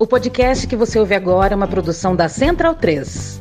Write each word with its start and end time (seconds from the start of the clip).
O 0.00 0.06
podcast 0.06 0.64
que 0.68 0.76
você 0.76 0.96
ouve 0.96 1.12
agora 1.12 1.54
é 1.54 1.56
uma 1.56 1.66
produção 1.66 2.14
da 2.14 2.28
Central 2.28 2.76
3. 2.76 3.40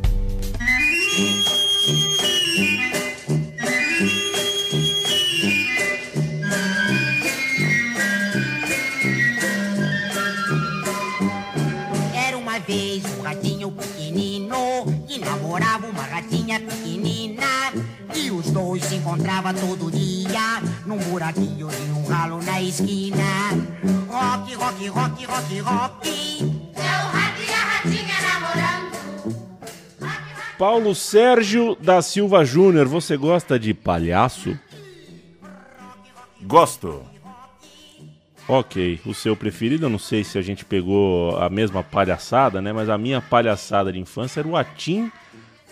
Era 12.28 12.36
uma 12.36 12.58
vez 12.58 13.04
um 13.20 13.22
ratinho 13.22 13.70
pequenino 13.70 14.58
que 15.08 15.20
namorava 15.20 15.86
uma 15.86 16.02
ratinha 16.02 16.60
pequenina. 16.60 17.46
E 18.16 18.32
os 18.32 18.50
dois 18.50 18.84
se 18.84 18.96
encontravam 18.96 19.54
todo 19.54 19.92
dia 19.92 20.07
num 20.98 21.12
buraquinho 21.12 21.68
de 21.70 21.92
um 21.92 22.06
ralo 22.06 22.42
na 22.42 22.62
esquina. 22.62 23.24
Rock, 24.08 24.56
rock, 24.56 24.88
rock, 24.88 25.26
rock, 25.26 25.60
rock. 25.60 26.10
É 26.76 26.80
o 26.80 27.08
rato 27.10 27.42
e 27.42 27.52
a 27.52 27.58
ratinha 27.58 28.16
namorando. 28.22 28.98
Paulo 30.58 30.96
Sérgio 30.96 31.76
da 31.76 32.02
Silva 32.02 32.44
Júnior, 32.44 32.88
você 32.88 33.16
gosta 33.16 33.60
de 33.60 33.74
palhaço? 33.74 34.58
Gosto. 36.42 37.04
Ok, 38.48 39.00
o 39.06 39.14
seu 39.14 39.36
preferido, 39.36 39.86
eu 39.86 39.90
não 39.90 40.00
sei 40.00 40.24
se 40.24 40.38
a 40.38 40.42
gente 40.42 40.64
pegou 40.64 41.38
a 41.38 41.50
mesma 41.50 41.84
palhaçada, 41.84 42.62
né? 42.62 42.72
Mas 42.72 42.90
a 42.90 42.98
minha 42.98 43.22
palhaçada 43.22 43.92
de 43.92 44.00
infância 44.00 44.40
era 44.40 44.48
o 44.48 44.56
Atim 44.56 45.12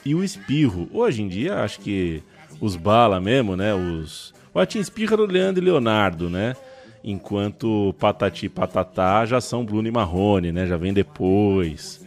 e 0.03 0.13
o 0.13 0.23
Espirro. 0.23 0.89
Hoje 0.91 1.23
em 1.23 1.27
dia, 1.27 1.63
acho 1.63 1.79
que 1.79 2.21
os 2.59 2.75
bala 2.75 3.19
mesmo, 3.21 3.55
né? 3.55 3.73
Os... 3.73 4.34
O 4.55 4.59
Atim 4.61 4.77
e 4.77 4.81
Espirro 4.81 5.15
era 5.15 5.21
o 5.21 5.25
Leandro 5.25 5.61
e 5.61 5.65
Leonardo, 5.65 6.29
né? 6.29 6.55
Enquanto 7.03 7.93
Patati 7.99 8.45
e 8.45 8.49
Patatá 8.49 9.25
já 9.25 9.41
são 9.41 9.65
Bruno 9.65 9.85
e 9.85 9.91
Marrone, 9.91 10.53
né? 10.53 10.65
Já 10.65 10.77
vem 10.77 10.93
depois. 10.93 12.01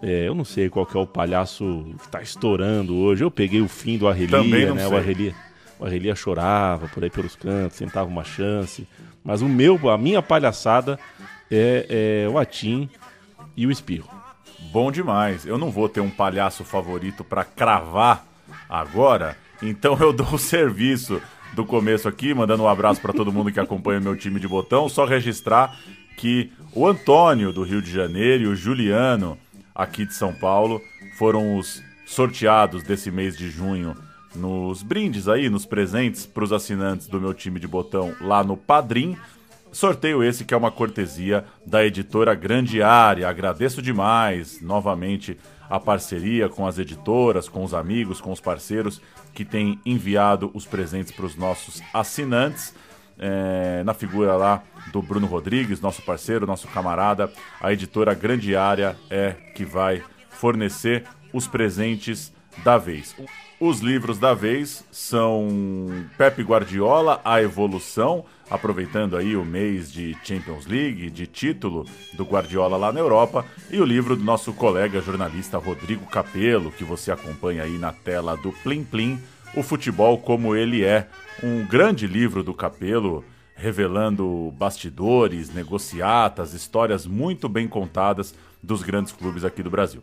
É, 0.00 0.28
eu 0.28 0.32
não 0.32 0.44
sei 0.44 0.70
qual 0.70 0.86
que 0.86 0.96
é 0.96 1.00
o 1.00 1.06
palhaço 1.08 1.92
que 2.00 2.08
tá 2.08 2.22
estourando 2.22 2.96
hoje. 2.96 3.24
Eu 3.24 3.32
peguei 3.32 3.60
o 3.60 3.66
fim 3.66 3.98
do 3.98 4.06
Arrelia, 4.06 4.72
né? 4.72 4.86
O 4.86 4.90
sei. 4.90 4.98
Arrelia, 4.98 5.34
o 5.76 5.84
Arrelia 5.84 6.14
chorava 6.14 6.86
por 6.86 7.02
aí 7.02 7.10
pelos 7.10 7.34
cantos, 7.34 7.76
tentava 7.76 8.08
uma 8.08 8.22
chance. 8.22 8.86
Mas 9.24 9.42
o 9.42 9.48
meu, 9.48 9.90
a 9.90 9.98
minha 9.98 10.22
palhaçada 10.22 11.00
é, 11.50 12.22
é 12.24 12.28
o 12.28 12.38
Atim 12.38 12.88
e 13.56 13.66
o 13.66 13.72
Espirro. 13.72 14.08
Bom 14.70 14.92
demais. 14.92 15.44
Eu 15.44 15.58
não 15.58 15.72
vou 15.72 15.88
ter 15.88 16.00
um 16.00 16.10
palhaço 16.10 16.62
favorito 16.62 17.24
pra 17.24 17.42
cravar 17.42 18.24
agora, 18.68 19.36
então 19.60 19.98
eu 19.98 20.12
dou 20.12 20.34
o 20.34 20.38
serviço 20.38 21.20
do 21.58 21.66
começo 21.66 22.06
aqui, 22.06 22.32
mandando 22.32 22.62
um 22.62 22.68
abraço 22.68 23.00
pra 23.00 23.12
todo 23.12 23.32
mundo 23.32 23.50
que 23.50 23.58
acompanha 23.58 23.98
meu 23.98 24.16
time 24.16 24.38
de 24.38 24.46
botão. 24.46 24.88
Só 24.88 25.04
registrar 25.04 25.76
que 26.16 26.52
o 26.72 26.86
Antônio 26.86 27.52
do 27.52 27.64
Rio 27.64 27.82
de 27.82 27.90
Janeiro 27.90 28.44
e 28.44 28.46
o 28.46 28.54
Juliano 28.54 29.36
aqui 29.74 30.06
de 30.06 30.14
São 30.14 30.32
Paulo 30.32 30.80
foram 31.18 31.58
os 31.58 31.82
sorteados 32.06 32.84
desse 32.84 33.10
mês 33.10 33.36
de 33.36 33.50
junho 33.50 33.96
nos 34.36 34.84
brindes 34.84 35.26
aí, 35.26 35.50
nos 35.50 35.66
presentes 35.66 36.24
para 36.26 36.44
os 36.44 36.52
assinantes 36.52 37.08
do 37.08 37.20
meu 37.20 37.34
time 37.34 37.58
de 37.58 37.66
botão 37.66 38.14
lá 38.20 38.44
no 38.44 38.56
Padrim. 38.56 39.16
Sorteio 39.72 40.22
esse 40.22 40.44
que 40.44 40.54
é 40.54 40.56
uma 40.56 40.70
cortesia 40.70 41.44
da 41.66 41.84
editora 41.84 42.36
Grande 42.36 42.80
Área. 42.80 43.28
Agradeço 43.28 43.82
demais 43.82 44.62
novamente 44.62 45.36
a 45.68 45.78
parceria 45.78 46.48
com 46.48 46.66
as 46.66 46.78
editoras, 46.78 47.48
com 47.48 47.62
os 47.64 47.74
amigos, 47.74 48.20
com 48.20 48.32
os 48.32 48.40
parceiros 48.40 49.00
que 49.34 49.44
têm 49.44 49.80
enviado 49.84 50.50
os 50.54 50.64
presentes 50.64 51.12
para 51.12 51.26
os 51.26 51.36
nossos 51.36 51.82
assinantes. 51.92 52.74
É, 53.20 53.82
na 53.84 53.94
figura 53.94 54.36
lá 54.36 54.62
do 54.92 55.02
Bruno 55.02 55.26
Rodrigues, 55.26 55.80
nosso 55.80 56.02
parceiro, 56.02 56.46
nosso 56.46 56.68
camarada, 56.68 57.30
a 57.60 57.72
editora 57.72 58.14
Grande 58.14 58.54
Área 58.54 58.96
é 59.10 59.32
que 59.54 59.64
vai 59.64 60.04
fornecer 60.30 61.04
os 61.32 61.46
presentes 61.46 62.32
da 62.62 62.78
vez. 62.78 63.14
Os 63.60 63.80
livros 63.80 64.18
da 64.18 64.34
vez 64.34 64.84
são 64.92 65.48
Pepe 66.16 66.42
Guardiola, 66.42 67.20
A 67.24 67.42
Evolução, 67.42 68.24
aproveitando 68.50 69.16
aí 69.16 69.36
o 69.36 69.44
mês 69.44 69.92
de 69.92 70.16
Champions 70.24 70.66
League, 70.66 71.10
de 71.10 71.26
título 71.26 71.84
do 72.14 72.24
Guardiola 72.24 72.76
lá 72.76 72.92
na 72.92 73.00
Europa, 73.00 73.44
e 73.70 73.80
o 73.80 73.84
livro 73.84 74.16
do 74.16 74.24
nosso 74.24 74.52
colega 74.52 75.00
jornalista 75.00 75.58
Rodrigo 75.58 76.06
Capello, 76.06 76.72
que 76.72 76.84
você 76.84 77.10
acompanha 77.10 77.62
aí 77.62 77.78
na 77.78 77.92
tela 77.92 78.36
do 78.36 78.52
Plim 78.52 78.84
Plim, 78.84 79.18
O 79.54 79.62
Futebol 79.62 80.18
Como 80.18 80.56
Ele 80.56 80.84
É, 80.84 81.08
um 81.42 81.64
grande 81.66 82.06
livro 82.06 82.42
do 82.42 82.54
Capello, 82.54 83.24
revelando 83.54 84.54
bastidores, 84.56 85.52
negociatas, 85.52 86.54
histórias 86.54 87.06
muito 87.06 87.48
bem 87.48 87.66
contadas 87.66 88.34
dos 88.62 88.82
grandes 88.82 89.12
clubes 89.12 89.44
aqui 89.44 89.62
do 89.62 89.70
Brasil. 89.70 90.02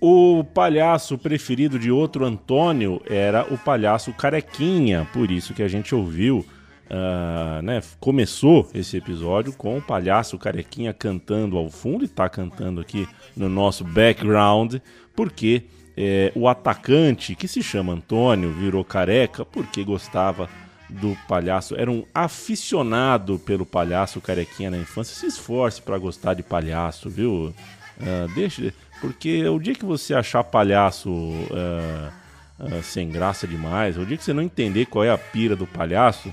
O 0.00 0.44
palhaço 0.44 1.18
preferido 1.18 1.76
de 1.76 1.90
outro 1.90 2.24
Antônio 2.24 3.02
era 3.04 3.44
o 3.52 3.58
palhaço 3.58 4.12
Carequinha, 4.12 5.08
por 5.12 5.28
isso 5.28 5.52
que 5.52 5.62
a 5.62 5.66
gente 5.66 5.92
ouviu, 5.92 6.46
ah, 6.90 7.60
né? 7.62 7.82
Começou 8.00 8.68
esse 8.74 8.96
episódio 8.96 9.52
com 9.52 9.76
o 9.76 9.82
palhaço 9.82 10.38
Carequinha 10.38 10.94
cantando 10.94 11.56
ao 11.56 11.68
fundo 11.68 12.04
e 12.04 12.08
tá 12.08 12.28
cantando 12.28 12.80
aqui 12.80 13.06
no 13.36 13.48
nosso 13.48 13.84
background, 13.84 14.76
porque 15.14 15.64
é, 15.96 16.32
o 16.34 16.48
atacante, 16.48 17.34
que 17.34 17.46
se 17.46 17.62
chama 17.62 17.92
Antônio, 17.92 18.52
virou 18.52 18.84
careca 18.84 19.44
porque 19.44 19.84
gostava 19.84 20.48
do 20.88 21.14
palhaço, 21.28 21.76
era 21.76 21.90
um 21.90 22.04
aficionado 22.14 23.38
pelo 23.38 23.66
palhaço 23.66 24.20
Carequinha 24.20 24.70
na 24.70 24.78
infância. 24.78 25.14
Se 25.14 25.26
esforce 25.26 25.82
para 25.82 25.98
gostar 25.98 26.32
de 26.32 26.42
palhaço, 26.42 27.10
viu? 27.10 27.52
Ah, 28.00 28.26
deixa, 28.34 28.72
porque 29.02 29.46
o 29.46 29.58
dia 29.58 29.74
que 29.74 29.84
você 29.84 30.14
achar 30.14 30.42
palhaço 30.44 31.10
ah, 31.52 32.10
sem 32.82 33.10
graça 33.10 33.46
demais, 33.46 33.98
o 33.98 34.06
dia 34.06 34.16
que 34.16 34.24
você 34.24 34.32
não 34.32 34.42
entender 34.42 34.86
qual 34.86 35.04
é 35.04 35.10
a 35.10 35.18
pira 35.18 35.54
do 35.54 35.66
palhaço, 35.66 36.32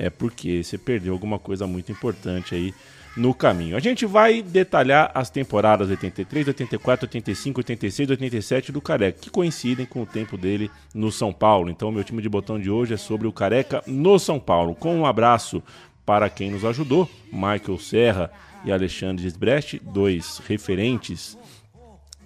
é 0.00 0.08
porque 0.08 0.64
você 0.64 0.78
perdeu 0.78 1.12
alguma 1.12 1.38
coisa 1.38 1.66
muito 1.66 1.92
importante 1.92 2.54
aí 2.54 2.74
no 3.14 3.34
caminho. 3.34 3.76
A 3.76 3.80
gente 3.80 4.06
vai 4.06 4.40
detalhar 4.40 5.10
as 5.14 5.28
temporadas 5.28 5.90
83, 5.90 6.48
84, 6.48 7.06
85, 7.06 7.60
86, 7.60 8.10
87 8.10 8.72
do 8.72 8.80
Careca, 8.80 9.18
que 9.20 9.28
coincidem 9.28 9.84
com 9.84 10.02
o 10.02 10.06
tempo 10.06 10.38
dele 10.38 10.70
no 10.94 11.12
São 11.12 11.32
Paulo. 11.32 11.70
Então, 11.70 11.92
meu 11.92 12.02
time 12.02 12.22
de 12.22 12.28
botão 12.30 12.58
de 12.58 12.70
hoje 12.70 12.94
é 12.94 12.96
sobre 12.96 13.26
o 13.26 13.32
Careca 13.32 13.82
no 13.86 14.18
São 14.18 14.40
Paulo. 14.40 14.74
Com 14.74 14.96
um 14.96 15.04
abraço 15.04 15.62
para 16.06 16.30
quem 16.30 16.50
nos 16.50 16.64
ajudou, 16.64 17.08
Michael 17.30 17.78
Serra 17.78 18.30
e 18.64 18.72
Alexandre 18.72 19.22
Gisbrecht, 19.22 19.80
dois 19.84 20.40
referentes 20.48 21.36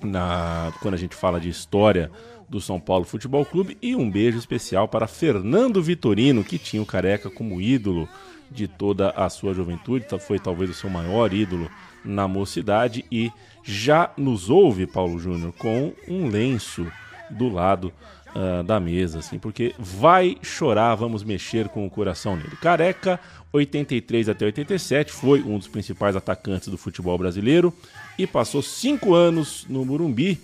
na, 0.03 0.73
quando 0.81 0.95
a 0.95 0.99
gente 0.99 1.17
fala 1.17 1.41
de 1.41 1.49
história 1.49 2.11
do 2.49 2.61
São 2.61 2.79
Paulo 2.81 3.05
Futebol 3.05 3.45
Clube 3.45 3.77
e 3.81 3.95
um 3.97 4.11
beijo 4.11 4.39
especial 4.39 4.89
para 4.89 5.07
Fernando 5.07 5.83
Vitorino, 5.83 6.45
que 6.45 6.59
tinha 6.59 6.83
o 6.83 6.87
Careca 6.87 7.31
como 7.31 7.61
ídolo 7.61 8.09
de 8.51 8.69
toda 8.69 9.11
a 9.11 9.29
sua 9.29 9.55
juventude, 9.55 10.07
tá- 10.07 10.19
foi 10.19 10.39
talvez 10.39 10.71
o 10.71 10.75
seu 10.75 10.89
maior 10.91 11.33
ídolo 11.33 11.71
na 12.05 12.29
mocidade 12.29 13.05
e 13.11 13.31
já 13.63 14.11
nos 14.17 14.51
ouve, 14.51 14.87
Paulo 14.87 15.19
Júnior, 15.19 15.53
com 15.59 15.93
um 16.07 16.29
lenço 16.29 16.87
do 17.31 17.49
lado 17.49 17.93
ah, 18.37 18.63
da 18.63 18.81
mesa, 18.81 19.21
assim, 19.21 19.39
porque 19.39 19.73
vai 19.79 20.37
chorar, 20.43 20.97
vamos 20.97 21.23
mexer 21.23 21.69
com 21.69 21.87
o 21.87 21.91
coração 21.91 22.37
nele. 22.37 22.57
Careca, 22.61 23.21
83 23.53 24.29
até 24.29 24.45
87, 24.45 25.13
foi 25.13 25.41
um 25.41 25.57
dos 25.57 25.69
principais 25.69 26.17
atacantes 26.17 26.67
do 26.67 26.77
futebol 26.77 27.17
brasileiro 27.17 27.73
e 28.19 28.27
passou 28.27 28.61
cinco 28.61 29.15
anos 29.15 29.65
no 29.69 29.85
Morumbi. 29.85 30.41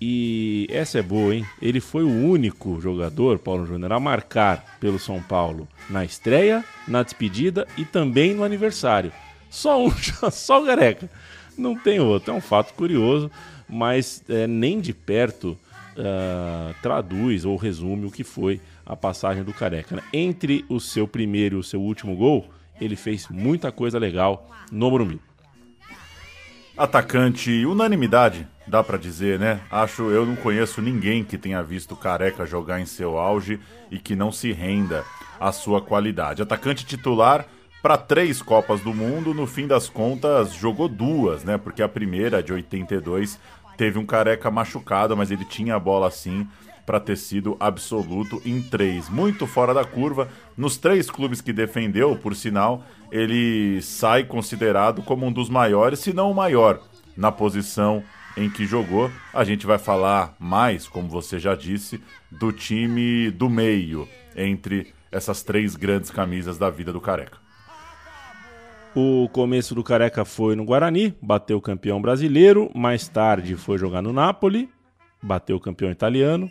E 0.00 0.66
essa 0.70 0.98
é 0.98 1.02
boa, 1.02 1.34
hein? 1.34 1.46
Ele 1.60 1.80
foi 1.80 2.04
o 2.04 2.10
único 2.10 2.80
jogador, 2.80 3.38
Paulo 3.38 3.66
Júnior, 3.66 3.92
a 3.92 4.00
marcar 4.00 4.76
pelo 4.78 4.98
São 4.98 5.22
Paulo 5.22 5.66
na 5.88 6.04
estreia, 6.04 6.64
na 6.86 7.02
despedida 7.02 7.66
e 7.78 7.84
também 7.84 8.34
no 8.34 8.44
aniversário. 8.44 9.10
Só 9.48 9.82
um, 9.82 9.90
só 10.30 10.62
o 10.62 10.66
Careca. 10.66 11.08
Não 11.56 11.74
tem 11.74 11.98
outro. 11.98 12.32
É 12.32 12.34
um 12.36 12.40
fato 12.42 12.74
curioso, 12.74 13.30
mas 13.68 14.22
é, 14.28 14.46
nem 14.46 14.80
de 14.80 14.92
perto 14.92 15.56
ah, 15.98 16.74
traduz 16.82 17.46
ou 17.46 17.56
resume 17.56 18.06
o 18.06 18.10
que 18.10 18.22
foi 18.22 18.60
a 18.84 18.94
passagem 18.94 19.42
do 19.42 19.52
Careca. 19.52 19.96
né? 19.96 20.02
Entre 20.12 20.64
o 20.68 20.78
seu 20.78 21.08
primeiro 21.08 21.56
e 21.56 21.60
o 21.60 21.62
seu 21.62 21.80
último 21.80 22.14
gol, 22.14 22.50
ele 22.78 22.96
fez 22.96 23.28
muita 23.30 23.72
coisa 23.72 23.98
legal 23.98 24.50
no 24.70 24.90
Morumbi. 24.90 25.18
Atacante, 26.76 27.64
unanimidade, 27.64 28.46
dá 28.66 28.84
pra 28.84 28.98
dizer, 28.98 29.38
né? 29.38 29.60
Acho 29.70 30.10
eu 30.10 30.26
não 30.26 30.36
conheço 30.36 30.82
ninguém 30.82 31.24
que 31.24 31.38
tenha 31.38 31.62
visto 31.62 31.96
Careca 31.96 32.44
jogar 32.44 32.78
em 32.80 32.84
seu 32.84 33.16
auge 33.18 33.58
e 33.90 33.98
que 33.98 34.14
não 34.14 34.30
se 34.30 34.52
renda 34.52 35.02
à 35.40 35.52
sua 35.52 35.80
qualidade. 35.80 36.42
Atacante 36.42 36.84
titular 36.84 37.46
para 37.82 37.96
três 37.96 38.42
Copas 38.42 38.82
do 38.82 38.92
Mundo, 38.92 39.32
no 39.32 39.46
fim 39.46 39.66
das 39.66 39.88
contas 39.88 40.52
jogou 40.52 40.86
duas, 40.86 41.44
né? 41.44 41.56
Porque 41.56 41.82
a 41.82 41.88
primeira, 41.88 42.42
de 42.42 42.52
82, 42.52 43.40
teve 43.78 43.98
um 43.98 44.04
Careca 44.04 44.50
machucado, 44.50 45.16
mas 45.16 45.30
ele 45.30 45.46
tinha 45.46 45.76
a 45.76 45.80
bola 45.80 46.08
assim 46.08 46.46
para 46.86 47.00
ter 47.00 47.16
sido 47.16 47.56
absoluto 47.58 48.40
em 48.46 48.62
três. 48.62 49.10
Muito 49.10 49.46
fora 49.46 49.74
da 49.74 49.84
curva. 49.84 50.28
Nos 50.56 50.78
três 50.78 51.10
clubes 51.10 51.40
que 51.40 51.52
defendeu, 51.52 52.16
por 52.16 52.34
sinal, 52.36 52.84
ele 53.10 53.82
sai 53.82 54.24
considerado 54.24 55.02
como 55.02 55.26
um 55.26 55.32
dos 55.32 55.50
maiores, 55.50 55.98
se 55.98 56.12
não 56.12 56.30
o 56.30 56.34
maior, 56.34 56.80
na 57.16 57.32
posição 57.32 58.02
em 58.36 58.48
que 58.48 58.64
jogou. 58.64 59.10
A 59.34 59.42
gente 59.42 59.66
vai 59.66 59.78
falar 59.78 60.36
mais, 60.38 60.86
como 60.86 61.08
você 61.08 61.40
já 61.40 61.56
disse, 61.56 62.00
do 62.30 62.52
time 62.52 63.30
do 63.32 63.50
meio 63.50 64.08
entre 64.36 64.94
essas 65.10 65.42
três 65.42 65.74
grandes 65.74 66.10
camisas 66.10 66.56
da 66.56 66.70
vida 66.70 66.92
do 66.92 67.00
Careca. 67.00 67.38
O 68.94 69.28
começo 69.30 69.74
do 69.74 69.84
Careca 69.84 70.24
foi 70.24 70.56
no 70.56 70.64
Guarani, 70.64 71.14
bateu 71.20 71.58
o 71.58 71.60
campeão 71.60 72.00
brasileiro, 72.00 72.70
mais 72.74 73.06
tarde 73.08 73.54
foi 73.54 73.76
jogar 73.76 74.00
no 74.00 74.12
Napoli, 74.12 74.70
bateu 75.22 75.56
o 75.56 75.60
campeão 75.60 75.90
italiano 75.90 76.50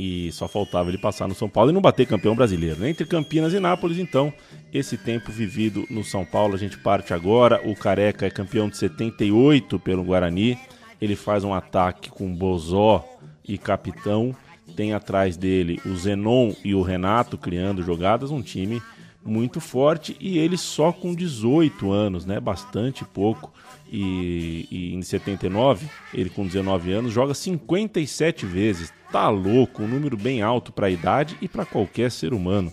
e 0.00 0.30
só 0.30 0.46
faltava 0.46 0.90
ele 0.90 0.96
passar 0.96 1.26
no 1.26 1.34
São 1.34 1.48
Paulo 1.48 1.70
e 1.70 1.74
não 1.74 1.80
bater 1.80 2.06
campeão 2.06 2.36
brasileiro. 2.36 2.86
Entre 2.86 3.04
Campinas 3.04 3.52
e 3.52 3.58
Nápoles, 3.58 3.98
então, 3.98 4.32
esse 4.72 4.96
tempo 4.96 5.32
vivido 5.32 5.84
no 5.90 6.04
São 6.04 6.24
Paulo, 6.24 6.54
a 6.54 6.56
gente 6.56 6.78
parte 6.78 7.12
agora. 7.12 7.60
O 7.68 7.74
Careca 7.74 8.24
é 8.24 8.30
campeão 8.30 8.68
de 8.68 8.76
78 8.76 9.76
pelo 9.80 10.04
Guarani. 10.04 10.56
Ele 11.02 11.16
faz 11.16 11.42
um 11.42 11.52
ataque 11.52 12.10
com 12.10 12.32
Bozó 12.32 13.04
e 13.44 13.58
Capitão. 13.58 14.36
Tem 14.76 14.92
atrás 14.92 15.36
dele 15.36 15.80
o 15.84 15.96
Zenon 15.96 16.52
e 16.64 16.76
o 16.76 16.82
Renato 16.82 17.36
criando 17.36 17.82
jogadas, 17.82 18.30
um 18.30 18.40
time 18.40 18.80
muito 19.24 19.60
forte 19.60 20.16
e 20.20 20.38
ele 20.38 20.56
só 20.56 20.92
com 20.92 21.12
18 21.12 21.90
anos, 21.90 22.24
né? 22.24 22.38
Bastante 22.38 23.04
pouco. 23.04 23.52
E, 23.90 24.68
e, 24.70 24.94
em 24.94 25.02
79, 25.02 25.86
ele 26.12 26.28
com 26.30 26.46
19 26.46 26.92
anos 26.92 27.12
joga 27.12 27.34
57 27.34 28.44
vezes. 28.46 28.92
Tá 29.10 29.28
louco, 29.28 29.82
um 29.82 29.88
número 29.88 30.16
bem 30.16 30.42
alto 30.42 30.70
para 30.70 30.86
a 30.86 30.90
idade 30.90 31.36
e 31.40 31.48
para 31.48 31.64
qualquer 31.64 32.10
ser 32.10 32.32
humano. 32.34 32.72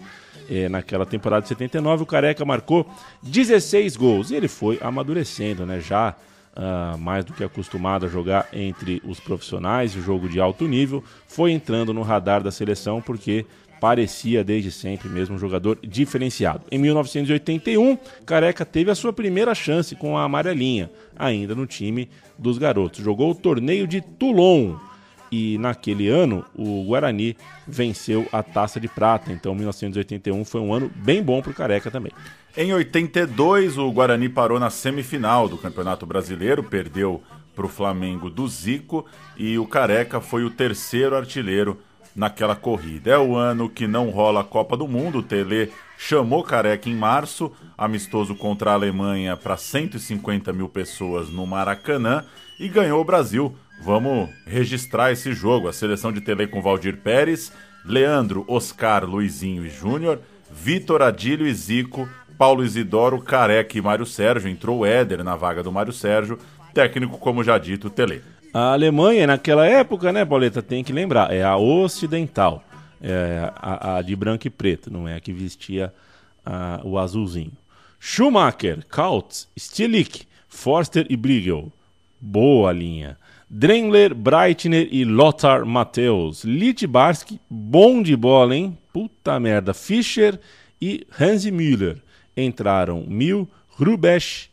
É, 0.49 0.69
naquela 0.69 1.05
temporada 1.05 1.41
de 1.41 1.47
79, 1.47 2.03
o 2.03 2.05
Careca 2.05 2.45
marcou 2.45 2.87
16 3.23 3.95
gols 3.95 4.29
e 4.29 4.35
ele 4.35 4.47
foi 4.47 4.77
amadurecendo, 4.81 5.65
né? 5.65 5.79
Já 5.79 6.15
uh, 6.55 6.97
mais 6.97 7.25
do 7.25 7.33
que 7.33 7.43
acostumado 7.43 8.05
a 8.05 8.09
jogar 8.09 8.47
entre 8.53 9.01
os 9.05 9.19
profissionais, 9.19 9.95
o 9.95 10.01
jogo 10.01 10.29
de 10.29 10.39
alto 10.39 10.67
nível, 10.67 11.03
foi 11.27 11.51
entrando 11.51 11.93
no 11.93 12.01
radar 12.01 12.41
da 12.41 12.51
seleção 12.51 13.01
porque 13.01 13.45
parecia 13.85 14.43
desde 14.43 14.71
sempre 14.71 15.07
mesmo 15.07 15.35
um 15.35 15.37
jogador 15.37 15.77
diferenciado. 15.83 16.63
Em 16.71 16.79
1981, 16.79 17.95
Careca 18.25 18.65
teve 18.65 18.89
a 18.89 18.95
sua 18.95 19.13
primeira 19.13 19.53
chance 19.53 19.95
com 19.95 20.17
a 20.17 20.23
amarelinha, 20.23 20.89
ainda 21.15 21.53
no 21.53 21.67
time 21.67 22.09
dos 22.35 22.57
garotos. 22.57 23.03
Jogou 23.03 23.29
o 23.29 23.35
torneio 23.35 23.85
de 23.85 24.01
Toulon 24.01 24.75
e 25.31 25.59
naquele 25.59 26.07
ano 26.07 26.43
o 26.55 26.83
Guarani 26.85 27.37
venceu 27.67 28.27
a 28.31 28.41
Taça 28.41 28.79
de 28.79 28.87
Prata. 28.87 29.31
Então 29.31 29.53
1981 29.53 30.43
foi 30.45 30.61
um 30.61 30.73
ano 30.73 30.91
bem 30.95 31.21
bom 31.21 31.39
para 31.39 31.51
o 31.51 31.53
Careca 31.53 31.91
também. 31.91 32.11
Em 32.57 32.73
82, 32.73 33.77
o 33.77 33.91
Guarani 33.91 34.29
parou 34.29 34.59
na 34.59 34.71
semifinal 34.71 35.47
do 35.47 35.59
Campeonato 35.59 36.07
Brasileiro, 36.07 36.63
perdeu 36.63 37.21
para 37.55 37.67
o 37.67 37.69
Flamengo 37.69 38.31
do 38.31 38.47
Zico 38.47 39.05
e 39.37 39.59
o 39.59 39.67
Careca 39.67 40.19
foi 40.19 40.43
o 40.43 40.49
terceiro 40.49 41.15
artilheiro 41.15 41.77
naquela 42.15 42.55
corrida. 42.55 43.11
É 43.11 43.17
o 43.17 43.35
ano 43.35 43.69
que 43.69 43.85
não 43.85 44.09
rola 44.09 44.41
a 44.41 44.43
Copa 44.43 44.77
do 44.77 44.87
Mundo. 44.87 45.19
O 45.19 45.23
Tele 45.23 45.71
chamou 45.97 46.43
Careca 46.43 46.89
em 46.89 46.95
março, 46.95 47.51
amistoso 47.77 48.33
contra 48.35 48.71
a 48.71 48.73
Alemanha 48.73 49.35
para 49.35 49.57
150 49.57 50.53
mil 50.53 50.69
pessoas 50.69 51.29
no 51.29 51.45
Maracanã 51.45 52.23
e 52.59 52.69
ganhou 52.69 53.01
o 53.01 53.05
Brasil. 53.05 53.55
Vamos 53.83 54.29
registrar 54.45 55.11
esse 55.11 55.33
jogo. 55.33 55.67
A 55.67 55.73
seleção 55.73 56.11
de 56.11 56.21
Tele 56.21 56.47
com 56.47 56.61
Valdir 56.61 56.97
Pérez, 56.97 57.51
Leandro, 57.83 58.45
Oscar, 58.47 59.05
Luizinho 59.05 59.65
e 59.65 59.69
Júnior, 59.69 60.19
Vitor 60.49 61.01
Adílio 61.01 61.45
e 61.45 61.53
Zico, 61.53 62.07
Paulo 62.37 62.63
Isidoro, 62.63 63.21
Careca 63.21 63.77
e 63.77 63.81
Mário 63.81 64.05
Sérgio. 64.05 64.49
Entrou 64.49 64.79
o 64.79 64.85
Éder 64.85 65.23
na 65.23 65.35
vaga 65.35 65.61
do 65.61 65.71
Mário 65.71 65.93
Sérgio, 65.93 66.39
técnico, 66.73 67.17
como 67.17 67.43
já 67.43 67.57
dito, 67.57 67.89
Tele. 67.89 68.21
A 68.55 68.71
Alemanha, 68.71 69.27
naquela 69.27 69.65
época, 69.65 70.13
né, 70.13 70.23
Pauleta, 70.23 70.61
tem 70.61 70.81
que 70.81 70.93
lembrar, 70.93 71.29
é 71.29 71.43
a 71.43 71.57
ocidental, 71.57 72.63
é 73.01 73.51
a, 73.53 73.97
a 73.97 74.01
de 74.01 74.15
branco 74.15 74.47
e 74.47 74.49
preto, 74.49 74.89
não 74.89 75.05
é 75.05 75.15
a 75.15 75.19
que 75.19 75.33
vestia 75.33 75.93
a, 76.45 76.79
o 76.81 76.97
azulzinho. 76.97 77.51
Schumacher, 77.99 78.85
Kautz, 78.87 79.49
Stilich, 79.59 80.25
Forster 80.47 81.05
e 81.09 81.17
Briegel. 81.17 81.69
Boa 82.21 82.71
linha. 82.71 83.17
Drengler, 83.49 84.15
Breitner 84.15 84.87
e 84.89 85.03
Lothar 85.03 85.65
Matthäus. 85.65 86.45
Litbarski, 86.45 87.41
bom 87.49 88.01
de 88.01 88.15
bola, 88.15 88.55
hein? 88.55 88.77
Puta 88.93 89.37
merda. 89.37 89.73
Fischer 89.73 90.39
e 90.81 91.05
Hansi 91.19 91.51
Müller. 91.51 91.97
Entraram 92.37 93.03
Mil, 93.05 93.49
Rubesch, 93.77 94.49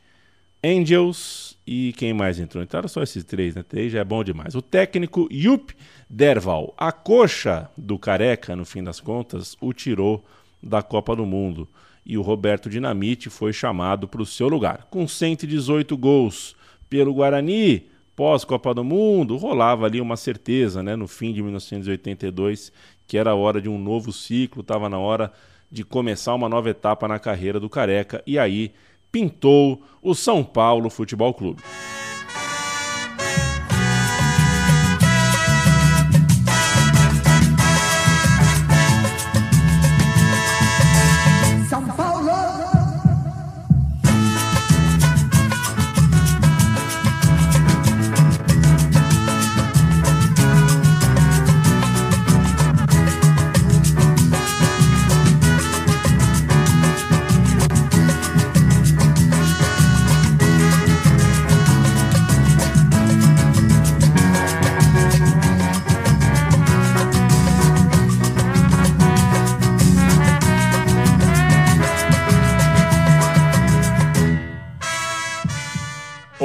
Angels, 0.61 1.52
e 1.67 1.93
quem 1.93 2.13
mais 2.13 2.41
entrou? 2.41 2.63
Entraram 2.63 2.89
só 2.89 3.03
esses 3.03 3.23
três, 3.23 3.55
né? 3.55 3.63
Três 3.63 3.93
já 3.93 4.01
é 4.01 4.05
bom 4.05 4.25
demais. 4.25 4.55
O 4.55 4.63
técnico 4.63 5.29
Yup 5.31 5.73
Derval. 6.11 6.75
A 6.77 6.91
coxa 6.91 7.71
do 7.77 7.99
Careca, 7.99 8.57
no 8.57 8.65
fim 8.65 8.83
das 8.83 8.99
contas, 8.99 9.57
o 9.61 9.73
tirou 9.73 10.25
da 10.63 10.83
Copa 10.83 11.15
do 11.15 11.25
Mundo. 11.25 11.69
E 12.05 12.19
o 12.19 12.23
Roberto 12.23 12.69
Dinamite 12.69 13.31
foi 13.31 13.53
chamado 13.53 14.09
para 14.09 14.23
o 14.23 14.27
seu 14.27 14.49
lugar. 14.49 14.89
Com 14.91 15.07
118 15.07 15.97
gols 15.97 16.57
pelo 16.91 17.15
Guarani, 17.15 17.87
pós-Copa 18.17 18.75
do 18.75 18.83
Mundo, 18.83 19.37
rolava 19.37 19.87
ali 19.87 20.01
uma 20.01 20.17
certeza, 20.17 20.83
né? 20.83 20.97
No 20.97 21.07
fim 21.07 21.33
de 21.33 21.43
1982, 21.43 22.73
que 23.07 23.17
era 23.17 23.31
a 23.31 23.35
hora 23.37 23.63
de 23.63 23.69
um 23.69 23.79
novo 23.79 24.13
ciclo, 24.13 24.63
estava 24.63 24.89
na 24.89 24.99
hora 24.99 25.33
de 25.71 25.85
começar 25.85 26.35
uma 26.35 26.49
nova 26.49 26.69
etapa 26.71 27.07
na 27.07 27.21
carreira 27.21 27.61
do 27.61 27.71
Careca. 27.71 28.21
E 28.27 28.37
aí 28.37 28.73
pintou 29.13 29.83
o 30.03 30.15
São 30.15 30.43
Paulo 30.43 30.89
Futebol 30.91 31.35
Clube. 31.35 31.63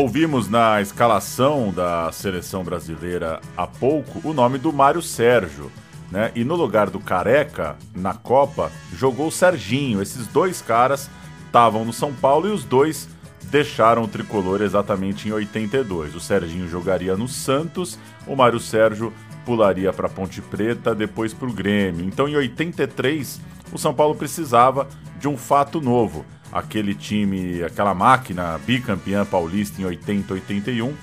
Ouvimos 0.08 0.48
na 0.48 0.82
escalação 0.82 1.70
da 1.70 2.10
seleção 2.14 2.64
brasileira 2.64 3.42
há 3.58 3.68
pouco 3.68 4.26
o 4.26 4.32
nome 4.32 4.58
do 4.58 4.72
Mário 4.72 5.02
Sérgio. 5.02 5.70
Né? 6.10 6.32
E 6.34 6.46
no 6.46 6.56
lugar 6.56 6.90
do 6.90 6.98
Careca, 6.98 7.76
na 7.94 8.14
Copa, 8.14 8.72
jogou 8.94 9.28
o 9.28 9.32
Serginho. 9.32 10.02
Esses 10.02 10.26
dois 10.26 10.62
caras 10.62 11.10
estavam 11.46 11.84
no 11.84 11.92
São 11.92 12.14
Paulo 12.14 12.48
e 12.48 12.52
os 12.52 12.64
dois 12.64 13.10
deixaram 13.52 14.04
o 14.04 14.08
tricolor 14.08 14.62
exatamente 14.62 15.28
em 15.28 15.34
82. 15.34 16.16
O 16.16 16.22
Serginho 16.22 16.70
jogaria 16.70 17.18
no 17.18 17.28
Santos, 17.28 18.00
o 18.26 18.34
Mário 18.34 18.62
Sérgio 18.62 19.12
pularia 19.46 19.92
para 19.92 20.08
Ponte 20.08 20.42
Preta, 20.42 20.96
depois 20.96 21.34
para 21.34 21.50
o 21.50 21.54
Grêmio. 21.54 22.06
Então, 22.06 22.30
em 22.30 22.38
83, 22.38 23.42
o 23.74 23.78
São 23.78 23.94
Paulo 23.94 24.16
precisava 24.16 24.88
de 25.20 25.28
um 25.28 25.36
fato 25.36 25.82
novo 25.82 26.26
aquele 26.52 26.94
time, 26.94 27.64
aquela 27.64 27.94
máquina 27.94 28.60
bicampeã 28.66 29.26
paulista 29.26 29.82
em 29.82 29.86
80, 29.86 30.34
81, 30.34 30.94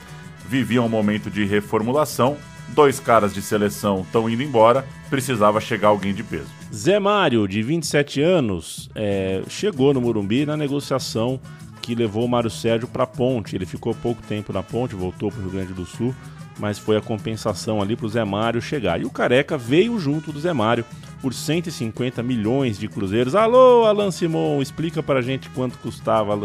vivia 0.48 0.82
um 0.82 0.88
momento 0.88 1.30
de 1.30 1.44
reformulação. 1.44 2.36
Dois 2.68 2.98
caras 2.98 3.34
de 3.34 3.42
seleção 3.42 4.00
estão 4.00 4.28
indo 4.28 4.42
embora, 4.42 4.86
precisava 5.10 5.60
chegar 5.60 5.88
alguém 5.88 6.14
de 6.14 6.22
peso. 6.22 6.48
Zé 6.72 6.98
Mário, 6.98 7.46
de 7.46 7.62
27 7.62 8.20
anos, 8.22 8.90
é, 8.94 9.42
chegou 9.48 9.92
no 9.92 10.00
Morumbi 10.00 10.46
na 10.46 10.56
negociação 10.56 11.38
que 11.84 11.94
levou 11.94 12.24
o 12.24 12.28
Mário 12.28 12.48
Sérgio 12.48 12.88
para 12.88 13.04
a 13.04 13.06
Ponte. 13.06 13.54
Ele 13.54 13.66
ficou 13.66 13.94
pouco 13.94 14.22
tempo 14.22 14.52
na 14.54 14.62
Ponte, 14.62 14.94
voltou 14.94 15.30
para 15.30 15.40
o 15.40 15.42
Rio 15.42 15.52
Grande 15.52 15.74
do 15.74 15.84
Sul, 15.84 16.14
mas 16.58 16.78
foi 16.78 16.96
a 16.96 17.00
compensação 17.00 17.82
ali 17.82 17.96
para 17.96 18.06
o 18.06 18.08
Zé 18.08 18.24
Mário 18.24 18.60
chegar. 18.60 19.00
E 19.00 19.04
o 19.04 19.10
Careca 19.10 19.58
veio 19.58 19.98
junto 19.98 20.32
do 20.32 20.40
Zé 20.40 20.52
Mário 20.52 20.84
por 21.20 21.32
150 21.32 22.22
milhões 22.22 22.78
de 22.78 22.86
cruzeiros. 22.88 23.34
Alô, 23.34 23.84
Alan 23.86 24.10
Simon, 24.10 24.60
explica 24.60 25.02
pra 25.02 25.22
gente 25.22 25.48
quanto 25.50 25.78
custava 25.78 26.38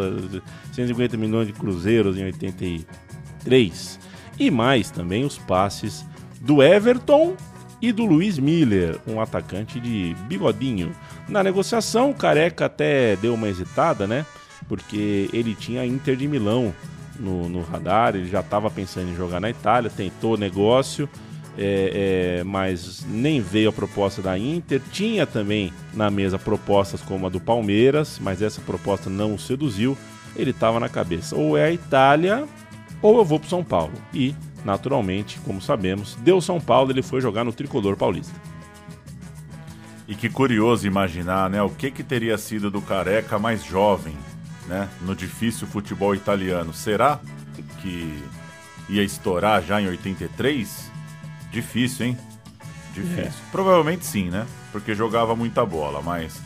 150 0.71 1.17
milhões 1.17 1.47
de 1.47 1.53
cruzeiros 1.53 2.17
em 2.17 2.23
83. 2.23 3.99
E 4.39 4.49
mais 4.49 4.89
também 4.89 5.25
os 5.25 5.37
passes 5.37 6.05
do 6.39 6.63
Everton 6.63 7.35
e 7.81 7.91
do 7.91 8.05
Luiz 8.05 8.39
Miller, 8.39 8.97
um 9.07 9.21
atacante 9.21 9.79
de 9.79 10.15
bigodinho. 10.27 10.95
Na 11.27 11.43
negociação, 11.43 12.11
o 12.11 12.15
Careca 12.15 12.65
até 12.65 13.15
deu 13.17 13.33
uma 13.33 13.47
hesitada, 13.47 14.07
né? 14.07 14.25
Porque 14.67 15.29
ele 15.31 15.55
tinha 15.55 15.85
Inter 15.85 16.15
de 16.15 16.27
Milão 16.27 16.73
no, 17.19 17.49
no 17.49 17.61
radar, 17.61 18.15
ele 18.15 18.29
já 18.29 18.39
estava 18.39 18.69
pensando 18.69 19.09
em 19.09 19.15
jogar 19.15 19.39
na 19.39 19.49
Itália, 19.49 19.89
tentou 19.89 20.37
negócio, 20.37 21.09
é, 21.57 22.39
é, 22.39 22.43
mas 22.43 23.05
nem 23.07 23.41
veio 23.41 23.69
a 23.69 23.73
proposta 23.73 24.21
da 24.21 24.37
Inter. 24.37 24.81
Tinha 24.91 25.27
também 25.27 25.73
na 25.93 26.09
mesa 26.09 26.39
propostas 26.39 27.01
como 27.01 27.27
a 27.27 27.29
do 27.29 27.39
Palmeiras, 27.39 28.19
mas 28.21 28.41
essa 28.41 28.61
proposta 28.61 29.09
não 29.09 29.35
o 29.35 29.39
seduziu. 29.39 29.97
Ele 30.35 30.51
estava 30.51 30.79
na 30.79 30.87
cabeça, 30.87 31.35
ou 31.35 31.57
é 31.57 31.65
a 31.65 31.71
Itália, 31.71 32.47
ou 33.01 33.17
eu 33.17 33.25
vou 33.25 33.39
para 33.39 33.49
São 33.49 33.63
Paulo. 33.63 33.93
E 34.13 34.33
naturalmente, 34.63 35.39
como 35.45 35.61
sabemos, 35.61 36.15
deu 36.21 36.39
São 36.39 36.61
Paulo, 36.61 36.91
ele 36.91 37.01
foi 37.01 37.19
jogar 37.19 37.43
no 37.43 37.51
tricolor 37.51 37.97
paulista. 37.97 38.33
E 40.07 40.15
que 40.15 40.29
curioso 40.29 40.87
imaginar, 40.87 41.49
né? 41.49 41.61
O 41.61 41.69
que, 41.69 41.91
que 41.91 42.03
teria 42.03 42.37
sido 42.37 42.71
do 42.71 42.81
Careca 42.81 43.37
mais 43.37 43.63
jovem, 43.63 44.17
né? 44.69 44.87
No 45.01 45.13
difícil 45.15 45.67
futebol 45.67 46.13
italiano. 46.15 46.73
Será 46.73 47.19
que 47.81 48.23
ia 48.87 49.03
estourar 49.03 49.61
já 49.63 49.81
em 49.81 49.87
83? 49.87 50.89
Difícil, 51.51 52.05
hein? 52.05 52.17
Difícil. 52.93 53.23
É. 53.23 53.31
Provavelmente 53.51 54.05
sim, 54.05 54.29
né? 54.29 54.45
Porque 54.71 54.93
jogava 54.93 55.35
muita 55.35 55.65
bola, 55.65 55.99
mas 56.01 56.39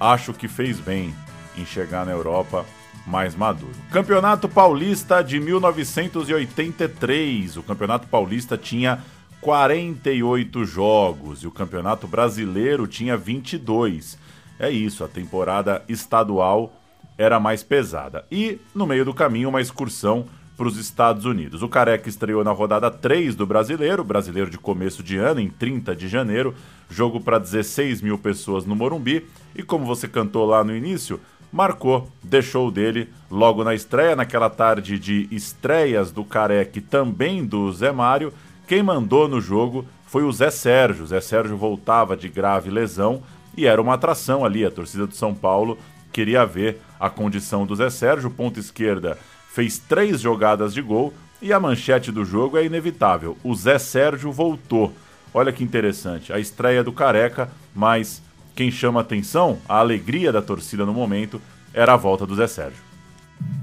acho 0.00 0.32
que 0.32 0.48
fez 0.48 0.80
bem 0.80 1.14
em 1.56 1.66
chegar 1.66 2.06
na 2.06 2.12
Europa 2.12 2.64
mais 3.06 3.36
maduro. 3.36 3.74
Campeonato 3.92 4.48
Paulista 4.48 5.22
de 5.22 5.38
1983. 5.38 7.58
O 7.58 7.62
Campeonato 7.62 8.08
Paulista 8.08 8.58
tinha 8.58 8.98
48 9.40 10.64
jogos 10.64 11.42
e 11.42 11.46
o 11.46 11.50
Campeonato 11.50 12.08
Brasileiro 12.08 12.86
tinha 12.86 13.16
22. 13.16 14.18
É 14.58 14.70
isso, 14.70 15.04
a 15.04 15.08
temporada 15.08 15.82
estadual 15.88 16.72
era 17.18 17.40
mais 17.40 17.62
pesada. 17.62 18.24
E 18.30 18.58
no 18.74 18.86
meio 18.86 19.04
do 19.04 19.14
caminho, 19.14 19.48
uma 19.48 19.60
excursão 19.60 20.26
para 20.56 20.66
os 20.66 20.78
Estados 20.78 21.24
Unidos. 21.24 21.62
O 21.62 21.68
Careca 21.68 22.08
estreou 22.08 22.42
na 22.42 22.50
rodada 22.50 22.90
3 22.90 23.34
do 23.34 23.46
Brasileiro, 23.46 24.02
brasileiro 24.02 24.50
de 24.50 24.58
começo 24.58 25.02
de 25.02 25.18
ano, 25.18 25.38
em 25.38 25.50
30 25.50 25.94
de 25.94 26.08
janeiro, 26.08 26.54
jogo 26.88 27.20
para 27.20 27.38
16 27.38 28.00
mil 28.00 28.16
pessoas 28.16 28.64
no 28.64 28.74
Morumbi. 28.74 29.26
E 29.54 29.62
como 29.62 29.84
você 29.84 30.08
cantou 30.08 30.46
lá 30.46 30.64
no 30.64 30.74
início, 30.74 31.20
marcou, 31.52 32.10
deixou 32.22 32.70
dele 32.70 33.08
logo 33.30 33.62
na 33.62 33.74
estreia, 33.74 34.16
naquela 34.16 34.48
tarde 34.48 34.98
de 34.98 35.28
estreias 35.30 36.10
do 36.10 36.24
Careca 36.24 36.80
também 36.80 37.44
do 37.44 37.70
Zé 37.72 37.92
Mário. 37.92 38.32
Quem 38.66 38.82
mandou 38.82 39.28
no 39.28 39.40
jogo 39.40 39.84
foi 40.06 40.22
o 40.22 40.32
Zé 40.32 40.50
Sérgio. 40.50 41.04
O 41.04 41.06
Zé 41.06 41.20
Sérgio 41.20 41.56
voltava 41.56 42.16
de 42.16 42.28
grave 42.28 42.70
lesão 42.70 43.22
e 43.56 43.66
era 43.66 43.80
uma 43.80 43.94
atração 43.94 44.44
ali. 44.44 44.64
A 44.64 44.70
torcida 44.70 45.06
do 45.06 45.14
São 45.14 45.34
Paulo 45.34 45.78
queria 46.12 46.44
ver 46.44 46.80
a 46.98 47.10
condição 47.10 47.66
do 47.66 47.76
Zé 47.76 47.90
Sérgio. 47.90 48.30
Ponta 48.30 48.60
esquerda 48.60 49.18
fez 49.56 49.78
três 49.78 50.20
jogadas 50.20 50.74
de 50.74 50.82
gol 50.82 51.14
e 51.40 51.50
a 51.50 51.58
manchete 51.58 52.12
do 52.12 52.26
jogo 52.26 52.58
é 52.58 52.66
inevitável. 52.66 53.38
O 53.42 53.54
Zé 53.54 53.78
Sérgio 53.78 54.30
voltou. 54.30 54.94
Olha 55.32 55.50
que 55.50 55.64
interessante. 55.64 56.30
A 56.30 56.38
estreia 56.38 56.84
do 56.84 56.92
Careca, 56.92 57.48
mas 57.74 58.20
quem 58.54 58.70
chama 58.70 59.00
atenção, 59.00 59.56
a 59.66 59.78
alegria 59.78 60.30
da 60.30 60.42
torcida 60.42 60.84
no 60.84 60.92
momento, 60.92 61.40
era 61.72 61.94
a 61.94 61.96
volta 61.96 62.26
do 62.26 62.36
Zé 62.36 62.46
Sérgio. 62.46 62.84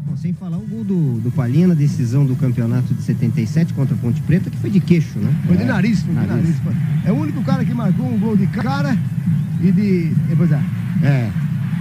Bom, 0.06 0.18
sem 0.18 0.34
falar 0.34 0.58
o 0.58 0.62
gol 0.62 0.84
do, 0.84 1.20
do 1.20 1.32
Palhinha 1.32 1.68
na 1.68 1.76
decisão 1.76 2.26
do 2.26 2.36
campeonato 2.36 2.92
de 2.92 3.04
77 3.04 3.74
contra 3.76 3.94
a 3.94 3.98
Ponte 4.00 4.22
Preta, 4.24 4.50
que 4.50 4.58
foi 4.58 4.72
de 4.72 4.80
queixo, 4.80 5.20
né? 5.20 5.32
Foi 5.46 5.58
de 5.58 5.64
nariz, 5.64 6.02
foi 6.02 6.16
de 6.16 6.26
nariz. 6.26 6.56
É 7.06 7.12
o 7.12 7.16
único 7.16 7.44
cara 7.44 7.64
que 7.64 7.74
marcou 7.74 8.08
um 8.08 8.20
gol 8.20 8.36
de 8.36 8.48
cara 8.48 8.98
e 9.62 9.72
de. 9.72 10.06
Depois 10.28 10.52
é. 10.52 10.62
É. 11.04 11.32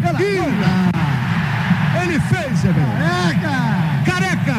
Ela, 0.02 0.18
Ele 2.02 2.20
fez, 2.20 2.62
Careca! 2.62 4.04
Careca! 4.04 4.56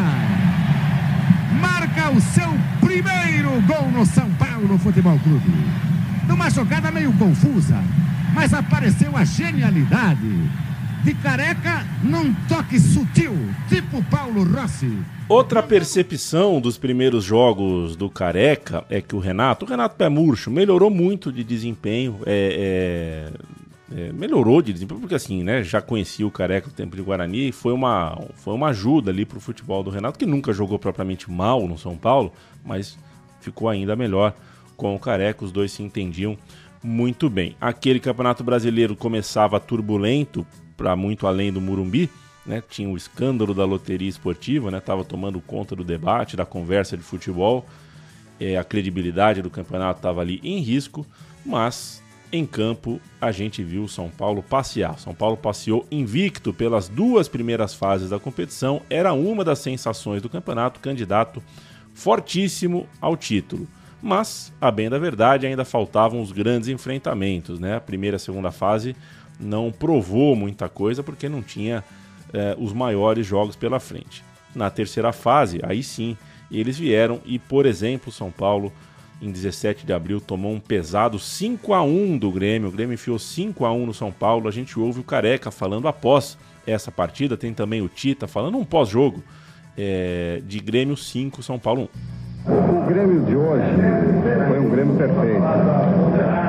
Marca 1.60 2.12
o 2.12 2.22
seu 2.22 2.50
primeiro 2.80 3.62
gol 3.68 3.90
no 3.92 4.06
São 4.06 4.30
Paulo 4.32 4.78
Futebol 4.78 5.18
Clube. 5.20 5.54
Numa 6.28 6.50
jogada 6.50 6.92
meio 6.92 7.12
confusa, 7.14 7.82
mas 8.34 8.54
apareceu 8.54 9.16
a 9.16 9.24
genialidade 9.24 10.50
de 11.04 11.14
careca 11.16 11.86
num 12.02 12.34
toque 12.48 12.80
sutil, 12.80 13.36
tipo 13.68 14.02
Paulo 14.04 14.44
Rossi. 14.44 14.98
Outra 15.28 15.62
percepção 15.62 16.62
dos 16.62 16.78
primeiros 16.78 17.24
jogos 17.26 17.96
do 17.96 18.10
Careca 18.10 18.86
é 18.90 19.02
que 19.02 19.16
o 19.16 19.20
Renato, 19.20 19.66
o 19.66 19.70
Renato 19.70 19.96
Pé 19.96 20.08
Murcho, 20.08 20.50
melhorou 20.50 20.90
muito 20.90 21.32
de 21.32 21.44
desempenho. 21.44 22.20
É, 22.26 23.32
é, 23.32 23.54
é, 23.92 24.12
melhorou 24.12 24.62
de 24.62 24.72
desempenho, 24.72 25.00
porque 25.00 25.16
assim, 25.16 25.44
né? 25.44 25.64
Já 25.64 25.82
conhecia 25.82 26.26
o 26.26 26.32
Careca 26.32 26.68
no 26.68 26.74
tempo 26.74 26.96
de 26.96 27.02
Guarani, 27.02 27.52
foi 27.52 27.74
uma, 27.74 28.18
foi 28.36 28.54
uma 28.54 28.70
ajuda 28.70 29.12
ali 29.12 29.26
pro 29.26 29.40
futebol 29.40 29.84
do 29.84 29.90
Renato, 29.90 30.18
que 30.18 30.26
nunca 30.26 30.54
jogou 30.54 30.80
propriamente 30.80 31.30
mal 31.30 31.68
no 31.68 31.78
São 31.78 31.96
Paulo, 31.96 32.32
mas 32.64 32.98
ficou 33.42 33.68
ainda 33.68 33.96
melhor 33.96 34.34
com 34.78 34.96
o 34.96 35.00
Careca, 35.00 35.44
os 35.44 35.52
dois 35.52 35.72
se 35.72 35.84
entendiam 35.84 36.38
muito 36.84 37.30
bem. 37.30 37.56
Aquele 37.60 38.00
campeonato 38.00 38.44
brasileiro 38.44 38.96
começava 38.96 39.60
turbulento 39.60 40.46
para 40.76 40.96
muito 40.96 41.28
além 41.28 41.52
do 41.52 41.62
Murumbi, 41.62 42.10
né? 42.46 42.62
Tinha 42.70 42.90
o 42.90 42.98
escândalo 42.98 43.54
da 43.54 43.66
loteria 43.66 44.10
esportiva, 44.10 44.72
né? 44.72 44.80
Tava 44.80 45.04
tomando 45.04 45.40
conta 45.40 45.76
do 45.76 45.84
debate, 45.84 46.36
da 46.36 46.46
conversa 46.46 46.98
de 46.98 47.04
futebol. 47.04 47.66
É, 48.40 48.58
a 48.58 48.64
credibilidade 48.64 49.42
do 49.42 49.50
campeonato 49.50 50.00
estava 50.00 50.22
ali 50.22 50.40
em 50.44 50.60
risco, 50.60 51.06
mas 51.46 52.04
em 52.34 52.48
campo 52.48 53.00
a 53.22 53.32
gente 53.32 53.64
viu 53.64 53.84
o 53.84 53.88
São 53.88 54.10
Paulo 54.10 54.42
passear. 54.42 54.98
São 54.98 55.14
Paulo 55.14 55.38
passeou 55.38 55.86
invicto 55.92 56.52
pelas 56.52 56.90
duas 56.90 57.28
primeiras 57.28 57.76
fases 57.76 58.10
da 58.10 58.20
competição, 58.20 58.82
era 58.90 59.14
uma 59.14 59.46
das 59.46 59.60
sensações 59.60 60.20
do 60.20 60.28
campeonato, 60.28 60.80
candidato 60.80 61.42
fortíssimo 61.94 62.88
ao 63.00 63.16
título. 63.16 63.68
Mas, 64.02 64.52
a 64.60 64.72
bem 64.72 64.90
da 64.90 64.98
verdade, 64.98 65.46
ainda 65.46 65.64
faltavam 65.64 66.22
os 66.22 66.32
grandes 66.32 66.68
enfrentamentos. 66.68 67.60
Né? 67.60 67.76
A 67.76 67.80
primeira 67.80 68.18
e 68.18 68.20
segunda 68.20 68.52
fase 68.52 68.96
não 69.40 69.72
provou 69.72 70.36
muita 70.36 70.68
coisa 70.68 71.04
porque 71.04 71.30
não 71.30 71.42
tinha 71.42 71.84
eh, 72.34 72.56
os 72.58 72.74
maiores 72.74 73.26
jogos 73.28 73.56
pela 73.56 73.80
frente. 73.80 74.24
Na 74.56 74.70
terceira 74.72 75.14
fase, 75.14 75.60
aí 75.64 75.84
sim, 75.84 76.18
eles 76.52 76.78
vieram 76.78 77.22
e, 77.26 77.38
por 77.38 77.66
exemplo, 77.66 78.12
São 78.12 78.32
Paulo, 78.32 78.74
em 79.24 79.32
17 79.32 79.86
de 79.86 79.94
abril, 79.94 80.20
tomou 80.20 80.52
um 80.52 80.60
pesado 80.60 81.18
5 81.18 81.74
a 81.74 81.82
1 81.82 82.18
do 82.18 82.30
Grêmio. 82.30 82.68
O 82.68 82.72
Grêmio 82.72 82.94
enfiou 82.94 83.18
5 83.18 83.66
a 83.66 83.72
1 83.72 83.86
no 83.86 83.94
São 83.94 84.12
Paulo. 84.12 84.50
A 84.50 84.52
gente 84.52 84.78
ouve 84.78 85.00
o 85.00 85.04
Careca 85.04 85.50
falando 85.50 85.88
após 85.88 86.38
essa 86.68 86.92
partida. 86.92 87.38
Tem 87.38 87.54
também 87.54 87.82
o 87.82 87.88
Tita 87.88 88.28
falando 88.28 88.58
um 88.58 88.66
pós-jogo 88.66 89.24
é, 89.78 90.42
de 90.46 90.60
Grêmio 90.60 90.98
5, 90.98 91.42
São 91.42 91.58
Paulo 91.58 91.90
1. 92.46 92.52
O 92.52 92.86
Grêmio 92.86 93.26
de 93.26 93.36
hoje 93.36 93.64
foi 94.50 94.60
um 94.60 94.70
Grêmio 94.70 94.96
perfeito. 94.98 96.43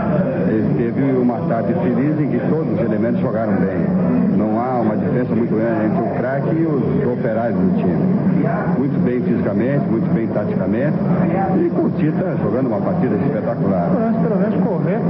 Teve 0.84 1.00
uma 1.16 1.38
tarde 1.48 1.72
feliz 1.72 2.20
em 2.20 2.28
que 2.28 2.38
todos 2.50 2.74
os 2.74 2.78
elementos 2.78 3.18
jogaram 3.22 3.54
bem. 3.54 4.36
Não 4.36 4.60
há 4.60 4.82
uma 4.82 4.94
diferença 4.94 5.34
muito 5.34 5.56
grande 5.56 5.86
entre 5.86 6.02
o 6.02 6.14
craque 6.18 6.54
e 6.56 6.66
os 6.66 7.10
operários 7.10 7.56
do 7.56 7.78
time. 7.78 8.04
Muito 8.76 9.02
bem 9.02 9.22
fisicamente, 9.22 9.82
muito 9.88 10.12
bem 10.12 10.26
taticamente. 10.26 10.92
E 11.56 11.70
com 11.70 11.86
o 11.86 11.90
Tita 11.92 12.36
jogando 12.36 12.66
uma 12.66 12.82
partida 12.82 13.16
espetacular. 13.16 13.88
Pelo 13.88 14.36
menos 14.36 14.62
correr 14.62 15.00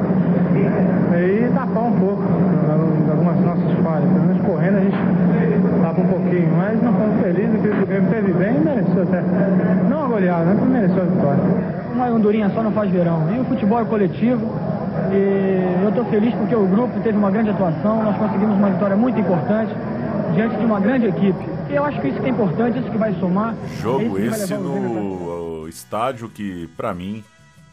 e 1.19 1.51
tapar 1.53 1.83
um 1.83 1.93
pouco 1.99 2.23
algumas 3.11 3.41
nossas 3.41 3.73
falhas. 3.83 4.09
Pelo 4.13 4.27
menos 4.27 4.43
correndo 4.47 4.77
a 4.77 4.81
gente 4.81 4.97
tapa 5.83 6.01
um 6.01 6.07
pouquinho. 6.07 6.51
Mas 6.57 6.81
não 6.85 6.93
estamos 6.93 7.21
felizes, 7.21 7.61
que 7.61 7.69
o 7.69 7.87
Grêmio 7.87 8.11
teve 8.11 8.33
bem 8.33 8.55
e 8.55 8.61
mereceu 8.61 9.03
até. 9.03 9.25
Não 9.91 10.05
a 10.05 10.07
goleada, 10.07 10.55
né? 10.55 10.67
mereceu 10.71 11.03
a 11.03 11.07
vitória. 11.07 11.43
Uma 11.93 12.07
hondurinha 12.11 12.49
só 12.51 12.63
não 12.63 12.71
faz 12.71 12.93
verão. 12.93 13.23
E 13.35 13.41
o 13.41 13.45
futebol 13.45 13.81
é 13.81 13.85
coletivo. 13.85 14.74
E 15.13 15.83
eu 15.83 15.89
estou 15.89 16.05
feliz 16.07 16.35
porque 16.35 16.55
o 16.55 16.67
grupo 16.67 17.01
teve 17.01 17.17
uma 17.19 17.31
grande 17.31 17.51
atuação. 17.51 18.03
Nós 18.03 18.17
conseguimos 18.17 18.57
uma 18.57 18.71
vitória 18.71 18.97
muito 18.97 19.19
importante 19.19 19.73
diante 20.35 20.57
de 20.57 20.65
uma 20.65 20.81
grande 20.81 21.07
equipe. 21.07 21.45
E 21.71 21.75
eu 21.75 21.85
acho 21.85 22.01
que 22.01 22.09
isso 22.09 22.21
que 22.21 22.27
é 22.27 22.31
importante, 22.31 22.79
isso 22.79 22.91
que 22.91 22.99
vai 22.99 23.15
somar. 23.15 23.55
Jogo 23.81 24.19
é 24.19 24.27
esse 24.27 24.55
no 24.55 25.67
estádio 25.69 26.29
que, 26.29 26.69
para 26.77 26.95
mim, 26.95 27.25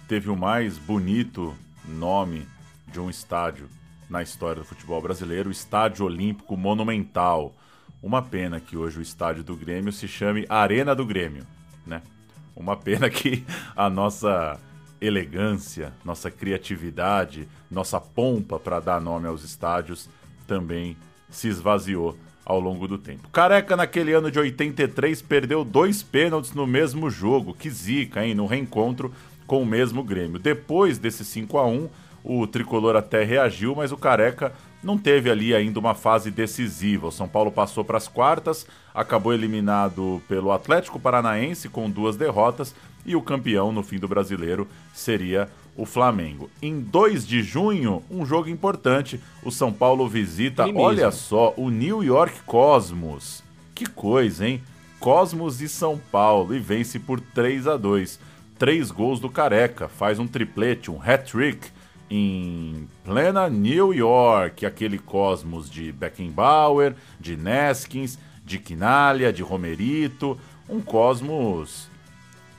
teve 0.07 0.29
o 0.29 0.35
mais 0.35 0.77
bonito 0.77 1.53
nome 1.87 2.47
de 2.91 2.99
um 2.99 3.09
estádio 3.09 3.67
na 4.09 4.21
história 4.21 4.61
do 4.61 4.65
futebol 4.65 5.01
brasileiro, 5.01 5.47
o 5.47 5.51
Estádio 5.51 6.05
Olímpico 6.05 6.57
Monumental. 6.57 7.53
Uma 8.03 8.21
pena 8.21 8.59
que 8.59 8.75
hoje 8.75 8.99
o 8.99 9.01
estádio 9.01 9.43
do 9.43 9.55
Grêmio 9.55 9.91
se 9.91 10.07
chame 10.07 10.45
Arena 10.49 10.93
do 10.93 11.05
Grêmio, 11.05 11.43
né? 11.85 12.01
Uma 12.55 12.75
pena 12.75 13.09
que 13.09 13.45
a 13.75 13.89
nossa 13.89 14.59
elegância, 15.01 15.93
nossa 16.05 16.29
criatividade, 16.29 17.47
nossa 17.69 17.99
pompa 17.99 18.59
para 18.59 18.79
dar 18.79 19.01
nome 19.01 19.27
aos 19.27 19.43
estádios 19.43 20.07
também 20.45 20.95
se 21.29 21.47
esvaziou 21.47 22.15
ao 22.45 22.59
longo 22.59 22.87
do 22.87 22.97
tempo. 22.97 23.29
Careca, 23.29 23.75
naquele 23.75 24.13
ano 24.13 24.29
de 24.29 24.37
83, 24.37 25.21
perdeu 25.21 25.63
dois 25.63 26.03
pênaltis 26.03 26.53
no 26.53 26.67
mesmo 26.67 27.09
jogo. 27.09 27.53
Que 27.53 27.69
zica, 27.69 28.25
hein? 28.25 28.35
No 28.35 28.45
reencontro 28.45 29.13
com 29.47 29.61
o 29.61 29.65
mesmo 29.65 30.03
Grêmio. 30.03 30.39
Depois 30.39 30.97
desse 30.97 31.23
5 31.23 31.57
a 31.57 31.65
1 31.65 31.89
o 32.23 32.45
tricolor 32.45 32.95
até 32.95 33.23
reagiu, 33.23 33.75
mas 33.75 33.91
o 33.91 33.97
Careca 33.97 34.53
não 34.83 34.97
teve 34.97 35.29
ali 35.29 35.53
ainda 35.53 35.79
uma 35.79 35.93
fase 35.93 36.31
decisiva. 36.31 37.07
O 37.07 37.11
São 37.11 37.27
Paulo 37.27 37.51
passou 37.51 37.83
para 37.83 37.97
as 37.97 38.07
quartas, 38.07 38.65
acabou 38.93 39.33
eliminado 39.33 40.21
pelo 40.27 40.51
Atlético 40.51 40.99
Paranaense 40.99 41.69
com 41.69 41.89
duas 41.89 42.15
derrotas 42.15 42.73
e 43.05 43.15
o 43.15 43.21
campeão 43.21 43.71
no 43.71 43.83
fim 43.83 43.97
do 43.97 44.07
brasileiro 44.07 44.67
seria 44.93 45.49
o 45.75 45.85
Flamengo. 45.85 46.49
Em 46.61 46.79
2 46.81 47.25
de 47.25 47.41
junho, 47.41 48.03
um 48.09 48.25
jogo 48.25 48.49
importante, 48.49 49.19
o 49.43 49.51
São 49.51 49.71
Paulo 49.71 50.07
visita, 50.07 50.63
Ele 50.63 50.73
mesmo. 50.73 50.85
olha 50.85 51.11
só, 51.11 51.53
o 51.55 51.69
New 51.69 52.03
York 52.03 52.41
Cosmos. 52.45 53.43
Que 53.73 53.85
coisa, 53.85 54.47
hein? 54.47 54.61
Cosmos 54.99 55.61
e 55.61 55.69
São 55.69 55.97
Paulo 56.11 56.53
e 56.53 56.59
vence 56.59 56.99
por 56.99 57.19
3 57.19 57.67
a 57.67 57.77
2. 57.77 58.19
Três 58.59 58.91
gols 58.91 59.19
do 59.19 59.29
Careca, 59.29 59.87
faz 59.87 60.19
um 60.19 60.27
triplete, 60.27 60.91
um 60.91 61.01
hat-trick 61.01 61.69
em 62.13 62.89
plena 63.05 63.49
New 63.49 63.93
York, 63.93 64.65
aquele 64.65 64.99
Cosmos 64.99 65.69
de 65.69 65.93
Beckenbauer, 65.93 66.93
de 67.17 67.37
Neskins, 67.37 68.19
de 68.43 68.59
Quinalha, 68.59 69.31
de 69.31 69.41
Romerito, 69.41 70.37
um 70.67 70.81
Cosmos 70.81 71.89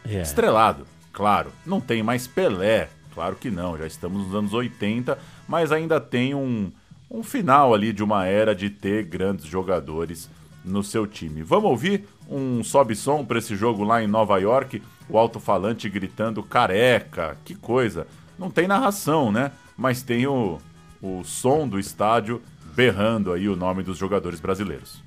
É. 0.09 0.23
estrelado, 0.23 0.87
claro. 1.12 1.52
Não 1.66 1.82
tem 1.82 2.02
mais 2.02 2.26
Pelé, 2.26 2.88
claro 3.14 3.37
que 3.37 3.50
não, 3.50 3.76
já 3.76 3.87
estamos 3.87 4.26
nos 4.26 4.35
anos 4.35 4.54
80, 4.54 5.18
mas 5.47 5.71
ainda 5.71 6.00
tem 6.00 6.35
um, 6.35 6.73
um 7.11 7.23
final 7.23 7.75
ali 7.75 7.92
de 7.92 8.02
uma 8.02 8.25
era 8.25 8.54
de 8.54 8.71
ter 8.71 9.04
grandes 9.04 9.44
jogadores 9.44 10.30
no 10.64 10.82
seu 10.82 11.06
time. 11.06 11.42
Vamos 11.42 11.68
ouvir 11.71 12.09
um 12.26 12.64
sobe-som 12.64 13.23
para 13.23 13.38
esse 13.38 13.54
jogo 13.54 13.85
lá 13.85 14.02
em 14.02 14.06
Nova 14.06 14.38
York, 14.38 14.82
o 15.11 15.18
alto-falante 15.18 15.90
gritando 15.90 16.42
careca, 16.42 17.37
que 17.44 17.54
coisa. 17.54 18.06
Não 18.38 18.50
tem 18.50 18.66
narração, 18.66 19.30
né? 19.30 19.52
Mas 19.76 20.02
tem 20.02 20.26
o, 20.26 20.58
o 21.00 21.22
som 21.24 21.66
do 21.68 21.78
estádio 21.78 22.42
berrando 22.74 23.32
aí 23.32 23.48
o 23.48 23.56
nome 23.56 23.82
dos 23.82 23.98
jogadores 23.98 24.40
brasileiros. 24.40 25.02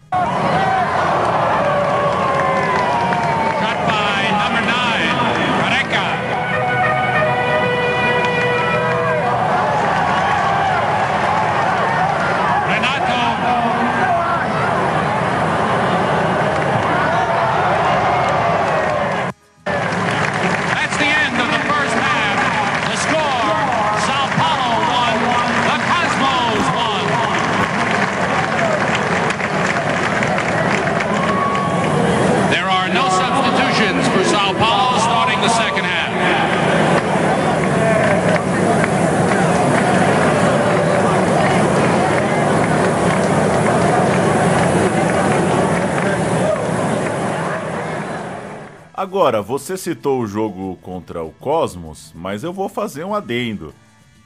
Agora, 49.15 49.41
você 49.41 49.77
citou 49.77 50.19
o 50.19 50.27
jogo 50.27 50.75
contra 50.81 51.24
o 51.24 51.31
Cosmos, 51.31 52.12
mas 52.13 52.43
eu 52.43 52.51
vou 52.51 52.67
fazer 52.67 53.05
um 53.05 53.15
adendo. 53.15 53.74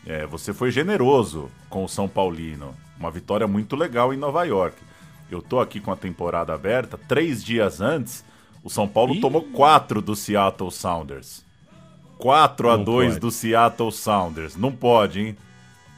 É, 0.04 0.26
você 0.26 0.52
foi 0.52 0.72
generoso 0.72 1.48
com 1.70 1.84
o 1.84 1.88
São 1.88 2.08
Paulino. 2.08 2.74
Uma 3.00 3.12
vitória 3.12 3.48
muito 3.48 3.76
legal 3.76 4.12
em 4.12 4.18
Nova 4.18 4.44
York. 4.46 4.76
Eu 5.30 5.44
tô 5.44 5.60
aqui 5.60 5.80
com 5.80 5.92
a 5.92 5.96
temporada 5.96 6.56
aberta. 6.56 6.98
Três 7.08 7.44
dias 7.44 7.82
antes, 7.82 8.26
o 8.64 8.70
São 8.70 8.88
Paulo 8.88 9.22
tomou 9.22 9.44
quatro 9.44 10.02
do 10.02 10.16
Seattle 10.16 10.72
Sounders. 10.72 11.46
4 12.18 12.72
a 12.72 12.78
Não 12.78 12.84
2 12.84 13.10
pode. 13.10 13.20
do 13.20 13.30
Seattle 13.30 13.92
Sounders. 13.92 14.56
Não 14.56 14.72
pode, 14.72 15.22
hein? 15.22 15.38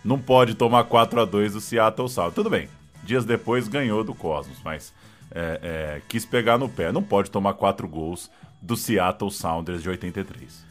Não 0.03 0.19
pode 0.19 0.53
tomar 0.53 0.83
4 0.83 1.21
a 1.21 1.23
2 1.23 1.53
do 1.53 1.61
Seattle 1.61 2.09
Sounders. 2.09 2.35
Tudo 2.35 2.49
bem. 2.49 2.67
Dias 3.05 3.23
depois 3.23 3.69
ganhou 3.69 4.03
do 4.03 4.13
Cosmos, 4.13 4.57
mas 4.65 4.93
é, 5.33 5.59
é, 5.63 6.01
quis 6.09 6.25
pegar 6.25 6.57
no 6.57 6.67
pé. 6.67 6.91
Não 6.91 7.01
pode 7.01 7.31
tomar 7.31 7.53
4 7.53 7.87
gols 7.87 8.29
do 8.61 8.75
Seattle 8.75 9.31
Sounders 9.31 9.81
de 9.81 9.89
83. 9.89 10.65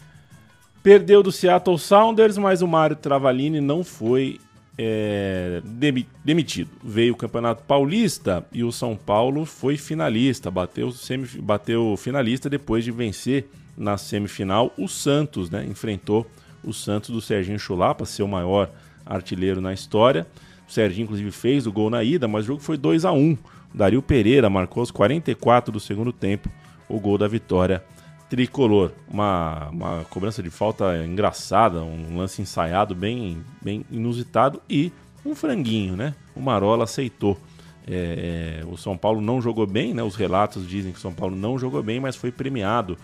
Perdeu 0.82 1.22
do 1.22 1.30
Seattle 1.30 1.78
Sounders, 1.78 2.38
mas 2.38 2.62
o 2.62 2.68
Mário 2.68 2.96
Travalini 2.96 3.60
não 3.60 3.84
foi 3.84 4.40
é, 4.78 5.60
demi- 5.64 6.08
demitido. 6.24 6.70
Veio 6.82 7.12
o 7.12 7.16
Campeonato 7.16 7.62
Paulista 7.64 8.46
e 8.52 8.64
o 8.64 8.72
São 8.72 8.96
Paulo 8.96 9.44
foi 9.44 9.76
finalista, 9.76 10.50
bateu, 10.50 10.90
semif- 10.90 11.38
bateu 11.40 11.94
finalista 11.98 12.48
depois 12.48 12.82
de 12.84 12.90
vencer 12.90 13.50
na 13.76 13.98
semifinal 13.98 14.72
o 14.78 14.88
Santos, 14.88 15.50
né? 15.50 15.66
Enfrentou 15.68 16.26
o 16.64 16.72
Santos 16.72 17.10
do 17.10 17.20
Serginho 17.20 17.58
Chulapa, 17.58 18.06
seu 18.06 18.26
maior 18.26 18.70
artilheiro 19.04 19.60
na 19.60 19.72
história. 19.74 20.26
O 20.66 20.72
Serginho, 20.72 21.04
inclusive, 21.04 21.30
fez 21.30 21.66
o 21.66 21.72
gol 21.72 21.90
na 21.90 22.02
ida, 22.02 22.26
mas 22.26 22.44
o 22.44 22.48
jogo 22.48 22.60
foi 22.62 22.76
2 22.78 23.04
a 23.04 23.12
1 23.12 23.36
Dario 23.74 24.00
Pereira 24.02 24.48
marcou 24.50 24.80
aos 24.80 24.90
44 24.90 25.70
do 25.72 25.78
segundo 25.78 26.12
tempo 26.12 26.48
o 26.90 27.00
gol 27.00 27.16
da 27.16 27.28
vitória 27.28 27.82
tricolor. 28.28 28.92
Uma, 29.08 29.68
uma 29.70 30.04
cobrança 30.10 30.42
de 30.42 30.50
falta 30.50 31.04
engraçada, 31.04 31.82
um 31.82 32.16
lance 32.16 32.42
ensaiado 32.42 32.94
bem, 32.94 33.44
bem 33.62 33.84
inusitado 33.90 34.60
e 34.68 34.92
um 35.24 35.34
franguinho, 35.34 35.96
né? 35.96 36.14
O 36.34 36.40
Marola 36.40 36.84
aceitou. 36.84 37.38
É, 37.86 38.60
é, 38.62 38.66
o 38.66 38.76
São 38.76 38.96
Paulo 38.96 39.20
não 39.20 39.40
jogou 39.42 39.66
bem, 39.66 39.92
né? 39.92 40.02
Os 40.02 40.14
relatos 40.14 40.68
dizem 40.68 40.92
que 40.92 40.98
o 40.98 41.00
São 41.02 41.12
Paulo 41.12 41.34
não 41.34 41.58
jogou 41.58 41.82
bem, 41.82 41.98
mas 41.98 42.14
foi 42.14 42.30
premiado 42.30 42.96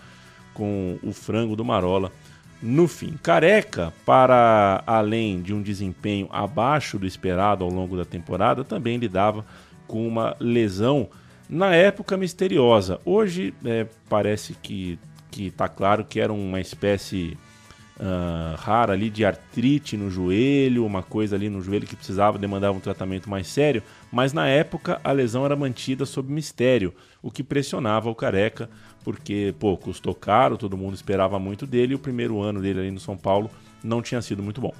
com 0.53 0.97
o 1.03 1.11
frango 1.11 1.55
do 1.55 1.65
Marola 1.65 2.11
no 2.61 2.87
fim. 2.87 3.13
Careca, 3.21 3.93
para 4.05 4.83
além 4.87 5.41
de 5.41 5.53
um 5.53 5.61
desempenho 5.61 6.27
abaixo 6.31 6.97
do 6.97 7.05
esperado 7.05 7.63
ao 7.63 7.69
longo 7.69 7.95
da 7.95 8.05
temporada, 8.05 8.63
também 8.63 8.97
lidava 8.97 9.45
com 9.87 10.07
uma 10.07 10.35
lesão 10.39 11.09
na 11.49 11.75
época 11.75 12.17
misteriosa. 12.17 12.99
Hoje 13.05 13.53
é, 13.63 13.87
parece 14.09 14.53
que 14.53 14.99
que 15.29 15.47
está 15.47 15.67
claro 15.67 16.03
que 16.03 16.19
era 16.19 16.33
uma 16.33 16.59
espécie 16.59 17.37
ah, 17.99 18.55
rara 18.59 18.93
ali 18.93 19.09
de 19.09 19.25
artrite 19.25 19.97
no 19.97 20.09
joelho, 20.09 20.85
uma 20.85 21.01
coisa 21.01 21.35
ali 21.35 21.49
no 21.49 21.61
joelho 21.61 21.87
que 21.87 21.95
precisava 21.95 22.37
demandava 22.37 22.77
um 22.77 22.79
tratamento 22.79 23.29
mais 23.29 23.47
sério, 23.47 23.81
mas 24.11 24.33
na 24.33 24.47
época 24.47 25.01
a 25.03 25.11
lesão 25.11 25.45
era 25.45 25.55
mantida 25.55 26.05
sob 26.05 26.31
mistério, 26.31 26.93
o 27.21 27.31
que 27.31 27.43
pressionava 27.43 28.09
o 28.09 28.15
Careca, 28.15 28.69
porque 29.03 29.53
pô, 29.59 29.75
custou 29.77 30.13
caro, 30.13 30.57
todo 30.57 30.77
mundo 30.77 30.93
esperava 30.93 31.39
muito 31.39 31.65
dele 31.65 31.93
e 31.93 31.95
o 31.95 31.99
primeiro 31.99 32.39
ano 32.39 32.61
dele 32.61 32.79
ali 32.81 32.91
no 32.91 32.99
São 32.99 33.17
Paulo 33.17 33.49
não 33.83 34.01
tinha 34.01 34.21
sido 34.21 34.43
muito 34.43 34.61
bom. 34.61 34.73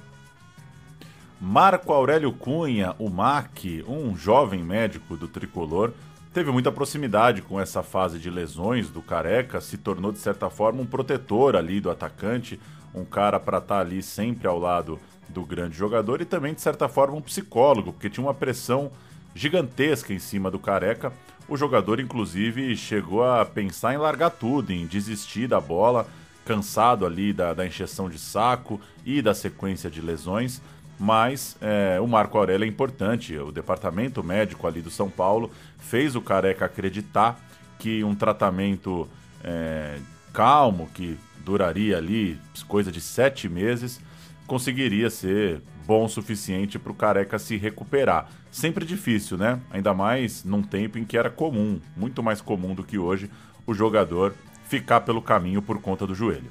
Marco 1.40 1.92
Aurélio 1.92 2.32
Cunha, 2.32 2.94
o 2.98 3.08
MAC, 3.08 3.84
um 3.86 4.16
jovem 4.16 4.62
médico 4.62 5.16
do 5.16 5.28
tricolor, 5.28 5.92
teve 6.32 6.50
muita 6.50 6.70
proximidade 6.70 7.42
com 7.42 7.60
essa 7.60 7.82
fase 7.82 8.18
de 8.18 8.30
lesões 8.30 8.90
do 8.90 9.02
Careca, 9.02 9.60
se 9.60 9.76
tornou 9.76 10.12
de 10.12 10.18
certa 10.18 10.50
forma 10.50 10.82
um 10.82 10.86
protetor 10.86 11.56
ali 11.56 11.80
do 11.80 11.90
atacante, 11.90 12.60
um 12.94 13.04
cara 13.04 13.38
para 13.38 13.58
estar 13.58 13.80
ali 13.80 14.02
sempre 14.02 14.46
ao 14.46 14.58
lado 14.58 14.98
do 15.28 15.44
grande 15.44 15.76
jogador 15.76 16.20
e 16.20 16.24
também 16.24 16.54
de 16.54 16.60
certa 16.60 16.88
forma 16.88 17.16
um 17.16 17.20
psicólogo, 17.20 17.92
porque 17.92 18.10
tinha 18.10 18.24
uma 18.24 18.34
pressão 18.34 18.90
gigantesca 19.34 20.12
em 20.12 20.18
cima 20.18 20.50
do 20.50 20.58
Careca. 20.58 21.12
O 21.48 21.56
jogador 21.56 22.00
inclusive 22.00 22.76
chegou 22.76 23.24
a 23.24 23.44
pensar 23.44 23.94
em 23.94 23.98
largar 23.98 24.30
tudo, 24.30 24.72
em 24.72 24.86
desistir 24.86 25.46
da 25.46 25.60
bola, 25.60 26.06
cansado 26.44 27.04
ali 27.04 27.32
da, 27.32 27.52
da 27.52 27.64
de 27.66 28.18
saco 28.18 28.80
e 29.04 29.20
da 29.20 29.34
sequência 29.34 29.90
de 29.90 30.00
lesões 30.00 30.62
mas 30.98 31.56
é, 31.60 32.00
o 32.00 32.06
Marco 32.06 32.36
Aurélio 32.36 32.64
é 32.64 32.68
importante. 32.68 33.36
O 33.36 33.52
departamento 33.52 34.22
médico 34.22 34.66
ali 34.66 34.80
do 34.80 34.90
São 34.90 35.08
Paulo 35.08 35.50
fez 35.78 36.16
o 36.16 36.20
Careca 36.20 36.64
acreditar 36.64 37.38
que 37.78 38.02
um 38.02 38.14
tratamento 38.14 39.08
é, 39.44 39.98
calmo, 40.32 40.88
que 40.92 41.16
duraria 41.44 41.96
ali 41.96 42.38
coisa 42.66 42.90
de 42.90 43.00
sete 43.00 43.48
meses, 43.48 44.00
conseguiria 44.46 45.08
ser 45.08 45.62
bom 45.86 46.04
o 46.04 46.08
suficiente 46.08 46.78
para 46.78 46.92
o 46.92 46.94
Careca 46.94 47.38
se 47.38 47.56
recuperar. 47.56 48.28
Sempre 48.50 48.84
difícil, 48.84 49.38
né? 49.38 49.60
Ainda 49.70 49.94
mais 49.94 50.44
num 50.44 50.62
tempo 50.62 50.98
em 50.98 51.04
que 51.04 51.16
era 51.16 51.30
comum, 51.30 51.80
muito 51.96 52.22
mais 52.22 52.40
comum 52.40 52.74
do 52.74 52.84
que 52.84 52.98
hoje, 52.98 53.30
o 53.66 53.72
jogador 53.72 54.34
ficar 54.64 55.00
pelo 55.00 55.22
caminho 55.22 55.62
por 55.62 55.80
conta 55.80 56.06
do 56.06 56.14
joelho. 56.14 56.50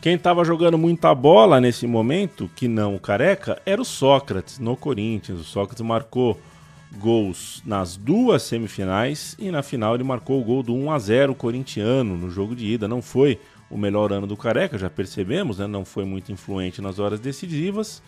Quem 0.00 0.14
estava 0.14 0.44
jogando 0.44 0.78
muita 0.78 1.12
bola 1.12 1.60
nesse 1.60 1.84
momento, 1.84 2.48
que 2.54 2.68
não 2.68 2.94
o 2.94 3.00
Careca, 3.00 3.60
era 3.66 3.82
o 3.82 3.84
Sócrates 3.84 4.60
no 4.60 4.76
Corinthians. 4.76 5.40
O 5.40 5.44
Sócrates 5.44 5.84
marcou 5.84 6.40
gols 6.96 7.60
nas 7.66 7.96
duas 7.96 8.44
semifinais 8.44 9.34
e 9.40 9.50
na 9.50 9.60
final 9.60 9.96
ele 9.96 10.04
marcou 10.04 10.40
o 10.40 10.44
gol 10.44 10.62
do 10.62 10.72
1 10.72 10.92
a 10.92 10.98
0 11.00 11.34
corintiano 11.34 12.16
no 12.16 12.30
jogo 12.30 12.54
de 12.54 12.64
ida. 12.64 12.86
Não 12.86 13.02
foi 13.02 13.40
o 13.68 13.76
melhor 13.76 14.12
ano 14.12 14.26
do 14.26 14.36
Careca, 14.36 14.78
já 14.78 14.88
percebemos, 14.88 15.58
né? 15.58 15.66
não 15.66 15.84
foi 15.84 16.04
muito 16.04 16.30
influente 16.30 16.80
nas 16.80 17.00
horas 17.00 17.18
decisivas 17.18 18.00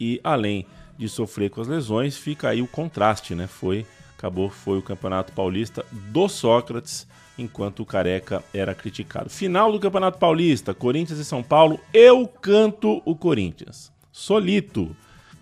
e 0.00 0.18
além 0.24 0.66
de 0.96 1.10
sofrer 1.10 1.50
com 1.50 1.60
as 1.60 1.68
lesões, 1.68 2.16
fica 2.16 2.48
aí 2.48 2.62
o 2.62 2.66
contraste, 2.66 3.34
né? 3.34 3.46
Foi 3.46 3.84
acabou 4.16 4.48
foi 4.48 4.78
o 4.78 4.82
Campeonato 4.82 5.32
Paulista 5.32 5.84
do 5.92 6.28
Sócrates, 6.28 7.06
enquanto 7.38 7.80
o 7.80 7.86
Careca 7.86 8.42
era 8.52 8.74
criticado. 8.74 9.28
Final 9.30 9.72
do 9.72 9.80
Campeonato 9.80 10.18
Paulista, 10.18 10.72
Corinthians 10.72 11.18
e 11.18 11.24
São 11.24 11.42
Paulo. 11.42 11.80
Eu 11.92 12.26
canto 12.26 13.02
o 13.04 13.14
Corinthians. 13.14 13.92
Solito, 14.12 14.94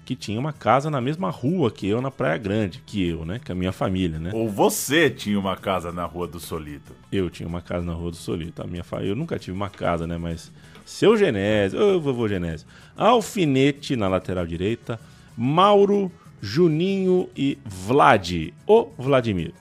que 0.04 0.16
tinha 0.16 0.38
uma 0.38 0.52
casa 0.52 0.90
na 0.90 1.00
mesma 1.00 1.30
rua 1.30 1.70
que 1.70 1.86
eu 1.86 2.00
na 2.00 2.10
Praia 2.10 2.38
Grande, 2.38 2.82
que 2.84 3.06
eu, 3.06 3.24
né, 3.24 3.38
que 3.38 3.52
a 3.52 3.54
minha 3.54 3.72
família, 3.72 4.18
né? 4.18 4.30
Ou 4.32 4.48
você 4.48 5.08
tinha 5.08 5.38
uma 5.38 5.56
casa 5.56 5.92
na 5.92 6.04
Rua 6.04 6.26
do 6.26 6.40
Solito. 6.40 6.92
Eu 7.10 7.30
tinha 7.30 7.48
uma 7.48 7.60
casa 7.60 7.84
na 7.84 7.92
Rua 7.92 8.10
do 8.10 8.16
Solito, 8.16 8.62
a 8.62 8.66
minha 8.66 8.82
fa... 8.82 9.02
eu 9.02 9.14
nunca 9.14 9.38
tive 9.38 9.56
uma 9.56 9.70
casa, 9.70 10.06
né, 10.06 10.18
mas 10.18 10.50
seu 10.84 11.16
Genésio, 11.16 11.80
ô 11.80 12.00
vovô 12.00 12.26
Genésio. 12.26 12.66
Alfinete 12.96 13.94
na 13.94 14.08
lateral 14.08 14.46
direita, 14.46 14.98
Mauro, 15.36 16.10
Juninho 16.40 17.28
e 17.36 17.56
Vlad, 17.64 18.52
o 18.66 18.88
Vladimir. 18.98 19.52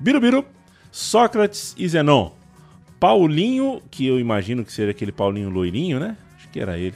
Birubiru, 0.00 0.44
Sócrates 0.96 1.74
e 1.76 1.86
Zenon. 1.86 2.30
Paulinho, 2.98 3.82
que 3.90 4.06
eu 4.06 4.18
imagino 4.18 4.64
que 4.64 4.72
seria 4.72 4.92
aquele 4.92 5.12
Paulinho 5.12 5.50
loirinho, 5.50 6.00
né? 6.00 6.16
Acho 6.38 6.48
que 6.48 6.58
era 6.58 6.78
ele. 6.78 6.94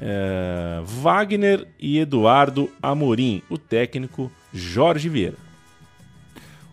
É, 0.00 0.80
Wagner 0.82 1.68
e 1.78 1.98
Eduardo 1.98 2.70
Amorim, 2.82 3.42
o 3.50 3.58
técnico 3.58 4.32
Jorge 4.54 5.10
Vieira. 5.10 5.36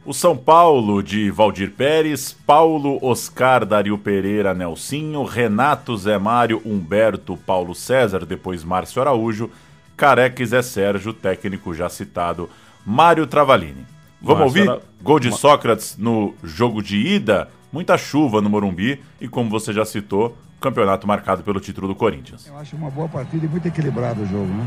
O 0.05 0.13
São 0.13 0.37
Paulo 0.37 1.03
de 1.03 1.29
Valdir 1.29 1.69
Pérez, 1.71 2.31
Paulo 2.31 2.97
Oscar 3.01 3.65
Dario 3.65 3.97
Pereira 3.97 4.53
Nelsinho, 4.53 5.25
Renato 5.25 5.97
Zé 5.97 6.17
Mário 6.17 6.61
Humberto 6.63 7.35
Paulo 7.35 7.75
César, 7.75 8.25
depois 8.25 8.63
Márcio 8.63 9.01
Araújo, 9.01 9.51
Careca 9.97 10.41
e 10.41 10.45
Zé 10.45 10.61
Sérgio, 10.61 11.11
técnico 11.11 11.73
já 11.73 11.89
citado, 11.89 12.49
Mário 12.85 13.27
Travalini. 13.27 13.92
Vamos 14.23 14.43
ouvir? 14.43 14.69
Ara- 14.69 14.79
Gol 15.01 15.19
de 15.19 15.31
Sócrates 15.33 15.97
no 15.97 16.33
jogo 16.43 16.81
de 16.81 16.95
ida, 16.97 17.49
muita 17.71 17.97
chuva 17.97 18.41
no 18.41 18.49
Morumbi 18.49 19.01
e, 19.19 19.27
como 19.27 19.49
você 19.49 19.73
já 19.73 19.83
citou, 19.85 20.37
campeonato 20.61 21.05
marcado 21.05 21.43
pelo 21.43 21.59
título 21.59 21.89
do 21.89 21.95
Corinthians. 21.95 22.47
Eu 22.47 22.57
acho 22.57 22.75
uma 22.77 22.89
boa 22.89 23.09
partida 23.09 23.45
e 23.45 23.49
muito 23.49 23.67
equilibrado 23.67 24.21
o 24.21 24.25
jogo, 24.25 24.45
né? 24.45 24.65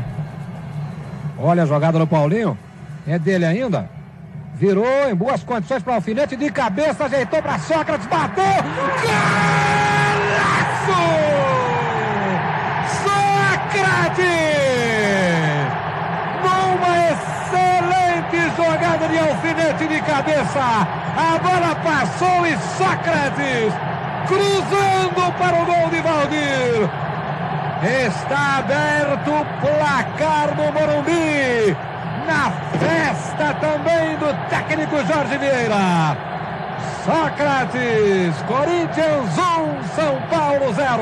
Olha 1.39 1.63
a 1.63 1.65
jogada 1.65 1.97
do 1.97 2.05
Paulinho. 2.05 2.55
É 3.07 3.17
dele 3.17 3.45
ainda. 3.45 3.89
Virou 4.55 4.85
em 5.09 5.15
boas 5.15 5.43
condições 5.43 5.81
para 5.83 5.93
o 5.93 5.95
alfinete 5.95 6.35
de 6.35 6.51
cabeça, 6.51 7.05
ajeitou 7.05 7.41
para 7.41 7.57
Sócrates, 7.59 8.05
bateu. 8.07 8.43
Golaço! 9.01 10.97
Sócrates! 14.27 14.27
Numa 16.43 16.97
jogada 18.77 19.07
de 19.07 19.17
alfinete 19.17 19.87
de 19.87 20.01
cabeça. 20.01 20.59
A 20.59 21.39
bola 21.39 21.75
passou 21.75 22.45
e 22.45 22.55
Sócrates 22.77 23.73
cruzando 24.27 25.33
para 25.37 25.61
o 25.61 25.65
gol 25.65 25.89
de 25.89 26.01
Valdir. 26.01 26.89
Está 28.05 28.57
aberto 28.57 29.31
o 29.31 29.45
placar 29.61 30.55
no 30.55 30.71
Morumbi. 30.71 31.75
Na 32.27 32.51
festa 32.77 33.53
também 33.55 34.17
do 34.17 34.49
técnico 34.49 34.97
Jorge 35.07 35.37
Vieira. 35.37 36.17
Sócrates, 37.05 38.35
Corinthians 38.47 39.37
1, 39.37 39.83
São 39.95 40.21
Paulo 40.29 40.73
0. 40.73 41.01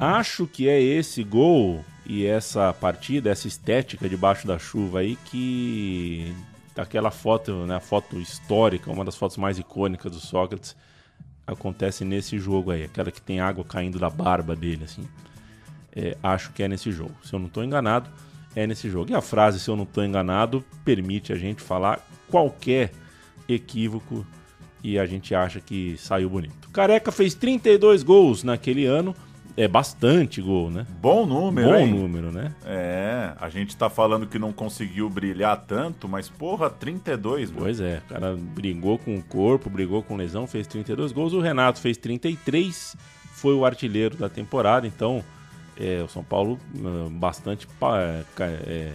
Acho 0.00 0.46
que 0.46 0.68
é 0.68 0.80
esse 0.80 1.22
gol 1.22 1.84
e 2.08 2.24
essa 2.24 2.72
partida, 2.72 3.30
essa 3.30 3.48
estética 3.48 4.08
debaixo 4.08 4.46
da 4.46 4.58
chuva 4.58 5.00
aí 5.00 5.16
que 5.26 6.32
aquela 6.76 7.10
foto, 7.10 7.66
né, 7.66 7.76
a 7.76 7.80
foto 7.80 8.18
histórica, 8.20 8.90
uma 8.90 9.04
das 9.04 9.16
fotos 9.16 9.36
mais 9.36 9.58
icônicas 9.58 10.12
do 10.12 10.20
Sócrates, 10.20 10.76
acontece 11.46 12.04
nesse 12.04 12.38
jogo 12.38 12.70
aí, 12.70 12.84
aquela 12.84 13.10
que 13.10 13.20
tem 13.20 13.40
água 13.40 13.64
caindo 13.64 13.98
da 13.98 14.10
barba 14.10 14.54
dele, 14.54 14.84
assim. 14.84 15.06
É, 15.94 16.16
acho 16.22 16.52
que 16.52 16.62
é 16.62 16.68
nesse 16.68 16.92
jogo. 16.92 17.14
Se 17.24 17.32
eu 17.32 17.38
não 17.38 17.46
estou 17.46 17.64
enganado, 17.64 18.10
é 18.54 18.66
nesse 18.66 18.90
jogo. 18.90 19.10
E 19.10 19.14
a 19.14 19.22
frase, 19.22 19.58
se 19.58 19.68
eu 19.68 19.76
não 19.76 19.84
estou 19.84 20.04
enganado, 20.04 20.64
permite 20.84 21.32
a 21.32 21.36
gente 21.36 21.62
falar 21.62 22.06
qualquer 22.28 22.92
equívoco 23.48 24.26
e 24.82 24.98
a 24.98 25.06
gente 25.06 25.34
acha 25.34 25.60
que 25.60 25.96
saiu 25.98 26.28
bonito. 26.28 26.68
Careca 26.70 27.10
fez 27.10 27.34
32 27.34 28.02
gols 28.02 28.42
naquele 28.42 28.84
ano. 28.84 29.14
É 29.56 29.66
bastante 29.66 30.42
gol, 30.42 30.70
né? 30.70 30.86
Bom 31.00 31.24
número, 31.24 31.68
Bom 31.68 31.76
hein? 31.76 31.90
número, 31.90 32.30
né? 32.30 32.54
É, 32.64 33.32
a 33.40 33.48
gente 33.48 33.74
tá 33.74 33.88
falando 33.88 34.26
que 34.26 34.38
não 34.38 34.52
conseguiu 34.52 35.08
brilhar 35.08 35.56
tanto, 35.66 36.06
mas 36.06 36.28
porra, 36.28 36.68
32, 36.68 37.50
meu. 37.50 37.62
Pois 37.62 37.80
é, 37.80 38.02
o 38.04 38.08
cara 38.12 38.36
brigou 38.36 38.98
com 38.98 39.16
o 39.16 39.22
corpo, 39.22 39.70
brigou 39.70 40.02
com 40.02 40.14
lesão, 40.14 40.46
fez 40.46 40.66
32 40.66 41.10
gols. 41.10 41.32
O 41.32 41.40
Renato 41.40 41.80
fez 41.80 41.96
33, 41.96 42.96
foi 43.32 43.54
o 43.54 43.64
artilheiro 43.64 44.14
da 44.16 44.28
temporada. 44.28 44.86
Então, 44.86 45.24
é, 45.78 46.02
o 46.02 46.08
São 46.08 46.22
Paulo 46.22 46.58
ah, 46.84 47.08
bastante 47.10 47.66
é, 48.66 48.92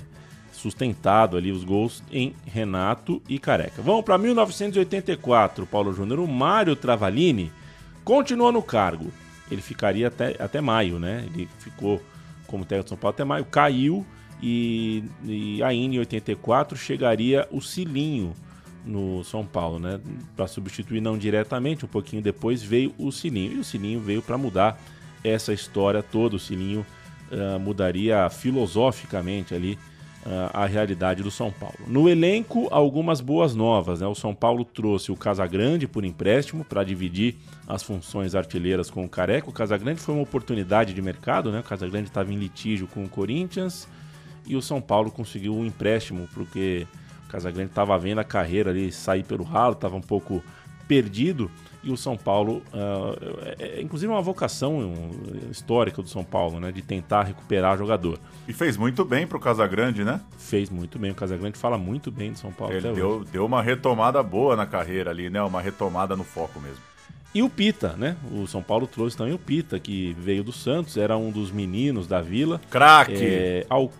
sustentado 0.51 1.37
ali 1.37 1.51
os 1.51 1.63
gols 1.63 2.03
em 2.11 2.35
Renato 2.45 3.19
e 3.27 3.39
Careca. 3.39 3.81
Vamos 3.81 4.03
para 4.03 4.17
1984, 4.17 5.65
Paulo 5.65 5.91
Júnior. 5.91 6.19
O 6.19 6.27
Mário 6.27 6.75
Travalini 6.75 7.51
continuou 8.03 8.51
no 8.51 8.61
cargo. 8.61 9.11
Ele 9.51 9.61
ficaria 9.61 10.07
até, 10.07 10.35
até 10.39 10.61
maio, 10.61 10.97
né? 10.97 11.25
Ele 11.33 11.47
ficou 11.59 12.01
como 12.47 12.65
técnico 12.65 12.85
de 12.85 12.89
São 12.89 12.97
Paulo 12.97 13.13
até 13.13 13.23
maio, 13.23 13.45
caiu 13.45 14.05
e, 14.41 15.03
e 15.23 15.61
ainda 15.61 15.95
em 15.95 15.99
84 15.99 16.77
chegaria 16.77 17.47
o 17.51 17.61
Cilinho 17.61 18.33
no 18.85 19.23
São 19.23 19.45
Paulo, 19.45 19.77
né? 19.77 19.99
Para 20.35 20.47
substituir 20.47 21.01
não 21.01 21.17
diretamente, 21.17 21.85
um 21.85 21.87
pouquinho 21.87 22.21
depois 22.21 22.63
veio 22.63 22.93
o 22.97 23.11
Cilinho. 23.11 23.53
E 23.53 23.59
o 23.59 23.63
Cilinho 23.63 23.99
veio 23.99 24.21
para 24.21 24.37
mudar 24.37 24.81
essa 25.23 25.53
história 25.53 26.01
toda. 26.01 26.35
O 26.35 26.39
Cilinho 26.39 26.85
ah, 27.31 27.59
mudaria 27.59 28.29
filosoficamente 28.29 29.53
ali 29.53 29.77
a 30.53 30.65
realidade 30.65 31.23
do 31.23 31.31
São 31.31 31.51
Paulo. 31.51 31.77
No 31.87 32.07
elenco, 32.07 32.67
algumas 32.71 33.19
boas 33.19 33.55
novas. 33.55 34.01
Né? 34.01 34.07
O 34.07 34.15
São 34.15 34.35
Paulo 34.35 34.63
trouxe 34.63 35.11
o 35.11 35.15
Casagrande 35.15 35.87
por 35.87 36.05
empréstimo 36.05 36.63
para 36.63 36.83
dividir 36.83 37.35
as 37.67 37.81
funções 37.81 38.35
artilheiras 38.35 38.89
com 38.89 39.03
o 39.03 39.09
Careca. 39.09 39.49
O 39.49 39.53
Casagrande 39.53 39.99
foi 39.99 40.13
uma 40.13 40.23
oportunidade 40.23 40.93
de 40.93 41.01
mercado, 41.01 41.51
né? 41.51 41.59
o 41.59 41.63
Casagrande 41.63 42.09
estava 42.09 42.31
em 42.31 42.37
litígio 42.37 42.87
com 42.87 43.03
o 43.03 43.09
Corinthians 43.09 43.87
e 44.45 44.55
o 44.55 44.61
São 44.61 44.79
Paulo 44.79 45.11
conseguiu 45.11 45.55
um 45.55 45.65
empréstimo 45.65 46.27
porque 46.33 46.85
o 47.25 47.31
Casagrande 47.31 47.71
estava 47.71 47.97
vendo 47.97 48.19
a 48.19 48.23
carreira 48.23 48.69
ali 48.69 48.91
sair 48.91 49.23
pelo 49.23 49.43
ralo, 49.43 49.73
estava 49.73 49.95
um 49.95 50.01
pouco 50.01 50.43
perdido 50.87 51.49
e 51.83 51.91
o 51.91 51.97
São 51.97 52.15
Paulo, 52.15 52.61
ah, 52.73 53.15
é, 53.59 53.79
é, 53.79 53.81
inclusive 53.81 54.11
uma 54.11 54.21
vocação 54.21 54.79
um, 54.79 55.49
histórica 55.49 56.01
do 56.01 56.07
São 56.07 56.23
Paulo, 56.23 56.59
né, 56.59 56.71
de 56.71 56.81
tentar 56.81 57.23
recuperar 57.23 57.77
jogador. 57.77 58.19
E 58.47 58.53
fez 58.53 58.77
muito 58.77 59.03
bem 59.03 59.25
pro 59.25 59.39
Casagrande, 59.39 60.03
né? 60.03 60.21
Fez 60.37 60.69
muito 60.69 60.99
bem, 60.99 61.11
o 61.11 61.15
Casagrande 61.15 61.57
fala 61.57 61.77
muito 61.77 62.11
bem 62.11 62.31
do 62.31 62.37
São 62.37 62.51
Paulo 62.51 62.73
Ele 62.73 62.91
deu, 62.93 63.09
hoje. 63.09 63.29
deu 63.31 63.45
uma 63.45 63.61
retomada 63.61 64.21
boa 64.21 64.55
na 64.55 64.65
carreira 64.65 65.11
ali, 65.11 65.29
né? 65.29 65.41
Uma 65.41 65.61
retomada 65.61 66.15
no 66.15 66.23
foco 66.23 66.59
mesmo. 66.59 66.91
E 67.33 67.41
o 67.41 67.49
Pita, 67.49 67.95
né? 67.97 68.17
O 68.31 68.45
São 68.45 68.61
Paulo 68.61 68.85
trouxe 68.85 69.15
também 69.15 69.33
o 69.33 69.39
Pita, 69.39 69.79
que 69.79 70.13
veio 70.19 70.43
do 70.43 70.51
Santos, 70.51 70.97
era 70.97 71.17
um 71.17 71.31
dos 71.31 71.49
meninos 71.49 72.05
da 72.05 72.21
vila. 72.21 72.59
Craque! 72.69 73.23
É, 73.23 73.65
ao 73.69 73.91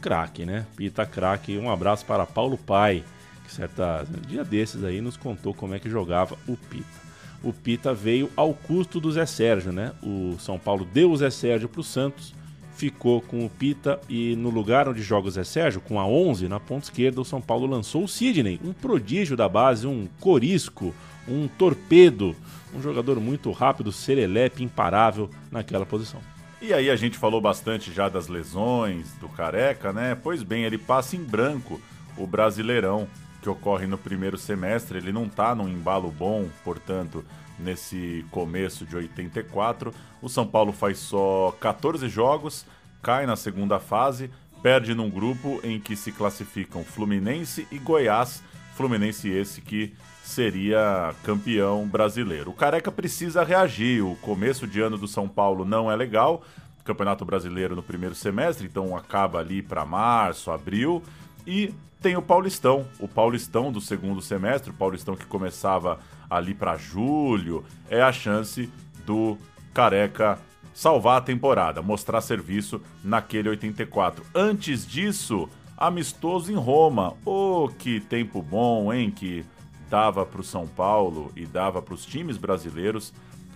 craque, 0.00 0.46
né? 0.46 0.66
Pita 0.74 1.04
craque. 1.04 1.58
Um 1.58 1.70
abraço 1.70 2.06
para 2.06 2.24
Paulo 2.24 2.56
Pai, 2.56 3.04
que 3.44 3.52
certa 3.52 4.06
dia 4.26 4.42
desses 4.42 4.82
aí 4.84 5.02
nos 5.02 5.16
contou 5.18 5.52
como 5.52 5.74
é 5.74 5.78
que 5.78 5.90
jogava 5.90 6.36
o 6.46 6.56
Pita. 6.56 7.07
O 7.42 7.52
Pita 7.52 7.94
veio 7.94 8.30
ao 8.36 8.52
custo 8.52 9.00
do 9.00 9.10
Zé 9.12 9.26
Sérgio, 9.26 9.72
né? 9.72 9.92
O 10.02 10.36
São 10.38 10.58
Paulo 10.58 10.84
deu 10.84 11.10
o 11.10 11.16
Zé 11.16 11.30
Sérgio 11.30 11.68
para 11.68 11.80
o 11.80 11.84
Santos, 11.84 12.34
ficou 12.74 13.20
com 13.20 13.44
o 13.44 13.50
Pita 13.50 14.00
e 14.08 14.36
no 14.36 14.50
lugar 14.50 14.88
onde 14.88 15.02
joga 15.02 15.28
o 15.28 15.30
Zé 15.30 15.44
Sérgio, 15.44 15.80
com 15.80 15.98
a 15.98 16.06
11 16.06 16.48
na 16.48 16.60
ponta 16.60 16.84
esquerda, 16.84 17.20
o 17.20 17.24
São 17.24 17.40
Paulo 17.40 17.66
lançou 17.66 18.04
o 18.04 18.08
Sidney, 18.08 18.60
um 18.64 18.72
prodígio 18.72 19.36
da 19.36 19.48
base, 19.48 19.86
um 19.86 20.08
corisco, 20.20 20.94
um 21.26 21.48
torpedo, 21.48 22.34
um 22.74 22.80
jogador 22.80 23.20
muito 23.20 23.50
rápido, 23.50 23.92
serelepe, 23.92 24.62
imparável 24.62 25.28
naquela 25.50 25.84
posição. 25.84 26.20
E 26.60 26.72
aí 26.72 26.90
a 26.90 26.96
gente 26.96 27.16
falou 27.16 27.40
bastante 27.40 27.92
já 27.92 28.08
das 28.08 28.26
lesões 28.26 29.12
do 29.20 29.28
Careca, 29.28 29.92
né? 29.92 30.16
Pois 30.20 30.42
bem, 30.42 30.64
ele 30.64 30.78
passa 30.78 31.14
em 31.14 31.22
branco 31.22 31.80
o 32.16 32.26
Brasileirão, 32.26 33.06
que 33.48 33.50
ocorre 33.50 33.86
no 33.86 33.96
primeiro 33.96 34.36
semestre. 34.36 34.98
Ele 34.98 35.12
não 35.12 35.28
tá 35.28 35.54
num 35.54 35.68
embalo 35.68 36.10
bom, 36.10 36.48
portanto, 36.62 37.24
nesse 37.58 38.24
começo 38.30 38.84
de 38.84 38.94
84. 38.94 39.92
O 40.20 40.28
São 40.28 40.46
Paulo 40.46 40.72
faz 40.72 40.98
só 40.98 41.56
14 41.58 42.08
jogos, 42.08 42.66
cai 43.02 43.24
na 43.24 43.36
segunda 43.36 43.78
fase, 43.78 44.30
perde 44.62 44.94
num 44.94 45.08
grupo 45.08 45.60
em 45.64 45.80
que 45.80 45.96
se 45.96 46.12
classificam 46.12 46.84
Fluminense 46.84 47.66
e 47.72 47.78
Goiás. 47.78 48.42
Fluminense 48.76 49.28
esse 49.28 49.62
que 49.62 49.94
seria 50.22 51.14
campeão 51.24 51.88
brasileiro. 51.88 52.50
O 52.50 52.54
Careca 52.54 52.92
precisa 52.92 53.42
reagir. 53.42 54.04
O 54.04 54.14
começo 54.16 54.66
de 54.66 54.80
ano 54.80 54.98
do 54.98 55.08
São 55.08 55.26
Paulo 55.26 55.64
não 55.64 55.90
é 55.90 55.96
legal. 55.96 56.44
Campeonato 56.84 57.24
Brasileiro 57.24 57.76
no 57.76 57.82
primeiro 57.82 58.14
semestre, 58.14 58.66
então 58.66 58.96
acaba 58.96 59.40
ali 59.40 59.60
para 59.60 59.84
março, 59.84 60.50
abril. 60.50 61.02
E 61.48 61.74
tem 62.02 62.14
o 62.14 62.20
Paulistão, 62.20 62.86
o 63.00 63.08
Paulistão 63.08 63.72
do 63.72 63.80
segundo 63.80 64.20
semestre, 64.20 64.70
o 64.70 64.74
Paulistão 64.74 65.16
que 65.16 65.24
começava 65.24 65.98
ali 66.28 66.52
para 66.52 66.76
julho, 66.76 67.64
é 67.88 68.02
a 68.02 68.12
chance 68.12 68.70
do 69.06 69.38
Careca 69.72 70.38
salvar 70.74 71.16
a 71.16 71.24
temporada, 71.24 71.80
mostrar 71.80 72.20
serviço 72.20 72.82
naquele 73.02 73.48
84. 73.48 74.26
Antes 74.34 74.86
disso, 74.86 75.48
amistoso 75.74 76.52
em 76.52 76.54
Roma. 76.54 77.16
Oh, 77.24 77.70
que 77.78 77.98
tempo 77.98 78.42
bom, 78.42 78.92
hein? 78.92 79.10
Que 79.10 79.42
dava 79.88 80.26
para 80.26 80.42
o 80.42 80.44
São 80.44 80.66
Paulo 80.66 81.32
e 81.34 81.46
dava 81.46 81.80
para 81.80 81.94
os 81.94 82.04
times 82.04 82.36
brasileiros 82.36 83.10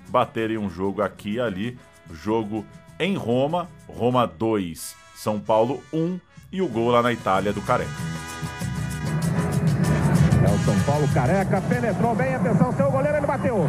baterem 0.09 0.57
um 0.57 0.71
jogo 0.71 1.03
aqui 1.03 1.35
e 1.35 1.41
ali. 1.41 1.79
Jogo 2.11 2.65
em 2.99 3.17
Roma, 3.17 3.69
Roma 3.87 4.27
2, 4.27 4.97
São 5.15 5.39
Paulo 5.39 5.83
1 5.93 6.32
e 6.53 6.61
o 6.61 6.69
gol 6.69 6.91
lá 6.91 7.03
na 7.03 7.13
Itália 7.13 7.53
do 7.53 7.63
Careca. 7.63 7.91
É 10.45 10.51
o 10.55 10.59
São 10.65 10.79
Paulo 10.81 11.09
Careca, 11.15 11.63
penetrou 11.63 12.15
bem, 12.15 12.35
atenção, 12.35 12.73
seu 12.75 12.91
goleiro, 12.91 13.17
ele 13.17 13.27
bateu. 13.27 13.69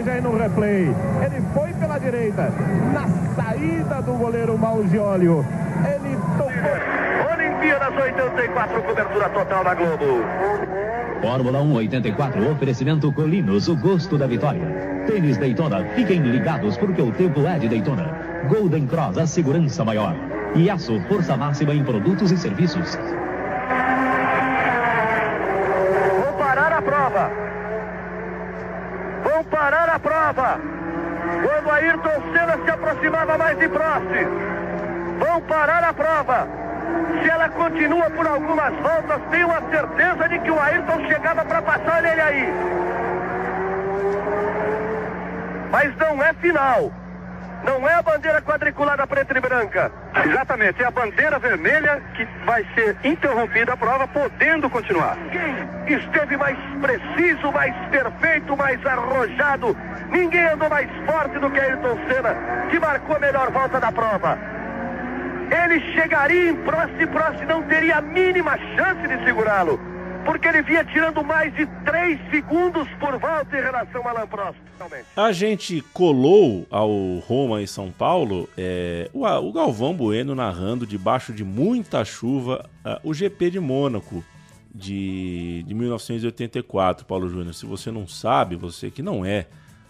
Veja 0.00 0.12
aí 0.12 0.20
no 0.20 0.36
replay. 0.36 0.94
Ele 1.24 1.42
foi 1.52 1.74
pela 1.74 1.98
direita, 1.98 2.50
na 2.94 3.06
saída 3.34 4.00
do 4.00 4.14
goleiro 4.14 4.56
Malgiolio. 4.56 5.44
Olimpíadas 7.60 7.94
84, 7.94 8.82
cobertura 8.84 9.28
total 9.28 9.62
da 9.62 9.74
Globo. 9.74 10.24
Fórmula 11.20 11.60
1 11.60 11.74
84, 11.74 12.50
oferecimento 12.50 13.12
Colinos, 13.12 13.68
o 13.68 13.76
gosto 13.76 14.16
da 14.16 14.26
vitória. 14.26 14.64
Tênis 15.06 15.36
Daytona, 15.36 15.84
fiquem 15.94 16.22
ligados 16.22 16.78
porque 16.78 17.02
o 17.02 17.12
tempo 17.12 17.46
é 17.46 17.58
de 17.58 17.68
Daytona. 17.68 18.16
Golden 18.48 18.86
Cross, 18.86 19.18
a 19.18 19.26
segurança 19.26 19.84
maior. 19.84 20.14
E 20.54 20.70
Aço, 20.70 20.98
força 21.02 21.36
máxima 21.36 21.74
em 21.74 21.84
produtos 21.84 22.32
e 22.32 22.38
serviços. 22.38 22.98
Vou 26.16 26.32
parar 26.38 26.72
a 26.72 26.80
prova. 26.80 27.30
Vão 29.22 29.44
parar 29.44 29.88
a 29.90 29.98
prova. 29.98 30.60
Quando 31.42 31.70
Ayrton 31.70 32.22
Senna 32.32 32.58
se 32.64 32.70
aproximava 32.70 33.36
mais 33.36 33.58
de 33.58 33.68
Prost. 33.68 34.08
Vão 35.18 35.42
parar 35.42 35.84
a 35.84 35.92
prova. 35.92 36.60
Se 37.22 37.28
ela 37.28 37.48
continua 37.48 38.10
por 38.10 38.26
algumas 38.26 38.74
voltas, 38.76 39.20
tenho 39.30 39.50
a 39.50 39.60
certeza 39.70 40.28
de 40.28 40.38
que 40.40 40.50
o 40.50 40.60
Ayrton 40.60 41.06
chegava 41.08 41.44
para 41.44 41.62
passar 41.62 42.04
ele 42.04 42.20
aí. 42.20 42.48
Mas 45.70 45.96
não 45.96 46.22
é 46.22 46.32
final. 46.34 46.92
Não 47.62 47.86
é 47.86 47.94
a 47.94 48.02
bandeira 48.02 48.40
quadriculada 48.40 49.06
preta 49.06 49.36
e 49.36 49.40
branca. 49.40 49.92
Exatamente, 50.24 50.82
é 50.82 50.86
a 50.86 50.90
bandeira 50.90 51.38
vermelha 51.38 52.02
que 52.14 52.26
vai 52.46 52.66
ser 52.74 52.96
interrompida 53.04 53.74
a 53.74 53.76
prova, 53.76 54.08
podendo 54.08 54.70
continuar. 54.70 55.16
Quem 55.30 55.98
esteve 55.98 56.36
mais 56.38 56.56
preciso, 56.80 57.52
mais 57.52 57.74
perfeito, 57.90 58.56
mais 58.56 58.84
arrojado? 58.86 59.76
Ninguém 60.10 60.46
andou 60.46 60.70
mais 60.70 60.90
forte 61.04 61.38
do 61.38 61.50
que 61.50 61.60
Ayrton 61.60 61.98
Senna, 62.08 62.34
que 62.70 62.78
marcou 62.78 63.16
a 63.16 63.18
melhor 63.18 63.50
volta 63.50 63.78
da 63.78 63.92
prova. 63.92 64.38
Ele 65.50 65.80
chegaria 65.92 66.50
em 66.50 66.56
Prost 66.56 66.94
e 67.00 67.06
Prost 67.06 67.44
não 67.46 67.62
teria 67.62 67.96
a 67.96 68.00
mínima 68.00 68.56
chance 68.76 69.06
de 69.08 69.24
segurá-lo. 69.24 69.78
Porque 70.24 70.46
ele 70.46 70.62
vinha 70.62 70.84
tirando 70.84 71.24
mais 71.24 71.54
de 71.54 71.66
3 71.84 72.18
segundos 72.30 72.86
por 73.00 73.18
volta 73.18 73.56
em 73.56 73.62
relação 73.62 74.06
a 74.06 74.10
Alain 74.10 74.26
Prost. 74.26 74.58
A 75.16 75.32
gente 75.32 75.82
colou 75.92 76.66
ao 76.70 76.90
Roma 77.26 77.62
e 77.62 77.66
São 77.66 77.90
Paulo 77.90 78.48
é, 78.56 79.10
o, 79.12 79.24
o 79.24 79.52
Galvão 79.52 79.94
Bueno 79.94 80.34
narrando 80.34 80.86
debaixo 80.86 81.32
de 81.32 81.42
muita 81.42 82.04
chuva 82.04 82.68
uh, 82.84 83.08
o 83.08 83.14
GP 83.14 83.50
de 83.50 83.60
Mônaco 83.60 84.22
de, 84.74 85.64
de 85.66 85.74
1984, 85.74 87.04
Paulo 87.04 87.28
Júnior. 87.28 87.54
Se 87.54 87.66
você 87.66 87.90
não 87.90 88.06
sabe, 88.06 88.56
você 88.56 88.90
que 88.90 89.02
não 89.02 89.24
é 89.24 89.46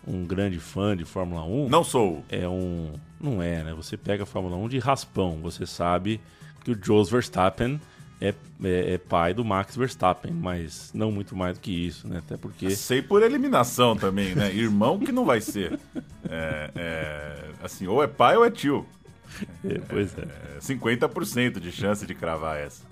um 0.06 0.24
grande 0.24 0.58
fã 0.58 0.96
de 0.96 1.04
Fórmula 1.04 1.44
1. 1.44 1.68
Não 1.68 1.84
sou. 1.84 2.24
É 2.28 2.48
um. 2.48 2.92
Não 3.20 3.42
é, 3.42 3.62
né? 3.62 3.74
Você 3.74 3.96
pega 3.96 4.22
a 4.22 4.26
Fórmula 4.26 4.56
1 4.56 4.68
de 4.68 4.78
raspão. 4.78 5.38
Você 5.42 5.66
sabe 5.66 6.20
que 6.64 6.70
o 6.70 6.78
Jos 6.82 7.10
Verstappen 7.10 7.80
é, 8.20 8.34
é, 8.62 8.94
é, 8.94 8.98
pai 8.98 9.32
do 9.32 9.44
Max 9.44 9.74
Verstappen, 9.76 10.32
mas 10.32 10.90
não 10.92 11.10
muito 11.10 11.34
mais 11.34 11.56
do 11.56 11.60
que 11.60 11.70
isso, 11.70 12.06
né? 12.06 12.18
Até 12.18 12.36
porque. 12.36 12.70
Sei 12.70 13.00
por 13.00 13.22
eliminação 13.22 13.96
também, 13.96 14.34
né? 14.34 14.52
Irmão 14.54 14.98
que 14.98 15.10
não 15.10 15.24
vai 15.24 15.40
ser. 15.40 15.78
É, 16.28 16.70
é, 16.74 17.36
assim, 17.62 17.86
ou 17.86 18.02
é 18.02 18.06
pai 18.06 18.36
ou 18.36 18.44
é 18.44 18.50
tio. 18.50 18.86
É, 19.64 19.78
pois 19.88 20.16
é. 20.18 20.58
50% 20.60 21.60
de 21.60 21.72
chance 21.72 22.06
de 22.06 22.14
cravar 22.14 22.58
essa. 22.58 22.84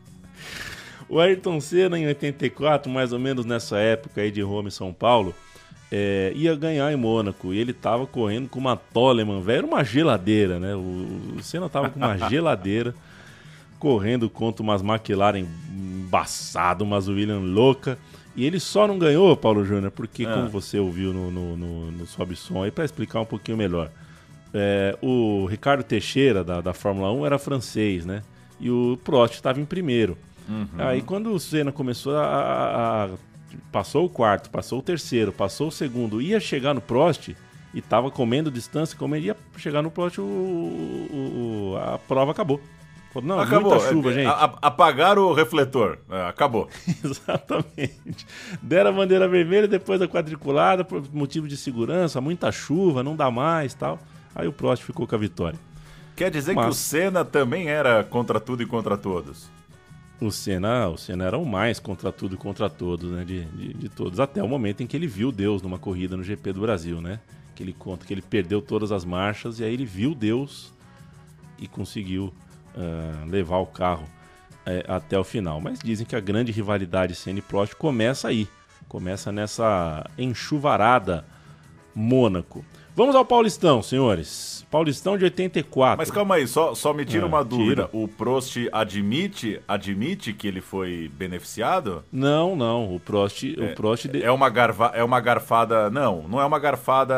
O 1.09 1.19
Ayrton 1.21 1.61
Senna, 1.61 1.99
em 1.99 2.07
84, 2.07 2.91
mais 2.91 3.13
ou 3.13 3.19
menos 3.19 3.45
nessa 3.45 3.79
época 3.79 4.21
aí 4.21 4.31
de 4.31 4.43
Roma 4.43 4.69
e 4.69 4.73
São 4.73 4.93
Paulo, 4.93 5.35
é, 5.91 6.33
ia 6.35 6.55
ganhar 6.55 6.93
em 6.93 6.97
Mônaco. 6.97 7.53
E 7.53 7.59
ele 7.59 7.73
tava 7.73 8.07
correndo 8.07 8.49
com 8.49 8.59
uma 8.59 8.77
Toleman, 8.77 9.41
velho. 9.41 9.59
Era 9.59 9.67
uma 9.67 9.85
geladeira, 9.85 10.59
né? 10.61 10.75
O, 10.75 11.35
o 11.39 11.43
Senna 11.43 11.69
tava 11.69 11.91
com 11.91 11.99
uma 11.99 12.17
geladeira, 12.29 12.95
correndo 13.79 14.29
contra 14.29 14.63
umas 14.63 14.83
McLaren 14.83 15.45
embaçado, 15.71 16.85
umas 16.85 17.09
William 17.09 17.39
louca. 17.41 17.99
E 18.37 18.45
ele 18.45 18.61
só 18.61 18.87
não 18.87 18.99
ganhou, 18.99 19.37
Paulo 19.37 19.65
Júnior, 19.65 19.91
porque, 19.91 20.25
Ah. 20.25 20.35
como 20.35 20.49
você 20.49 20.79
ouviu 20.79 21.13
no, 21.13 21.31
no, 21.31 21.57
no, 21.57 21.91
no 21.91 22.07
Sobe 22.07 22.37
Som, 22.37 22.63
aí 22.63 22.71
para 22.71 22.85
explicar 22.85 23.21
um 23.21 23.25
pouquinho 23.25 23.57
melhor. 23.57 23.91
É, 24.55 24.97
o 25.03 25.45
Ricardo 25.47 25.83
Teixeira, 25.83 26.43
da, 26.45 26.61
da 26.61 26.73
Fórmula 26.73 27.13
1, 27.13 27.27
era 27.27 27.39
francês, 27.39 28.07
né? 28.07 28.23
E 28.61 28.71
o 28.71 28.99
Prost 29.05 29.35
estava 29.35 29.61
em 29.61 29.65
primeiro. 29.65 30.17
Uhum. 30.49 30.67
Aí 30.79 31.03
quando 31.03 31.33
o 31.33 31.39
Senna 31.39 31.71
começou 31.73 32.17
a, 32.17 32.25
a- 32.25 33.05
a- 33.05 33.09
Passou 33.71 34.07
o 34.07 34.09
quarto, 34.09 34.49
passou 34.51 34.79
o 34.79 34.83
terceiro, 34.83 35.31
passou 35.33 35.69
o 35.69 35.73
segundo, 35.73 36.23
ia 36.23 36.41
chegar 36.41 36.73
no 36.75 36.81
Prost 36.81 37.31
e 37.75 37.83
tava 37.83 38.11
comendo 38.11 38.51
distância, 38.51 38.97
como 38.99 39.15
ele 39.15 39.27
ia 39.27 39.37
chegar 39.59 39.83
no 39.83 39.91
Prost, 39.91 40.19
o, 40.19 40.23
o- 40.23 41.73
o- 41.75 41.77
a 41.77 41.99
prova 41.99 42.31
acabou. 42.33 42.61
Falou, 43.13 43.29
não, 43.29 43.41
acabou. 43.41 43.71
muita 43.75 43.89
chuva, 43.91 44.11
É, 44.11 44.15
gente. 44.15 44.27
a- 44.27 44.59
apagaram 44.63 45.23
o 45.23 45.33
refletor. 45.35 45.99
É, 46.11 46.27
acabou. 46.29 46.69
Exatamente. 47.05 48.27
Deram 48.63 48.91
a 48.91 48.93
bandeira 48.93 49.29
vermelha 49.29 49.69
depois 49.69 50.01
da 50.01 50.09
quadriculada 50.09 50.85
por 50.85 51.03
motivo 51.13 51.47
de 51.49 51.57
segurança, 51.57 52.21
muita 52.21 52.51
chuva, 52.53 53.03
não 53.03 53.17
dá 53.17 53.31
mais 53.31 53.75
tal. 53.75 53.99
Aí 54.35 54.47
o 54.49 54.53
Prost 54.53 54.83
ficou 54.85 55.07
com 55.07 55.15
a 55.15 55.19
vitória. 55.19 55.59
Quer 56.17 56.31
dizer 56.31 56.53
que 56.53 56.61
Mas- 56.61 56.75
o 56.75 56.79
Senna 56.79 57.25
também 57.25 57.69
era 57.69 58.03
contra 58.05 58.41
tudo 58.41 58.63
e 58.63 58.67
contra 58.67 58.97
todos. 58.97 59.49
O 60.21 60.31
Senna, 60.33 60.89
o 60.89 60.97
Senna 60.97 61.25
era 61.25 61.39
o 61.39 61.47
mais 61.47 61.79
contra 61.79 62.11
tudo 62.11 62.35
e 62.35 62.39
contra 62.39 62.69
todos, 62.69 63.11
né? 63.11 63.25
De, 63.25 63.45
de, 63.45 63.75
de 63.75 63.89
todos. 63.89 64.19
Até 64.19 64.43
o 64.43 64.49
momento 64.49 64.83
em 64.83 64.87
que 64.87 64.97
ele 64.97 65.07
viu 65.07 65.31
Deus 65.31 65.63
numa 65.63 65.79
corrida 65.79 66.17
no 66.17 66.25
GP 66.25 66.53
do 66.53 66.61
Brasil, 66.61 67.01
né? 67.01 67.21
Que 67.55 67.63
ele 67.63 67.73
conta 67.73 68.05
que 68.05 68.13
ele 68.13 68.23
perdeu 68.23 68.61
todas 68.61 68.91
as 68.91 69.05
marchas 69.05 69.61
e 69.61 69.65
aí 69.65 69.73
ele 69.73 69.85
viu 69.85 70.15
Deus 70.15 70.73
e 71.59 71.69
conseguiu 71.69 72.33
ah, 72.77 73.25
levar 73.29 73.59
o 73.59 73.67
carro 73.67 74.05
eh, 74.65 74.85
até 74.87 75.19
o 75.19 75.25
final. 75.25 75.61
Mas 75.61 75.79
dizem 75.79 76.07
que 76.07 76.15
a 76.15 76.21
grande 76.21 76.53
rivalidade 76.53 77.15
Senna 77.15 77.39
e 77.39 77.43
Prost 77.43 77.75
começa 77.75 78.29
aí. 78.29 78.47
Começa 78.87 79.33
nessa 79.33 80.09
enchuvarada 80.17 81.25
Mônaco. 81.95 82.65
Vamos 82.99 83.15
ao 83.15 83.25
Paulistão, 83.25 83.81
senhores. 83.81 84.67
Paulistão 84.69 85.17
de 85.17 85.23
84. 85.23 85.97
Mas 85.99 86.11
calma 86.11 86.35
aí, 86.35 86.49
só, 86.49 86.75
só 86.75 86.93
me 86.93 87.05
tira 87.05 87.23
Ah, 87.23 87.29
uma 87.29 87.45
dúvida. 87.45 87.85
tira. 87.85 87.91
O 87.93 88.09
Prost 88.09 88.57
admite, 88.73 89.61
admite 89.69 90.33
que 90.33 90.49
ele 90.49 90.61
foi 90.61 91.09
beneficiado? 91.17 92.03
Não, 92.11 92.57
não. 92.57 92.93
O 92.93 92.99
Prost, 92.99 93.45
É, 93.57 93.63
o 93.67 93.75
Prost 93.77 94.09
de- 94.09 94.21
é, 94.21 94.33
uma 94.33 94.51
garva, 94.51 94.91
é 94.97 95.05
uma 95.05 95.21
garfada. 95.21 95.89
Não, 95.89 96.27
não 96.29 96.41
é 96.41 96.45
uma 96.45 96.59
garfada 96.59 97.15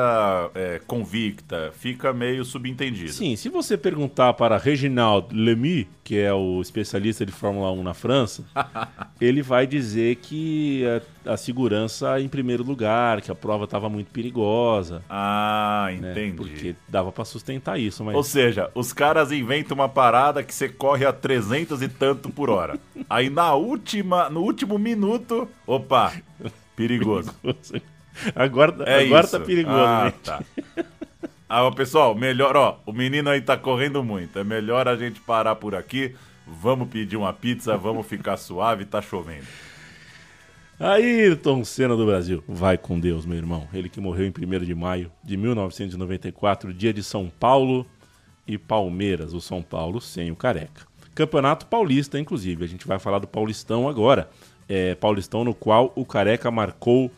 é, 0.55 0.83
convicta. 0.87 1.73
Fica 1.73 2.13
meio 2.13 2.45
subentendido. 2.45 3.11
Sim, 3.13 3.35
se 3.35 3.49
você 3.49 3.79
perguntar 3.79 4.35
para 4.35 4.59
Reginald 4.59 5.35
Lemy, 5.35 5.89
que 6.03 6.19
é 6.19 6.33
o 6.33 6.61
especialista 6.61 7.25
de 7.25 7.31
Fórmula 7.33 7.71
1 7.73 7.83
na 7.83 7.95
França, 7.95 8.43
ele 9.21 9.43
vai 9.43 9.67
dizer 9.67 10.17
que 10.17 10.83
a, 11.27 11.33
a 11.33 11.37
segurança 11.37 12.21
em 12.21 12.27
primeiro 12.29 12.65
lugar, 12.65 13.21
que 13.21 13.31
a 13.31 13.35
prova 13.35 13.65
estava 13.65 13.89
muito 13.89 14.11
perigosa. 14.11 15.03
Ah, 15.09 15.89
né? 16.01 16.11
entendi. 16.11 16.37
Porque 16.37 16.75
dava 16.89 17.13
pra 17.13 17.25
sustentar 17.25 17.79
isso, 17.79 18.03
mas 18.05 18.17
Ou 18.17 18.25
seja, 18.25 18.71
os 18.75 18.93
caras 18.93 19.31
inventam 19.31 19.75
uma 19.77 19.89
parada 19.89 20.43
que 20.43 20.55
você 20.55 20.69
corre 20.69 21.05
a 21.07 21.13
300 21.13 21.81
e 21.83 21.89
tanto 21.89 22.31
por 22.31 22.51
hora. 22.51 22.79
Aí 23.09 23.31
na 23.31 23.55
última, 23.55 24.29
no 24.31 24.41
último 24.41 24.79
minuto, 24.79 25.49
opa, 25.67 26.13
perigoso. 26.75 27.33
agora, 28.35 28.75
É 28.85 29.05
agora 29.05 29.25
isso. 29.25 29.39
tá 29.39 29.45
perigoso, 29.45 29.77
Ah, 29.79 30.05
né? 30.07 30.13
tá. 30.25 30.43
Ah, 31.53 31.69
pessoal, 31.73 32.15
melhor, 32.15 32.57
ó, 32.57 32.79
o 32.87 32.93
menino 32.93 33.29
aí 33.29 33.41
tá 33.41 33.57
correndo 33.57 34.05
muito. 34.05 34.39
É 34.39 34.45
melhor 34.45 34.87
a 34.87 34.95
gente 34.95 35.21
parar 35.21 35.57
por 35.57 35.75
aqui. 35.75 36.15
Vamos 36.47 36.89
pedir 36.89 37.17
uma 37.17 37.33
pizza, 37.33 37.77
vamos 37.77 38.07
ficar 38.07 38.37
suave, 38.37 38.85
tá 38.85 39.03
chovendo. 39.03 39.49
Ayrton 40.79 41.65
Senna 41.65 41.97
do 41.97 42.07
Brasil. 42.07 42.45
Vai 42.47 42.79
com 42.79 43.01
Deus, 43.01 43.27
meu 43.27 43.37
irmão. 43.37 43.67
Ele 43.75 43.89
que 43.89 44.01
morreu 44.01 44.27
em 44.27 44.31
1 44.31 44.65
de 44.65 44.75
maio 44.77 45.11
de 45.25 45.37
1994, 45.37 46.73
dia 46.73 46.93
de 46.93 47.03
São 47.03 47.29
Paulo 47.29 47.85
e 48.47 48.57
Palmeiras, 48.57 49.35
o 49.35 49.41
São 49.41 49.61
Paulo 49.61 50.01
sem 50.01 50.31
o 50.31 50.37
Careca. 50.37 50.87
Campeonato 51.17 51.67
Paulista, 51.67 52.17
inclusive. 52.17 52.65
A 52.65 52.69
gente 52.69 52.87
vai 52.87 53.01
falar 53.01 53.19
do 53.19 53.27
Paulistão 53.27 53.89
agora. 53.89 54.31
É, 54.69 54.95
Paulistão 54.95 55.43
no 55.43 55.53
qual 55.53 55.93
o 55.97 56.05
Careca 56.05 56.49
marcou 56.49 57.11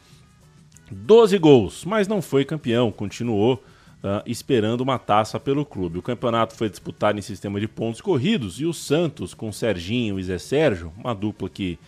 12 0.90 1.36
gols, 1.36 1.84
mas 1.84 2.08
não 2.08 2.22
foi 2.22 2.46
campeão, 2.46 2.90
continuou 2.90 3.62
ah, 4.02 4.22
esperando 4.26 4.80
uma 4.80 4.98
taça 4.98 5.38
pelo 5.38 5.64
clube. 5.64 5.98
O 5.98 6.02
campeonato 6.02 6.54
foi 6.54 6.68
disputado 6.68 7.18
em 7.18 7.22
sistema 7.22 7.60
de 7.60 7.68
pontos 7.68 8.00
corridos 8.00 8.60
e 8.60 8.66
o 8.66 8.72
Santos, 8.72 9.34
com 9.34 9.52
Serginho 9.52 10.18
e 10.18 10.24
Zé 10.24 10.38
Sérgio, 10.38 10.92
uma 10.96 11.14
dupla 11.14 11.48
que 11.48 11.78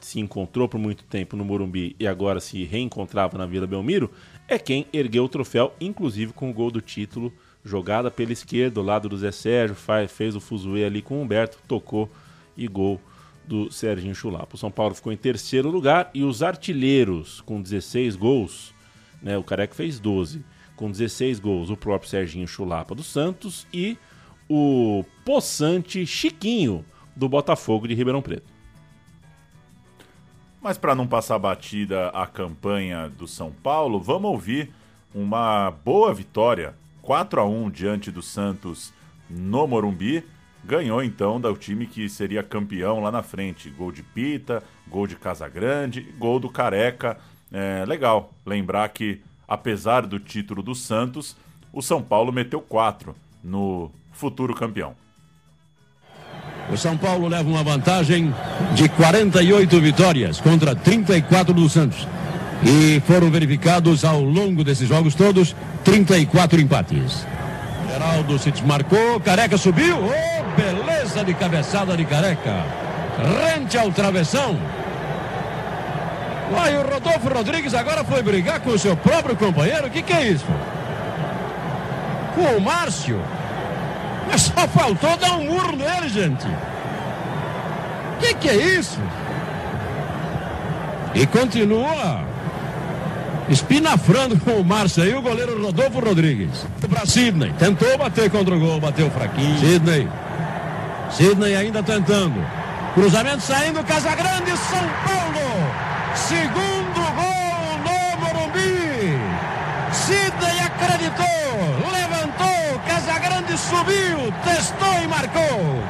se 0.00 0.20
encontrou 0.20 0.68
por 0.68 0.78
muito 0.78 1.04
tempo 1.04 1.36
no 1.36 1.44
Morumbi 1.44 1.96
e 1.98 2.06
agora 2.06 2.40
se 2.40 2.64
reencontrava 2.64 3.36
na 3.36 3.46
Vila 3.46 3.66
Belmiro, 3.66 4.10
é 4.46 4.58
quem 4.58 4.86
ergueu 4.92 5.24
o 5.24 5.28
troféu, 5.28 5.72
inclusive 5.80 6.32
com 6.32 6.50
o 6.50 6.52
gol 6.52 6.70
do 6.70 6.80
título, 6.80 7.32
jogada 7.64 8.10
pela 8.10 8.32
esquerda, 8.32 8.80
ao 8.80 8.86
lado 8.86 9.08
do 9.08 9.18
Zé 9.18 9.30
Sérgio, 9.30 9.76
faz, 9.76 10.10
fez 10.10 10.34
o 10.34 10.40
fuzuê 10.40 10.84
ali 10.84 11.02
com 11.02 11.18
o 11.18 11.22
Humberto, 11.22 11.58
tocou 11.68 12.10
e 12.56 12.66
gol 12.66 13.00
do 13.46 13.70
Serginho 13.70 14.14
Chulapa. 14.14 14.54
O 14.54 14.58
São 14.58 14.70
Paulo 14.70 14.94
ficou 14.94 15.12
em 15.12 15.16
terceiro 15.16 15.68
lugar 15.68 16.10
e 16.14 16.22
os 16.22 16.42
artilheiros 16.42 17.40
com 17.40 17.60
16 17.60 18.16
gols, 18.16 18.72
né, 19.22 19.36
o 19.36 19.42
Careca 19.42 19.74
fez 19.74 19.98
12, 19.98 20.42
com 20.80 20.90
16 20.90 21.38
gols, 21.38 21.68
o 21.68 21.76
próprio 21.76 22.08
Serginho 22.08 22.48
Chulapa 22.48 22.94
do 22.94 23.02
Santos 23.02 23.66
e 23.70 23.98
o 24.48 25.04
possante 25.26 26.06
Chiquinho 26.06 26.82
do 27.14 27.28
Botafogo 27.28 27.86
de 27.86 27.92
Ribeirão 27.92 28.22
Preto. 28.22 28.50
Mas 30.62 30.78
para 30.78 30.94
não 30.94 31.06
passar 31.06 31.38
batida 31.38 32.08
a 32.08 32.26
campanha 32.26 33.10
do 33.10 33.28
São 33.28 33.52
Paulo, 33.52 34.00
vamos 34.00 34.30
ouvir 34.30 34.70
uma 35.14 35.70
boa 35.70 36.14
vitória, 36.14 36.74
4 37.02 37.42
a 37.42 37.44
1 37.44 37.70
diante 37.70 38.10
do 38.10 38.22
Santos 38.22 38.90
no 39.28 39.66
Morumbi. 39.66 40.24
Ganhou 40.64 41.02
então 41.02 41.38
do 41.38 41.54
time 41.56 41.86
que 41.86 42.08
seria 42.08 42.42
campeão 42.42 43.00
lá 43.00 43.12
na 43.12 43.22
frente. 43.22 43.68
Gol 43.68 43.92
de 43.92 44.02
Pita, 44.02 44.62
gol 44.88 45.06
de 45.06 45.16
Casagrande, 45.16 46.00
gol 46.18 46.40
do 46.40 46.48
Careca. 46.48 47.18
É 47.52 47.84
legal 47.86 48.32
lembrar 48.46 48.88
que, 48.88 49.20
apesar 49.50 50.06
do 50.06 50.20
título 50.20 50.62
do 50.62 50.76
Santos, 50.76 51.36
o 51.72 51.82
São 51.82 52.00
Paulo 52.00 52.32
meteu 52.32 52.60
4 52.60 53.16
no 53.42 53.90
futuro 54.12 54.54
campeão. 54.54 54.94
O 56.72 56.76
São 56.76 56.96
Paulo 56.96 57.26
leva 57.26 57.48
uma 57.48 57.64
vantagem 57.64 58.32
de 58.76 58.88
48 58.88 59.80
vitórias 59.80 60.40
contra 60.40 60.76
34 60.76 61.52
do 61.52 61.68
Santos. 61.68 62.06
E 62.62 63.00
foram 63.00 63.28
verificados 63.28 64.04
ao 64.04 64.20
longo 64.20 64.62
desses 64.62 64.88
jogos 64.88 65.16
todos 65.16 65.56
34 65.82 66.60
empates. 66.60 67.26
Geraldo 67.88 68.38
se 68.38 68.52
desmarcou, 68.52 69.18
Careca 69.18 69.58
subiu. 69.58 69.96
Oh, 69.96 70.60
beleza 70.60 71.24
de 71.24 71.34
cabeçada 71.34 71.96
de 71.96 72.04
Careca. 72.04 72.64
Rente 73.18 73.76
ao 73.76 73.90
travessão. 73.90 74.56
Uai, 76.52 76.76
o 76.76 76.82
Rodolfo 76.82 77.28
Rodrigues 77.28 77.74
agora 77.74 78.02
foi 78.04 78.22
brigar 78.22 78.60
com 78.60 78.70
o 78.70 78.78
seu 78.78 78.96
próprio 78.96 79.36
companheiro. 79.36 79.86
O 79.86 79.90
que, 79.90 80.02
que 80.02 80.12
é 80.12 80.28
isso? 80.28 80.46
Com 82.34 82.56
o 82.56 82.60
Márcio. 82.60 83.20
Mas 84.28 84.42
só 84.42 84.66
faltou 84.68 85.16
dar 85.16 85.36
um 85.36 85.44
murro 85.44 85.76
nele, 85.76 86.08
gente. 86.08 86.46
Que 88.18 88.34
que 88.34 88.48
é 88.48 88.56
isso? 88.56 88.98
E 91.14 91.26
continua 91.26 92.24
espinafrando 93.48 94.38
com 94.38 94.52
o 94.52 94.64
Márcio 94.64 95.02
aí, 95.02 95.14
o 95.14 95.22
goleiro 95.22 95.60
Rodolfo 95.60 96.00
Rodrigues. 96.00 96.66
Para 96.88 97.04
Sidney, 97.04 97.52
tentou 97.58 97.98
bater 97.98 98.30
contra 98.30 98.54
o 98.54 98.60
gol, 98.60 98.80
bateu 98.80 99.10
fraquinho. 99.10 99.58
Sidney. 99.58 100.08
Sidney 101.10 101.56
ainda 101.56 101.82
tentando. 101.82 102.44
Cruzamento 102.94 103.42
saindo, 103.42 103.82
Casagrande, 103.84 104.50
São 104.56 104.88
Paulo. 105.04 105.29
Segundo 106.14 107.00
gol 107.16 107.78
no 107.84 108.20
Morumbi. 108.20 109.18
Sidney 109.92 110.60
acreditou, 110.60 111.26
levantou, 111.92 112.80
Casagrande 112.86 113.56
subiu, 113.56 114.32
testou 114.44 115.02
e 115.02 115.08
marcou. 115.08 115.82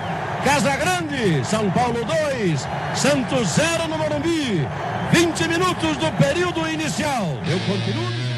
Casagrande, 0.45 1.45
São 1.45 1.71
Paulo 1.71 2.05
2, 2.05 2.67
Santos 2.95 3.49
0 3.49 3.89
no 3.89 3.99
Morumbi. 3.99 4.67
20 5.13 5.49
minutos 5.49 5.97
do 5.97 6.11
período 6.17 6.69
inicial. 6.69 7.37
Eu 7.47 7.59
continuo. 7.61 8.30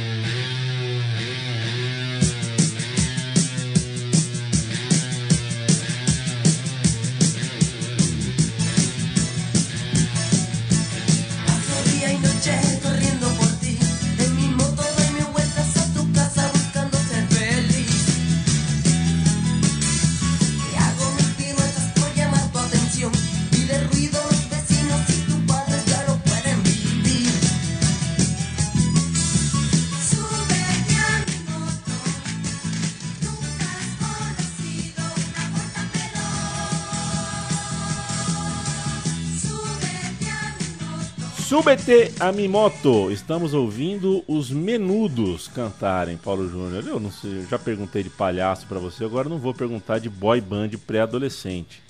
Subete 41.63 42.13
a 42.19 42.33
Mimoto. 42.33 43.09
Estamos 43.13 43.55
ouvindo 43.55 44.25
os 44.27 44.51
menudos 44.51 45.47
cantarem, 45.47 46.17
Paulo 46.17 46.49
Júnior. 46.49 46.85
Eu 46.85 46.99
não 46.99 47.09
sei, 47.09 47.39
eu 47.39 47.47
já 47.47 47.57
perguntei 47.57 48.03
de 48.03 48.11
palhaço 48.11 48.67
pra 48.67 48.81
você, 48.81 49.05
agora 49.05 49.29
não 49.29 49.39
vou 49.39 49.55
perguntar 49.55 50.01
de 50.01 50.11
boy 50.11 50.41
band 50.41 50.71
pré-adolescente. 50.85 51.81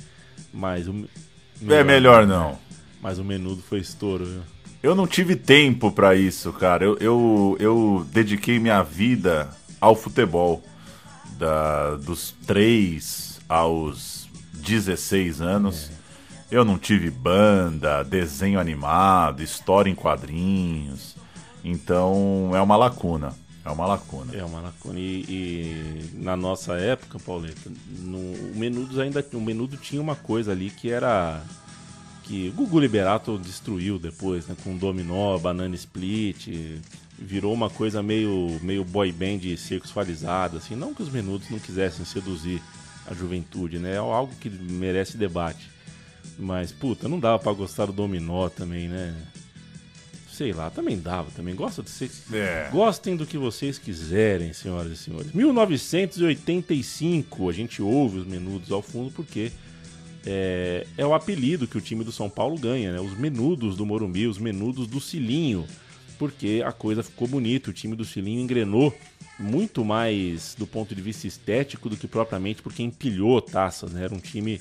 Mas 0.53 0.87
o 0.87 1.09
É 1.71 1.83
melhor 1.83 2.27
não. 2.27 2.59
Mas 3.01 3.19
o 3.19 3.25
menudo 3.25 3.63
foi 3.63 3.79
estouro, 3.79 4.27
viu? 4.27 4.43
Eu 4.83 4.95
não 4.95 5.07
tive 5.07 5.37
tempo 5.37 5.91
pra 5.91 6.15
isso, 6.15 6.53
cara. 6.53 6.85
Eu, 6.85 6.99
eu, 6.99 7.57
eu 7.59 8.07
dediquei 8.13 8.59
minha 8.59 8.83
vida 8.83 9.49
ao 9.81 9.97
futebol. 9.97 10.63
Da, 11.39 11.97
dos 11.97 12.35
3 12.47 13.41
aos 13.49 14.29
16 14.53 15.41
anos. 15.41 15.91
Eu 16.53 16.67
não 16.67 16.79
tive 16.79 17.09
banda, 17.09 18.03
desenho 18.03 18.61
animado, 18.61 19.43
história 19.43 19.89
em 19.89 19.95
quadrinhos. 19.95 21.17
Então 21.65 22.51
é 22.53 22.61
uma 22.61 22.77
lacuna. 22.77 23.35
É 23.65 23.71
uma 23.71 23.87
lacuna. 23.87 24.37
É 24.37 24.45
uma 24.45 24.61
lacuna. 24.61 24.99
E, 24.99 25.25
e 25.27 26.11
na 26.13 26.37
nossa 26.37 26.75
época, 26.75 27.19
Pauleta, 27.19 27.73
no, 28.01 28.19
o 28.19 28.53
Menudos 28.55 28.99
ainda. 28.99 29.25
O 29.33 29.41
Menudo 29.41 29.79
tinha 29.79 30.03
uma 30.03 30.15
coisa 30.15 30.53
ali 30.53 30.69
que 30.69 30.91
era. 30.91 31.43
Que 32.23 32.51
o 32.51 32.53
Gugu 32.53 32.81
Liberato 32.81 33.39
destruiu 33.39 33.99
depois, 33.99 34.47
né? 34.47 34.55
Com 34.63 34.77
Dominó, 34.77 35.39
Banana 35.39 35.75
Split. 35.75 36.49
Virou 37.19 37.55
uma 37.55 37.71
coisa 37.71 38.03
meio, 38.03 38.61
meio 38.61 38.85
boy 38.85 39.11
band 39.11 39.57
sexualizada, 39.57 40.59
assim. 40.59 40.77
Não 40.77 40.93
que 40.93 41.03
os 41.03 41.09
Menudos 41.09 41.49
não 41.49 41.59
quisessem 41.59 42.05
seduzir 42.05 42.61
a 43.07 43.15
juventude, 43.15 43.79
né? 43.79 43.95
É 43.95 43.97
algo 43.97 44.35
que 44.39 44.51
merece 44.51 45.17
debate. 45.17 45.73
Mas, 46.39 46.73
puta, 46.73 47.09
não 47.09 47.21
dava 47.21 47.39
pra 47.39 47.53
gostar 47.53 47.87
do 47.87 47.93
Dominó 47.93 48.49
também, 48.49 48.89
né? 48.89 49.15
Sei 50.33 50.53
lá, 50.53 50.71
também 50.71 50.99
dava, 50.99 51.31
também. 51.31 51.55
Gosta 51.55 51.83
de 51.83 51.91
ser. 51.91 52.11
É. 52.33 52.69
Gostem 52.73 53.17
do 53.17 53.27
que 53.27 53.37
vocês 53.37 53.79
quiserem, 53.79 54.53
senhoras 54.53 54.93
e 54.93 54.97
senhores. 54.97 55.33
1985, 55.33 57.51
a 57.51 57.53
gente 57.53 57.83
ouve 57.83 58.19
os 58.19 58.27
menudos 58.27 58.73
ao 58.73 58.81
fundo 58.81 59.13
porque 59.13 59.53
é, 60.25 60.87
é 60.97 61.07
o 61.07 61.15
apelido 61.15 61.67
que 61.67 61.77
o 61.77 61.81
time 61.81 62.03
do 62.03 62.13
São 62.13 62.31
Paulo 62.31 62.59
ganha, 62.59 62.93
né? 62.93 63.01
Os 63.01 63.17
menudos 63.17 63.77
do 63.77 63.85
Morumbi, 63.85 64.27
os 64.27 64.39
menudos 64.39 64.87
do 64.87 65.01
Cilinho. 65.01 65.67
Porque 66.19 66.63
a 66.65 66.73
coisa 66.73 67.03
ficou 67.03 67.27
bonita, 67.27 67.71
o 67.71 67.73
time 67.73 67.97
do 67.97 68.05
Cilinho 68.05 68.41
engrenou 68.41 68.97
muito 69.39 69.85
mais 69.85 70.55
do 70.57 70.67
ponto 70.67 70.95
de 70.95 71.03
vista 71.03 71.27
estético 71.27 71.89
do 71.89 71.97
que 71.97 72.07
propriamente 72.07 72.63
por 72.63 72.73
quem 72.73 72.87
empilhou 72.87 73.41
taças, 73.41 73.93
né? 73.93 74.05
Era 74.05 74.15
um 74.15 74.21
time 74.21 74.61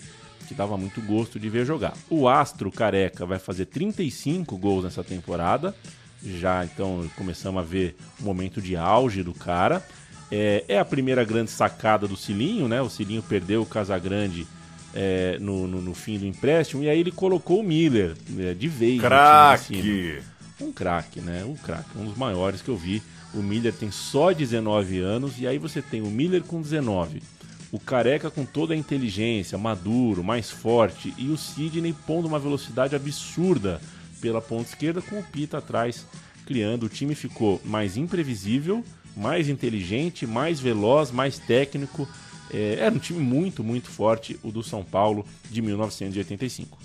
que 0.52 0.58
dava 0.58 0.78
muito 0.78 1.00
gosto 1.02 1.40
de 1.40 1.50
ver 1.50 1.66
jogar. 1.66 1.94
O 2.10 2.28
Astro 2.28 2.70
Careca 2.70 3.26
vai 3.26 3.40
fazer 3.40 3.68
35 3.68 4.58
gols 4.58 4.84
nessa 4.84 5.02
temporada. 5.02 5.74
Já 6.22 6.66
então 6.66 7.10
começamos 7.16 7.62
a 7.62 7.66
ver 7.66 7.96
o 8.20 8.26
momento 8.26 8.62
de 8.62 8.76
auge 8.76 9.24
do 9.24 9.34
cara. 9.34 9.82
É, 10.30 10.66
é 10.68 10.78
a 10.78 10.84
primeira 10.84 11.24
grande 11.24 11.50
sacada 11.50 12.06
do 12.06 12.18
Cilinho, 12.18 12.68
né? 12.68 12.82
O 12.82 12.90
Cilinho 12.90 13.24
perdeu 13.24 13.62
o 13.62 13.66
Casagrande 13.66 14.46
é, 14.94 15.38
no, 15.40 15.68
no, 15.68 15.82
no 15.82 15.94
fim 15.94 16.20
do 16.20 16.26
empréstimo 16.26 16.84
e 16.84 16.90
aí 16.90 17.00
ele 17.00 17.12
colocou 17.12 17.62
o 17.62 17.64
Miller 17.64 18.14
é, 18.38 18.54
de 18.54 18.68
vez. 18.68 19.00
Craque! 19.00 20.20
Um 20.60 20.72
craque, 20.74 21.22
né? 21.22 21.46
Um 21.46 21.56
craque, 21.56 21.98
um 21.98 22.06
dos 22.06 22.18
maiores 22.18 22.62
que 22.62 22.70
eu 22.70 22.76
vi. 22.76 23.02
O 23.34 23.42
Miller 23.42 23.74
tem 23.74 23.90
só 23.90 24.34
19 24.34 25.00
anos 25.00 25.40
e 25.40 25.48
aí 25.48 25.58
você 25.58 25.82
tem 25.82 26.02
o 26.02 26.08
Miller 26.08 26.44
com 26.44 26.62
19. 26.62 27.24
O 27.72 27.80
Careca 27.80 28.30
com 28.30 28.46
toda 28.46 28.74
a 28.74 28.78
inteligência, 28.78 29.58
maduro, 29.58 30.24
mais 30.24 30.52
forte 30.52 31.14
e 31.18 31.30
o 31.30 31.38
Sidney 31.38 31.96
pondo 32.06 32.28
uma 32.28 32.40
velocidade 32.40 32.96
absurda 32.96 33.80
pela 34.20 34.42
ponta 34.42 34.70
esquerda 34.70 35.02
com 35.02 35.20
o 35.20 35.24
Pita 35.24 35.60
atrás 35.60 36.06
criando. 36.46 36.84
O 36.84 36.90
time 36.90 37.16
ficou 37.16 37.62
mais 37.64 37.96
imprevisível, 37.96 38.84
mais 39.16 39.48
inteligente, 39.48 40.28
mais 40.28 40.60
veloz, 40.60 41.12
mais 41.12 41.40
técnico. 41.40 42.08
É, 42.54 42.76
era 42.80 42.94
um 42.94 43.00
time 43.00 43.20
muito, 43.20 43.64
muito 43.64 43.90
forte, 43.90 44.38
o 44.44 44.52
do 44.52 44.62
São 44.62 44.84
Paulo 44.84 45.26
de 45.50 45.62
1985. 45.62 46.78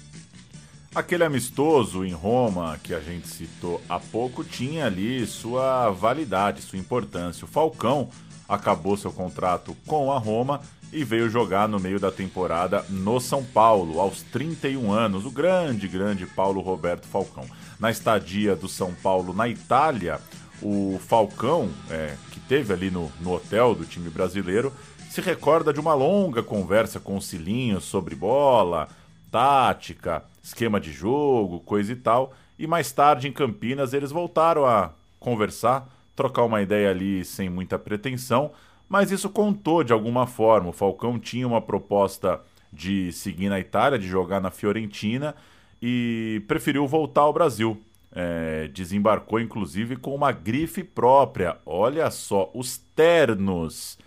Aquele 0.94 1.24
amistoso 1.24 2.04
em 2.04 2.12
Roma 2.12 2.78
que 2.82 2.94
a 2.94 3.00
gente 3.00 3.28
citou 3.28 3.82
há 3.88 3.98
pouco 3.98 4.44
tinha 4.44 4.86
ali 4.86 5.26
sua 5.26 5.90
validade, 5.90 6.62
sua 6.62 6.78
importância. 6.78 7.44
O 7.44 7.48
Falcão 7.48 8.08
acabou 8.48 8.96
seu 8.96 9.12
contrato 9.12 9.76
com 9.86 10.12
a 10.12 10.18
Roma 10.18 10.60
e 10.92 11.04
veio 11.04 11.28
jogar 11.28 11.68
no 11.68 11.80
meio 11.80 11.98
da 11.98 12.10
temporada 12.10 12.84
no 12.88 13.20
São 13.20 13.44
Paulo, 13.44 14.00
aos 14.00 14.22
31 14.22 14.92
anos. 14.92 15.24
O 15.24 15.30
grande, 15.30 15.88
grande 15.88 16.26
Paulo 16.26 16.60
Roberto 16.60 17.06
Falcão. 17.06 17.44
Na 17.78 17.90
estadia 17.90 18.54
do 18.54 18.68
São 18.68 18.94
Paulo 18.94 19.34
na 19.34 19.48
Itália, 19.48 20.20
o 20.62 20.98
Falcão, 21.06 21.68
é, 21.90 22.14
que 22.30 22.40
teve 22.40 22.72
ali 22.72 22.90
no, 22.90 23.10
no 23.20 23.34
hotel 23.34 23.74
do 23.74 23.84
time 23.84 24.08
brasileiro, 24.08 24.72
se 25.10 25.20
recorda 25.20 25.72
de 25.72 25.80
uma 25.80 25.94
longa 25.94 26.42
conversa 26.42 27.00
com 27.00 27.16
o 27.16 27.22
Cilinho 27.22 27.80
sobre 27.80 28.14
bola, 28.14 28.88
tática, 29.30 30.22
esquema 30.42 30.80
de 30.80 30.92
jogo, 30.92 31.60
coisa 31.60 31.92
e 31.92 31.96
tal. 31.96 32.32
E 32.58 32.66
mais 32.66 32.92
tarde 32.92 33.28
em 33.28 33.32
Campinas 33.32 33.92
eles 33.92 34.10
voltaram 34.10 34.64
a 34.64 34.90
conversar, 35.18 35.88
trocar 36.16 36.44
uma 36.44 36.62
ideia 36.62 36.90
ali 36.90 37.24
sem 37.24 37.48
muita 37.48 37.78
pretensão, 37.78 38.50
mas 38.88 39.12
isso 39.12 39.28
contou 39.28 39.84
de 39.84 39.92
alguma 39.92 40.26
forma. 40.26 40.70
O 40.70 40.72
Falcão 40.72 41.18
tinha 41.18 41.46
uma 41.46 41.60
proposta 41.60 42.40
de 42.72 43.12
seguir 43.12 43.48
na 43.48 43.60
Itália, 43.60 43.98
de 43.98 44.08
jogar 44.08 44.40
na 44.40 44.50
Fiorentina 44.50 45.34
e 45.80 46.42
preferiu 46.48 46.86
voltar 46.86 47.22
ao 47.22 47.32
Brasil. 47.32 47.80
É, 48.18 48.68
desembarcou 48.68 49.38
inclusive 49.38 49.96
com 49.96 50.14
uma 50.14 50.32
grife 50.32 50.82
própria. 50.82 51.58
Olha 51.66 52.10
só, 52.10 52.50
os 52.54 52.78
ternos 52.78 53.98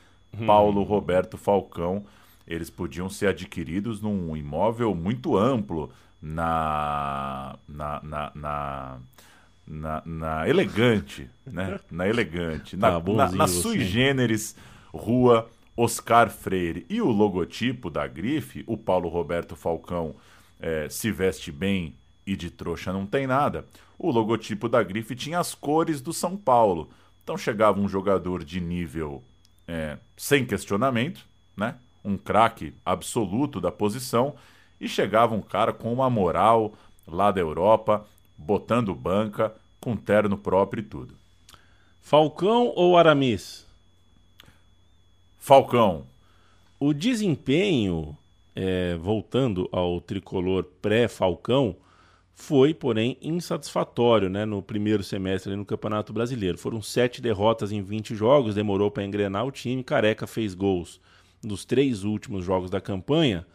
Paulo 0.46 0.84
Roberto 0.84 1.38
Falcão, 1.38 2.04
eles 2.48 2.70
podiam 2.70 3.10
ser 3.10 3.28
adquiridos 3.28 4.02
num 4.02 4.36
imóvel 4.36 4.96
muito 4.96 5.38
amplo 5.38 5.92
na 6.22 7.56
na, 7.68 8.02
na, 8.04 8.32
na, 8.36 8.98
na, 9.70 10.02
na 10.04 10.50
elegante, 10.50 11.30
né? 11.46 11.80
Na 11.92 12.08
elegante, 12.08 12.76
na, 12.76 13.00
Tá 13.00 13.14
na, 13.14 13.32
na 13.32 13.48
sui 13.48 13.80
generis 13.82 14.56
rua 14.92 15.48
Oscar 15.78 16.32
Freire. 16.32 16.86
E 16.90 17.00
o 17.02 17.10
logotipo 17.10 17.90
da 17.90 18.08
grife, 18.08 18.64
o 18.66 18.76
Paulo 18.76 19.08
Roberto 19.08 19.56
Falcão 19.56 20.16
eh, 20.60 20.88
se 20.90 21.12
veste 21.12 21.52
bem 21.52 21.96
e 22.26 22.36
de 22.36 22.50
trouxa 22.50 22.92
não 22.92 23.06
tem 23.06 23.28
nada. 23.28 23.66
O 23.98 24.10
logotipo 24.10 24.68
da 24.68 24.82
grife 24.82 25.16
tinha 25.16 25.40
as 25.40 25.54
cores 25.54 26.02
do 26.02 26.12
São 26.12 26.36
Paulo. 26.36 26.90
Então 27.24 27.38
chegava 27.38 27.80
um 27.80 27.88
jogador 27.88 28.44
de 28.44 28.60
nível 28.60 29.24
é, 29.68 29.98
sem 30.18 30.46
questionamento, 30.46 31.26
né? 31.56 31.76
Um 32.04 32.18
craque 32.18 32.74
absoluto 32.84 33.62
da 33.62 33.72
posição 33.72 34.36
e 34.82 34.88
chegava 34.88 35.36
um 35.36 35.42
cara 35.42 35.72
com 35.72 35.94
uma 35.94 36.10
moral 36.10 36.74
lá 37.06 37.30
da 37.32 37.40
Europa, 37.40 38.06
botando 38.40 38.96
banca, 38.96 39.54
com 39.80 39.96
terno 39.96 40.38
próprio 40.38 40.82
e 40.82 40.86
tudo. 40.86 41.14
Falcão 42.02 42.74
ou 42.76 42.98
Aramis? 42.98 43.66
Falcão. 45.38 46.06
O 46.80 46.94
desempenho, 46.94 48.18
é, 48.56 48.96
voltando 48.96 49.70
ao 49.72 50.02
tricolor 50.02 50.64
pré-Falcão, 50.82 51.76
foi, 52.34 52.74
porém, 52.74 53.18
insatisfatório 53.22 54.30
né, 54.30 54.46
no 54.46 54.62
primeiro 54.62 55.04
semestre 55.04 55.52
ali 55.52 55.58
no 55.58 55.66
Campeonato 55.66 56.14
Brasileiro. 56.14 56.58
Foram 56.58 56.82
sete 56.82 57.22
derrotas 57.22 57.72
em 57.72 57.82
20 57.82 58.16
jogos, 58.16 58.56
demorou 58.56 58.90
para 58.90 59.04
engrenar 59.04 59.46
o 59.46 59.52
time. 59.52 59.84
Careca 59.84 60.26
fez 60.26 60.54
gols 60.56 61.02
nos 61.44 61.66
três 61.66 62.04
últimos 62.04 62.46
jogos 62.46 62.70
da 62.70 62.80
campanha, 62.80 63.46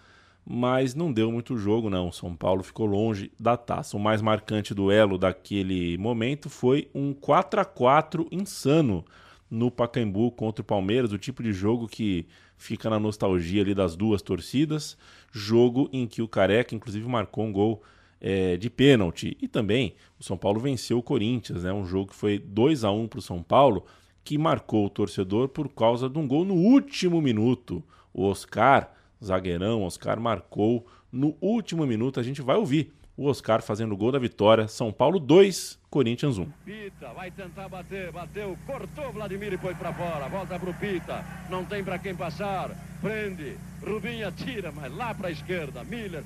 mas 0.47 0.95
não 0.95 1.13
deu 1.13 1.33
muito 1.33 1.57
jogo, 1.57 1.89
não. 1.89 2.13
São 2.13 2.37
Paulo 2.37 2.63
ficou 2.63 2.87
longe 2.87 3.33
da 3.41 3.57
taça. 3.57 3.97
O 3.97 4.01
mais 4.01 4.21
marcante 4.21 4.75
duelo 4.75 5.17
daquele 5.17 5.97
momento 5.97 6.51
foi 6.51 6.89
um 6.95 7.15
4 7.15 7.61
a 7.61 7.65
4 7.65 8.29
insano 8.31 9.05
no 9.51 9.71
Pacaembu 9.71 10.31
contra 10.33 10.63
o 10.63 10.65
Palmeiras, 10.65 11.13
o 11.13 11.19
tipo 11.19 11.43
de 11.43 11.53
jogo 11.53 11.87
que 11.87 12.27
fica 12.59 12.91
na 12.91 12.99
nostalgia 12.99 13.63
ali 13.63 13.75
das 13.75 13.97
duas 13.97 14.21
torcidas. 14.21 14.99
Jogo 15.33 15.89
em 15.93 16.07
que 16.07 16.21
o 16.21 16.29
Careca, 16.29 16.75
inclusive, 16.75 17.07
marcou 17.09 17.45
um 17.45 17.53
gol 17.53 17.83
é, 18.21 18.57
de 18.59 18.69
pênalti. 18.69 19.37
E 19.41 19.49
também 19.49 19.95
o 20.19 20.25
São 20.25 20.37
Paulo 20.37 20.61
venceu 20.61 20.99
o 20.99 21.03
Corinthians, 21.03 21.65
né? 21.65 21.73
um 21.73 21.87
jogo 21.87 22.11
que 22.11 22.17
foi 22.17 22.39
2 22.39 22.85
a 22.85 22.91
1 22.91 23.09
para 23.09 23.19
o 23.19 23.23
São 23.23 23.43
Paulo, 23.43 23.85
que 24.23 24.37
marcou 24.37 24.87
o 24.87 24.91
torcedor 24.91 25.49
por 25.49 25.69
causa 25.69 26.09
de 26.09 26.19
um 26.19 26.27
gol 26.29 26.45
no 26.45 26.55
último 26.55 27.21
minuto. 27.21 27.83
O 28.13 28.25
Oscar, 28.25 28.93
zagueirão, 29.25 29.83
Oscar 29.83 30.21
marcou 30.21 30.87
no 31.11 31.37
último 31.41 31.87
minuto. 31.87 32.21
A 32.21 32.23
gente 32.23 32.43
vai 32.43 32.57
ouvir 32.57 32.93
o 33.17 33.27
Oscar 33.27 33.63
fazendo 33.63 33.93
o 33.93 33.97
gol 33.97 34.13
da 34.13 34.19
vitória. 34.19 34.67
São 34.69 34.93
Paulo 34.93 35.19
2, 35.19 35.79
Corinthians 35.89 36.39
1. 36.39 36.51
Pita 36.65 37.13
vai 37.13 37.31
tentar 37.31 37.69
bater, 37.69 38.11
bateu, 38.13 38.57
cortou 38.67 39.13
Vladimir 39.13 39.53
e 39.53 39.59
foi 39.59 39.75
pra 39.75 39.93
fora. 39.93 40.29
Volta 40.29 40.59
pro 40.59 40.75
Pita, 40.75 41.25
não 41.49 41.65
tem 41.65 41.85
pra 41.85 41.99
quem 41.99 42.15
passar. 42.15 42.71
Prende, 43.01 43.57
Rubinha 43.87 44.33
tira, 44.33 44.73
mas 44.73 44.95
lá 44.95 45.15
pra 45.15 45.31
esquerda. 45.31 45.85
Miller. 45.85 46.25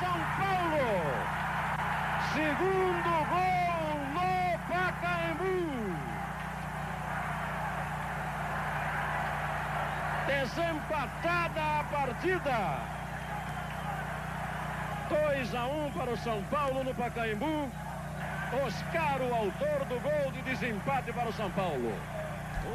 São 0.00 0.18
Paulo! 0.38 1.38
Segundo 2.32 3.10
gol 3.28 3.98
no 4.14 4.58
Pacaembu! 4.68 5.57
Desempatada 10.28 11.80
a 11.80 11.84
partida. 11.84 12.98
2 15.08 15.54
a 15.54 15.66
1 15.66 15.90
para 15.92 16.10
o 16.12 16.16
São 16.18 16.42
Paulo 16.50 16.84
no 16.84 16.94
Pacaembu. 16.94 17.72
Oscar, 18.66 19.22
o 19.22 19.34
autor 19.34 19.86
do 19.88 19.98
gol 20.00 20.30
de 20.32 20.42
desempate 20.42 21.14
para 21.14 21.30
o 21.30 21.32
São 21.32 21.50
Paulo. 21.52 21.90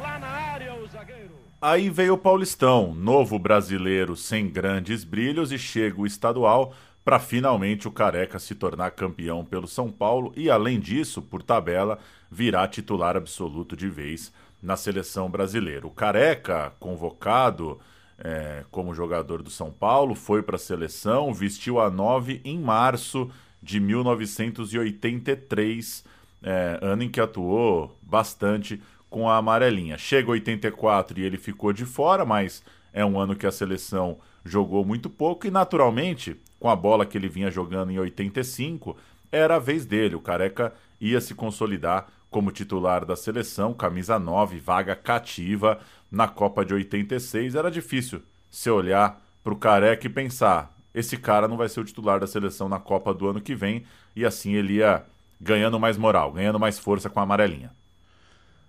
Lá 0.02 0.18
na 0.18 0.26
área, 0.26 0.74
o 0.74 0.84
zagueiro. 0.88 1.30
Aí 1.62 1.88
veio 1.88 2.14
o 2.14 2.18
Paulistão, 2.18 2.92
novo 2.92 3.38
brasileiro 3.38 4.16
sem 4.16 4.48
grandes 4.48 5.04
brilhos 5.04 5.52
e 5.52 5.58
chega 5.58 6.00
o 6.00 6.06
estadual 6.06 6.74
para 7.04 7.20
finalmente 7.20 7.86
o 7.86 7.92
Careca 7.92 8.40
se 8.40 8.56
tornar 8.56 8.90
campeão 8.90 9.44
pelo 9.44 9.68
São 9.68 9.92
Paulo 9.92 10.32
e 10.34 10.50
além 10.50 10.80
disso, 10.80 11.22
por 11.22 11.40
tabela, 11.40 12.00
virar 12.28 12.66
titular 12.66 13.16
absoluto 13.16 13.76
de 13.76 13.88
vez 13.88 14.32
na 14.64 14.76
seleção 14.76 15.30
brasileira. 15.30 15.86
O 15.86 15.90
Careca, 15.90 16.72
convocado 16.80 17.78
é, 18.18 18.64
como 18.70 18.94
jogador 18.94 19.42
do 19.42 19.50
São 19.50 19.70
Paulo, 19.70 20.14
foi 20.14 20.42
para 20.42 20.56
a 20.56 20.58
seleção, 20.58 21.34
vestiu 21.34 21.78
a 21.78 21.90
9 21.90 22.40
em 22.44 22.58
março 22.58 23.30
de 23.62 23.78
1983, 23.78 26.02
é, 26.42 26.78
ano 26.80 27.02
em 27.02 27.10
que 27.10 27.20
atuou 27.20 27.94
bastante 28.02 28.80
com 29.10 29.28
a 29.28 29.36
amarelinha. 29.36 29.98
Chega 29.98 30.30
84 30.30 31.20
e 31.20 31.24
ele 31.24 31.36
ficou 31.36 31.70
de 31.72 31.84
fora, 31.84 32.24
mas 32.24 32.62
é 32.92 33.04
um 33.04 33.20
ano 33.20 33.36
que 33.36 33.46
a 33.46 33.52
seleção 33.52 34.16
jogou 34.44 34.84
muito 34.84 35.08
pouco 35.10 35.46
e 35.46 35.50
naturalmente, 35.50 36.36
com 36.58 36.70
a 36.70 36.76
bola 36.76 37.04
que 37.04 37.18
ele 37.18 37.28
vinha 37.28 37.50
jogando 37.50 37.90
em 37.90 37.98
85, 37.98 38.96
era 39.30 39.56
a 39.56 39.58
vez 39.58 39.84
dele. 39.84 40.14
O 40.14 40.20
Careca 40.20 40.72
ia 41.00 41.20
se 41.20 41.34
consolidar 41.34 42.06
como 42.34 42.50
titular 42.50 43.04
da 43.04 43.14
seleção, 43.14 43.72
camisa 43.72 44.18
9, 44.18 44.58
vaga 44.58 44.96
cativa 44.96 45.78
na 46.10 46.26
Copa 46.26 46.64
de 46.64 46.74
86. 46.74 47.54
Era 47.54 47.70
difícil 47.70 48.22
se 48.50 48.68
olhar 48.68 49.22
para 49.44 49.52
o 49.52 49.56
Careca 49.56 50.04
e 50.04 50.10
pensar: 50.10 50.74
esse 50.92 51.16
cara 51.16 51.46
não 51.46 51.56
vai 51.56 51.68
ser 51.68 51.78
o 51.78 51.84
titular 51.84 52.18
da 52.18 52.26
seleção 52.26 52.68
na 52.68 52.80
Copa 52.80 53.14
do 53.14 53.28
ano 53.28 53.40
que 53.40 53.54
vem, 53.54 53.84
e 54.16 54.24
assim 54.24 54.54
ele 54.54 54.78
ia 54.78 55.04
ganhando 55.40 55.78
mais 55.78 55.96
moral, 55.96 56.32
ganhando 56.32 56.58
mais 56.58 56.76
força 56.76 57.08
com 57.08 57.20
a 57.20 57.22
amarelinha. 57.22 57.70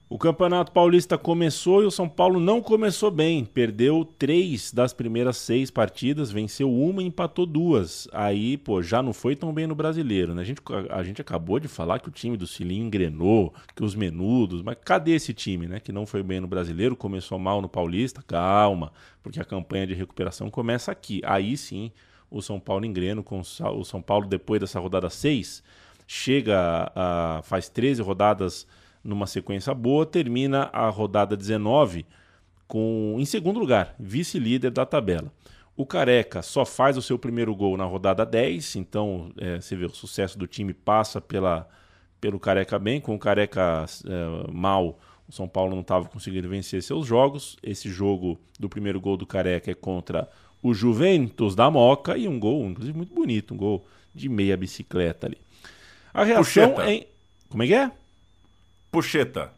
O 0.07 0.19
Campeonato 0.19 0.71
Paulista 0.71 1.17
começou 1.17 1.81
e 1.81 1.85
o 1.87 1.89
São 1.89 2.07
Paulo 2.07 2.39
não 2.39 2.61
começou 2.61 3.09
bem. 3.09 3.43
Perdeu 3.43 4.05
três 4.05 4.71
das 4.71 4.93
primeiras 4.93 5.35
seis 5.37 5.71
partidas, 5.71 6.31
venceu 6.31 6.71
uma 6.71 7.01
e 7.01 7.07
empatou 7.07 7.43
duas. 7.43 8.07
Aí, 8.13 8.55
pô, 8.55 8.83
já 8.83 9.01
não 9.01 9.13
foi 9.13 9.35
tão 9.35 9.51
bem 9.51 9.65
no 9.65 9.73
brasileiro, 9.73 10.35
né? 10.35 10.43
A 10.43 10.45
gente, 10.45 10.61
a 10.91 11.01
gente 11.01 11.21
acabou 11.21 11.59
de 11.59 11.67
falar 11.67 11.97
que 11.97 12.07
o 12.07 12.11
time 12.11 12.37
do 12.37 12.45
Cilinho 12.45 12.85
engrenou, 12.85 13.51
que 13.75 13.83
os 13.83 13.95
menudos. 13.95 14.61
Mas 14.61 14.77
cadê 14.85 15.15
esse 15.15 15.33
time, 15.33 15.67
né? 15.67 15.79
Que 15.79 15.91
não 15.91 16.05
foi 16.05 16.21
bem 16.21 16.39
no 16.39 16.47
brasileiro, 16.47 16.95
começou 16.95 17.39
mal 17.39 17.59
no 17.59 17.67
Paulista? 17.67 18.21
Calma, 18.27 18.93
porque 19.23 19.39
a 19.39 19.45
campanha 19.45 19.87
de 19.87 19.95
recuperação 19.95 20.51
começa 20.51 20.91
aqui. 20.91 21.19
Aí 21.25 21.57
sim, 21.57 21.91
o 22.29 22.43
São 22.43 22.59
Paulo 22.59 22.85
engrena 22.85 23.23
com 23.23 23.39
o 23.39 23.83
São 23.83 24.03
Paulo, 24.03 24.27
depois 24.27 24.61
dessa 24.61 24.79
rodada 24.79 25.09
seis, 25.09 25.63
chega 26.05 26.91
a. 26.95 27.41
faz 27.43 27.69
13 27.69 28.03
rodadas 28.03 28.67
numa 29.05 29.27
sequência 29.27 29.73
boa, 29.73 30.05
termina 30.05 30.69
a 30.73 30.89
rodada 30.89 31.37
19 31.37 32.05
com 32.67 33.15
em 33.19 33.25
segundo 33.25 33.59
lugar, 33.59 33.95
vice-líder 33.99 34.71
da 34.71 34.85
tabela. 34.85 35.31
O 35.77 35.85
Careca 35.85 36.41
só 36.41 36.65
faz 36.65 36.97
o 36.97 37.01
seu 37.01 37.19
primeiro 37.19 37.53
gol 37.55 37.77
na 37.77 37.85
rodada 37.85 38.25
10, 38.25 38.77
então 38.77 39.31
é, 39.37 39.61
você 39.61 39.75
vê 39.75 39.85
o 39.85 39.89
sucesso 39.89 40.37
do 40.37 40.47
time 40.47 40.73
passa 40.73 41.21
pela, 41.21 41.69
pelo 42.19 42.39
Careca 42.39 42.79
bem, 42.79 42.99
com 42.99 43.13
o 43.13 43.19
Careca 43.19 43.85
é, 44.05 44.51
mal, 44.51 44.97
o 45.27 45.31
São 45.31 45.47
Paulo 45.47 45.73
não 45.73 45.81
estava 45.81 46.07
conseguindo 46.07 46.47
vencer 46.47 46.81
seus 46.81 47.05
jogos. 47.05 47.57
Esse 47.61 47.89
jogo 47.89 48.39
do 48.59 48.69
primeiro 48.69 49.01
gol 49.01 49.17
do 49.17 49.25
Careca 49.25 49.71
é 49.71 49.73
contra 49.73 50.29
o 50.61 50.73
Juventus 50.73 51.55
da 51.55 51.69
Moca 51.69 52.17
e 52.17 52.27
um 52.27 52.39
gol, 52.39 52.65
inclusive 52.65 52.95
muito 52.95 53.13
bonito, 53.13 53.53
um 53.53 53.57
gol 53.57 53.85
de 54.13 54.29
meia 54.29 54.55
bicicleta 54.55 55.27
ali. 55.27 55.37
A 56.13 56.23
reação 56.23 56.73
Puxeta. 56.73 56.91
é. 56.91 57.07
Como 57.49 57.63
é 57.63 57.67
que 57.67 57.73
é? 57.73 57.91
Puxeta. 58.95 59.51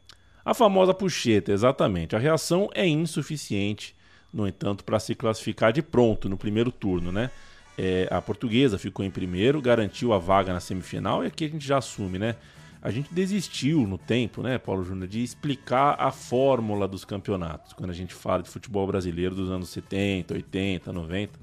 A 0.44 0.52
famosa 0.56 0.96
puxeta, 0.96 1.52
exatamente. 1.52 2.16
A 2.16 2.20
reação 2.20 2.72
é 2.74 2.88
insuficiente, 2.88 3.96
no 4.34 4.48
entanto, 4.48 4.84
para 4.84 5.00
se 5.00 5.14
classificar 5.14 5.72
de 5.72 5.84
pronto 5.84 6.28
no 6.28 6.36
primeiro 6.36 6.72
turno, 6.72 7.12
né? 7.12 7.30
É, 7.78 8.08
a 8.10 8.20
portuguesa 8.20 8.80
ficou 8.80 9.06
em 9.06 9.12
primeiro, 9.12 9.62
garantiu 9.62 10.12
a 10.12 10.18
vaga 10.18 10.52
na 10.52 10.60
semifinal 10.60 11.24
e 11.24 11.28
aqui 11.28 11.46
a 11.46 11.50
gente 11.50 11.68
já 11.68 11.78
assume, 11.78 12.18
né? 12.18 12.36
A 12.82 12.90
gente 12.90 13.14
desistiu 13.14 13.86
no 13.86 14.00
tempo, 14.00 14.42
né, 14.42 14.58
Paulo 14.58 14.84
Júnior, 14.84 15.08
de 15.08 15.22
explicar 15.22 15.96
a 16.00 16.10
fórmula 16.10 16.88
dos 16.88 17.06
campeonatos, 17.06 17.74
quando 17.74 17.92
a 17.92 17.94
gente 17.94 18.16
fala 18.16 18.42
de 18.42 18.50
futebol 18.50 18.88
brasileiro 18.88 19.36
dos 19.36 19.52
anos 19.52 19.70
70, 19.70 20.34
80, 20.34 20.92
90. 20.92 21.40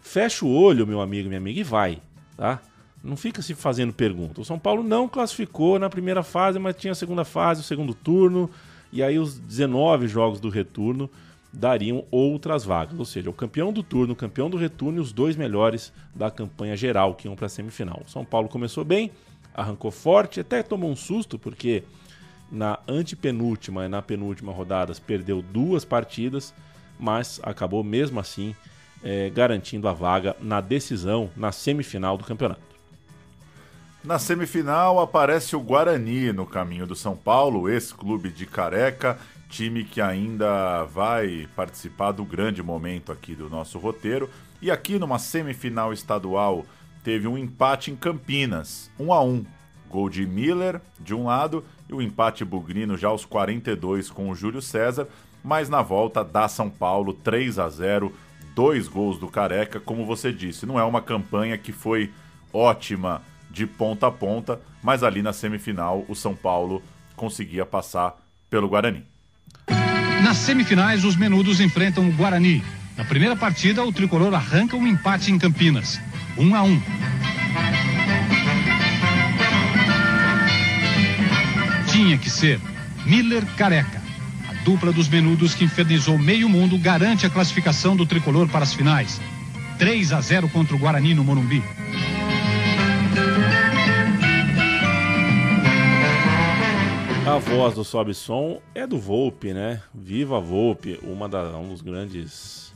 Fecha 0.00 0.46
o 0.46 0.50
olho, 0.50 0.86
meu 0.86 1.02
amigo, 1.02 1.28
minha 1.28 1.38
amiga, 1.38 1.60
e 1.60 1.62
vai, 1.62 2.00
tá? 2.38 2.62
Não 3.08 3.16
fica 3.16 3.40
se 3.40 3.54
fazendo 3.54 3.92
pergunta. 3.92 4.40
O 4.40 4.44
São 4.44 4.58
Paulo 4.58 4.82
não 4.82 5.08
classificou 5.08 5.78
na 5.78 5.88
primeira 5.88 6.22
fase, 6.22 6.58
mas 6.58 6.76
tinha 6.76 6.92
a 6.92 6.94
segunda 6.94 7.24
fase, 7.24 7.62
o 7.62 7.64
segundo 7.64 7.94
turno, 7.94 8.50
e 8.92 9.02
aí 9.02 9.18
os 9.18 9.38
19 9.38 10.06
jogos 10.06 10.38
do 10.38 10.50
retorno 10.50 11.10
dariam 11.50 12.04
outras 12.10 12.66
vagas. 12.66 12.98
Ou 12.98 13.06
seja, 13.06 13.30
o 13.30 13.32
campeão 13.32 13.72
do 13.72 13.82
turno, 13.82 14.12
o 14.12 14.16
campeão 14.16 14.50
do 14.50 14.58
retorno 14.58 14.98
e 14.98 15.00
os 15.00 15.10
dois 15.10 15.36
melhores 15.36 15.90
da 16.14 16.30
campanha 16.30 16.76
geral 16.76 17.14
que 17.14 17.26
iam 17.26 17.34
para 17.34 17.46
a 17.46 17.48
semifinal. 17.48 18.02
O 18.06 18.10
São 18.10 18.26
Paulo 18.26 18.46
começou 18.46 18.84
bem, 18.84 19.10
arrancou 19.54 19.90
forte, 19.90 20.40
até 20.40 20.62
tomou 20.62 20.90
um 20.90 20.96
susto, 20.96 21.38
porque 21.38 21.84
na 22.52 22.78
antepenúltima 22.86 23.86
e 23.86 23.88
na 23.88 24.02
penúltima 24.02 24.52
rodadas 24.52 25.00
perdeu 25.00 25.40
duas 25.40 25.82
partidas, 25.82 26.54
mas 27.00 27.40
acabou 27.42 27.82
mesmo 27.82 28.20
assim 28.20 28.54
eh, 29.02 29.30
garantindo 29.30 29.88
a 29.88 29.94
vaga 29.94 30.36
na 30.40 30.60
decisão, 30.60 31.30
na 31.34 31.52
semifinal 31.52 32.18
do 32.18 32.24
campeonato. 32.24 32.67
Na 34.08 34.18
semifinal 34.18 35.00
aparece 35.00 35.54
o 35.54 35.60
Guarani 35.60 36.32
no 36.32 36.46
caminho 36.46 36.86
do 36.86 36.96
São 36.96 37.14
Paulo, 37.14 37.68
ex-clube 37.68 38.30
de 38.30 38.46
Careca, 38.46 39.18
time 39.50 39.84
que 39.84 40.00
ainda 40.00 40.84
vai 40.84 41.46
participar 41.54 42.12
do 42.12 42.24
grande 42.24 42.62
momento 42.62 43.12
aqui 43.12 43.34
do 43.34 43.50
nosso 43.50 43.78
roteiro. 43.78 44.30
E 44.62 44.70
aqui 44.70 44.98
numa 44.98 45.18
semifinal 45.18 45.92
estadual 45.92 46.64
teve 47.04 47.28
um 47.28 47.36
empate 47.36 47.90
em 47.90 47.96
Campinas, 47.96 48.90
1 48.98 49.12
a 49.12 49.22
1. 49.22 49.44
Gol 49.90 50.08
de 50.08 50.26
Miller 50.26 50.80
de 50.98 51.14
um 51.14 51.26
lado 51.26 51.62
e 51.86 51.92
o 51.92 52.00
empate 52.00 52.46
bugrino 52.46 52.96
já 52.96 53.08
aos 53.08 53.26
42 53.26 54.08
com 54.08 54.30
o 54.30 54.34
Júlio 54.34 54.62
César, 54.62 55.06
mas 55.44 55.68
na 55.68 55.82
volta 55.82 56.24
dá 56.24 56.48
São 56.48 56.70
Paulo 56.70 57.12
3 57.12 57.58
a 57.58 57.68
0, 57.68 58.10
dois 58.54 58.88
gols 58.88 59.18
do 59.18 59.28
Careca, 59.28 59.78
como 59.78 60.06
você 60.06 60.32
disse, 60.32 60.64
não 60.64 60.80
é 60.80 60.84
uma 60.84 61.02
campanha 61.02 61.58
que 61.58 61.72
foi 61.72 62.10
ótima 62.54 63.20
de 63.50 63.66
ponta 63.66 64.06
a 64.06 64.10
ponta, 64.10 64.60
mas 64.82 65.02
ali 65.02 65.22
na 65.22 65.32
semifinal 65.32 66.04
o 66.08 66.14
São 66.14 66.34
Paulo 66.34 66.82
conseguia 67.16 67.66
passar 67.66 68.14
pelo 68.48 68.68
Guarani. 68.68 69.04
Nas 70.22 70.36
semifinais, 70.38 71.04
os 71.04 71.16
menudos 71.16 71.60
enfrentam 71.60 72.08
o 72.08 72.12
Guarani. 72.12 72.62
Na 72.96 73.04
primeira 73.04 73.36
partida, 73.36 73.84
o 73.84 73.92
tricolor 73.92 74.34
arranca 74.34 74.76
um 74.76 74.86
empate 74.86 75.30
em 75.30 75.38
Campinas. 75.38 76.00
1 76.36 76.54
a 76.54 76.62
1. 76.62 76.82
Tinha 81.90 82.18
que 82.18 82.28
ser 82.28 82.60
Miller 83.06 83.44
Careca. 83.56 84.02
A 84.48 84.52
dupla 84.64 84.92
dos 84.92 85.08
menudos 85.08 85.54
que 85.54 85.64
infernizou 85.64 86.18
meio 86.18 86.48
mundo 86.48 86.76
garante 86.78 87.24
a 87.26 87.30
classificação 87.30 87.96
do 87.96 88.04
tricolor 88.04 88.48
para 88.48 88.64
as 88.64 88.74
finais. 88.74 89.20
3 89.78 90.12
a 90.12 90.20
0 90.20 90.48
contra 90.48 90.74
o 90.74 90.78
Guarani 90.78 91.14
no 91.14 91.22
Morumbi. 91.22 91.62
A 97.28 97.36
voz 97.38 97.74
do 97.74 97.84
Sobe 97.84 98.14
Som 98.14 98.58
é 98.74 98.86
do 98.86 98.98
Volpe, 98.98 99.52
né? 99.52 99.82
Viva 99.94 100.40
Volpe, 100.40 100.98
uma 101.02 101.28
da, 101.28 101.56
um 101.58 101.68
dos 101.68 101.82
grandes. 101.82 102.72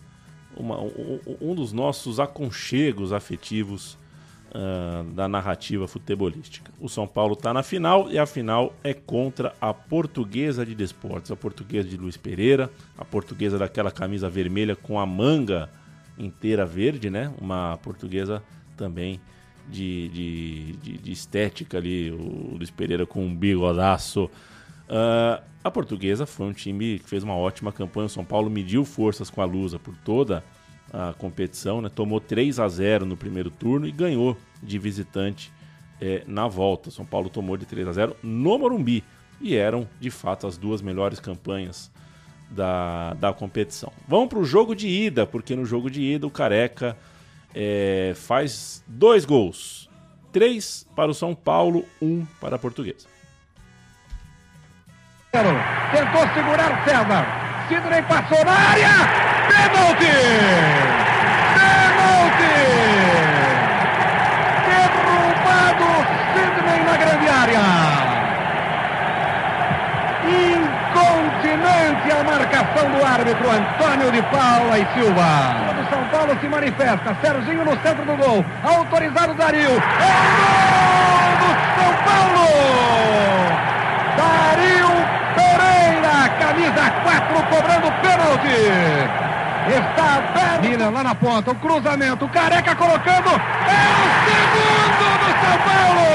uma- 0.55 0.79
um, 0.79 1.19
um 1.41 1.55
dos 1.55 1.73
nossos 1.73 2.21
aconchegos 2.21 3.11
afetivos 3.15 3.97
ah, 4.55 5.03
da 5.15 5.27
narrativa 5.27 5.89
futebolística. 5.89 6.71
O 6.79 6.87
São 6.87 7.07
Paulo 7.07 7.33
está 7.33 7.55
na 7.55 7.63
final 7.63 8.11
e 8.11 8.19
a 8.19 8.27
final 8.27 8.75
é 8.85 8.93
contra 8.93 9.55
a 9.59 9.73
Portuguesa 9.73 10.67
de 10.67 10.75
Desportos, 10.75 11.31
a 11.31 11.37
Portuguesa 11.37 11.89
de 11.89 11.97
Luiz 11.97 12.19
Pereira, 12.19 12.71
a 12.99 13.05
Portuguesa 13.07 13.57
daquela 13.59 13.91
camisa 13.91 14.29
vermelha 14.29 14.77
com 14.77 15.01
a 15.01 15.07
manga 15.07 15.71
inteira 16.19 16.67
verde, 16.67 17.09
né? 17.09 17.33
Uma 17.41 17.79
portuguesa 17.83 18.43
também 18.77 19.19
de, 19.71 20.09
de, 20.09 20.73
de- 20.83 20.99
de 20.99 21.13
estética 21.13 21.79
ali, 21.79 22.11
o 22.11 22.57
Luiz 22.57 22.71
Pereira 22.71 23.07
com 23.07 23.25
um 23.25 23.35
bigodaço. 23.35 24.31
Ah, 24.89 25.43
a 25.65 25.71
portuguesa 25.71 26.27
foi 26.27 26.47
um 26.47 26.53
time 26.53 26.99
que 26.99 27.09
fez 27.09 27.23
uma 27.23 27.35
ótima 27.37 27.73
campanha. 27.73 28.07
O 28.07 28.11
São 28.11 28.25
Paulo 28.25 28.51
mediu 28.51 28.85
forças 28.85 29.31
com 29.31 29.41
a 29.41 29.45
Lusa 29.45 29.79
por 29.79 29.97
toda 29.99 30.43
a 30.93 31.15
competição, 31.15 31.81
né? 31.81 31.89
tomou 31.89 32.21
3 32.21 32.59
a 32.61 32.69
0 32.69 33.07
no 33.07 33.17
primeiro 33.17 33.51
turno 33.51 33.87
e 33.87 33.93
ganhou 33.93 34.37
de 34.63 34.79
visitante 34.79 35.51
eh, 36.01 36.23
na 36.27 36.47
volta. 36.49 36.91
São 36.91 37.05
Paulo 37.07 37.31
tomou 37.31 37.57
de 37.57 37.65
3 37.65 37.89
a 37.89 37.93
0 37.93 38.17
no 38.23 38.59
Morumbi 38.59 39.03
e 39.41 39.55
eram 39.57 39.89
de 39.99 40.11
fato 40.11 40.47
as 40.47 40.59
duas 40.59 40.83
melhores 40.83 41.19
campanhas 41.19 41.91
da, 42.51 43.15
da 43.15 43.33
competição. 43.33 43.91
Vamos 44.07 44.29
para 44.29 44.39
o 44.39 44.45
jogo 44.45 44.75
de 44.75 44.87
ida, 44.89 45.25
porque 45.27 45.57
no 45.57 45.65
jogo 45.65 45.91
de 45.91 46.03
ida 46.03 46.27
o 46.27 46.31
Careca 46.31 46.97
eh, 47.55 48.13
faz 48.15 48.83
dois 48.87 49.25
gols. 49.25 49.91
Três 50.33 50.87
para 50.97 51.11
o 51.11 51.15
São 51.15 51.35
Paulo, 51.35 51.85
um 52.01 52.25
para 52.41 52.57
a 52.57 52.59
Portuguesa. 52.59 53.07
Tentou 55.31 56.29
segurar 56.35 56.85
César. 56.85 57.27
Sidney 57.69 58.03
passou 58.03 58.45
na 58.45 58.53
área. 58.53 58.89
Pênalti! 59.49 60.13
Derrubado 64.67 65.91
Sidney 66.35 66.85
na 66.85 66.97
grande 66.97 67.29
área. 67.29 68.13
Marcação 72.25 72.91
do 72.91 73.05
árbitro 73.05 73.51
Antônio 73.51 74.11
de 74.13 74.23
Paula 74.23 74.79
e 74.79 74.87
Silva. 74.95 75.57
O 75.81 75.91
São 75.91 76.05
Paulo 76.11 76.39
se 76.41 76.49
manifesta. 76.49 77.17
Serginho 77.21 77.65
no 77.65 77.73
centro 77.83 78.05
do 78.05 78.17
gol. 78.17 78.45
Autorizado 78.63 79.35
Dario. 79.35 79.71
É 79.71 80.13
gol 80.39 81.33
do 81.43 81.51
São 81.77 81.93
Paulo! 82.05 82.47
Dario 84.17 84.91
Pereira, 85.35 86.29
camisa 86.39 86.91
4, 87.03 87.43
cobrando 87.49 87.89
pênalti. 88.03 89.33
Está 89.69 90.17
aberto. 90.17 90.61
Miller 90.63 90.91
lá 90.91 91.03
na 91.05 91.15
ponta, 91.15 91.51
o 91.53 91.55
cruzamento, 91.55 92.25
o 92.25 92.29
Careca 92.29 92.75
colocando. 92.75 93.31
É 93.31 93.83
o 93.95 94.07
segundo 94.27 95.07
do 95.19 95.31
São 95.41 95.57
Paulo. 95.69 96.07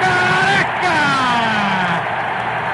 Careca. 0.00 0.98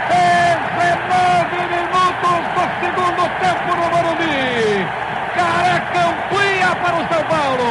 19 0.09 1.57
minutos 1.75 2.43
do 2.55 2.65
segundo 2.81 3.23
tempo 3.41 3.71
no 3.77 3.87
Morumbi. 3.91 4.87
Careca 5.35 6.01
amplia 6.11 6.71
para 6.77 6.97
o 6.97 7.03
São 7.09 7.25
Paulo. 7.25 7.69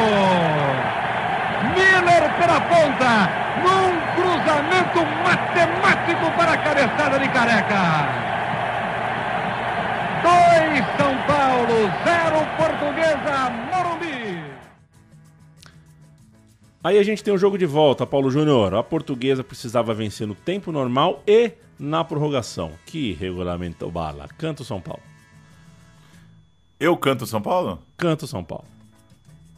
Miller 1.74 2.24
pela 2.50 2.60
ponta, 2.62 3.30
num 3.62 4.00
cruzamento 4.16 5.06
matemático 5.22 6.30
para 6.36 6.56
cabeçar. 6.56 6.90
jogada 7.10 7.18
de 7.18 7.28
careca. 7.28 8.30
Dois 10.22 10.86
São 10.96 11.16
Paulo, 11.26 11.90
zero 12.04 12.46
Portuguesa, 12.56 13.50
Morumbi. 13.72 14.50
Aí 16.82 16.98
a 16.98 17.02
gente 17.02 17.22
tem 17.22 17.32
o 17.32 17.38
jogo 17.38 17.56
de 17.56 17.66
volta, 17.66 18.06
Paulo 18.06 18.30
Júnior. 18.30 18.74
A 18.74 18.82
portuguesa 18.82 19.44
precisava 19.44 19.94
vencer 19.94 20.26
no 20.26 20.34
tempo 20.34 20.72
normal 20.72 21.22
e 21.26 21.52
na 21.78 22.02
prorrogação. 22.02 22.72
Que 22.86 23.12
regulamento 23.12 23.90
bala. 23.90 24.28
Canto 24.38 24.64
São 24.64 24.80
Paulo. 24.80 25.02
Eu 26.78 26.96
canto 26.96 27.26
São 27.26 27.42
Paulo? 27.42 27.78
Canto 27.96 28.26
São 28.26 28.42
Paulo. 28.42 28.64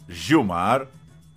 Gilmar, 0.09 0.87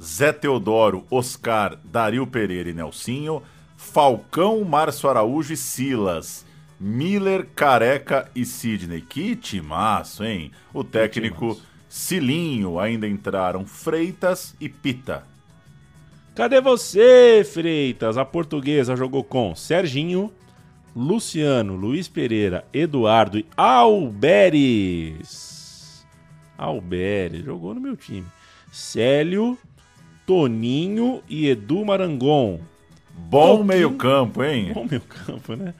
Zé 0.06 0.32
Teodoro, 0.32 1.04
Oscar, 1.10 1.80
Dario 1.84 2.28
Pereira 2.28 2.70
e 2.70 2.74
Nelsinho, 2.74 3.42
Falcão, 3.76 4.64
Márcio 4.64 5.10
Araújo 5.10 5.52
e 5.54 5.58
Silas, 5.58 6.46
Miller, 6.80 7.48
Careca 7.56 8.30
e 8.36 8.46
Sidney. 8.46 9.02
Que 9.02 9.36
timaço, 9.36 10.24
hein? 10.24 10.52
O 10.72 10.84
técnico 10.84 11.60
Cilinho, 11.90 12.78
ainda 12.78 13.08
entraram 13.08 13.66
Freitas 13.66 14.56
e 14.60 14.70
Pita. 14.70 15.24
Cadê 16.36 16.62
você, 16.62 17.44
Freitas? 17.44 18.18
A 18.18 18.26
portuguesa 18.26 18.96
jogou 18.96 19.24
com 19.24 19.56
Serginho, 19.56 20.32
Luciano, 20.96 21.76
Luiz 21.76 22.08
Pereira, 22.08 22.64
Eduardo 22.74 23.40
e 23.40 23.46
Alberes. 23.58 25.26
Alberes, 26.58 27.44
jogou 27.44 27.74
no 27.74 27.82
meu 27.82 27.96
time. 27.98 28.28
Célio, 28.72 29.58
Toninho 30.26 31.22
e 31.30 31.48
Edu 31.48 31.86
Marangon. 31.86 32.60
Bom 33.18 33.48
Toquinho- 33.58 33.66
meio-campo, 33.66 34.44
hein? 34.44 34.72
Bom 34.74 34.86
meio-campo, 34.90 35.56
né? 35.56 35.74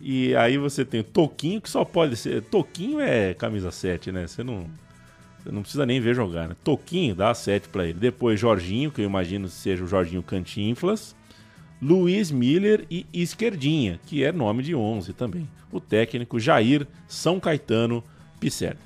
E 0.00 0.34
aí 0.34 0.56
você 0.56 0.84
tem 0.84 1.00
o 1.00 1.04
Toquinho, 1.04 1.60
que 1.60 1.68
só 1.68 1.84
pode 1.84 2.16
ser. 2.16 2.42
Toquinho 2.42 3.00
é 3.00 3.34
camisa 3.34 3.70
7, 3.70 4.10
né? 4.10 4.26
Você 4.26 4.42
não. 4.42 4.64
Você 5.42 5.50
não 5.50 5.62
precisa 5.62 5.84
nem 5.86 6.00
ver 6.00 6.14
jogar, 6.14 6.48
né? 6.48 6.56
Toquinho 6.62 7.14
dá 7.14 7.32
7 7.34 7.68
pra 7.68 7.84
ele. 7.84 7.98
Depois 7.98 8.38
Jorginho, 8.38 8.90
que 8.90 9.00
eu 9.00 9.06
imagino 9.06 9.48
seja 9.48 9.84
o 9.84 9.86
Jorginho 9.86 10.22
Cantinflas. 10.22 11.14
Luiz 11.82 12.30
Miller 12.30 12.84
e 12.90 13.06
Esquerdinha, 13.12 13.98
que 14.06 14.22
é 14.22 14.30
nome 14.32 14.62
de 14.62 14.74
11 14.74 15.14
também. 15.14 15.48
O 15.72 15.80
técnico 15.80 16.38
Jair 16.38 16.86
São 17.08 17.40
Caetano 17.40 18.04
Pisserni. 18.38 18.78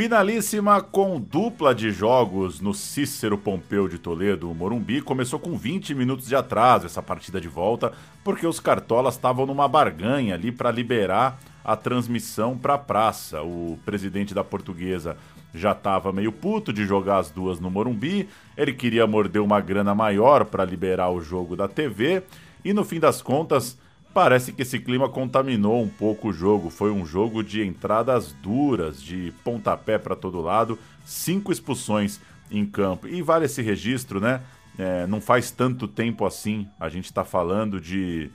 Finalíssima 0.00 0.80
com 0.80 1.20
dupla 1.20 1.74
de 1.74 1.90
jogos 1.90 2.58
no 2.58 2.72
Cícero 2.72 3.36
Pompeu 3.36 3.86
de 3.86 3.98
Toledo, 3.98 4.50
o 4.50 4.54
Morumbi. 4.54 5.02
Começou 5.02 5.38
com 5.38 5.58
20 5.58 5.94
minutos 5.94 6.26
de 6.26 6.34
atraso 6.34 6.86
essa 6.86 7.02
partida 7.02 7.38
de 7.38 7.48
volta, 7.48 7.92
porque 8.24 8.46
os 8.46 8.58
cartolas 8.58 9.16
estavam 9.16 9.44
numa 9.44 9.68
barganha 9.68 10.36
ali 10.36 10.50
para 10.50 10.70
liberar 10.70 11.38
a 11.62 11.76
transmissão 11.76 12.56
para 12.56 12.72
a 12.72 12.78
praça. 12.78 13.42
O 13.42 13.78
presidente 13.84 14.32
da 14.32 14.42
Portuguesa 14.42 15.18
já 15.54 15.72
estava 15.72 16.10
meio 16.14 16.32
puto 16.32 16.72
de 16.72 16.86
jogar 16.86 17.18
as 17.18 17.30
duas 17.30 17.60
no 17.60 17.70
Morumbi. 17.70 18.26
Ele 18.56 18.72
queria 18.72 19.06
morder 19.06 19.42
uma 19.42 19.60
grana 19.60 19.94
maior 19.94 20.46
para 20.46 20.64
liberar 20.64 21.10
o 21.10 21.20
jogo 21.20 21.54
da 21.54 21.68
TV. 21.68 22.22
E 22.64 22.72
no 22.72 22.84
fim 22.84 22.98
das 22.98 23.20
contas, 23.20 23.76
Parece 24.12 24.52
que 24.52 24.62
esse 24.62 24.78
clima 24.80 25.08
contaminou 25.08 25.80
um 25.80 25.88
pouco 25.88 26.28
o 26.28 26.32
jogo. 26.32 26.68
Foi 26.68 26.90
um 26.90 27.06
jogo 27.06 27.44
de 27.44 27.64
entradas 27.64 28.32
duras, 28.32 29.00
de 29.00 29.32
pontapé 29.44 29.98
para 29.98 30.16
todo 30.16 30.40
lado, 30.40 30.78
cinco 31.04 31.52
expulsões 31.52 32.20
em 32.50 32.66
campo. 32.66 33.06
E 33.06 33.22
vale 33.22 33.44
esse 33.44 33.62
registro, 33.62 34.20
né? 34.20 34.40
É, 34.78 35.06
não 35.06 35.20
faz 35.20 35.50
tanto 35.50 35.86
tempo 35.86 36.26
assim, 36.26 36.66
a 36.78 36.88
gente 36.88 37.04
está 37.04 37.24
falando 37.24 37.80
de 37.80 38.30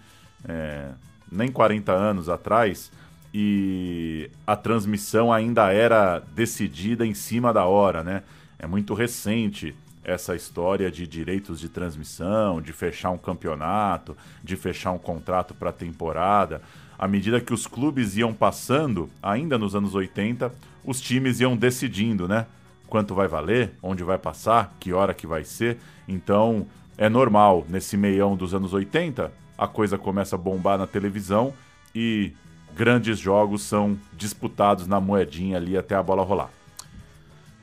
é, 0.48 0.92
nem 1.32 1.52
40 1.52 1.92
anos 1.92 2.30
atrás, 2.30 2.92
e 3.34 4.30
a 4.48 4.56
transmissão 4.56 5.34
ainda 5.34 5.74
era 5.74 6.20
decidida 6.20 7.06
em 7.06 7.14
cima 7.14 7.52
da 7.52 7.66
hora, 7.66 8.04
né? 8.04 8.24
É 8.58 8.66
muito 8.66 8.94
recente 8.94 9.76
essa 10.06 10.36
história 10.36 10.92
de 10.92 11.08
direitos 11.08 11.60
de 11.60 11.68
transmissão, 11.68 12.62
de 12.62 12.72
fechar 12.72 13.10
um 13.10 13.18
campeonato, 13.18 14.16
de 14.44 14.56
fechar 14.56 14.92
um 14.92 14.98
contrato 14.98 15.54
para 15.54 15.72
temporada. 15.72 16.62
À 16.98 17.08
medida 17.08 17.42
que 17.42 17.54
os 17.54 17.66
clubes 17.68 18.16
iam 18.16 18.34
passando, 18.34 19.10
ainda 19.22 19.58
nos 19.58 19.76
anos 19.76 19.96
80, 19.96 20.54
os 20.86 21.02
times 21.02 21.40
iam 21.40 21.58
decidindo, 21.58 22.28
né? 22.28 22.46
Quanto 22.88 23.16
vai 23.16 23.28
valer, 23.28 23.74
onde 23.82 24.04
vai 24.04 24.18
passar, 24.18 24.76
que 24.80 24.94
hora 24.94 25.14
que 25.14 25.26
vai 25.26 25.44
ser. 25.44 25.80
Então, 26.08 26.68
é 26.98 27.10
normal, 27.10 27.66
nesse 27.68 27.98
meião 27.98 28.38
dos 28.38 28.54
anos 28.54 28.74
80, 28.74 29.32
a 29.58 29.68
coisa 29.68 29.98
começa 29.98 30.36
a 30.36 30.40
bombar 30.40 30.78
na 30.78 30.86
televisão 30.86 31.52
e 31.94 32.32
grandes 32.76 33.18
jogos 33.18 33.64
são 33.64 33.98
disputados 34.14 34.86
na 34.86 35.00
moedinha 35.00 35.58
ali 35.58 35.76
até 35.78 35.96
a 35.96 36.04
bola 36.04 36.24
rolar. 36.24 36.52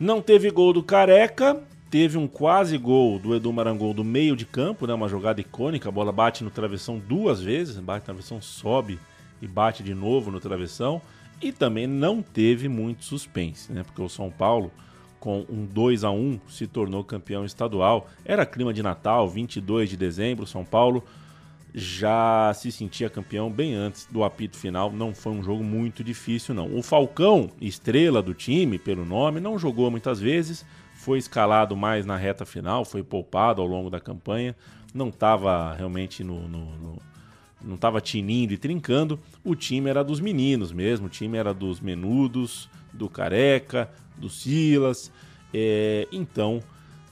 Não 0.00 0.20
teve 0.20 0.50
gol 0.50 0.72
do 0.72 0.82
Careca, 0.82 1.62
teve 1.92 2.16
um 2.16 2.26
quase 2.26 2.78
gol 2.78 3.18
do 3.18 3.34
Edu 3.34 3.52
Marangon 3.52 3.92
do 3.92 4.02
meio 4.02 4.34
de 4.34 4.46
campo, 4.46 4.86
né? 4.86 4.94
Uma 4.94 5.10
jogada 5.10 5.42
icônica, 5.42 5.90
a 5.90 5.92
bola 5.92 6.10
bate 6.10 6.42
no 6.42 6.48
travessão 6.48 6.98
duas 6.98 7.42
vezes, 7.42 7.78
bate 7.78 8.00
no 8.00 8.04
travessão, 8.06 8.40
sobe 8.40 8.98
e 9.42 9.46
bate 9.46 9.82
de 9.82 9.92
novo 9.92 10.30
no 10.30 10.40
travessão. 10.40 11.02
E 11.38 11.52
também 11.52 11.86
não 11.86 12.22
teve 12.22 12.66
muito 12.66 13.04
suspense, 13.04 13.70
né? 13.70 13.82
Porque 13.82 14.00
o 14.00 14.08
São 14.08 14.30
Paulo, 14.30 14.72
com 15.20 15.44
um 15.50 15.66
2 15.66 16.02
a 16.02 16.10
1 16.10 16.40
se 16.48 16.66
tornou 16.66 17.04
campeão 17.04 17.44
estadual. 17.44 18.08
Era 18.24 18.46
clima 18.46 18.72
de 18.72 18.82
Natal, 18.82 19.28
22 19.28 19.90
de 19.90 19.96
dezembro, 19.98 20.46
São 20.46 20.64
Paulo 20.64 21.04
já 21.74 22.52
se 22.54 22.72
sentia 22.72 23.10
campeão 23.10 23.50
bem 23.50 23.74
antes 23.74 24.08
do 24.10 24.24
apito 24.24 24.56
final. 24.56 24.90
Não 24.90 25.14
foi 25.14 25.32
um 25.32 25.42
jogo 25.42 25.62
muito 25.62 26.02
difícil, 26.02 26.54
não. 26.54 26.74
O 26.74 26.82
Falcão, 26.82 27.50
estrela 27.60 28.22
do 28.22 28.32
time, 28.32 28.78
pelo 28.78 29.04
nome, 29.04 29.40
não 29.40 29.58
jogou 29.58 29.90
muitas 29.90 30.18
vezes. 30.18 30.64
Foi 31.02 31.18
escalado 31.18 31.76
mais 31.76 32.06
na 32.06 32.16
reta 32.16 32.46
final, 32.46 32.84
foi 32.84 33.02
poupado 33.02 33.60
ao 33.60 33.66
longo 33.66 33.90
da 33.90 33.98
campanha. 33.98 34.54
Não 34.94 35.08
estava 35.08 35.74
realmente 35.74 36.22
no, 36.22 36.46
no, 36.46 36.64
no 36.76 36.98
não 37.60 37.74
estava 37.74 38.00
tinindo 38.00 38.52
e 38.52 38.56
trincando. 38.56 39.18
O 39.42 39.56
time 39.56 39.90
era 39.90 40.04
dos 40.04 40.20
meninos 40.20 40.70
mesmo. 40.70 41.06
O 41.06 41.10
time 41.10 41.36
era 41.36 41.52
dos 41.52 41.80
menudos, 41.80 42.70
do 42.92 43.08
Careca, 43.08 43.90
do 44.16 44.30
Silas. 44.30 45.10
É, 45.52 46.06
então 46.12 46.62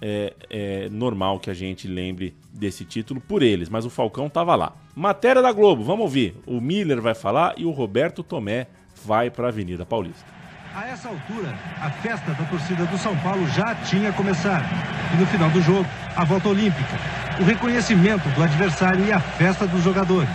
é, 0.00 0.34
é 0.48 0.88
normal 0.88 1.40
que 1.40 1.50
a 1.50 1.54
gente 1.54 1.88
lembre 1.88 2.32
desse 2.52 2.84
título 2.84 3.20
por 3.20 3.42
eles, 3.42 3.68
mas 3.68 3.84
o 3.84 3.90
Falcão 3.90 4.28
estava 4.28 4.54
lá. 4.54 4.72
Matéria 4.94 5.42
da 5.42 5.50
Globo, 5.50 5.82
vamos 5.82 6.04
ouvir. 6.04 6.36
O 6.46 6.60
Miller 6.60 7.00
vai 7.00 7.16
falar 7.16 7.54
e 7.58 7.64
o 7.64 7.72
Roberto 7.72 8.22
Tomé 8.22 8.68
vai 9.04 9.30
para 9.30 9.46
a 9.46 9.48
Avenida 9.48 9.84
Paulista. 9.84 10.39
A 10.72 10.86
essa 10.86 11.08
altura, 11.08 11.52
a 11.82 11.90
festa 11.90 12.32
da 12.32 12.44
torcida 12.44 12.84
do 12.84 12.96
São 12.96 13.16
Paulo 13.16 13.44
já 13.50 13.74
tinha 13.74 14.12
começado. 14.12 14.64
E 15.12 15.16
no 15.16 15.26
final 15.26 15.50
do 15.50 15.60
jogo, 15.60 15.84
a 16.14 16.24
volta 16.24 16.48
olímpica, 16.48 16.96
o 17.40 17.44
reconhecimento 17.44 18.28
do 18.28 18.42
adversário 18.42 19.04
e 19.04 19.12
a 19.12 19.18
festa 19.18 19.66
dos 19.66 19.82
jogadores. 19.82 20.30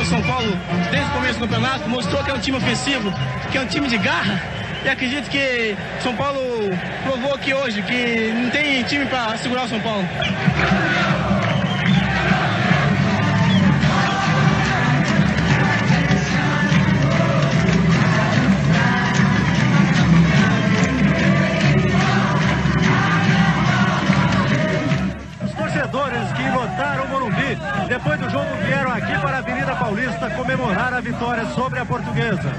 O 0.00 0.04
São 0.06 0.22
Paulo, 0.22 0.58
desde 0.90 1.10
o 1.10 1.12
começo 1.12 1.38
do 1.38 1.40
campeonato, 1.40 1.86
mostrou 1.86 2.24
que 2.24 2.30
é 2.30 2.34
um 2.34 2.40
time 2.40 2.56
ofensivo, 2.56 3.12
que 3.52 3.58
é 3.58 3.60
um 3.60 3.66
time 3.66 3.88
de 3.88 3.98
garra. 3.98 4.40
E 4.82 4.88
acredito 4.88 5.28
que 5.28 5.76
São 6.00 6.16
Paulo 6.16 6.40
provou 7.02 7.34
aqui 7.34 7.52
hoje 7.52 7.82
que 7.82 8.32
não 8.32 8.48
tem 8.50 8.82
time 8.84 9.04
para 9.04 9.36
segurar 9.36 9.64
o 9.64 9.68
São 9.68 9.80
Paulo. 9.80 10.08
Comemorar 30.96 30.98
a 30.98 31.00
vitória 31.00 31.46
sobre 31.54 31.78
a 31.78 31.84
Portuguesa. 31.84 32.52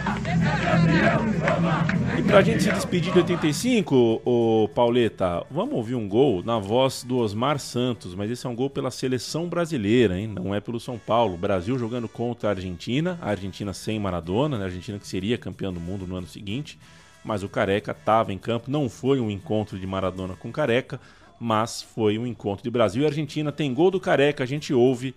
E 2.17 2.23
pra 2.23 2.41
gente 2.41 2.63
se 2.63 2.71
despedir 2.71 3.11
de 3.11 3.19
85, 3.19 4.21
o 4.25 4.69
Pauleta, 4.73 5.45
vamos 5.49 5.75
ouvir 5.75 5.95
um 5.95 6.07
gol 6.07 6.43
na 6.43 6.59
voz 6.59 7.03
do 7.03 7.17
Osmar 7.17 7.59
Santos, 7.59 8.13
mas 8.13 8.29
esse 8.29 8.45
é 8.45 8.49
um 8.49 8.55
gol 8.55 8.69
pela 8.69 8.91
seleção 8.91 9.47
brasileira, 9.47 10.19
hein? 10.19 10.27
Não 10.27 10.53
é 10.53 10.59
pelo 10.59 10.79
São 10.79 10.97
Paulo. 10.97 11.37
Brasil 11.37 11.77
jogando 11.79 12.07
contra 12.07 12.49
a 12.49 12.51
Argentina, 12.51 13.17
a 13.21 13.29
Argentina 13.29 13.73
sem 13.73 13.99
Maradona, 13.99 14.57
né? 14.57 14.63
a 14.63 14.67
Argentina 14.67 14.99
que 14.99 15.07
seria 15.07 15.37
campeã 15.37 15.71
do 15.71 15.79
mundo 15.79 16.05
no 16.05 16.15
ano 16.15 16.27
seguinte, 16.27 16.79
mas 17.23 17.43
o 17.43 17.49
Careca 17.49 17.91
estava 17.91 18.31
em 18.31 18.37
campo, 18.37 18.69
não 18.69 18.89
foi 18.89 19.19
um 19.19 19.29
encontro 19.29 19.79
de 19.79 19.87
Maradona 19.87 20.35
com 20.35 20.51
Careca, 20.51 20.99
mas 21.39 21.81
foi 21.81 22.17
um 22.17 22.25
encontro 22.25 22.63
de 22.63 22.69
Brasil 22.69 23.03
e 23.03 23.05
Argentina. 23.05 23.51
Tem 23.51 23.73
gol 23.73 23.91
do 23.91 23.99
Careca, 23.99 24.43
a 24.43 24.47
gente 24.47 24.73
ouve 24.73 25.13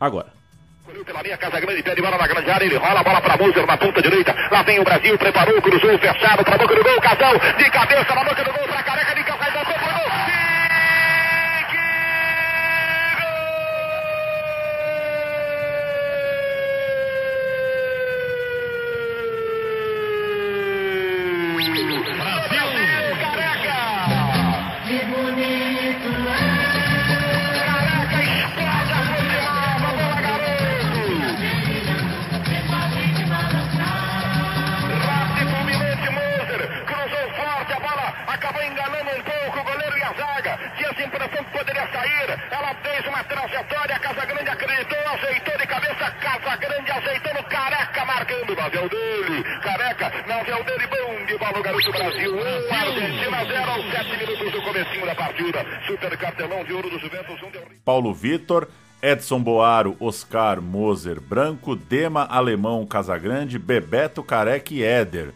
agora. 0.00 0.43
Pela 1.02 1.22
meia 1.22 1.36
casa 1.36 1.58
grande, 1.58 1.82
pé 1.82 1.92
de 1.92 2.00
bola 2.00 2.16
na 2.16 2.26
grande 2.26 2.50
área, 2.50 2.64
ele 2.64 2.76
rola 2.76 3.00
a 3.00 3.02
bola 3.02 3.20
para 3.20 3.36
Moser 3.36 3.66
na 3.66 3.76
ponta 3.76 4.00
direita. 4.00 4.32
Lá 4.50 4.62
vem 4.62 4.78
o 4.78 4.84
Brasil, 4.84 5.18
preparou, 5.18 5.60
cruzou, 5.60 5.98
fechado 5.98 6.44
para 6.44 6.56
boca 6.56 6.74
do 6.74 6.84
gol, 6.84 7.00
Casal 7.00 7.34
de 7.58 7.70
cabeça 7.70 8.14
na 8.14 8.24
boca 8.24 8.44
do 8.44 8.52
gol 8.52 8.68
para 8.68 8.82
Careca 8.82 9.14
de 9.16 9.23
uma 43.14 43.24
trajetória. 43.24 43.98
Casagrande 44.00 44.50
acreditou, 44.50 44.98
ajeitou 45.12 45.58
de 45.58 45.66
cabeça. 45.66 46.10
Casagrande 46.10 46.90
ajeitando. 46.90 47.44
Careca 47.44 48.04
marcando. 48.04 48.56
na 48.56 48.62
é 48.64 48.84
o 48.84 48.88
dele. 48.88 49.44
Careca, 49.62 50.12
mas 50.26 50.48
é 50.48 50.56
o 50.56 50.64
dele. 50.64 50.86
Bom 50.88 51.24
de 51.26 51.38
bola, 51.38 51.62
garoto 51.62 51.92
Brasil. 51.92 52.34
1, 52.34 52.36
um, 52.36 52.74
Argentina 52.74 53.44
0 53.44 53.70
aos 53.70 53.90
7 53.90 54.16
minutos 54.16 54.52
do 54.52 54.62
comecinho 54.62 55.06
da 55.06 55.14
partida. 55.14 55.66
Super 55.86 56.16
cartelão 56.18 56.64
de 56.64 56.72
ouro 56.72 56.90
do 56.90 56.98
Juventus. 56.98 57.40
Um 57.42 57.50
de... 57.50 57.58
Paulo 57.84 58.12
Vitor. 58.12 58.68
Edson 59.02 59.42
Boaro, 59.42 59.98
Oscar, 60.00 60.62
Moser, 60.62 61.20
Branco, 61.20 61.76
Dema, 61.76 62.24
Alemão, 62.24 62.86
Casagrande, 62.86 63.58
Bebeto, 63.58 64.22
Careca 64.22 64.72
e 64.72 64.82
Éder. 64.82 65.34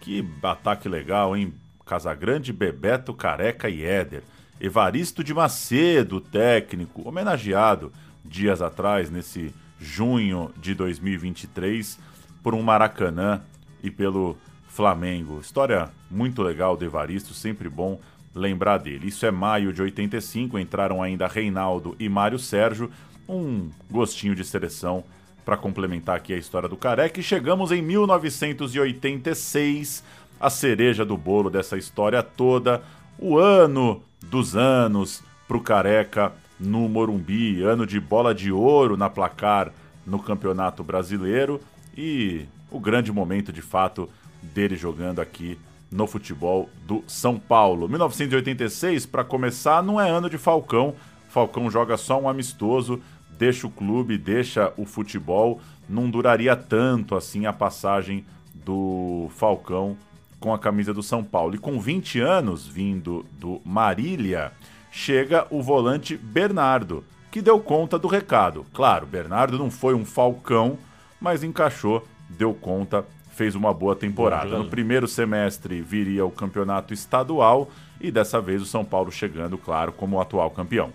Que 0.00 0.28
ataque 0.42 0.88
legal, 0.88 1.36
hein? 1.36 1.54
Casagrande, 1.86 2.52
Bebeto, 2.52 3.14
Careca 3.14 3.68
e 3.68 3.84
Éder. 3.84 4.24
Evaristo 4.60 5.22
de 5.22 5.34
Macedo, 5.34 6.20
técnico, 6.20 7.06
homenageado 7.06 7.92
dias 8.24 8.62
atrás, 8.62 9.10
nesse 9.10 9.54
junho 9.78 10.50
de 10.56 10.74
2023, 10.74 11.98
por 12.42 12.54
um 12.54 12.62
Maracanã 12.62 13.42
e 13.82 13.90
pelo 13.90 14.38
Flamengo. 14.68 15.40
História 15.40 15.90
muito 16.10 16.42
legal 16.42 16.76
do 16.76 16.84
Evaristo, 16.84 17.32
sempre 17.34 17.68
bom 17.68 18.00
lembrar 18.34 18.78
dele. 18.78 19.08
Isso 19.08 19.26
é 19.26 19.30
maio 19.30 19.72
de 19.72 19.82
85, 19.82 20.58
entraram 20.58 21.02
ainda 21.02 21.26
Reinaldo 21.26 21.94
e 21.98 22.08
Mário 22.08 22.38
Sérgio, 22.38 22.90
um 23.28 23.68
gostinho 23.90 24.34
de 24.34 24.44
seleção 24.44 25.04
para 25.44 25.56
complementar 25.56 26.16
aqui 26.16 26.32
a 26.34 26.38
história 26.38 26.68
do 26.68 26.76
Careca. 26.76 27.20
E 27.20 27.22
chegamos 27.22 27.72
em 27.72 27.80
1986, 27.80 30.02
a 30.40 30.50
cereja 30.50 31.04
do 31.04 31.16
bolo 31.16 31.48
dessa 31.48 31.78
história 31.78 32.20
toda, 32.22 32.82
o 33.18 33.38
ano 33.38 34.02
dos 34.30 34.56
anos 34.56 35.22
pro 35.46 35.60
Careca 35.60 36.32
no 36.58 36.88
Morumbi, 36.88 37.62
ano 37.62 37.86
de 37.86 38.00
bola 38.00 38.34
de 38.34 38.50
ouro 38.50 38.96
na 38.96 39.08
placar 39.10 39.72
no 40.06 40.18
Campeonato 40.18 40.82
Brasileiro 40.82 41.60
e 41.96 42.46
o 42.70 42.80
grande 42.80 43.12
momento 43.12 43.52
de 43.52 43.62
fato 43.62 44.08
dele 44.42 44.76
jogando 44.76 45.20
aqui 45.20 45.58
no 45.90 46.06
futebol 46.06 46.68
do 46.86 47.02
São 47.06 47.38
Paulo. 47.38 47.88
1986, 47.88 49.06
para 49.06 49.24
começar, 49.24 49.82
não 49.82 50.00
é 50.00 50.10
ano 50.10 50.28
de 50.28 50.38
Falcão. 50.38 50.94
Falcão 51.28 51.70
joga 51.70 51.96
só 51.96 52.20
um 52.20 52.28
amistoso, 52.28 53.00
deixa 53.30 53.66
o 53.66 53.70
clube, 53.70 54.18
deixa 54.18 54.72
o 54.76 54.84
futebol. 54.84 55.60
Não 55.88 56.10
duraria 56.10 56.56
tanto 56.56 57.14
assim 57.14 57.46
a 57.46 57.52
passagem 57.52 58.24
do 58.54 59.28
Falcão 59.30 59.96
com 60.40 60.52
a 60.52 60.58
camisa 60.58 60.92
do 60.92 61.02
São 61.02 61.24
Paulo. 61.24 61.54
E 61.54 61.58
com 61.58 61.80
20 61.80 62.20
anos, 62.20 62.66
vindo 62.66 63.24
do 63.32 63.60
Marília, 63.64 64.52
chega 64.90 65.46
o 65.50 65.62
volante 65.62 66.16
Bernardo, 66.16 67.04
que 67.30 67.42
deu 67.42 67.60
conta 67.60 67.98
do 67.98 68.08
recado. 68.08 68.64
Claro, 68.72 69.06
Bernardo 69.06 69.58
não 69.58 69.70
foi 69.70 69.94
um 69.94 70.04
Falcão, 70.04 70.78
mas 71.20 71.42
encaixou, 71.42 72.06
deu 72.30 72.54
conta, 72.54 73.04
fez 73.30 73.54
uma 73.54 73.72
boa 73.74 73.94
temporada. 73.94 74.56
No 74.56 74.68
primeiro 74.68 75.06
semestre 75.06 75.82
viria 75.82 76.24
o 76.24 76.30
campeonato 76.30 76.94
estadual 76.94 77.68
e 78.00 78.10
dessa 78.10 78.40
vez 78.40 78.62
o 78.62 78.66
São 78.66 78.84
Paulo 78.84 79.12
chegando, 79.12 79.58
claro, 79.58 79.92
como 79.92 80.16
o 80.16 80.20
atual 80.20 80.50
campeão. 80.50 80.92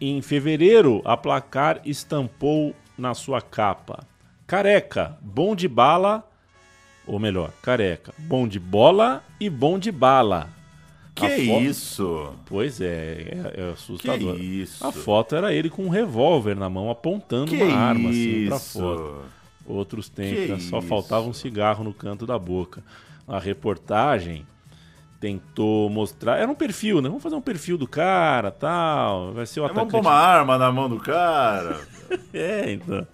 Em 0.00 0.20
fevereiro, 0.20 1.00
a 1.04 1.16
placar 1.16 1.80
estampou 1.84 2.74
na 2.98 3.14
sua 3.14 3.40
capa: 3.40 4.04
Careca, 4.46 5.16
bom 5.22 5.54
de 5.54 5.68
bala, 5.68 6.28
ou 7.06 7.18
melhor, 7.18 7.50
careca, 7.62 8.12
bom 8.18 8.46
de 8.48 8.58
bola 8.58 9.22
e 9.40 9.48
bom 9.50 9.78
de 9.78 9.90
bala. 9.92 10.48
Que 11.14 11.26
A 11.26 11.38
isso? 11.38 12.32
Pois 12.46 12.80
é, 12.80 13.52
é, 13.56 13.60
é 13.60 13.72
assustador. 13.72 14.34
Que 14.34 14.42
isso? 14.42 14.84
A 14.84 14.90
foto 14.90 15.36
era 15.36 15.52
ele 15.54 15.70
com 15.70 15.84
um 15.84 15.88
revólver 15.88 16.56
na 16.56 16.68
mão, 16.68 16.90
apontando 16.90 17.52
Que 17.52 17.62
uma 17.62 17.76
arma 17.76 18.10
assim 18.10 18.46
pra 18.48 18.56
isso? 18.56 18.78
foto. 18.80 19.22
Outros 19.66 20.08
tempos, 20.08 20.48
né, 20.48 20.58
só 20.60 20.80
faltava 20.82 21.26
um 21.26 21.32
cigarro 21.32 21.84
no 21.84 21.94
canto 21.94 22.26
da 22.26 22.36
boca. 22.38 22.82
A 23.28 23.38
reportagem 23.38 24.44
tentou 25.20 25.88
mostrar. 25.88 26.36
Era 26.38 26.50
um 26.50 26.54
perfil, 26.54 27.00
né? 27.00 27.08
Vamos 27.08 27.22
fazer 27.22 27.36
um 27.36 27.40
perfil 27.40 27.78
do 27.78 27.86
cara 27.86 28.50
tal. 28.50 29.32
Vai 29.32 29.46
ser 29.46 29.60
o 29.60 29.62
Vamos 29.62 29.76
atacante. 29.78 29.92
pôr 29.92 30.00
uma 30.00 30.12
arma 30.12 30.58
na 30.58 30.70
mão 30.72 30.88
do 30.88 30.98
cara. 30.98 31.80
É, 32.32 32.70
então. 32.70 33.04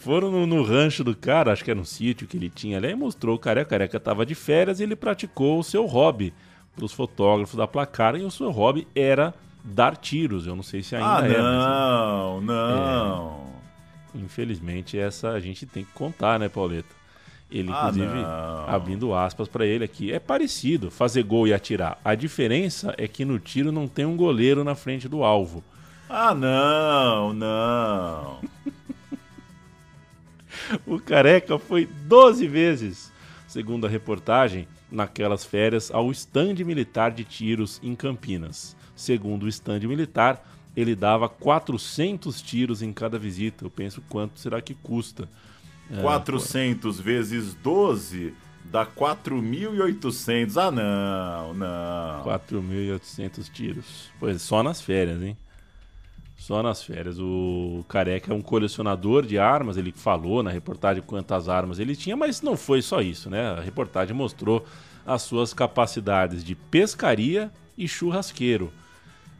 Foram 0.00 0.30
no, 0.30 0.46
no 0.46 0.62
rancho 0.62 1.04
do 1.04 1.14
cara, 1.14 1.52
acho 1.52 1.62
que 1.62 1.70
era 1.70 1.78
um 1.78 1.84
sítio 1.84 2.26
que 2.26 2.36
ele 2.36 2.48
tinha 2.48 2.78
ali, 2.78 2.88
e 2.88 2.94
mostrou 2.94 3.36
o 3.36 3.38
careca. 3.38 3.66
O 3.66 3.70
careca 3.70 4.00
tava 4.00 4.24
de 4.26 4.34
férias 4.34 4.80
e 4.80 4.82
ele 4.82 4.96
praticou 4.96 5.58
o 5.58 5.62
seu 5.64 5.84
hobby 5.86 6.32
para 6.74 6.84
os 6.84 6.92
fotógrafos 6.92 7.54
da 7.56 7.66
placar. 7.66 8.16
E 8.16 8.22
o 8.24 8.30
seu 8.30 8.50
hobby 8.50 8.88
era 8.94 9.34
dar 9.62 9.96
tiros. 9.96 10.46
Eu 10.46 10.56
não 10.56 10.62
sei 10.62 10.82
se 10.82 10.96
ainda 10.96 11.18
ah, 11.18 11.26
é. 11.26 11.28
mas- 11.28 11.38
não, 11.38 12.40
não. 12.40 13.40
Infelizmente, 14.14 14.98
essa 14.98 15.30
a 15.30 15.40
gente 15.40 15.66
tem 15.66 15.84
que 15.84 15.92
contar, 15.92 16.38
né, 16.38 16.48
Pauleta? 16.48 16.88
Ele, 17.50 17.68
Ah, 17.72 17.80
inclusive, 17.88 18.06
não. 18.22 18.68
abrindo 18.68 19.14
aspas 19.14 19.48
para 19.48 19.66
ele 19.66 19.84
aqui, 19.84 20.12
é 20.12 20.18
parecido 20.20 20.90
fazer 20.90 21.24
gol 21.24 21.46
e 21.48 21.52
atirar. 21.52 21.98
A 22.04 22.14
diferença 22.14 22.94
é 22.96 23.06
que 23.08 23.24
no 23.24 23.38
tiro 23.38 23.70
não 23.72 23.86
tem 23.88 24.06
um 24.06 24.16
goleiro 24.16 24.62
na 24.64 24.74
frente 24.74 25.08
do 25.08 25.22
alvo. 25.24 25.62
Ah, 26.08 26.32
não, 26.34 27.32
não. 27.34 28.38
O 30.86 30.98
Careca 30.98 31.58
foi 31.58 31.86
12 31.86 32.46
vezes, 32.46 33.12
segundo 33.46 33.86
a 33.86 33.90
reportagem, 33.90 34.66
naquelas 34.90 35.44
férias 35.44 35.90
ao 35.90 36.10
estande 36.10 36.64
militar 36.64 37.10
de 37.10 37.24
tiros 37.24 37.80
em 37.82 37.94
Campinas. 37.94 38.76
Segundo 38.94 39.44
o 39.44 39.48
estande 39.48 39.86
militar, 39.86 40.44
ele 40.76 40.94
dava 40.94 41.28
400 41.28 42.42
tiros 42.42 42.82
em 42.82 42.92
cada 42.92 43.18
visita. 43.18 43.64
Eu 43.64 43.70
penso 43.70 44.02
quanto 44.08 44.38
será 44.38 44.60
que 44.60 44.74
custa. 44.74 45.28
É, 45.90 46.00
400 46.00 47.00
vezes 47.00 47.54
12 47.54 48.34
dá 48.64 48.86
4.800. 48.86 50.56
Ah, 50.56 50.70
não, 50.70 51.54
não. 51.54 52.24
4.800 52.24 53.50
tiros. 53.50 54.10
Pois, 54.18 54.40
só 54.42 54.62
nas 54.62 54.80
férias, 54.80 55.20
hein? 55.22 55.36
Só 56.40 56.62
nas 56.62 56.82
férias. 56.82 57.18
O 57.18 57.84
Careca 57.86 58.32
é 58.32 58.34
um 58.34 58.40
colecionador 58.40 59.26
de 59.26 59.38
armas, 59.38 59.76
ele 59.76 59.92
falou 59.92 60.42
na 60.42 60.50
reportagem 60.50 61.02
quantas 61.06 61.50
armas 61.50 61.78
ele 61.78 61.94
tinha, 61.94 62.16
mas 62.16 62.40
não 62.40 62.56
foi 62.56 62.80
só 62.80 63.02
isso, 63.02 63.28
né? 63.28 63.50
A 63.50 63.60
reportagem 63.60 64.16
mostrou 64.16 64.64
as 65.06 65.20
suas 65.20 65.52
capacidades 65.52 66.42
de 66.42 66.54
pescaria 66.54 67.50
e 67.76 67.86
churrasqueiro. 67.86 68.72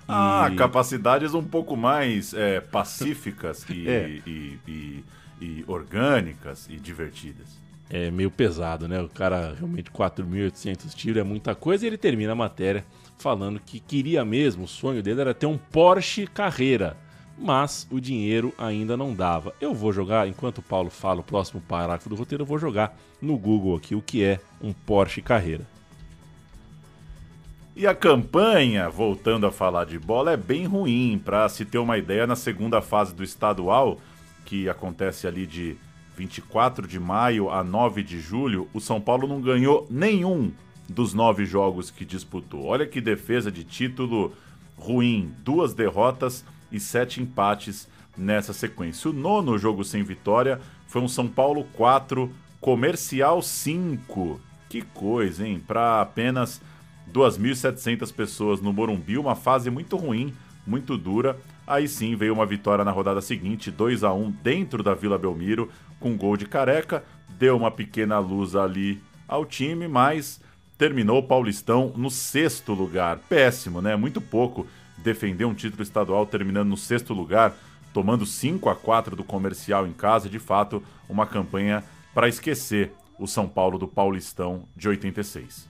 Ah, 0.06 0.50
E- 0.52 0.56
capacidades 0.56 1.32
um 1.32 1.42
pouco 1.42 1.74
mais 1.74 2.34
é, 2.34 2.60
pacíficas 2.60 3.64
e, 3.70 3.86
É. 3.88 4.20
e- 4.26 5.04
e 5.40 5.64
orgânicas 5.66 6.68
e 6.68 6.76
divertidas. 6.76 7.46
é 7.88 8.10
meio 8.10 8.30
pesado, 8.30 8.86
né? 8.86 9.00
O 9.00 9.08
cara 9.08 9.54
realmente 9.58 9.90
4.800 9.90 10.92
tiros 10.94 11.18
é 11.18 11.24
muita 11.24 11.54
coisa 11.54 11.84
e 11.84 11.88
ele 11.88 11.96
termina 11.96 12.32
a 12.32 12.36
matéria 12.36 12.84
falando 13.20 13.60
que 13.60 13.78
queria 13.78 14.24
mesmo, 14.24 14.64
o 14.64 14.68
sonho 14.68 15.02
dele 15.02 15.20
era 15.20 15.34
ter 15.34 15.46
um 15.46 15.58
Porsche 15.58 16.26
Carreira, 16.26 16.96
mas 17.38 17.86
o 17.90 18.00
dinheiro 18.00 18.52
ainda 18.58 18.96
não 18.96 19.14
dava. 19.14 19.54
Eu 19.60 19.74
vou 19.74 19.92
jogar, 19.92 20.26
enquanto 20.26 20.58
o 20.58 20.62
Paulo 20.62 20.90
fala 20.90 21.20
o 21.20 21.24
próximo 21.24 21.60
parágrafo 21.60 22.08
do 22.08 22.16
roteiro, 22.16 22.42
eu 22.42 22.46
vou 22.46 22.58
jogar 22.58 22.98
no 23.20 23.36
Google 23.36 23.76
aqui 23.76 23.94
o 23.94 24.02
que 24.02 24.24
é 24.24 24.40
um 24.60 24.72
Porsche 24.72 25.22
Carreira. 25.22 25.66
E 27.76 27.86
a 27.86 27.94
campanha, 27.94 28.90
voltando 28.90 29.46
a 29.46 29.52
falar 29.52 29.84
de 29.84 29.98
bola, 29.98 30.32
é 30.32 30.36
bem 30.36 30.66
ruim. 30.66 31.20
Para 31.24 31.48
se 31.48 31.64
ter 31.64 31.78
uma 31.78 31.96
ideia, 31.96 32.26
na 32.26 32.36
segunda 32.36 32.82
fase 32.82 33.14
do 33.14 33.22
estadual, 33.22 33.98
que 34.44 34.68
acontece 34.68 35.26
ali 35.26 35.46
de 35.46 35.76
24 36.16 36.86
de 36.86 36.98
maio 36.98 37.48
a 37.48 37.62
9 37.62 38.02
de 38.02 38.20
julho, 38.20 38.68
o 38.74 38.80
São 38.80 39.00
Paulo 39.00 39.26
não 39.26 39.40
ganhou 39.40 39.86
nenhum 39.88 40.52
dos 40.90 41.14
nove 41.14 41.44
jogos 41.44 41.90
que 41.90 42.04
disputou. 42.04 42.64
Olha 42.64 42.86
que 42.86 43.00
defesa 43.00 43.50
de 43.50 43.62
título 43.62 44.32
ruim. 44.76 45.32
Duas 45.44 45.72
derrotas 45.72 46.44
e 46.70 46.80
sete 46.80 47.22
empates 47.22 47.88
nessa 48.16 48.52
sequência. 48.52 49.10
O 49.10 49.12
nono 49.12 49.56
jogo 49.56 49.84
sem 49.84 50.02
vitória 50.02 50.60
foi 50.86 51.00
um 51.00 51.08
São 51.08 51.28
Paulo 51.28 51.64
4, 51.74 52.30
Comercial 52.60 53.40
5. 53.40 54.40
Que 54.68 54.82
coisa, 54.82 55.46
hein? 55.46 55.62
Para 55.64 56.00
apenas 56.00 56.60
2.700 57.12 58.12
pessoas 58.12 58.60
no 58.60 58.72
Morumbi, 58.72 59.16
uma 59.16 59.34
fase 59.34 59.70
muito 59.70 59.96
ruim, 59.96 60.34
muito 60.66 60.96
dura. 60.96 61.38
Aí 61.66 61.86
sim 61.86 62.16
veio 62.16 62.34
uma 62.34 62.46
vitória 62.46 62.84
na 62.84 62.90
rodada 62.90 63.20
seguinte, 63.20 63.70
2 63.70 64.02
a 64.02 64.12
1 64.12 64.30
dentro 64.42 64.82
da 64.82 64.92
Vila 64.92 65.16
Belmiro, 65.16 65.70
com 66.00 66.16
gol 66.16 66.36
de 66.36 66.46
Careca. 66.46 67.04
Deu 67.38 67.56
uma 67.56 67.70
pequena 67.70 68.18
luz 68.18 68.56
ali 68.56 69.00
ao 69.28 69.46
time, 69.46 69.86
mas 69.86 70.40
terminou 70.80 71.18
o 71.18 71.22
Paulistão 71.22 71.92
no 71.94 72.10
sexto 72.10 72.72
lugar. 72.72 73.18
Péssimo, 73.28 73.82
né? 73.82 73.94
Muito 73.96 74.18
pouco 74.18 74.66
defender 74.96 75.44
um 75.44 75.52
título 75.52 75.82
estadual 75.82 76.24
terminando 76.24 76.70
no 76.70 76.76
sexto 76.76 77.12
lugar, 77.12 77.54
tomando 77.92 78.24
5 78.24 78.66
a 78.70 78.74
4 78.74 79.14
do 79.14 79.22
comercial 79.22 79.86
em 79.86 79.92
casa. 79.92 80.26
De 80.26 80.38
fato, 80.38 80.82
uma 81.06 81.26
campanha 81.26 81.84
para 82.14 82.28
esquecer 82.28 82.92
o 83.18 83.26
São 83.26 83.46
Paulo 83.46 83.76
do 83.76 83.86
Paulistão 83.86 84.64
de 84.74 84.88
86. 84.88 85.68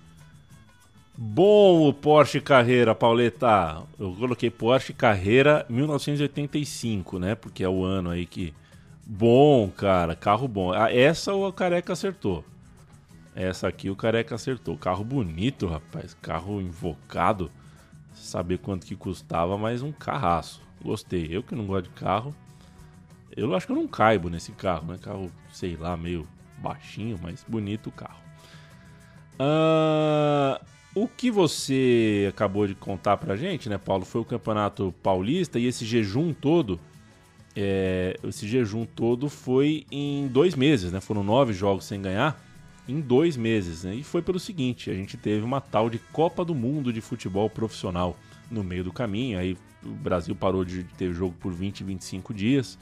Bom 1.18 1.88
o 1.88 1.92
Porsche 1.92 2.40
Carreira, 2.40 2.94
Pauleta. 2.94 3.82
Eu 3.98 4.14
coloquei 4.14 4.48
Porsche 4.48 4.92
Carreira 4.92 5.66
1985, 5.68 7.18
né? 7.18 7.34
Porque 7.34 7.64
é 7.64 7.68
o 7.68 7.82
ano 7.82 8.10
aí 8.10 8.24
que 8.24 8.54
Bom, 9.04 9.68
cara, 9.76 10.14
carro 10.14 10.46
bom. 10.46 10.72
Ah, 10.72 10.88
Essa 10.94 11.34
o 11.34 11.52
Careca 11.52 11.94
acertou. 11.94 12.44
Essa 13.34 13.68
aqui 13.68 13.88
o 13.90 13.96
Careca 13.96 14.34
acertou. 14.34 14.76
Carro 14.76 15.04
bonito, 15.04 15.66
rapaz. 15.66 16.14
Carro 16.20 16.60
invocado. 16.60 17.50
Saber 18.12 18.58
quanto 18.58 18.86
que 18.86 18.96
custava, 18.96 19.56
mas 19.56 19.82
um 19.82 19.92
carraço. 19.92 20.60
Gostei. 20.82 21.28
Eu 21.30 21.42
que 21.42 21.54
não 21.54 21.66
gosto 21.66 21.84
de 21.84 21.90
carro. 21.90 22.34
Eu 23.36 23.54
acho 23.54 23.66
que 23.66 23.72
eu 23.72 23.76
não 23.76 23.86
caibo 23.86 24.28
nesse 24.28 24.52
carro, 24.52 24.92
né? 24.92 24.98
Carro, 25.00 25.30
sei 25.52 25.76
lá, 25.76 25.96
meio 25.96 26.26
baixinho, 26.58 27.18
mas 27.22 27.44
bonito 27.48 27.86
o 27.86 27.92
carro. 27.92 28.20
Ah, 29.38 30.60
o 30.94 31.06
que 31.06 31.30
você 31.30 32.26
acabou 32.28 32.66
de 32.66 32.74
contar 32.74 33.16
pra 33.16 33.36
gente, 33.36 33.68
né, 33.68 33.78
Paulo, 33.78 34.04
foi 34.04 34.20
o 34.20 34.24
Campeonato 34.24 34.92
Paulista 35.02 35.58
e 35.58 35.66
esse 35.66 35.84
jejum 35.84 36.34
todo. 36.34 36.78
é, 37.56 38.16
esse 38.24 38.46
jejum 38.46 38.84
todo 38.84 39.28
foi 39.28 39.86
em 39.90 40.28
dois 40.28 40.54
meses, 40.54 40.92
né? 40.92 41.00
Foram 41.00 41.22
nove 41.22 41.52
jogos 41.52 41.84
sem 41.84 42.00
ganhar 42.00 42.40
em 42.90 43.00
dois 43.00 43.36
meses, 43.36 43.84
né? 43.84 43.94
E 43.94 44.02
foi 44.02 44.22
pelo 44.22 44.38
seguinte: 44.38 44.90
a 44.90 44.94
gente 44.94 45.16
teve 45.16 45.44
uma 45.44 45.60
tal 45.60 45.88
de 45.88 45.98
Copa 46.12 46.44
do 46.44 46.54
Mundo 46.54 46.92
de 46.92 47.00
futebol 47.00 47.48
profissional 47.48 48.16
no 48.50 48.64
meio 48.64 48.84
do 48.84 48.92
caminho. 48.92 49.38
Aí 49.38 49.56
o 49.84 49.88
Brasil 49.90 50.34
parou 50.34 50.64
de 50.64 50.84
ter 50.84 51.12
jogo 51.12 51.34
por 51.38 51.52
20, 51.52 51.84
25 51.84 52.34
dias. 52.34 52.78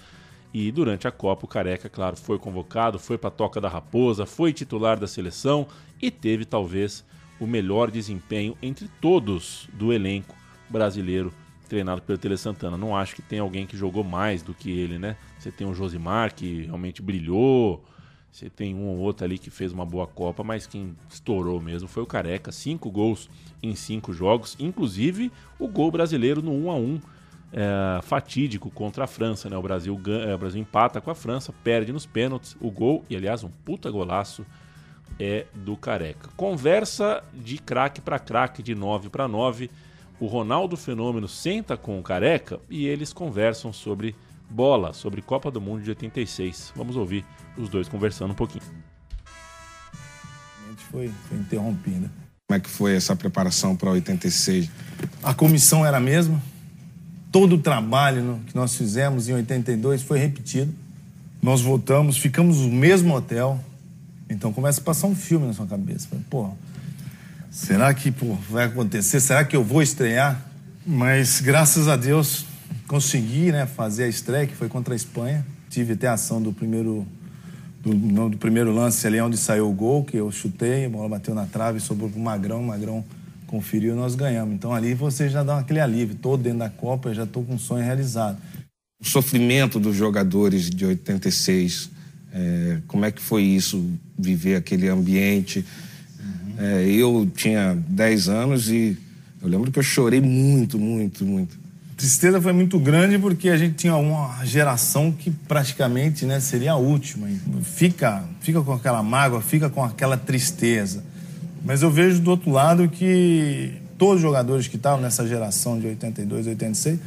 E 0.52 0.72
durante 0.72 1.06
a 1.06 1.10
Copa, 1.10 1.44
o 1.44 1.48
Careca, 1.48 1.88
claro, 1.88 2.16
foi 2.16 2.38
convocado, 2.38 2.98
foi 2.98 3.18
para 3.18 3.28
a 3.28 3.30
Toca 3.30 3.60
da 3.60 3.68
Raposa, 3.68 4.24
foi 4.24 4.52
titular 4.52 4.98
da 4.98 5.06
seleção 5.06 5.66
e 6.00 6.10
teve 6.10 6.46
talvez 6.46 7.04
o 7.38 7.46
melhor 7.46 7.90
desempenho 7.90 8.56
entre 8.62 8.88
todos 9.00 9.68
do 9.74 9.92
elenco 9.92 10.34
brasileiro 10.68 11.32
treinado 11.68 12.00
pelo 12.00 12.18
Tele 12.18 12.36
Santana. 12.36 12.78
Não 12.78 12.96
acho 12.96 13.14
que 13.14 13.22
tem 13.22 13.38
alguém 13.38 13.66
que 13.66 13.76
jogou 13.76 14.02
mais 14.02 14.42
do 14.42 14.54
que 14.54 14.70
ele, 14.70 14.98
né? 14.98 15.16
Você 15.38 15.52
tem 15.52 15.66
o 15.66 15.74
Josimar 15.74 16.34
que 16.34 16.62
realmente 16.62 17.02
brilhou, 17.02 17.84
você 18.30 18.48
tem 18.48 18.74
um 18.74 18.88
ou 18.88 18.98
outro 18.98 19.24
ali 19.24 19.38
que 19.38 19.50
fez 19.50 19.72
uma 19.72 19.84
boa 19.84 20.06
Copa, 20.06 20.44
mas 20.44 20.66
quem 20.66 20.96
estourou 21.08 21.60
mesmo 21.60 21.88
foi 21.88 22.02
o 22.02 22.06
Careca. 22.06 22.52
Cinco 22.52 22.90
gols 22.90 23.28
em 23.62 23.74
cinco 23.74 24.12
jogos, 24.12 24.56
inclusive 24.58 25.32
o 25.58 25.66
gol 25.66 25.90
brasileiro 25.90 26.42
no 26.42 26.52
1 26.52 26.70
a 26.70 26.76
1 26.76 27.00
é, 27.52 28.02
fatídico 28.02 28.70
contra 28.70 29.04
a 29.04 29.06
França, 29.06 29.48
né? 29.48 29.56
O 29.56 29.62
Brasil, 29.62 30.00
é, 30.26 30.34
o 30.34 30.38
Brasil 30.38 30.60
empata 30.60 31.00
com 31.00 31.10
a 31.10 31.14
França, 31.14 31.52
perde 31.64 31.92
nos 31.92 32.06
pênaltis, 32.06 32.56
o 32.60 32.70
gol, 32.70 33.04
e 33.08 33.16
aliás, 33.16 33.42
um 33.42 33.50
puta 33.64 33.90
golaço 33.90 34.44
é 35.18 35.46
do 35.54 35.76
Careca. 35.76 36.28
Conversa 36.36 37.24
de 37.34 37.58
craque 37.58 38.00
para 38.00 38.18
craque, 38.18 38.62
de 38.62 38.74
9 38.74 39.08
para 39.08 39.26
9. 39.26 39.70
O 40.20 40.26
Ronaldo 40.26 40.76
Fenômeno 40.76 41.28
senta 41.28 41.76
com 41.76 41.98
o 41.98 42.02
Careca 42.02 42.60
e 42.68 42.86
eles 42.86 43.12
conversam 43.12 43.72
sobre 43.72 44.14
bola, 44.50 44.92
sobre 44.92 45.20
Copa 45.22 45.50
do 45.50 45.60
Mundo 45.60 45.82
de 45.82 45.90
86. 45.90 46.72
Vamos 46.74 46.96
ouvir 46.96 47.24
os 47.56 47.68
dois 47.68 47.88
conversando 47.88 48.30
um 48.32 48.34
pouquinho. 48.34 48.64
A 50.66 50.70
gente 50.70 50.84
foi, 50.90 51.10
foi 51.28 51.38
interrompida. 51.38 52.10
Como 52.48 52.56
é 52.56 52.60
que 52.60 52.70
foi 52.70 52.94
essa 52.96 53.14
preparação 53.14 53.76
para 53.76 53.90
86? 53.90 54.70
A 55.22 55.34
comissão 55.34 55.84
era 55.84 55.98
a 55.98 56.00
mesma. 56.00 56.40
Todo 57.30 57.56
o 57.56 57.58
trabalho 57.58 58.22
no- 58.22 58.38
que 58.40 58.54
nós 58.56 58.74
fizemos 58.74 59.28
em 59.28 59.34
82 59.34 60.02
foi 60.02 60.18
repetido. 60.18 60.74
Nós 61.42 61.60
voltamos, 61.60 62.16
ficamos 62.16 62.56
no 62.58 62.68
mesmo 62.72 63.14
hotel. 63.14 63.62
Então 64.30 64.52
começa 64.52 64.80
a 64.80 64.84
passar 64.84 65.06
um 65.06 65.14
filme 65.14 65.46
na 65.46 65.52
sua 65.52 65.66
cabeça. 65.66 66.08
Pô, 66.30 66.50
será 67.50 67.92
que 67.92 68.10
pô, 68.10 68.34
vai 68.48 68.64
acontecer? 68.64 69.20
Será 69.20 69.44
que 69.44 69.54
eu 69.54 69.62
vou 69.62 69.82
estrear? 69.82 70.42
Mas 70.86 71.40
graças 71.42 71.86
a 71.86 71.96
Deus 71.96 72.46
consegui 72.88 73.52
né, 73.52 73.66
fazer 73.66 74.04
a 74.04 74.08
estreia, 74.08 74.46
que 74.46 74.56
foi 74.56 74.68
contra 74.68 74.94
a 74.94 74.96
Espanha. 74.96 75.46
Tive 75.68 75.92
até 75.92 76.08
a 76.08 76.14
ação 76.14 76.40
do 76.40 76.52
primeiro, 76.52 77.06
do, 77.82 78.30
do 78.30 78.38
primeiro 78.38 78.74
lance 78.74 79.06
ali 79.06 79.20
onde 79.20 79.36
saiu 79.36 79.68
o 79.68 79.72
gol, 79.72 80.02
que 80.02 80.16
eu 80.16 80.32
chutei, 80.32 80.86
a 80.86 80.88
bola 80.88 81.10
bateu 81.10 81.34
na 81.34 81.44
trave, 81.44 81.78
sobrou 81.78 82.08
pro 82.08 82.18
Magrão, 82.18 82.62
o 82.62 82.66
Magrão 82.66 83.04
conferiu 83.46 83.92
e 83.92 83.96
nós 83.96 84.14
ganhamos. 84.14 84.54
Então 84.54 84.74
ali 84.74 84.94
você 84.94 85.28
já 85.28 85.42
dá 85.42 85.58
aquele 85.58 85.80
alívio. 85.80 86.16
Tô 86.16 86.36
dentro 86.36 86.60
da 86.60 86.70
Copa, 86.70 87.12
já 87.12 87.26
tô 87.26 87.42
com 87.42 87.54
um 87.54 87.58
sonho 87.58 87.84
realizado. 87.84 88.38
O 89.00 89.06
sofrimento 89.06 89.78
dos 89.78 89.94
jogadores 89.94 90.70
de 90.70 90.84
86, 90.84 91.90
é, 92.32 92.78
como 92.86 93.04
é 93.04 93.12
que 93.12 93.20
foi 93.20 93.42
isso, 93.42 93.84
viver 94.18 94.56
aquele 94.56 94.88
ambiente? 94.88 95.64
É, 96.58 96.84
eu 96.88 97.30
tinha 97.36 97.74
10 97.88 98.28
anos 98.28 98.68
e 98.68 98.98
eu 99.40 99.48
lembro 99.48 99.70
que 99.70 99.78
eu 99.78 99.82
chorei 99.82 100.20
muito, 100.20 100.78
muito, 100.78 101.24
muito. 101.24 101.67
Tristeza 101.98 102.40
foi 102.40 102.52
muito 102.52 102.78
grande 102.78 103.18
porque 103.18 103.48
a 103.48 103.56
gente 103.56 103.74
tinha 103.74 103.96
uma 103.96 104.44
geração 104.44 105.10
que 105.10 105.32
praticamente 105.32 106.24
né, 106.24 106.38
seria 106.38 106.70
a 106.70 106.76
última. 106.76 107.26
Fica, 107.64 108.22
fica 108.40 108.62
com 108.62 108.72
aquela 108.72 109.02
mágoa, 109.02 109.42
fica 109.42 109.68
com 109.68 109.82
aquela 109.82 110.16
tristeza. 110.16 111.04
Mas 111.64 111.82
eu 111.82 111.90
vejo 111.90 112.20
do 112.20 112.30
outro 112.30 112.52
lado 112.52 112.88
que 112.88 113.82
todos 113.98 114.14
os 114.14 114.22
jogadores 114.22 114.68
que 114.68 114.76
estavam 114.76 115.00
nessa 115.00 115.26
geração 115.26 115.76
de 115.80 115.88
82, 115.88 116.46
86, 116.46 117.00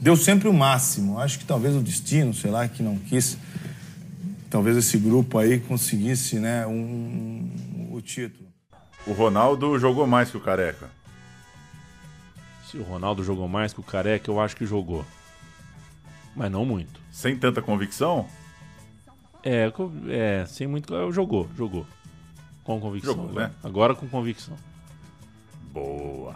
deu 0.00 0.16
sempre 0.16 0.46
o 0.46 0.54
máximo. 0.54 1.18
Acho 1.18 1.40
que 1.40 1.44
talvez 1.44 1.74
o 1.74 1.80
destino, 1.80 2.32
sei 2.32 2.52
lá, 2.52 2.68
que 2.68 2.80
não 2.80 2.96
quis, 2.96 3.36
talvez 4.48 4.76
esse 4.76 4.98
grupo 4.98 5.36
aí 5.38 5.58
conseguisse 5.58 6.38
né, 6.38 6.64
um, 6.64 7.90
o 7.90 8.00
título. 8.00 8.48
O 9.04 9.12
Ronaldo 9.12 9.76
jogou 9.80 10.06
mais 10.06 10.30
que 10.30 10.36
o 10.36 10.40
Careca. 10.40 10.96
Se 12.68 12.76
o 12.76 12.82
Ronaldo 12.82 13.24
jogou 13.24 13.48
mais 13.48 13.72
que 13.72 13.80
o 13.80 13.82
Careca, 13.82 14.30
eu 14.30 14.38
acho 14.38 14.54
que 14.54 14.66
jogou. 14.66 15.02
Mas 16.36 16.50
não 16.52 16.66
muito. 16.66 17.00
Sem 17.10 17.34
tanta 17.34 17.62
convicção? 17.62 18.28
É, 19.42 19.72
é 20.10 20.44
sem 20.46 20.66
muito. 20.66 20.92
Jogou, 21.10 21.48
jogou. 21.56 21.86
Com 22.62 22.78
convicção. 22.78 23.14
Jogou, 23.14 23.30
agora. 23.30 23.48
né? 23.48 23.54
Agora 23.64 23.94
com 23.94 24.06
convicção. 24.06 24.54
Boa. 25.72 26.34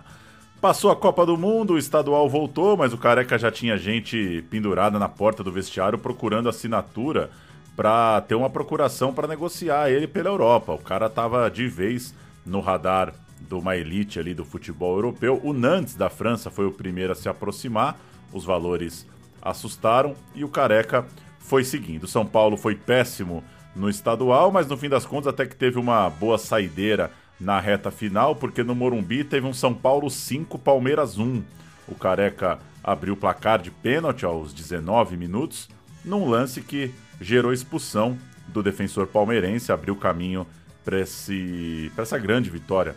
Passou 0.59 0.91
a 0.91 0.97
Copa 0.97 1.27
do 1.27 1.37
Mundo, 1.37 1.75
o 1.75 1.79
estadual 1.79 2.27
voltou, 2.31 2.79
mas 2.79 2.95
o 2.95 2.99
Careca 2.99 3.39
já 3.39 3.53
tinha 3.53 3.77
gente 3.77 4.43
pendurada 4.49 4.99
na 4.99 5.11
porta 5.11 5.45
do 5.45 5.53
vestiário 5.53 5.99
procurando 5.99 6.49
assinatura 6.49 7.31
pra 7.77 8.23
ter 8.23 8.37
uma 8.37 8.49
procuração 8.49 9.13
pra 9.13 9.29
negociar 9.29 9.91
ele 9.91 10.07
pela 10.07 10.31
Europa. 10.31 10.73
O 10.73 10.79
cara 10.79 11.11
tava 11.11 11.51
de 11.51 11.69
vez 11.69 12.15
no 12.47 12.61
radar 12.61 13.13
de 13.49 13.55
uma 13.55 13.77
elite 13.77 14.19
ali 14.19 14.35
do 14.35 14.45
futebol 14.45 14.95
europeu. 14.95 15.41
O 15.43 15.53
Nantes 15.53 15.95
da 15.95 16.09
França 16.09 16.51
foi 16.51 16.67
o 16.67 16.73
primeiro 16.73 17.13
a 17.13 17.15
se 17.15 17.29
aproximar. 17.29 18.01
Os 18.33 18.45
valores 18.45 19.07
assustaram 19.41 20.15
e 20.35 20.45
o 20.45 20.49
Careca 20.49 21.07
foi 21.39 21.65
seguindo. 21.65 22.07
São 22.07 22.25
Paulo 22.25 22.57
foi 22.57 22.75
péssimo 22.75 23.43
no 23.75 23.89
estadual, 23.89 24.51
mas 24.53 24.67
no 24.67 24.77
fim 24.77 24.89
das 24.89 25.05
contas 25.05 25.29
até 25.29 25.47
que 25.47 25.57
teve 25.57 25.79
uma 25.79 26.09
boa 26.09 26.39
saideira 26.39 27.11
na 27.41 27.59
reta 27.59 27.91
final, 27.91 28.37
porque 28.37 28.63
no 28.63 28.75
Morumbi 28.75 29.25
teve 29.25 29.47
um 29.47 29.53
São 29.53 29.75
Paulo 29.75 30.09
5, 30.09 30.59
Palmeiras 30.59 31.19
1. 31.19 31.43
O 31.89 31.95
Careca 31.95 32.59
abriu 32.83 33.15
o 33.15 33.17
placar 33.17 33.61
de 33.61 33.71
pênalti 33.71 34.25
aos 34.25 34.53
19 34.53 35.17
minutos, 35.17 35.69
num 36.05 36.29
lance 36.29 36.63
que 36.63 36.93
gerou 37.21 37.53
expulsão 37.53 38.17
do 38.49 38.63
defensor 38.63 39.07
palmeirense, 39.07 39.73
abriu 39.73 39.97
caminho 39.97 40.47
para 40.85 40.99
essa 40.99 42.19
grande 42.19 42.51
vitória 42.51 42.97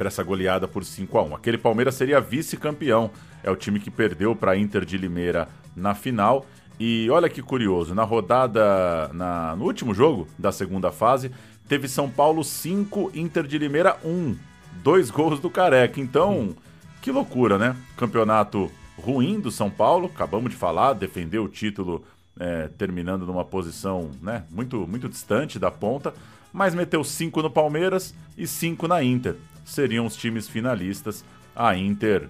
para 0.00 0.08
essa 0.08 0.22
goleada 0.22 0.66
por 0.66 0.82
5 0.82 1.18
a 1.18 1.22
1 1.24 1.34
Aquele 1.34 1.58
Palmeiras 1.58 1.94
seria 1.94 2.22
vice-campeão. 2.22 3.10
É 3.42 3.50
o 3.50 3.56
time 3.56 3.78
que 3.78 3.90
perdeu 3.90 4.34
para 4.34 4.56
Inter 4.56 4.82
de 4.82 4.96
Limeira 4.96 5.46
na 5.76 5.94
final. 5.94 6.46
E 6.78 7.10
olha 7.10 7.28
que 7.28 7.42
curioso, 7.42 7.94
na 7.94 8.02
rodada, 8.02 9.10
na, 9.12 9.54
no 9.56 9.66
último 9.66 9.92
jogo 9.92 10.26
da 10.38 10.50
segunda 10.50 10.90
fase, 10.90 11.30
teve 11.68 11.86
São 11.86 12.08
Paulo 12.08 12.42
5, 12.42 13.12
Inter 13.14 13.46
de 13.46 13.58
Limeira 13.58 13.98
1. 14.02 14.36
Dois 14.82 15.10
gols 15.10 15.38
do 15.38 15.50
Careca. 15.50 16.00
Então, 16.00 16.56
que 17.02 17.12
loucura, 17.12 17.58
né? 17.58 17.76
Campeonato 17.98 18.72
ruim 18.96 19.38
do 19.38 19.50
São 19.50 19.68
Paulo, 19.68 20.06
acabamos 20.06 20.50
de 20.50 20.56
falar, 20.56 20.94
defendeu 20.94 21.44
o 21.44 21.48
título 21.48 22.02
é, 22.38 22.68
terminando 22.68 23.26
numa 23.26 23.44
posição 23.44 24.10
né, 24.22 24.44
muito, 24.50 24.86
muito 24.86 25.10
distante 25.10 25.58
da 25.58 25.70
ponta, 25.70 26.14
mas 26.50 26.74
meteu 26.74 27.04
5 27.04 27.42
no 27.42 27.50
Palmeiras 27.50 28.14
e 28.38 28.46
5 28.46 28.88
na 28.88 29.04
Inter. 29.04 29.36
Seriam 29.64 30.06
os 30.06 30.16
times 30.16 30.48
finalistas. 30.48 31.24
A 31.54 31.76
Inter 31.76 32.28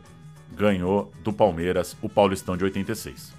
ganhou 0.57 1.12
do 1.22 1.33
Palmeiras 1.33 1.97
o 2.03 2.09
Paulistão 2.09 2.57
de 2.57 2.64
86. 2.64 3.33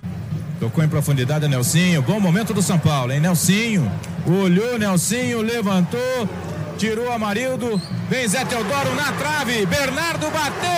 Tocou 0.60 0.84
em 0.84 0.88
profundidade 0.88 1.48
Nelsinho. 1.48 2.02
Bom 2.04 2.20
momento 2.20 2.54
do 2.54 2.62
São 2.62 2.78
Paulo, 2.78 3.12
hein? 3.12 3.20
Nelsinho. 3.20 3.92
Olhou, 4.28 4.78
Nelsinho, 4.78 5.42
levantou. 5.42 6.30
Tirou 6.78 7.12
Amarildo. 7.12 7.82
Vem 8.10 8.28
Zé 8.28 8.46
Teodoro 8.46 8.94
na 8.96 9.12
trave. 9.14 9.66
Bernardo 9.66 10.30
bateu. 10.30 10.72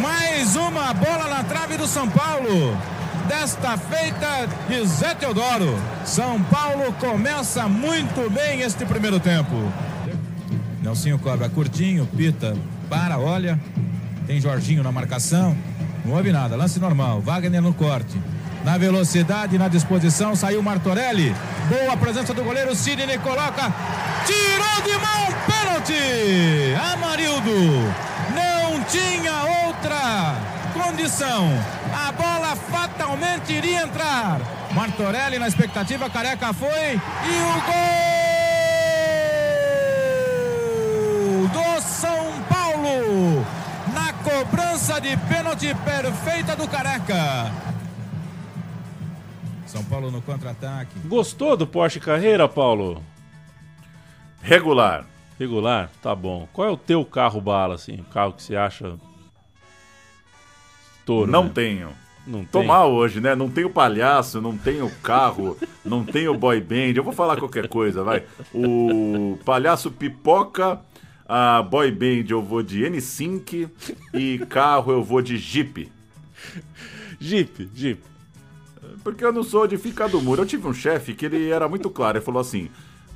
Mais 0.00 0.56
uma 0.56 0.92
bola 0.92 1.26
na 1.28 1.42
trave 1.44 1.76
do 1.76 1.86
São 1.86 2.08
Paulo. 2.08 2.76
Desta 3.26 3.76
feita 3.78 4.46
de 4.68 4.86
Zé 4.86 5.14
Teodoro. 5.14 5.74
São 6.04 6.42
Paulo 6.42 6.92
começa 7.00 7.66
muito 7.66 8.28
bem 8.30 8.60
este 8.60 8.84
primeiro 8.84 9.18
tempo. 9.18 9.56
Nelsinho 10.82 11.18
cobra 11.18 11.48
curtinho, 11.48 12.08
pita, 12.16 12.56
para, 12.88 13.18
olha. 13.18 13.58
Tem 14.26 14.40
Jorginho 14.40 14.82
na 14.82 14.90
marcação. 14.90 15.56
Não 16.04 16.14
houve 16.14 16.32
nada, 16.32 16.56
lance 16.56 16.78
normal. 16.78 17.20
Wagner 17.20 17.60
no 17.60 17.74
corte. 17.74 18.18
Na 18.64 18.76
velocidade, 18.78 19.58
na 19.58 19.68
disposição, 19.68 20.34
saiu 20.34 20.62
Martorelli. 20.62 21.34
Boa 21.68 21.96
presença 21.96 22.32
do 22.34 22.42
goleiro 22.42 22.74
Sidney 22.74 23.18
coloca. 23.18 23.72
Tirou 24.26 24.82
de 24.84 24.92
mão, 24.92 25.26
pênalti! 25.46 26.74
Amarildo 26.92 28.10
não 28.34 28.82
tinha 28.84 29.66
outra 29.66 30.36
condição. 30.72 31.48
A 31.92 32.12
bola 32.12 32.56
fatalmente 32.56 33.52
iria 33.52 33.82
entrar. 33.82 34.40
Martorelli 34.72 35.38
na 35.38 35.48
expectativa, 35.48 36.08
Careca 36.08 36.52
foi 36.52 36.92
e 36.94 37.42
o 37.42 37.60
gol 37.66 38.39
do 41.52 41.80
São 41.82 42.42
Paulo 42.48 43.44
na 43.94 44.12
cobrança 44.12 45.00
de 45.00 45.16
pênalti 45.28 45.74
perfeita 45.84 46.54
do 46.56 46.68
Careca. 46.68 47.52
São 49.66 49.84
Paulo 49.84 50.10
no 50.10 50.20
contra-ataque. 50.22 50.98
Gostou 51.04 51.56
do 51.56 51.66
Porsche 51.66 52.00
Carreira, 52.00 52.48
Paulo? 52.48 53.02
Regular. 54.42 55.04
Regular? 55.38 55.90
Tá 56.02 56.14
bom. 56.14 56.48
Qual 56.52 56.68
é 56.68 56.70
o 56.70 56.76
teu 56.76 57.04
carro 57.04 57.40
bala, 57.40 57.74
assim? 57.74 58.00
O 58.00 58.04
carro 58.04 58.32
que 58.32 58.42
você 58.42 58.56
acha. 58.56 58.96
Touro, 61.06 61.30
não 61.30 61.44
né? 61.44 61.50
tenho. 61.54 61.90
Não 62.26 62.44
Tô 62.44 62.58
tem? 62.58 62.68
mal 62.68 62.92
hoje, 62.92 63.20
né? 63.20 63.34
Não 63.34 63.48
tenho 63.48 63.70
palhaço, 63.70 64.40
não 64.40 64.56
tenho 64.56 64.90
carro, 65.02 65.56
não 65.84 66.04
tenho 66.04 66.36
boy 66.36 66.60
band. 66.60 66.92
Eu 66.94 67.02
vou 67.02 67.12
falar 67.12 67.36
qualquer 67.36 67.68
coisa, 67.68 68.04
vai. 68.04 68.22
O 68.54 69.38
palhaço 69.44 69.90
pipoca, 69.90 70.80
a 71.32 71.62
boy 71.62 71.92
band 71.92 72.28
eu 72.28 72.42
vou 72.42 72.60
de 72.60 72.82
N5 72.82 73.70
e 74.12 74.38
carro 74.48 74.90
eu 74.90 75.04
vou 75.04 75.22
de 75.22 75.38
Jeep. 75.38 75.90
Jeep, 77.20 77.70
Jeep. 77.72 78.02
Porque 79.04 79.24
eu 79.24 79.32
não 79.32 79.44
sou 79.44 79.68
de 79.68 79.78
ficar 79.78 80.08
do 80.08 80.20
muro. 80.20 80.42
Eu 80.42 80.46
tive 80.46 80.66
um 80.66 80.74
chefe 80.74 81.14
que 81.14 81.24
ele 81.24 81.48
era 81.48 81.68
muito 81.68 81.88
claro. 81.88 82.18
Ele 82.18 82.24
falou 82.24 82.40
assim: 82.40 82.68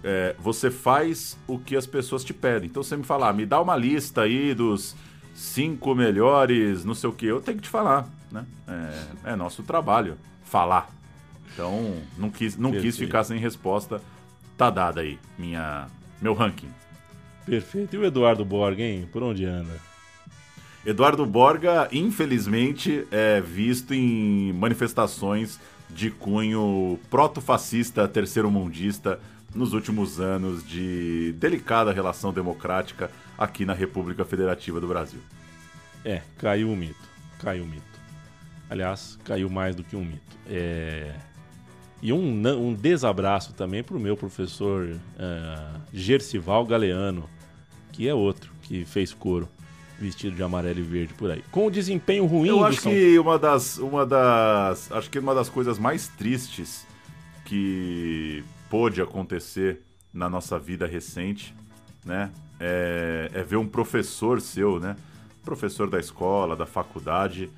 é, 0.05 0.37
você 0.39 0.71
faz 0.71 1.37
o 1.49 1.59
que 1.59 1.75
as 1.75 1.89
pessoas 1.89 2.23
te 2.23 2.33
pedem. 2.33 2.69
Então 2.69 2.85
você 2.85 2.97
me 2.97 3.03
fala, 3.03 3.31
ah, 3.31 3.33
me 3.33 3.45
dá 3.45 3.61
uma 3.61 3.75
lista 3.75 4.23
aí 4.23 4.55
dos 4.55 4.95
cinco 5.35 5.93
melhores, 5.93 6.85
não 6.85 6.95
sei 6.95 7.11
o 7.11 7.13
que. 7.13 7.27
Eu 7.27 7.41
tenho 7.41 7.57
que 7.57 7.65
te 7.65 7.69
falar, 7.69 8.09
né? 8.31 8.47
É, 9.25 9.33
é 9.33 9.37
nosso 9.37 9.65
trabalho 9.65 10.17
falar. 10.45 10.89
Então 11.53 11.97
não 12.17 12.31
quis, 12.31 12.57
não 12.57 12.71
quis 12.71 12.83
Perfeito. 12.83 13.07
ficar 13.07 13.25
sem 13.25 13.41
resposta. 13.41 14.01
Tá 14.57 14.71
dada 14.71 15.01
aí 15.01 15.19
minha 15.37 15.89
meu 16.23 16.33
ranking. 16.33 16.69
Perfeito. 17.45 17.95
E 17.95 17.99
o 17.99 18.05
Eduardo 18.05 18.45
Borg, 18.45 18.81
hein? 18.81 19.09
Por 19.13 19.23
onde 19.23 19.45
anda? 19.45 19.73
Eduardo 20.85 21.25
Borga, 21.25 21.89
infelizmente, 21.93 23.07
é 23.11 23.41
visto 23.41 23.95
em 23.95 24.53
manifestações 24.53 25.59
de 25.89 26.11
cunho 26.11 26.99
proto-fascista, 27.09 28.07
terceiro-mundista, 28.07 29.19
nos 29.55 29.73
últimos 29.73 30.21
anos 30.21 30.67
de 30.67 31.33
delicada 31.39 31.93
relação 31.93 32.33
democrática 32.33 33.11
aqui 33.39 33.65
na 33.65 33.73
República 33.73 34.25
Federativa 34.25 34.81
do 34.81 34.89
Brasil. 34.89 35.21
É, 36.05 36.21
caiu 36.37 36.71
o 36.71 36.77
mito. 36.77 37.09
Caiu 37.39 37.65
o 37.65 37.67
mito. 37.67 37.83
Aliás, 38.69 39.19
caiu 39.25 39.49
mais 39.49 39.75
do 39.75 39.85
que 39.85 39.97
um 39.97 40.05
mito. 40.05 40.37
É... 40.49 41.15
E 42.03 42.13
um, 42.13 42.47
um 42.59 42.75
desabraço 42.75 43.55
também 43.55 43.83
pro 43.83 43.99
meu 43.99 44.15
professor 44.15 45.01
ah, 45.19 45.81
Gercival 45.91 46.67
Galeano, 46.67 47.31
que 47.95 48.09
é 48.09 48.13
outro 48.15 48.51
que 48.63 48.85
fez 48.85 49.15
coro, 49.15 49.49
vestido 50.01 50.35
de 50.35 50.43
amarelo 50.43 50.81
e 50.81 50.83
verde 50.83 51.15
por 51.15 51.31
aí. 51.31 51.45
Com 51.53 51.69
o 51.69 51.71
desempenho 51.71 52.27
ruim 52.27 52.49
Eu 52.49 52.65
acho 52.65 52.81
São 52.81 52.91
que 52.91 53.17
uma 53.21 53.39
das, 53.39 53.79
uma 53.79 54.05
das, 54.05 54.91
acho 54.91 55.09
que 55.09 55.19
uma 55.21 55.33
das 55.33 55.49
coisas 55.49 55.79
mais 55.79 56.09
tristes 56.09 56.85
que 57.45 58.43
pôde 58.69 59.01
acontecer 59.01 59.81
na 60.13 60.29
nossa 60.29 60.59
vida 60.59 60.87
recente, 60.87 61.55
né, 62.05 62.33
é, 62.59 63.31
é 63.33 63.43
ver 63.45 63.57
um 63.59 63.67
professor 63.69 64.41
seu, 64.41 64.81
né, 64.81 64.97
professor 65.45 65.89
da 65.89 66.01
escola, 66.01 66.57
da 66.57 66.67
faculdade, 66.67 67.49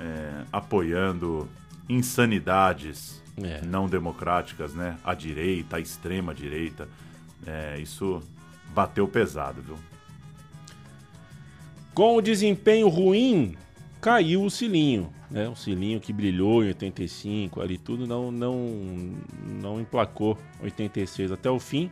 é, 0.00 0.42
apoiando 0.52 1.48
insanidades 1.88 3.22
É. 3.40 3.60
não 3.64 3.86
democráticas, 3.86 4.74
né, 4.74 4.96
à 5.04 5.14
direita, 5.14 5.76
à 5.76 5.80
extrema 5.80 6.34
direita. 6.34 6.88
É, 7.46 7.78
isso 7.78 8.20
bateu 8.76 9.08
pesado, 9.08 9.62
viu? 9.62 9.78
Com 11.94 12.16
o 12.16 12.20
desempenho 12.20 12.88
ruim, 12.88 13.56
caiu 14.02 14.44
o 14.44 14.50
Cilinho. 14.50 15.10
Né? 15.30 15.48
O 15.48 15.56
Cilinho 15.56 15.98
que 15.98 16.12
brilhou 16.12 16.62
em 16.62 16.68
85, 16.68 17.62
ali 17.62 17.78
tudo, 17.78 18.06
não, 18.06 18.30
não, 18.30 19.14
não 19.62 19.80
emplacou 19.80 20.36
86 20.62 21.32
até 21.32 21.50
o 21.50 21.58
fim. 21.58 21.90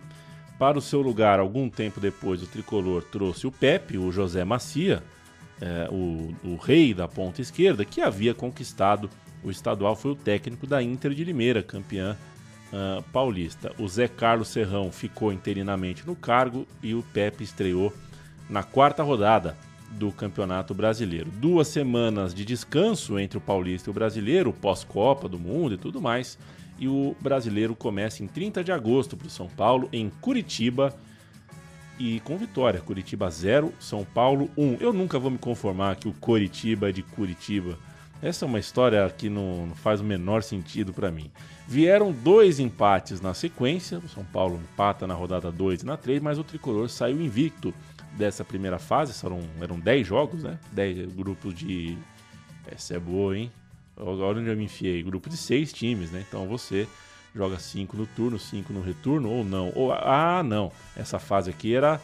Para 0.58 0.78
o 0.78 0.82
seu 0.82 1.00
lugar, 1.00 1.40
algum 1.40 1.70
tempo 1.70 2.00
depois, 2.00 2.42
o 2.42 2.46
tricolor 2.46 3.02
trouxe 3.02 3.46
o 3.46 3.50
Pepe, 3.50 3.96
o 3.96 4.12
José 4.12 4.44
Macia, 4.44 5.02
é, 5.60 5.88
o, 5.90 6.34
o 6.44 6.56
rei 6.56 6.92
da 6.92 7.08
ponta 7.08 7.40
esquerda, 7.40 7.84
que 7.84 8.02
havia 8.02 8.34
conquistado 8.34 9.08
o 9.42 9.50
estadual, 9.50 9.96
foi 9.96 10.12
o 10.12 10.16
técnico 10.16 10.66
da 10.66 10.82
Inter 10.82 11.12
de 11.12 11.24
Limeira, 11.24 11.62
campeã 11.62 12.16
ah, 12.76 13.04
paulista. 13.12 13.72
O 13.78 13.86
Zé 13.86 14.08
Carlos 14.08 14.48
Serrão 14.48 14.90
ficou 14.90 15.32
interinamente 15.32 16.04
no 16.04 16.16
cargo 16.16 16.66
e 16.82 16.92
o 16.92 17.04
Pepe 17.12 17.44
estreou 17.44 17.94
na 18.50 18.64
quarta 18.64 19.00
rodada 19.00 19.56
do 19.92 20.10
Campeonato 20.10 20.74
Brasileiro. 20.74 21.30
Duas 21.30 21.68
semanas 21.68 22.34
de 22.34 22.44
descanso 22.44 23.16
entre 23.16 23.38
o 23.38 23.40
Paulista 23.40 23.88
e 23.88 23.92
o 23.92 23.94
Brasileiro, 23.94 24.52
pós-Copa 24.52 25.28
do 25.28 25.38
Mundo 25.38 25.74
e 25.74 25.78
tudo 25.78 26.02
mais. 26.02 26.36
E 26.76 26.88
o 26.88 27.14
Brasileiro 27.20 27.76
começa 27.76 28.24
em 28.24 28.26
30 28.26 28.64
de 28.64 28.72
agosto 28.72 29.16
para 29.16 29.28
o 29.28 29.30
São 29.30 29.46
Paulo, 29.46 29.88
em 29.92 30.10
Curitiba, 30.20 30.92
e 31.96 32.18
com 32.20 32.36
vitória. 32.36 32.80
Curitiba 32.80 33.30
0, 33.30 33.72
São 33.78 34.04
Paulo 34.04 34.50
1. 34.56 34.78
Eu 34.80 34.92
nunca 34.92 35.16
vou 35.16 35.30
me 35.30 35.38
conformar 35.38 35.94
que 35.94 36.08
o 36.08 36.12
Curitiba 36.12 36.88
é 36.88 36.92
de 36.92 37.04
Curitiba. 37.04 37.78
Essa 38.20 38.44
é 38.44 38.48
uma 38.48 38.58
história 38.58 39.08
que 39.16 39.28
não, 39.28 39.68
não 39.68 39.76
faz 39.76 40.00
o 40.00 40.04
menor 40.04 40.42
sentido 40.42 40.92
para 40.92 41.12
mim. 41.12 41.30
Vieram 41.66 42.12
dois 42.12 42.60
empates 42.60 43.20
na 43.20 43.32
sequência. 43.32 43.98
O 43.98 44.08
São 44.08 44.24
Paulo 44.24 44.56
empata 44.56 45.06
na 45.06 45.14
rodada 45.14 45.50
2 45.50 45.82
e 45.82 45.86
na 45.86 45.96
3, 45.96 46.22
mas 46.22 46.38
o 46.38 46.44
tricolor 46.44 46.88
saiu 46.88 47.20
invicto 47.20 47.72
dessa 48.12 48.44
primeira 48.44 48.78
fase. 48.78 49.14
Eram, 49.24 49.40
eram 49.60 49.78
10 49.80 50.06
jogos, 50.06 50.42
né? 50.42 50.58
10 50.72 51.12
grupos 51.14 51.54
de. 51.54 51.96
Essa 52.66 52.94
é 52.94 52.98
boa, 52.98 53.36
hein? 53.36 53.50
Agora 53.96 54.38
onde 54.38 54.50
eu 54.50 54.56
me 54.56 54.64
enfiei? 54.64 55.02
Grupo 55.02 55.30
de 55.30 55.36
6 55.36 55.72
times, 55.72 56.10
né? 56.10 56.24
Então 56.28 56.46
você 56.46 56.86
joga 57.34 57.58
5 57.58 57.96
no 57.96 58.06
turno, 58.06 58.38
5 58.38 58.72
no 58.72 58.82
retorno, 58.82 59.30
ou 59.30 59.44
não. 59.44 59.72
Ou, 59.74 59.92
ah, 59.92 60.42
não. 60.42 60.70
Essa 60.96 61.18
fase 61.18 61.50
aqui 61.50 61.74
era 61.74 62.00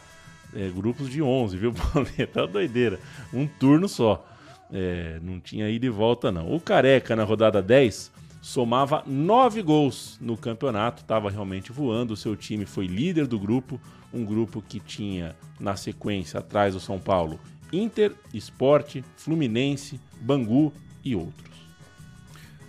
é, 0.55 0.69
grupos 0.69 1.09
de 1.09 1.21
11, 1.21 1.57
viu, 1.57 1.73
Pauleta? 1.93 2.47
doideira. 2.47 2.99
Um 3.33 3.45
turno 3.45 3.87
só. 3.87 4.25
É, 4.73 5.19
não 5.21 5.39
tinha 5.39 5.69
ida 5.69 5.85
e 5.85 5.89
volta, 5.89 6.31
não. 6.31 6.53
O 6.53 6.59
Careca, 6.59 7.15
na 7.15 7.23
rodada 7.23 7.61
10, 7.61 8.11
somava 8.41 9.03
9 9.05 9.61
gols 9.61 10.17
no 10.19 10.35
campeonato, 10.35 11.03
estava 11.03 11.29
realmente 11.29 11.71
voando. 11.71 12.13
O 12.13 12.17
seu 12.17 12.35
time 12.35 12.65
foi 12.65 12.87
líder 12.87 13.27
do 13.27 13.39
grupo, 13.39 13.79
um 14.11 14.25
grupo 14.25 14.61
que 14.61 14.79
tinha 14.79 15.35
na 15.59 15.75
sequência, 15.75 16.39
atrás 16.39 16.73
do 16.73 16.79
São 16.79 16.99
Paulo, 16.99 17.39
Inter, 17.71 18.13
Esporte, 18.33 19.05
Fluminense, 19.15 19.99
Bangu 20.19 20.73
e 21.05 21.15
outros. 21.15 21.51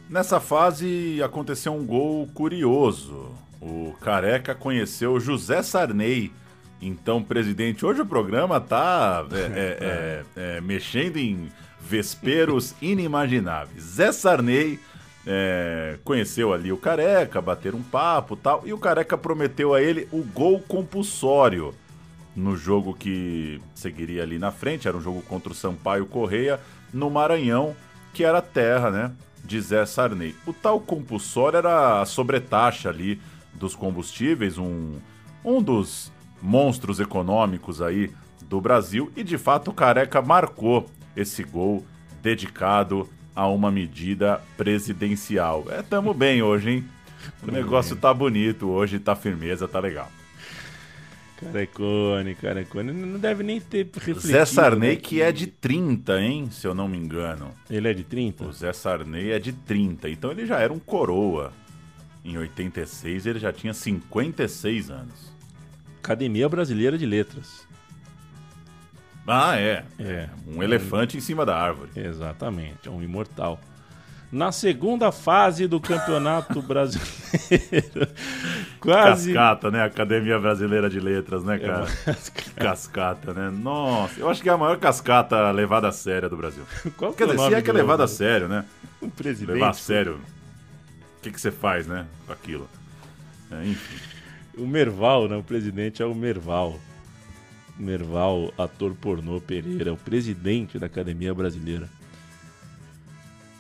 Nessa 0.09 0.39
fase 0.39 1.21
aconteceu 1.23 1.73
um 1.73 1.87
gol 1.87 2.29
curioso. 2.35 3.33
O 3.61 3.95
Careca 4.01 4.55
conheceu 4.55 5.19
José 5.19 5.63
Sarney, 5.63 6.31
então 6.83 7.23
presidente. 7.23 7.87
Hoje 7.87 8.03
o 8.03 8.07
programa 8.07 8.61
tá 8.61 9.25
é, 9.33 9.39
é, 9.39 9.45
é, 10.37 10.57
é, 10.57 10.61
mexendo 10.61 11.17
em 11.17 11.49
vesperos 11.81 12.75
inimagináveis. 12.83 13.83
Zé 13.83 14.13
Sarney 14.13 14.79
é, 15.27 15.99
conheceu 16.05 16.53
ali 16.53 16.73
o 16.73 16.77
Careca, 16.77 17.41
bateram 17.41 17.79
um 17.79 17.83
papo 17.83 18.37
tal, 18.37 18.63
e 18.65 18.73
o 18.73 18.79
Careca 18.79 19.17
prometeu 19.17 19.75
a 19.75 19.81
ele 19.81 20.09
o 20.13 20.23
gol 20.23 20.61
compulsório 20.61 21.75
no 22.35 22.57
jogo 22.57 22.95
que 22.95 23.61
seguiria 23.75 24.23
ali 24.23 24.39
na 24.39 24.51
frente. 24.51 24.89
Era 24.89 24.97
um 24.97 25.01
jogo 25.01 25.23
contra 25.23 25.53
o 25.53 25.55
Sampaio 25.55 26.07
Correia, 26.07 26.59
no 26.93 27.11
Maranhão, 27.11 27.77
que 28.13 28.25
era 28.25 28.43
terra, 28.43 28.91
né? 28.91 29.13
De 29.45 29.61
Zé 29.61 29.85
Sarney. 29.85 30.35
O 30.47 30.53
tal 30.53 30.81
compulsório 30.81 31.59
era 31.59 32.01
a 32.01 32.07
sobretaxa 32.07 32.89
ali 32.89 33.21
dos 33.55 33.75
combustíveis, 33.75 34.59
um, 34.59 34.99
um 35.45 35.63
dos 35.63 36.13
monstros 36.41 37.01
econômicos 37.01 37.83
aí 37.83 38.11
do 38.49 38.61
Brasil. 38.61 39.13
E 39.17 39.23
de 39.23 39.39
fato 39.39 39.71
o 39.71 39.75
Careca 39.75 40.23
marcou 40.23 40.89
esse 41.17 41.43
gol 41.43 41.85
dedicado 42.23 43.09
a 43.35 43.49
uma 43.49 43.71
medida 43.71 44.41
presidencial. 44.57 45.67
É, 45.71 45.83
tamo 45.83 46.13
bem 46.13 46.43
hoje, 46.43 46.71
hein? 46.71 46.85
O 47.43 47.51
negócio 47.51 47.97
tá 47.97 48.13
bonito 48.13 48.69
hoje, 48.69 48.99
tá 48.99 49.15
firmeza, 49.15 49.69
tá 49.69 49.79
legal. 49.79 50.11
Carecone, 51.43 52.35
Carecone. 52.37 52.93
Não 52.93 53.19
deve 53.19 53.43
nem 53.43 53.61
ter 53.61 53.87
refletido. 53.87 54.21
Zé 54.21 54.45
Sarney, 54.45 54.91
né? 54.91 54.97
que 54.97 55.21
é 55.21 55.33
de 55.33 55.47
30, 55.47 56.21
hein? 56.21 56.49
Se 56.51 56.67
eu 56.67 56.75
não 56.75 56.87
me 56.87 56.97
engano. 56.97 57.53
Ele 57.69 57.89
é 57.89 57.95
de 57.95 58.05
30? 58.05 58.45
O 58.45 58.53
Zé 58.53 58.73
Sarney 58.73 59.33
é 59.33 59.39
de 59.39 59.53
30. 59.53 60.09
Então 60.09 60.31
ele 60.31 60.47
já 60.47 60.61
era 60.61 60.73
um 60.73 60.79
coroa. 60.79 61.53
Em 62.25 62.39
86 62.39 63.27
ele 63.27 63.39
já 63.41 63.53
tinha 63.53 63.75
56 63.75 64.91
anos. 64.91 65.33
Academia 65.99 66.49
Brasileira 66.49 66.97
de 66.97 67.07
Letras. 67.07 67.67
Ah, 69.27 69.57
é. 69.59 69.85
É. 69.99 70.29
Um 70.47 70.63
elefante 70.63 71.17
em 71.17 71.21
cima 71.21 71.47
da 71.47 71.57
árvore. 71.57 71.91
Exatamente, 71.95 72.89
é 72.89 72.91
um 72.91 73.03
imortal. 73.03 73.61
Na 74.33 74.51
segunda 74.51 75.13
fase 75.13 75.67
do 75.69 75.79
Campeonato 75.79 76.61
Brasileiro, 76.63 78.09
quase. 78.81 79.35
Cascata, 79.35 79.71
né? 79.71 79.85
Academia 79.85 80.39
Brasileira 80.39 80.89
de 80.89 80.99
Letras, 80.99 81.45
né, 81.45 81.59
cara? 81.59 81.85
Que 82.35 82.51
cascata, 82.53 83.35
né? 83.35 83.51
Nossa, 83.51 84.19
eu 84.19 84.31
acho 84.31 84.43
que 84.43 84.49
é 84.49 84.53
a 84.53 84.57
maior 84.57 84.79
cascata 84.79 85.51
levada 85.51 85.89
a 85.89 85.93
sério 85.93 86.31
do 86.31 86.37
Brasil. 86.39 86.63
Qual 86.97 87.13
Quer 87.13 87.17
que 87.17 87.23
é 87.25 87.27
o 87.27 87.37
dizer, 87.37 87.49
se 87.49 87.55
é 87.57 87.63
que 87.63 87.69
é 87.69 87.75
levada 87.75 88.05
a 88.05 88.09
sério, 88.09 88.49
né? 88.49 88.65
Um 89.03 89.11
presidente. 89.11 89.53
Levar 89.53 89.69
a 89.69 89.75
sério. 89.75 90.15
O 91.19 91.21
que, 91.21 91.31
que 91.31 91.41
você 91.41 91.51
faz, 91.51 91.87
né? 91.87 92.07
Com 92.27 92.33
aquilo. 92.33 92.67
É, 93.51 93.67
enfim. 93.67 93.97
O 94.57 94.67
Merval, 94.67 95.29
né? 95.29 95.37
O 95.37 95.43
presidente 95.43 96.03
é 96.03 96.07
o 96.07 96.15
Merval. 96.15 96.81
Merval, 97.79 98.53
ator 98.57 98.95
pornô 98.95 99.41
Pereira, 99.41 99.93
o 99.93 99.97
presidente 99.97 100.79
da 100.79 100.87
Academia 100.87 101.33
Brasileira 101.35 101.89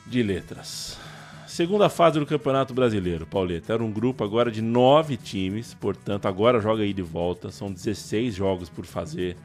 de 0.06 0.22
Letras. 0.22 0.98
Segunda 1.46 1.88
fase 1.88 2.18
do 2.18 2.24
Campeonato 2.24 2.72
Brasileiro, 2.72 3.26
Pauleta. 3.26 3.74
Era 3.74 3.84
um 3.84 3.92
grupo 3.92 4.24
agora 4.24 4.50
de 4.50 4.62
nove 4.62 5.16
times, 5.16 5.74
portanto, 5.74 6.26
agora 6.26 6.60
joga 6.60 6.82
aí 6.82 6.92
de 6.92 7.02
volta. 7.02 7.50
São 7.50 7.70
16 7.70 8.34
jogos 8.34 8.68
por 8.68 8.86
fazer. 8.86 9.36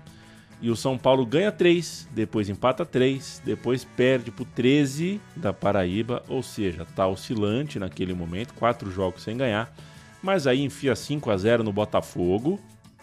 E 0.62 0.70
o 0.70 0.76
São 0.76 0.98
Paulo 0.98 1.26
ganha 1.26 1.52
3, 1.52 2.08
depois 2.12 2.50
empata 2.50 2.86
3, 2.86 3.42
depois 3.46 3.84
perde 3.84 4.32
pro 4.32 4.44
13 4.44 5.22
da 5.36 5.54
Paraíba, 5.54 6.24
ou 6.28 6.42
seja, 6.42 6.86
tá 6.96 7.06
oscilante 7.06 7.78
naquele 7.78 8.14
momento, 8.14 8.54
quatro 8.54 8.90
jogos 8.90 9.22
sem 9.22 9.38
ganhar. 9.38 9.72
Mas 10.24 10.48
aí 10.48 10.64
enfia 10.64 10.96
5 10.96 11.30
a 11.30 11.38
0 11.38 11.64
no 11.64 11.72
Botafogo 11.72 12.60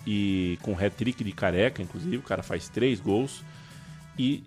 e 0.06 0.58
com 0.62 0.72
hat-trick 0.72 1.22
de 1.24 1.32
Careca, 1.32 1.82
inclusive, 1.82 2.18
o 2.18 2.22
cara 2.22 2.42
faz 2.42 2.68
três 2.68 3.00
gols. 3.00 3.42
E 4.18 4.44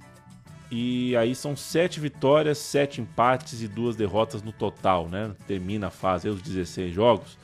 e 0.69 1.15
aí 1.15 1.33
são 1.33 1.55
sete 1.55 1.99
vitórias, 1.99 2.57
sete 2.57 2.99
empates 2.99 3.61
e 3.61 3.67
duas 3.67 3.95
derrotas 3.95 4.43
no 4.43 4.51
total, 4.51 5.07
né? 5.07 5.31
Termina 5.47 5.87
a 5.87 5.89
fase, 5.89 6.27
os 6.27 6.41
16 6.41 6.93
jogos, 6.93 7.37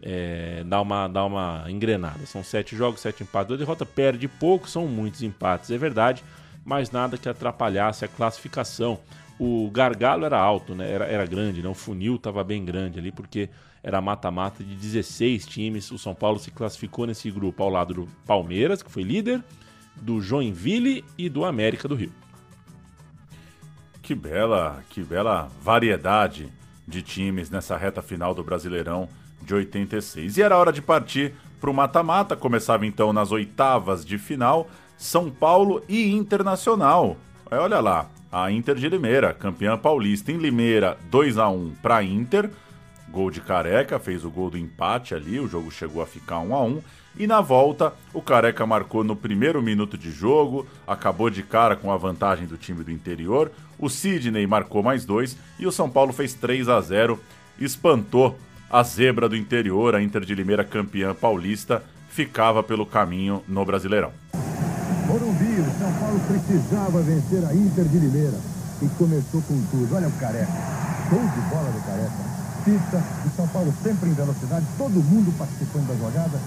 é, 0.00 0.62
dá, 0.64 0.80
uma, 0.80 1.08
dá 1.08 1.24
uma 1.24 1.64
engrenada. 1.68 2.24
São 2.26 2.44
sete 2.44 2.76
jogos, 2.76 3.00
sete 3.00 3.24
empates, 3.24 3.48
duas 3.48 3.58
derrotas, 3.58 3.88
perde 3.88 4.28
pouco, 4.28 4.68
são 4.68 4.86
muitos 4.86 5.22
empates, 5.22 5.70
é 5.72 5.78
verdade, 5.78 6.22
mas 6.64 6.92
nada 6.92 7.18
que 7.18 7.28
atrapalhasse 7.28 8.04
a 8.04 8.08
classificação. 8.08 9.00
O 9.38 9.68
gargalo 9.70 10.24
era 10.24 10.38
alto, 10.38 10.74
né? 10.74 10.88
Era, 10.88 11.06
era 11.06 11.26
grande, 11.26 11.62
né? 11.62 11.68
O 11.68 11.74
funil 11.74 12.16
estava 12.16 12.44
bem 12.44 12.64
grande 12.64 13.00
ali, 13.00 13.10
porque 13.10 13.48
era 13.82 14.00
mata-mata 14.00 14.62
de 14.62 14.74
16 14.74 15.46
times. 15.46 15.90
O 15.90 15.98
São 15.98 16.14
Paulo 16.14 16.38
se 16.38 16.50
classificou 16.50 17.06
nesse 17.06 17.30
grupo 17.30 17.62
ao 17.62 17.70
lado 17.70 17.94
do 17.94 18.08
Palmeiras, 18.26 18.82
que 18.82 18.90
foi 18.90 19.02
líder, 19.02 19.42
do 19.96 20.20
Joinville 20.20 21.04
e 21.16 21.28
do 21.28 21.44
América 21.44 21.88
do 21.88 21.94
Rio. 21.94 22.12
Que 24.02 24.14
bela, 24.14 24.82
que 24.90 25.02
bela 25.02 25.48
variedade 25.62 26.52
de 26.86 27.02
times 27.02 27.50
nessa 27.50 27.76
reta 27.76 28.02
final 28.02 28.34
do 28.34 28.42
Brasileirão 28.42 29.08
de 29.42 29.54
86. 29.54 30.36
E 30.36 30.42
era 30.42 30.56
hora 30.56 30.72
de 30.72 30.82
partir 30.82 31.34
para 31.60 31.70
o 31.70 31.74
mata-mata. 31.74 32.36
Começava 32.36 32.86
então 32.86 33.12
nas 33.12 33.30
oitavas 33.30 34.04
de 34.04 34.18
final, 34.18 34.68
São 34.96 35.30
Paulo 35.30 35.82
e 35.88 36.10
Internacional. 36.12 37.16
Aí, 37.50 37.58
olha 37.58 37.80
lá, 37.80 38.10
a 38.32 38.50
Inter 38.50 38.74
de 38.74 38.88
Limeira, 38.88 39.34
campeã 39.34 39.76
paulista 39.76 40.30
em 40.32 40.36
Limeira, 40.36 40.98
2 41.10 41.38
a 41.38 41.48
1 41.48 41.74
para 41.82 42.02
Inter. 42.02 42.50
Gol 43.10 43.30
de 43.30 43.40
Careca, 43.40 43.98
fez 43.98 44.24
o 44.24 44.30
gol 44.30 44.50
do 44.50 44.58
empate 44.58 45.14
ali, 45.14 45.40
o 45.40 45.48
jogo 45.48 45.70
chegou 45.70 46.02
a 46.02 46.06
ficar 46.06 46.38
1 46.38 46.54
a 46.54 46.62
1 46.62 46.82
e 47.18 47.26
na 47.26 47.40
volta, 47.40 47.92
o 48.14 48.22
Careca 48.22 48.64
marcou 48.64 49.02
no 49.02 49.16
primeiro 49.16 49.60
minuto 49.60 49.98
de 49.98 50.10
jogo, 50.10 50.66
acabou 50.86 51.28
de 51.28 51.42
cara 51.42 51.74
com 51.74 51.90
a 51.90 51.96
vantagem 51.96 52.46
do 52.46 52.56
time 52.56 52.84
do 52.84 52.90
interior. 52.90 53.50
O 53.78 53.88
Sidney 53.88 54.46
marcou 54.46 54.82
mais 54.82 55.04
dois 55.04 55.36
e 55.58 55.66
o 55.66 55.72
São 55.72 55.90
Paulo 55.90 56.12
fez 56.12 56.34
3 56.34 56.68
a 56.68 56.80
0 56.80 57.18
espantou 57.60 58.38
a 58.70 58.82
zebra 58.82 59.28
do 59.28 59.36
interior. 59.36 59.94
A 59.94 60.02
Inter 60.02 60.24
de 60.24 60.34
Limeira, 60.34 60.64
campeã 60.64 61.14
paulista, 61.14 61.82
ficava 62.08 62.62
pelo 62.62 62.86
caminho 62.86 63.42
no 63.48 63.64
Brasileirão. 63.64 64.12
Morumbi, 65.06 65.60
o 65.60 65.78
São 65.78 65.92
Paulo 65.94 66.20
precisava 66.28 67.02
vencer 67.02 67.44
a 67.44 67.52
Inter 67.52 67.84
de 67.86 67.98
Limeira 67.98 68.38
e 68.80 68.88
começou 68.96 69.42
com 69.42 69.60
tudo. 69.70 69.94
Olha 69.94 70.06
o 70.06 70.12
Careca, 70.12 70.52
show 71.08 71.18
de 71.18 71.40
bola 71.50 71.70
do 71.72 71.84
Careca. 71.84 72.39
Pista, 72.64 73.00
o 73.24 73.30
São 73.36 73.48
Paulo 73.48 73.72
sempre 73.82 74.10
em 74.10 74.14
velocidade, 74.14 74.66
todo 74.76 75.00
mundo 75.00 75.32
participando 75.38 75.88
da 75.88 75.96
jogada. 75.96 76.38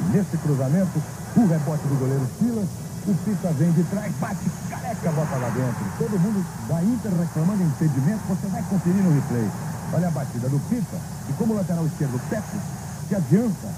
E 0.00 0.02
nesse 0.12 0.36
cruzamento, 0.38 1.00
o 1.36 1.46
rebote 1.46 1.88
do 1.88 1.98
goleiro 1.98 2.26
Silas, 2.38 2.68
o 3.06 3.14
Pita 3.24 3.48
vem 3.54 3.72
de 3.72 3.82
trás, 3.84 4.12
bate, 4.20 4.50
Careca 4.68 5.12
bota 5.12 5.36
lá 5.36 5.48
dentro. 5.50 5.84
Todo 5.96 6.20
mundo 6.20 6.44
da 6.68 6.82
Inter 6.82 7.12
reclamando 7.12 7.62
impedimento, 7.62 8.20
você 8.28 8.46
vai 8.48 8.62
conferir 8.68 9.02
no 9.02 9.14
replay. 9.14 9.48
Olha 9.94 10.08
a 10.08 10.10
batida 10.10 10.48
do 10.48 10.60
Pita, 10.68 10.98
e 11.28 11.32
como 11.34 11.54
lateral 11.54 11.86
esquerdo 11.86 12.20
Pepe 12.28 12.58
se 13.08 13.14
adianta, 13.14 13.68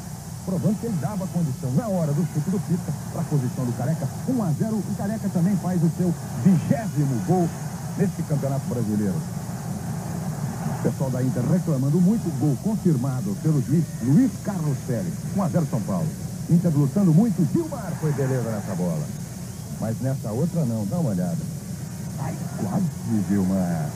provando 0.44 0.80
que 0.80 0.86
ele 0.86 0.98
dava 1.00 1.26
condição 1.28 1.70
na 1.76 1.86
hora 1.86 2.12
do 2.12 2.26
chute 2.32 2.50
do 2.50 2.58
Pita 2.66 2.90
para 3.12 3.20
a 3.20 3.24
posição 3.24 3.64
do 3.64 3.76
Careca. 3.76 4.08
1 4.26 4.42
a 4.42 4.50
0 4.58 4.74
o 4.74 4.94
Careca 4.96 5.28
também 5.28 5.56
faz 5.56 5.78
o 5.82 5.90
seu 5.96 6.12
vigésimo 6.42 7.14
gol 7.26 7.48
nesse 7.96 8.22
Campeonato 8.22 8.66
Brasileiro. 8.66 9.20
O 10.78 10.82
pessoal 10.82 11.10
da 11.10 11.20
Inter 11.20 11.42
reclamando 11.42 12.00
muito, 12.00 12.30
gol 12.38 12.56
confirmado 12.62 13.36
pelo 13.42 13.60
juiz 13.62 13.84
Luiz 14.00 14.30
Carlos 14.44 14.78
Pérez. 14.86 15.12
1 15.36 15.42
a 15.42 15.48
0 15.48 15.66
São 15.68 15.80
Paulo. 15.80 16.06
Inter 16.48 16.70
lutando 16.72 17.12
muito, 17.12 17.44
Gilmar 17.52 17.92
foi 18.00 18.12
beleza 18.12 18.48
nessa 18.48 18.76
bola. 18.76 19.04
Mas 19.80 20.00
nessa 20.00 20.30
outra 20.30 20.64
não, 20.64 20.86
dá 20.86 20.98
uma 20.98 21.10
olhada. 21.10 21.36
Ai, 22.20 22.34
quase, 22.58 23.24
Gilmar. 23.28 23.90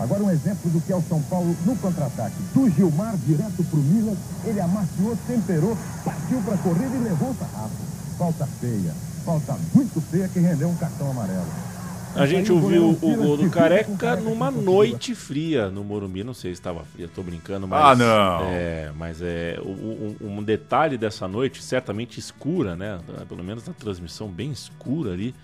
Agora 0.00 0.24
um 0.24 0.30
exemplo 0.30 0.68
do 0.70 0.80
que 0.80 0.92
é 0.92 0.96
o 0.96 1.04
São 1.08 1.22
Paulo 1.22 1.54
no 1.64 1.76
contra-ataque. 1.76 2.34
Do 2.54 2.68
Gilmar 2.70 3.16
direto 3.18 3.62
pro 3.70 3.78
Milan, 3.78 4.16
ele 4.44 4.60
amaciou, 4.60 5.16
temperou, 5.28 5.78
partiu 6.04 6.40
pra 6.42 6.56
corrida 6.58 6.96
e 6.96 7.04
levou 7.04 7.30
o 7.30 7.36
sarrafo. 7.36 7.70
Falta 8.18 8.48
feia, 8.60 8.92
falta 9.24 9.56
muito 9.72 10.00
feia 10.10 10.26
que 10.26 10.40
rendeu 10.40 10.68
um 10.68 10.76
cartão 10.76 11.08
amarelo. 11.10 11.69
A 12.14 12.26
gente 12.26 12.50
ouviu 12.52 12.90
o 12.90 12.94
gol 12.96 13.12
Silas 13.14 13.40
do 13.40 13.50
Careca 13.54 14.16
numa 14.16 14.50
noite 14.50 15.14
fria 15.14 15.70
no 15.70 15.84
Morumbi. 15.84 16.24
Não 16.24 16.34
sei 16.34 16.50
se 16.50 16.60
estava 16.60 16.84
fria, 16.84 17.08
tô 17.14 17.22
brincando, 17.22 17.66
mas. 17.68 17.84
Ah, 17.84 17.94
não. 17.96 18.44
É, 18.50 18.90
mas 18.96 19.22
é. 19.22 19.58
Um, 19.64 20.16
um- 20.20 20.38
um 20.38 20.42
detalhe 20.42 20.98
dessa 20.98 21.28
noite, 21.28 21.62
certamente 21.62 22.18
escura, 22.18 22.74
né? 22.74 22.98
Pelo 23.28 23.44
menos 23.44 23.66
na 23.66 23.72
transmissão 23.72 24.28
bem 24.28 24.50
escura 24.50 25.12
ali, 25.12 25.34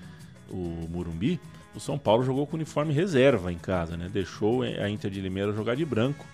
o 0.51 0.89
Morumbi. 0.91 1.41
O 1.75 1.81
São 1.81 1.99
Paulo 1.99 2.25
jogou 2.25 2.47
com 2.47 2.57
uniforme 2.57 2.93
reserva 2.93 3.53
em 3.53 3.59
casa, 3.59 3.97
né? 3.97 4.09
Deixou 4.13 4.63
a 4.63 4.89
Inter 4.91 5.11
de 5.11 5.21
Limeira 5.21 5.53
jogar 5.53 5.77
de 5.77 5.85
branco 5.85 6.25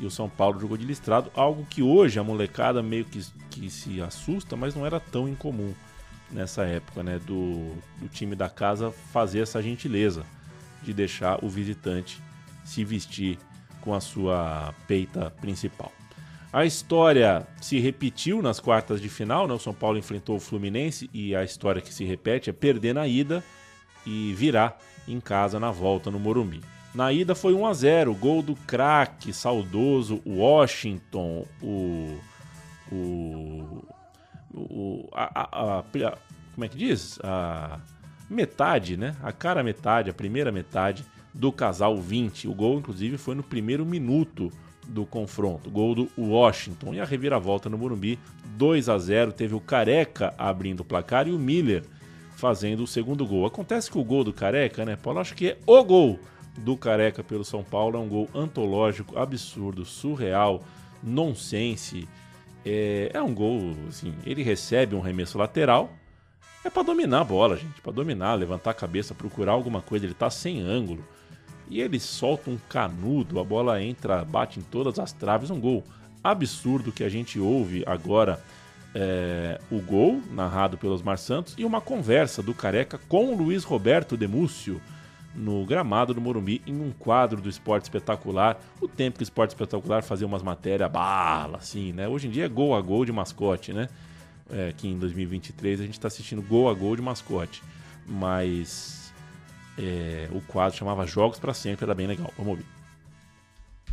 e 0.00 0.04
o 0.06 0.10
São 0.10 0.28
Paulo 0.28 0.58
jogou 0.60 0.76
de 0.76 0.84
listrado, 0.84 1.30
algo 1.34 1.64
que 1.68 1.82
hoje 1.82 2.18
a 2.18 2.24
molecada 2.24 2.82
meio 2.82 3.04
que, 3.04 3.20
que 3.50 3.70
se 3.70 4.00
assusta, 4.02 4.56
mas 4.56 4.74
não 4.74 4.84
era 4.84 4.98
tão 4.98 5.28
incomum 5.28 5.72
nessa 6.32 6.64
época, 6.64 7.02
né? 7.02 7.18
Do, 7.26 7.74
do 7.98 8.08
time 8.08 8.34
da 8.34 8.48
casa 8.48 8.90
fazer 9.12 9.40
essa 9.40 9.62
gentileza 9.62 10.24
de 10.82 10.92
deixar 10.92 11.44
o 11.44 11.48
visitante 11.48 12.22
se 12.64 12.84
vestir 12.84 13.38
com 13.80 13.94
a 13.94 14.00
sua 14.00 14.74
peita 14.86 15.30
principal. 15.40 15.92
A 16.52 16.64
história 16.64 17.46
se 17.60 17.78
repetiu 17.78 18.42
nas 18.42 18.58
quartas 18.58 19.00
de 19.00 19.08
final, 19.08 19.46
né? 19.46 19.54
O 19.54 19.58
São 19.58 19.72
Paulo 19.72 19.98
enfrentou 19.98 20.36
o 20.36 20.40
Fluminense 20.40 21.08
e 21.12 21.34
a 21.34 21.44
história 21.44 21.80
que 21.80 21.94
se 21.94 22.04
repete 22.04 22.50
é 22.50 22.52
perder 22.52 22.94
na 22.94 23.06
ida 23.06 23.42
e 24.04 24.34
virar 24.36 24.78
em 25.06 25.20
casa 25.20 25.60
na 25.60 25.70
volta 25.70 26.10
no 26.10 26.18
Morumbi. 26.18 26.60
Na 26.92 27.12
ida 27.12 27.36
foi 27.36 27.54
1 27.54 27.66
a 27.66 27.72
0, 27.72 28.14
gol 28.14 28.42
do 28.42 28.56
craque 28.56 29.32
saudoso 29.32 30.20
Washington, 30.26 31.46
o 31.62 32.18
o, 32.90 33.84
o 34.54 35.08
a, 35.12 35.40
a- 35.42 35.78
a- 35.80 35.82
como 36.54 36.64
é 36.64 36.68
que 36.68 36.76
diz? 36.76 37.18
A 37.22 37.80
metade, 38.28 38.96
né? 38.96 39.16
A 39.22 39.32
cara 39.32 39.62
metade, 39.62 40.10
a 40.10 40.14
primeira 40.14 40.50
metade 40.52 41.04
do 41.32 41.50
casal 41.52 41.96
20. 41.96 42.48
O 42.48 42.54
gol 42.54 42.78
inclusive 42.78 43.16
foi 43.18 43.34
no 43.34 43.42
primeiro 43.42 43.84
minuto 43.86 44.50
do 44.88 45.06
confronto, 45.06 45.70
gol 45.70 45.94
do 45.94 46.08
Washington 46.18 46.94
e 46.94 47.00
a 47.00 47.04
reviravolta 47.04 47.68
no 47.68 47.78
Morumbi, 47.78 48.18
2 48.56 48.88
a 48.88 48.98
0, 48.98 49.32
teve 49.32 49.54
o 49.54 49.60
Careca 49.60 50.34
abrindo 50.36 50.80
o 50.80 50.84
placar 50.84 51.28
e 51.28 51.32
o 51.32 51.38
Miller 51.38 51.84
fazendo 52.36 52.82
o 52.82 52.86
segundo 52.86 53.24
gol. 53.24 53.46
Acontece 53.46 53.88
que 53.90 53.98
o 53.98 54.02
gol 54.04 54.24
do 54.24 54.32
Careca, 54.32 54.84
né, 54.84 54.96
Paulo? 54.96 55.20
Acho 55.20 55.34
que 55.34 55.50
é 55.50 55.58
o 55.66 55.84
gol 55.84 56.18
do 56.58 56.76
Careca 56.76 57.22
pelo 57.22 57.44
São 57.44 57.62
Paulo. 57.62 57.96
É 57.96 58.00
um 58.00 58.08
gol 58.08 58.28
antológico, 58.34 59.16
absurdo, 59.16 59.84
surreal, 59.84 60.64
nonsense. 61.02 62.08
É, 62.64 63.10
é 63.14 63.22
um 63.22 63.34
gol, 63.34 63.74
assim, 63.88 64.14
ele 64.24 64.42
recebe 64.42 64.94
um 64.94 65.00
remesso 65.00 65.38
lateral. 65.38 65.90
É 66.64 66.68
pra 66.68 66.82
dominar 66.82 67.20
a 67.20 67.24
bola, 67.24 67.56
gente. 67.56 67.80
Pra 67.80 67.92
dominar, 67.92 68.34
levantar 68.34 68.70
a 68.70 68.74
cabeça, 68.74 69.14
procurar 69.14 69.52
alguma 69.52 69.80
coisa. 69.80 70.04
Ele 70.04 70.14
tá 70.14 70.28
sem 70.28 70.60
ângulo. 70.60 71.04
E 71.68 71.80
ele 71.80 71.98
solta 72.00 72.50
um 72.50 72.58
canudo, 72.68 73.38
a 73.38 73.44
bola 73.44 73.82
entra, 73.82 74.24
bate 74.24 74.58
em 74.58 74.62
todas 74.62 74.98
as 74.98 75.12
traves. 75.12 75.50
Um 75.50 75.60
gol 75.60 75.84
absurdo 76.22 76.92
que 76.92 77.04
a 77.04 77.08
gente 77.08 77.38
ouve 77.38 77.82
agora 77.86 78.42
é, 78.94 79.60
o 79.70 79.80
gol, 79.80 80.20
narrado 80.32 80.76
pelo 80.76 80.92
Osmar 80.92 81.16
Santos, 81.16 81.54
e 81.56 81.64
uma 81.64 81.80
conversa 81.80 82.42
do 82.42 82.52
Careca 82.52 82.98
com 83.08 83.32
o 83.32 83.36
Luiz 83.36 83.64
Roberto 83.64 84.16
Demúcio 84.16 84.80
no 85.34 85.64
gramado 85.64 86.12
do 86.12 86.20
Morumbi, 86.20 86.60
em 86.66 86.80
um 86.80 86.90
quadro 86.90 87.40
do 87.40 87.48
Esporte 87.48 87.84
Espetacular. 87.84 88.60
O 88.80 88.88
tempo 88.88 89.18
que 89.18 89.22
o 89.22 89.24
Esporte 89.24 89.50
Espetacular 89.50 90.02
fazia 90.02 90.26
umas 90.26 90.42
matérias 90.42 90.90
bala, 90.90 91.58
assim, 91.58 91.92
né? 91.92 92.08
Hoje 92.08 92.26
em 92.28 92.30
dia 92.30 92.46
é 92.46 92.48
gol 92.48 92.74
a 92.74 92.80
gol 92.80 93.04
de 93.04 93.12
mascote, 93.12 93.72
né? 93.72 93.88
É, 94.50 94.74
que 94.76 94.88
em 94.88 94.98
2023 94.98 95.80
a 95.80 95.84
gente 95.84 95.94
está 95.94 96.08
assistindo 96.08 96.42
gol 96.42 96.68
a 96.68 96.74
gol 96.74 96.96
de 96.96 97.02
mascote. 97.02 97.62
Mas 98.06 99.12
é, 99.78 100.28
o 100.32 100.40
quadro 100.40 100.76
chamava 100.76 101.06
Jogos 101.06 101.38
para 101.38 101.54
Sempre, 101.54 101.84
era 101.84 101.94
bem 101.94 102.06
legal. 102.06 102.32
Vamos 102.36 102.52
ouvir. 102.52 102.66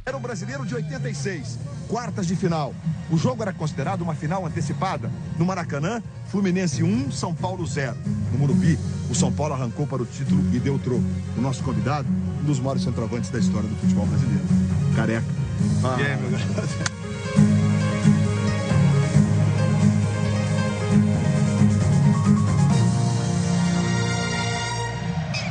Era 0.08 0.16
o 0.16 0.22
brasileiro 0.22 0.66
de 0.66 0.74
86, 0.74 1.60
quartas 1.90 2.26
de 2.26 2.34
final. 2.34 2.74
O 3.12 3.18
jogo 3.18 3.42
era 3.42 3.52
considerado 3.52 4.02
uma 4.04 4.16
final 4.16 4.46
antecipada. 4.46 5.12
No 5.38 5.46
Maracanã, 5.46 6.02
Fluminense 6.28 6.82
1, 6.82 7.12
São 7.12 7.36
Paulo 7.36 7.68
0. 7.68 7.98
No 8.32 8.40
Morumbi, 8.40 8.78
o 9.10 9.16
São 9.16 9.32
Paulo 9.32 9.54
arrancou 9.54 9.88
para 9.88 10.02
o 10.02 10.06
título 10.06 10.44
e 10.54 10.60
deu 10.60 10.78
troco. 10.80 11.04
O 11.38 11.42
nosso 11.42 11.64
convidado, 11.64 12.08
um 12.42 12.46
dos 12.46 12.60
maiores 12.60 12.84
centroavantes 12.84 13.30
da 13.30 13.40
história 13.40 13.68
do 13.68 13.76
futebol 13.76 14.06
brasileiro. 14.06 14.44
Careca. 14.96 15.26
E 15.98 16.02
aí, 16.02 16.18
meu? 16.18 16.32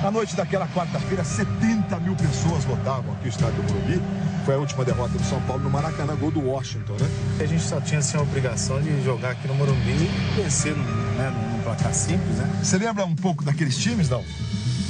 Na 0.06 0.10
noite 0.12 0.36
daquela 0.36 0.68
quarta-feira, 0.68 1.24
70 1.24 1.98
mil 1.98 2.14
pessoas 2.14 2.64
lotavam 2.64 3.12
aqui 3.14 3.26
o 3.26 3.28
estádio 3.28 3.60
do 3.60 3.72
Morumbi. 3.74 4.00
Foi 4.44 4.54
a 4.54 4.58
última 4.58 4.84
derrota 4.84 5.18
do 5.18 5.24
São 5.24 5.42
Paulo 5.42 5.64
no 5.64 5.70
Maracanã, 5.70 6.14
gol 6.14 6.30
do 6.30 6.40
Washington, 6.40 6.92
né? 6.92 7.10
A 7.40 7.44
gente 7.44 7.64
só 7.64 7.80
tinha 7.80 7.98
assim, 7.98 8.16
a 8.16 8.20
obrigação 8.20 8.80
de 8.80 9.02
jogar 9.02 9.30
aqui 9.30 9.48
no 9.48 9.54
Morumbi 9.54 9.90
e 9.90 10.40
vencer 10.40 10.76
né, 10.76 11.45
placar 11.76 11.94
simples, 11.94 12.36
né? 12.36 12.60
Você 12.62 12.78
lembra 12.78 13.04
um 13.04 13.14
pouco 13.14 13.44
daqueles 13.44 13.76
times, 13.76 14.08
não? 14.08 14.24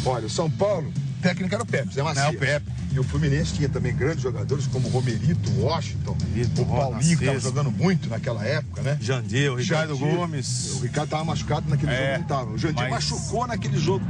Olha, 0.05 0.27
o 0.27 0.31
São 0.31 0.51
Paulo, 0.51 0.93
técnico 1.21 1.53
era 1.55 1.63
o 1.63 1.67
Pepe, 1.67 1.93
Zé 1.95 2.03
Macias. 2.03 2.27
É, 2.27 2.31
o 2.31 2.39
Pepe. 2.39 2.71
E 2.93 2.99
o 3.01 3.05
Fluminense 3.05 3.53
tinha 3.53 3.69
também 3.69 3.95
grandes 3.95 4.23
jogadores 4.23 4.67
como 4.69 4.89
o 4.89 4.91
Romerito, 4.91 5.51
o 5.51 5.65
Washington, 5.65 6.17
o 6.59 6.65
Paulinho, 6.65 7.19
que 7.19 7.25
estava 7.25 7.41
jogando 7.41 7.71
muito 7.71 8.09
naquela 8.09 8.43
época, 8.45 8.81
né? 8.81 8.97
Jandir, 9.01 9.53
o 9.53 9.57
Ricardo 9.57 9.95
Jandir. 9.97 10.17
Gomes. 10.17 10.73
O 10.77 10.83
Ricardo 10.83 11.05
estava 11.09 11.25
machucado 11.25 11.69
naquele 11.69 11.93
É, 11.93 11.97
jogo, 11.99 12.13
não 12.15 12.23
estava. 12.23 12.51
O 12.53 12.59
Jandir 12.59 12.89
mas- 12.89 12.91
machucou 13.11 13.47
naquele 13.47 13.79
jogo. 13.79 14.05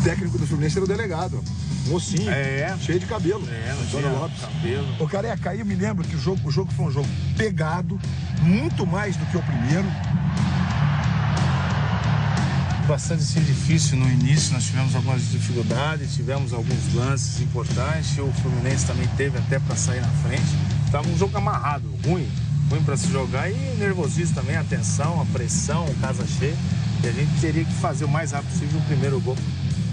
O 0.00 0.04
técnico 0.04 0.38
do 0.38 0.46
Fluminense 0.46 0.76
era 0.78 0.84
o 0.84 0.88
delegado. 0.88 1.44
Mocinho, 1.88 2.30
É. 2.30 2.76
cheio 2.80 3.00
de 3.00 3.06
cabelo. 3.06 3.46
É, 3.50 3.70
Antônio 3.70 4.10
Lopes. 4.18 4.40
cabelo. 4.40 4.86
O 5.00 5.08
Careca, 5.08 5.50
aí 5.50 5.60
eu 5.60 5.66
me 5.66 5.74
lembro 5.74 6.06
que 6.06 6.14
o 6.16 6.20
jogo, 6.20 6.48
o 6.48 6.50
jogo 6.50 6.72
foi 6.72 6.86
um 6.86 6.90
jogo 6.90 7.08
pegado, 7.36 7.98
muito 8.42 8.86
mais 8.86 9.16
do 9.16 9.24
que 9.26 9.36
o 9.36 9.42
primeiro. 9.42 9.86
Bastante 12.86 13.22
assim, 13.22 13.40
difícil 13.42 13.98
no 13.98 14.08
início, 14.08 14.54
nós 14.54 14.64
tivemos 14.64 14.94
algumas 14.96 15.20
dificuldades, 15.30 16.14
tivemos 16.14 16.54
alguns 16.54 16.94
lances 16.94 17.38
importantes, 17.40 18.16
o 18.18 18.32
Fluminense 18.40 18.86
também 18.86 19.06
teve 19.08 19.36
até 19.36 19.58
para 19.58 19.76
sair 19.76 20.00
na 20.00 20.08
frente. 20.08 20.46
Estava 20.86 21.06
um 21.06 21.18
jogo 21.18 21.36
amarrado, 21.36 21.86
ruim, 22.06 22.26
ruim 22.70 22.82
para 22.82 22.96
se 22.96 23.08
jogar 23.12 23.50
e 23.50 23.54
nervosismo 23.78 24.34
também, 24.36 24.56
a 24.56 24.64
tensão, 24.64 25.20
a 25.20 25.26
pressão, 25.26 25.86
casa 26.00 26.26
cheia. 26.38 26.56
E 27.04 27.08
a 27.08 27.12
gente 27.12 27.40
teria 27.42 27.62
que 27.64 27.72
fazer 27.74 28.06
o 28.06 28.08
mais 28.08 28.32
rápido 28.32 28.50
possível 28.52 28.80
o 28.80 28.82
primeiro 28.84 29.20
gol. 29.20 29.36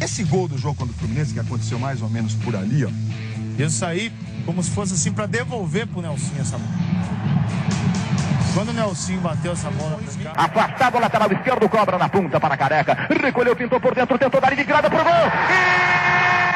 Esse 0.02 0.24
gol 0.24 0.48
do 0.48 0.58
jogo 0.58 0.76
contra 0.76 0.94
o 0.94 0.98
Fluminense, 0.98 1.34
que 1.34 1.40
aconteceu 1.40 1.80
mais 1.80 2.02
ou 2.02 2.10
menos 2.10 2.34
por 2.36 2.56
ali, 2.56 2.86
ó. 2.86 2.90
Eu 3.58 3.70
saí 3.70 4.12
como 4.46 4.62
se 4.62 4.70
fosse 4.72 4.94
assim 4.94 5.12
para 5.12 5.26
devolver 5.26 5.88
pro 5.88 6.02
Nelsinho 6.02 6.42
essa 6.42 6.58
bola. 6.58 6.86
Quando 8.54 8.70
o 8.70 8.74
Nelsinho 8.74 9.20
bateu 9.20 9.52
essa 9.52 9.70
bola 9.72 9.98
pra 9.98 10.32
cá, 10.32 10.44
Afastado, 10.44 11.00
lateral 11.00 11.32
esquerdo, 11.32 11.68
cobra 11.68 11.98
na 11.98 12.08
ponta 12.08 12.40
para 12.40 12.56
Careca. 12.56 13.08
Recolheu, 13.22 13.56
pintou 13.56 13.80
por 13.80 13.94
dentro, 13.94 14.18
tentou 14.18 14.40
dar 14.40 14.56
de 14.56 14.64
virada 14.64 14.90
pro 14.90 15.04
gol. 15.04 15.14
Estava 15.14 16.55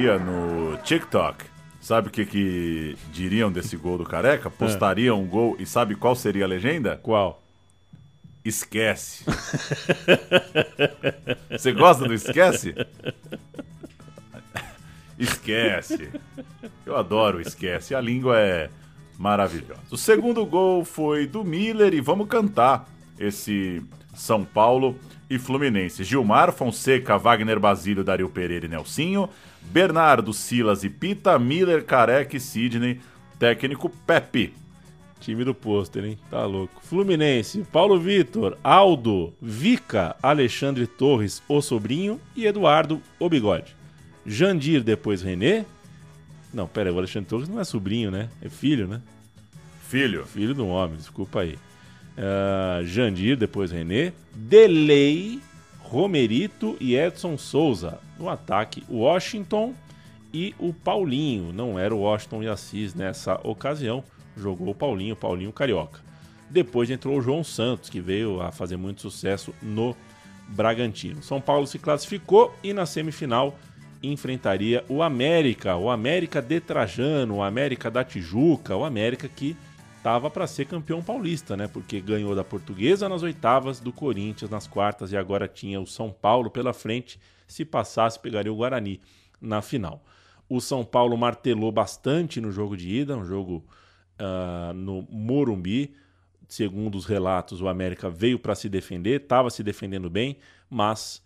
dia, 0.00 0.18
no 0.18 0.78
TikTok, 0.78 1.44
sabe 1.78 2.08
o 2.08 2.10
que, 2.10 2.24
que 2.24 2.96
diriam 3.12 3.52
desse 3.52 3.76
gol 3.76 3.98
do 3.98 4.04
Careca? 4.04 4.48
Postariam 4.48 5.20
um 5.20 5.26
gol 5.26 5.56
e 5.58 5.66
sabe 5.66 5.94
qual 5.94 6.16
seria 6.16 6.46
a 6.46 6.48
legenda? 6.48 6.98
Qual? 7.02 7.42
Esquece. 8.42 9.26
Você 11.52 11.72
gosta 11.72 12.08
do 12.08 12.14
esquece? 12.14 12.74
Esquece. 15.18 16.10
Eu 16.86 16.96
adoro 16.96 17.38
esquece. 17.38 17.94
A 17.94 18.00
língua 18.00 18.38
é 18.38 18.70
maravilhosa. 19.18 19.82
O 19.90 19.98
segundo 19.98 20.46
gol 20.46 20.82
foi 20.82 21.26
do 21.26 21.44
Miller 21.44 21.92
e 21.92 22.00
vamos 22.00 22.26
cantar 22.26 22.88
esse 23.18 23.82
São 24.14 24.46
Paulo 24.46 24.98
e 25.30 25.38
Fluminense. 25.38 26.02
Gilmar, 26.02 26.52
Fonseca, 26.52 27.16
Wagner 27.16 27.60
Basílio, 27.60 28.02
Dario 28.02 28.28
Pereira 28.28 28.66
e 28.66 28.68
Nelsinho. 28.68 29.30
Bernardo, 29.62 30.32
Silas 30.32 30.82
e 30.82 30.90
Pita. 30.90 31.38
Miller, 31.38 31.84
Careca 31.84 32.36
e 32.36 32.40
Sidney. 32.40 33.00
Técnico 33.38 33.88
Pepe. 33.88 34.52
Time 35.20 35.44
do 35.44 35.54
pôster, 35.54 36.04
hein? 36.04 36.18
Tá 36.30 36.44
louco. 36.44 36.82
Fluminense, 36.82 37.64
Paulo 37.70 38.00
Vitor, 38.00 38.56
Aldo, 38.64 39.34
Vica, 39.40 40.16
Alexandre 40.22 40.86
Torres, 40.86 41.42
o 41.46 41.60
sobrinho 41.60 42.18
e 42.34 42.46
Eduardo, 42.46 43.02
o 43.18 43.28
bigode. 43.28 43.76
Jandir, 44.26 44.82
depois 44.82 45.20
René. 45.20 45.66
Não, 46.52 46.66
pera 46.66 46.88
aí, 46.88 46.94
o 46.94 46.98
Alexandre 46.98 47.28
Torres 47.28 47.48
não 47.48 47.60
é 47.60 47.64
sobrinho, 47.64 48.10
né? 48.10 48.30
É 48.40 48.48
filho, 48.48 48.88
né? 48.88 49.02
Filho. 49.88 50.24
Filho 50.24 50.54
do 50.54 50.66
homem, 50.66 50.96
desculpa 50.96 51.40
aí. 51.40 51.58
Ah, 52.16 52.80
Jandir, 52.84 53.36
depois 53.36 53.70
René. 53.70 54.12
Delay, 54.34 55.40
Romerito 55.78 56.76
e 56.80 56.94
Edson 56.94 57.36
Souza. 57.36 57.98
No 58.18 58.28
ataque, 58.28 58.84
Washington 58.90 59.74
e 60.32 60.54
o 60.58 60.72
Paulinho. 60.72 61.52
Não 61.52 61.78
era 61.78 61.94
o 61.94 62.00
Washington 62.00 62.42
e 62.42 62.48
Assis 62.48 62.94
nessa 62.94 63.40
ocasião. 63.42 64.04
Jogou 64.36 64.70
o 64.70 64.74
Paulinho, 64.74 65.16
Paulinho 65.16 65.52
Carioca. 65.52 66.00
Depois 66.48 66.90
entrou 66.90 67.18
o 67.18 67.22
João 67.22 67.44
Santos, 67.44 67.88
que 67.88 68.00
veio 68.00 68.40
a 68.40 68.50
fazer 68.50 68.76
muito 68.76 69.00
sucesso 69.00 69.54
no 69.62 69.96
Bragantino. 70.48 71.22
São 71.22 71.40
Paulo 71.40 71.66
se 71.66 71.78
classificou 71.78 72.52
e 72.62 72.72
na 72.72 72.86
semifinal 72.86 73.56
enfrentaria 74.02 74.84
o 74.88 75.02
América, 75.02 75.76
o 75.76 75.90
América 75.90 76.40
de 76.40 76.58
Trajano, 76.58 77.36
o 77.36 77.42
América 77.42 77.90
da 77.90 78.02
Tijuca, 78.02 78.74
o 78.74 78.84
América 78.84 79.28
que 79.28 79.56
estava 80.00 80.30
para 80.30 80.46
ser 80.46 80.64
campeão 80.64 81.02
paulista, 81.02 81.58
né? 81.58 81.68
Porque 81.68 82.00
ganhou 82.00 82.34
da 82.34 82.42
Portuguesa 82.42 83.06
nas 83.06 83.22
oitavas, 83.22 83.80
do 83.80 83.92
Corinthians 83.92 84.50
nas 84.50 84.66
quartas 84.66 85.12
e 85.12 85.16
agora 85.16 85.46
tinha 85.46 85.78
o 85.78 85.86
São 85.86 86.10
Paulo 86.10 86.50
pela 86.50 86.72
frente. 86.72 87.20
Se 87.46 87.66
passasse, 87.66 88.18
pegaria 88.18 88.50
o 88.50 88.56
Guarani 88.56 88.98
na 89.38 89.60
final. 89.60 90.02
O 90.48 90.58
São 90.58 90.86
Paulo 90.86 91.18
martelou 91.18 91.70
bastante 91.70 92.40
no 92.40 92.50
jogo 92.50 92.78
de 92.78 92.88
ida, 92.88 93.14
um 93.14 93.26
jogo 93.26 93.62
ah, 94.18 94.72
no 94.74 95.06
Morumbi. 95.10 95.94
Segundo 96.48 96.96
os 96.96 97.04
relatos, 97.04 97.60
o 97.60 97.68
América 97.68 98.08
veio 98.08 98.38
para 98.38 98.54
se 98.54 98.70
defender, 98.70 99.20
estava 99.20 99.50
se 99.50 99.62
defendendo 99.62 100.08
bem, 100.08 100.38
mas 100.68 101.22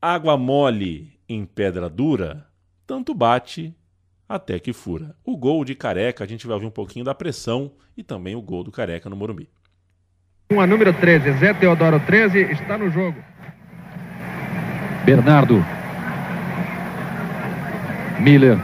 água 0.00 0.36
mole 0.36 1.18
em 1.28 1.44
pedra 1.44 1.90
dura, 1.90 2.46
tanto 2.86 3.12
bate 3.12 3.74
até 4.34 4.58
que 4.58 4.72
fura. 4.72 5.14
O 5.22 5.36
gol 5.36 5.62
de 5.62 5.74
Careca, 5.74 6.24
a 6.24 6.26
gente 6.26 6.46
vai 6.46 6.54
ouvir 6.54 6.66
um 6.66 6.70
pouquinho 6.70 7.04
da 7.04 7.14
pressão 7.14 7.72
e 7.94 8.02
também 8.02 8.34
o 8.34 8.40
gol 8.40 8.64
do 8.64 8.72
Careca 8.72 9.10
no 9.10 9.14
Morumbi. 9.14 9.48
Com 10.48 10.58
a 10.58 10.66
número 10.66 10.92
13, 10.92 11.32
Zé 11.32 11.52
Teodoro 11.52 12.00
13, 12.00 12.40
está 12.52 12.78
no 12.78 12.90
jogo. 12.90 13.22
Bernardo. 15.04 15.62
Miller. 18.20 18.58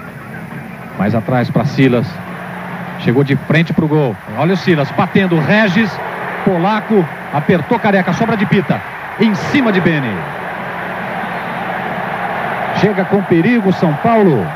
Mais 0.98 1.14
atrás 1.14 1.50
para 1.50 1.66
Silas. 1.66 2.06
Chegou 3.00 3.22
de 3.22 3.36
frente 3.36 3.72
para 3.72 3.84
o 3.84 3.88
gol. 3.88 4.16
Olha 4.38 4.54
o 4.54 4.56
Silas 4.56 4.90
batendo. 4.92 5.38
Regis. 5.38 5.90
Polaco. 6.44 7.04
Apertou 7.32 7.78
careca. 7.78 8.12
Sobra 8.14 8.36
de 8.36 8.46
pita. 8.46 8.80
Em 9.20 9.34
cima 9.34 9.70
de 9.70 9.80
Beni. 9.80 10.14
Chega 12.80 13.04
com 13.04 13.22
perigo 13.22 13.72
São 13.72 13.92
Paulo. 13.96 14.46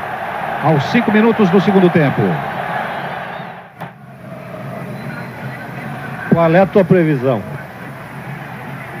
Aos 0.63 0.81
cinco 0.85 1.11
minutos 1.11 1.49
do 1.49 1.59
segundo 1.59 1.89
tempo. 1.89 2.21
Qual 6.31 6.55
é 6.55 6.61
a 6.61 6.65
tua 6.65 6.85
previsão? 6.85 7.43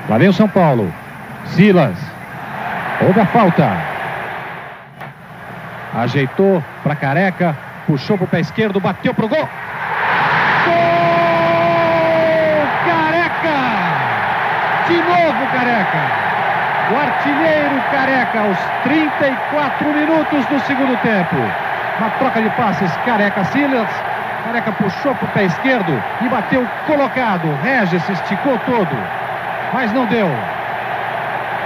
Lá 0.09 0.17
vem 0.17 0.27
o 0.27 0.33
São 0.33 0.49
Paulo. 0.49 0.93
Silas. 1.45 1.95
Houve 2.99 3.21
a 3.21 3.25
falta. 3.25 3.71
Ajeitou 5.95 6.61
para 6.83 6.95
Careca. 6.95 7.55
Puxou 7.87 8.17
pro 8.17 8.27
pé 8.27 8.41
esquerdo. 8.41 8.81
Bateu 8.81 9.13
pro 9.13 9.29
gol. 9.29 9.39
Gol! 9.39 10.69
Careca! 12.85 13.57
De 14.89 14.95
novo 14.95 15.47
Careca. 15.53 16.32
O 16.91 16.97
artilheiro 16.97 17.81
Careca 17.91 18.39
aos 18.41 18.57
34 18.83 19.87
minutos 19.87 20.45
do 20.47 20.59
segundo 20.67 21.01
tempo. 21.01 21.35
Uma 21.97 22.09
troca 22.11 22.41
de 22.41 22.49
passes 22.51 22.91
Careca 23.05 23.43
Silas. 23.45 23.87
Careca 24.43 24.71
puxou 24.73 25.15
pro 25.15 25.27
pé 25.27 25.45
esquerdo 25.45 26.03
e 26.21 26.27
bateu 26.27 26.67
colocado. 26.85 27.57
Regis 27.63 28.07
esticou 28.09 28.57
todo, 28.65 28.97
mas 29.71 29.93
não 29.93 30.05
deu. 30.07 30.27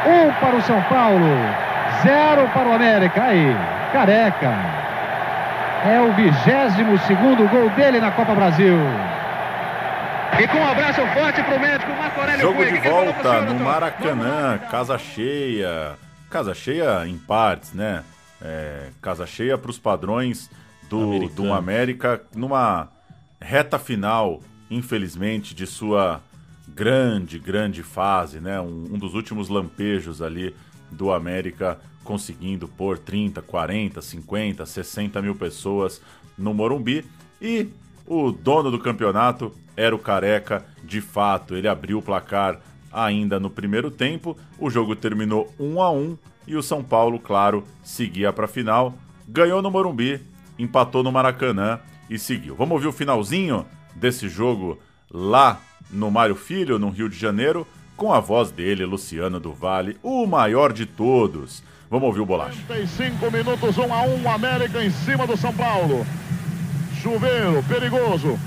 Um 0.06 0.32
para 0.34 0.56
o 0.56 0.62
São 0.62 0.82
Paulo, 0.84 1.40
zero 2.04 2.48
para 2.54 2.68
o 2.68 2.74
América. 2.76 3.24
Aí, 3.24 3.58
Careca. 3.92 4.54
É 5.86 6.00
o 6.00 6.12
22 6.14 7.02
segundo 7.02 7.50
gol 7.50 7.70
dele 7.72 8.00
na 8.00 8.12
Copa 8.12 8.36
Brasil. 8.36 8.78
E 10.40 10.48
com 10.48 10.58
um 10.58 10.68
abraço 10.68 11.02
forte 11.16 11.42
pro 11.42 11.60
médico 11.60 11.92
Marco 11.94 12.20
Aurélio 12.20 12.42
Jogo 12.42 12.58
Cunha. 12.58 12.68
de 12.68 12.76
Que 12.76 12.82
que 12.82 12.90
volta 12.90 13.22
senhor, 13.22 13.42
no 13.42 13.48
doutor? 13.48 13.66
Maracanã, 13.66 14.58
casa 14.70 14.98
cheia. 14.98 15.96
Casa 16.30 16.54
cheia 16.54 17.08
em 17.08 17.18
partes, 17.18 17.74
né? 17.74 18.04
É, 18.40 18.90
casa 19.02 19.26
cheia 19.26 19.58
para 19.58 19.72
os 19.72 19.80
padrões 19.80 20.48
do, 20.88 21.28
do 21.30 21.52
América 21.52 22.22
numa 22.36 22.88
reta 23.42 23.80
final, 23.80 24.42
infelizmente, 24.70 25.56
de 25.56 25.66
sua 25.66 26.22
grande, 26.68 27.40
grande 27.40 27.82
fase, 27.82 28.40
né? 28.40 28.62
Um, 28.62 28.90
um 28.94 28.98
dos 29.00 29.16
últimos 29.16 29.50
lampejos 29.50 30.22
ali 30.22 30.56
do 30.92 31.12
América 31.12 31.80
conseguindo 32.04 32.68
pôr 32.68 33.00
30, 33.00 33.42
40, 33.42 34.02
50, 34.04 34.66
60 34.68 35.22
mil 35.22 35.34
pessoas 35.34 36.00
no 36.38 36.54
Morumbi. 36.54 37.04
E 37.42 37.70
o 38.08 38.32
dono 38.32 38.72
do 38.72 38.80
campeonato 38.80 39.54
era 39.76 39.96
o 39.96 40.00
Careca, 40.00 40.66
de 40.84 41.02
fato. 41.02 41.56
Ele 41.56 41.68
abriu 41.68 42.00
o 42.00 42.02
placar 42.02 42.60
ainda 42.92 43.40
no 43.40 43.50
primeiro 43.50 43.92
tempo. 43.92 44.36
O 44.58 44.70
jogo 44.70 44.96
terminou 44.96 45.54
1 45.60 45.82
a 45.82 45.92
1 45.92 46.18
e 46.48 46.56
o 46.56 46.64
São 46.64 46.84
Paulo, 46.84 47.20
claro, 47.20 47.64
seguia 47.84 48.32
para 48.32 48.46
a 48.46 48.48
final. 48.48 48.94
Ganhou 49.28 49.62
no 49.62 49.70
Morumbi, 49.70 50.22
empatou 50.58 51.04
no 51.04 51.12
Maracanã 51.12 51.80
e 52.10 52.18
seguiu. 52.18 52.56
Vamos 52.56 52.76
ouvir 52.76 52.88
o 52.88 52.94
finalzinho 52.94 53.66
desse 53.94 54.30
jogo 54.30 54.80
lá 55.12 55.60
no 55.92 56.10
Mário 56.10 56.36
Filho, 56.36 56.80
no 56.80 56.90
Rio 56.90 57.10
de 57.10 57.18
Janeiro, 57.18 57.68
com 57.96 58.14
a 58.14 58.20
voz 58.20 58.52
dele, 58.52 58.86
Luciano 58.86 59.40
do 59.40 59.52
Vale, 59.52 59.98
o 60.02 60.26
maior 60.26 60.72
de 60.72 60.86
todos. 60.86 61.64
Vamos 61.90 62.08
ouvir 62.08 62.22
o 62.22 62.26
bolacha. 62.26 62.60
35 62.68 63.32
minutos, 63.32 63.78
1 63.78 63.94
a 63.94 64.02
1 64.04 64.30
América 64.30 64.84
em 64.84 64.90
cima 64.90 65.26
do 65.26 65.38
São 65.38 65.54
Paulo. 65.54 66.06
Chuveiro, 67.02 67.64
perigoso. 67.64 68.40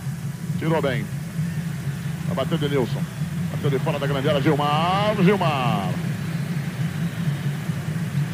Tirou 0.59 0.82
bem. 0.82 1.05
Vai 2.27 2.36
bater 2.36 2.59
de 2.59 2.68
Nilson. 2.68 3.02
Bateu 3.52 3.70
de 3.70 3.78
fora 3.78 3.98
da 3.98 4.06
grande 4.06 4.28
área, 4.28 4.40
Gilmar. 4.40 5.14
Gilmar. 5.22 5.90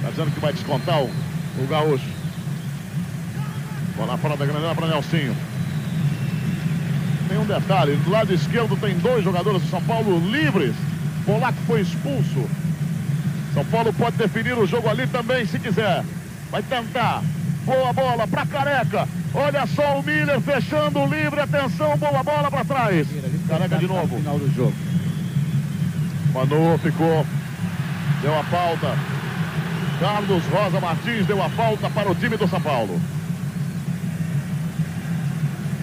Tá 0.03 0.11
dizendo 0.11 0.31
que 0.33 0.41
vai 0.41 0.53
descontar 0.53 1.03
o, 1.03 1.07
o 1.07 1.67
gaúcho. 1.69 2.09
Bola 3.97 4.19
fora 4.19 4.37
da 4.37 4.45
grande 4.45 4.65
área 4.65 4.75
para 4.75 4.89
Nelsinho. 4.89 5.37
Tem 7.29 7.39
um 7.39 7.45
detalhe, 7.47 7.97
do 7.97 8.11
lado 8.11 8.33
esquerdo 8.33 8.77
tem 8.81 8.97
dois 8.99 9.25
jogadores 9.25 9.63
do 9.63 9.69
São 9.69 9.83
Paulo 9.83 10.19
livres. 10.31 10.75
Polaco 11.25 11.59
foi 11.67 11.81
expulso. 11.81 12.49
São 13.53 13.65
Paulo 13.65 13.93
pode 13.93 14.17
definir 14.17 14.57
o 14.57 14.67
jogo 14.67 14.89
ali 14.89 15.07
também, 15.07 15.47
se 15.47 15.59
quiser. 15.59 16.05
Vai 16.51 16.63
tentar. 16.63 17.23
Boa 17.67 17.93
bola 17.93 18.29
para 18.29 18.47
Careca. 18.47 19.09
Olha 19.35 19.67
só 19.67 19.99
o 19.99 20.03
Miller 20.03 20.41
fechando 20.41 21.01
o 21.01 21.07
livre. 21.07 21.41
Atenção, 21.41 21.97
boa 21.99 22.23
bola 22.23 22.49
para 22.49 22.65
trás. 22.65 23.09
Careca 23.49 23.77
de 23.77 23.89
novo. 23.89 24.17
Final 24.17 24.39
do 24.39 24.55
jogo. 24.55 24.75
Manu 26.33 26.79
ficou. 26.79 27.27
Deu 28.23 28.39
a 28.39 28.45
falta. 28.45 28.97
Carlos 29.99 30.45
Rosa 30.47 30.81
Martins 30.81 31.27
deu 31.27 31.43
a 31.43 31.49
falta 31.51 31.91
para 31.91 32.09
o 32.09 32.15
time 32.15 32.37
do 32.37 32.47
São 32.47 32.61
Paulo. 32.61 33.01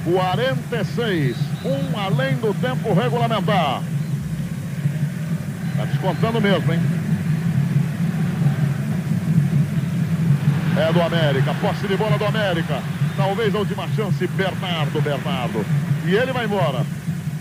46. 0.05 1.35
Um 1.65 1.99
além 1.99 2.35
do 2.37 2.53
tempo 2.61 2.93
regulamentar. 2.93 3.81
Tá 5.75 5.85
descontando 5.85 6.39
mesmo, 6.39 6.73
hein? 6.73 6.79
É 10.75 10.91
do 10.91 11.01
América. 11.01 11.53
Posse 11.61 11.87
de 11.87 11.95
bola 11.95 12.17
do 12.17 12.25
América. 12.25 12.81
Talvez 13.15 13.53
a 13.53 13.59
última 13.59 13.87
chance. 13.89 14.25
Bernardo, 14.25 15.01
Bernardo. 15.01 15.63
E 16.05 16.15
ele 16.15 16.33
vai 16.33 16.45
embora. 16.45 16.83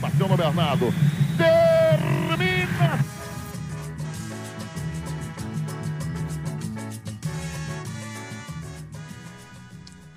Bateu 0.01 0.29
no 0.29 0.37
Bernardo. 0.37 0.93
Termina. 1.39 3.03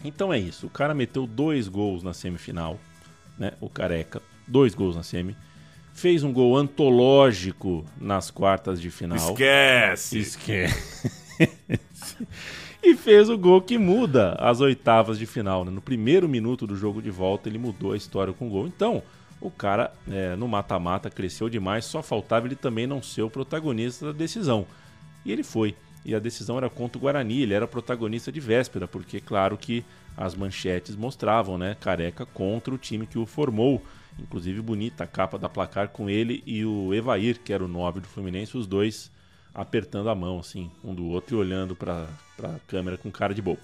Então 0.04 0.32
é 0.34 0.38
isso. 0.38 0.68
O 0.68 0.70
cara 0.70 0.94
meteu 0.94 1.26
dois 1.26 1.70
gols 1.70 2.04
na 2.04 2.14
semifinal, 2.14 2.78
né? 3.40 3.54
O 3.62 3.70
Careca, 3.70 4.22
dois 4.46 4.76
gols 4.76 4.96
na 4.96 5.04
semi. 5.04 5.38
Fez 5.94 6.22
um 6.22 6.34
gol 6.34 6.58
antológico 6.58 7.86
nas 8.00 8.30
quartas 8.30 8.82
de 8.82 8.92
final. 8.92 9.18
Esquece! 9.18 10.20
Esquece! 10.20 11.12
e 12.86 12.96
fez 12.96 13.30
o 13.30 13.38
gol 13.38 13.62
que 13.62 13.80
muda 13.80 14.34
as 14.34 14.62
oitavas 14.62 15.18
de 15.18 15.26
final. 15.26 15.66
né? 15.66 15.72
No 15.72 15.82
primeiro 15.82 16.30
minuto 16.30 16.68
do 16.68 16.76
jogo 16.76 17.02
de 17.02 17.10
volta, 17.10 17.50
ele 17.50 17.58
mudou 17.58 17.94
a 17.94 17.98
história 17.98 18.32
com 18.32 18.48
o 18.48 18.50
gol. 18.50 18.68
Então, 18.68 19.02
o 19.42 19.50
cara 19.50 19.92
é, 20.08 20.36
no 20.36 20.48
mata-mata 20.48 21.10
cresceu 21.10 21.50
demais, 21.50 21.86
só 21.86 22.04
faltava 22.04 22.46
ele 22.46 22.56
também 22.56 22.86
não 22.86 23.02
ser 23.02 23.24
o 23.24 23.30
protagonista 23.30 24.06
da 24.06 24.12
decisão. 24.12 24.68
E 25.26 25.32
ele 25.32 25.44
foi. 25.44 25.76
E 26.06 26.14
a 26.14 26.20
decisão 26.20 26.58
era 26.58 26.70
contra 26.70 27.00
o 27.00 27.02
Guarani, 27.02 27.42
ele 27.42 27.56
era 27.56 27.68
protagonista 27.68 28.32
de 28.32 28.40
véspera, 28.40 28.88
porque 28.88 29.20
claro 29.20 29.58
que 29.58 29.84
as 30.16 30.36
manchetes 30.36 30.96
mostravam, 30.96 31.58
né, 31.58 31.76
Careca 31.82 32.26
contra 32.26 32.74
o 32.74 32.78
time 32.78 33.08
que 33.08 33.18
o 33.18 33.26
formou. 33.26 33.82
Inclusive 34.20 34.62
bonita 34.62 35.04
a 35.04 35.08
capa 35.08 35.40
da 35.40 35.50
placar 35.50 35.90
com 35.90 36.08
ele 36.08 36.44
e 36.46 36.64
o 36.64 36.94
Evair, 36.94 37.40
que 37.44 37.52
era 37.52 37.66
o 37.66 37.68
9 37.68 38.00
do 38.00 38.08
Fluminense, 38.08 38.56
os 38.56 38.68
dois 38.68 39.12
apertando 39.56 40.10
a 40.10 40.16
mão 40.16 40.40
assim, 40.40 40.70
um 40.84 40.94
do 40.94 41.06
outro 41.06 41.38
e 41.38 41.40
olhando 41.40 41.76
para 41.76 42.08
a 42.44 42.60
câmera 42.68 42.98
com 42.98 43.10
cara 43.10 43.34
de 43.34 43.42
bobo. 43.42 43.62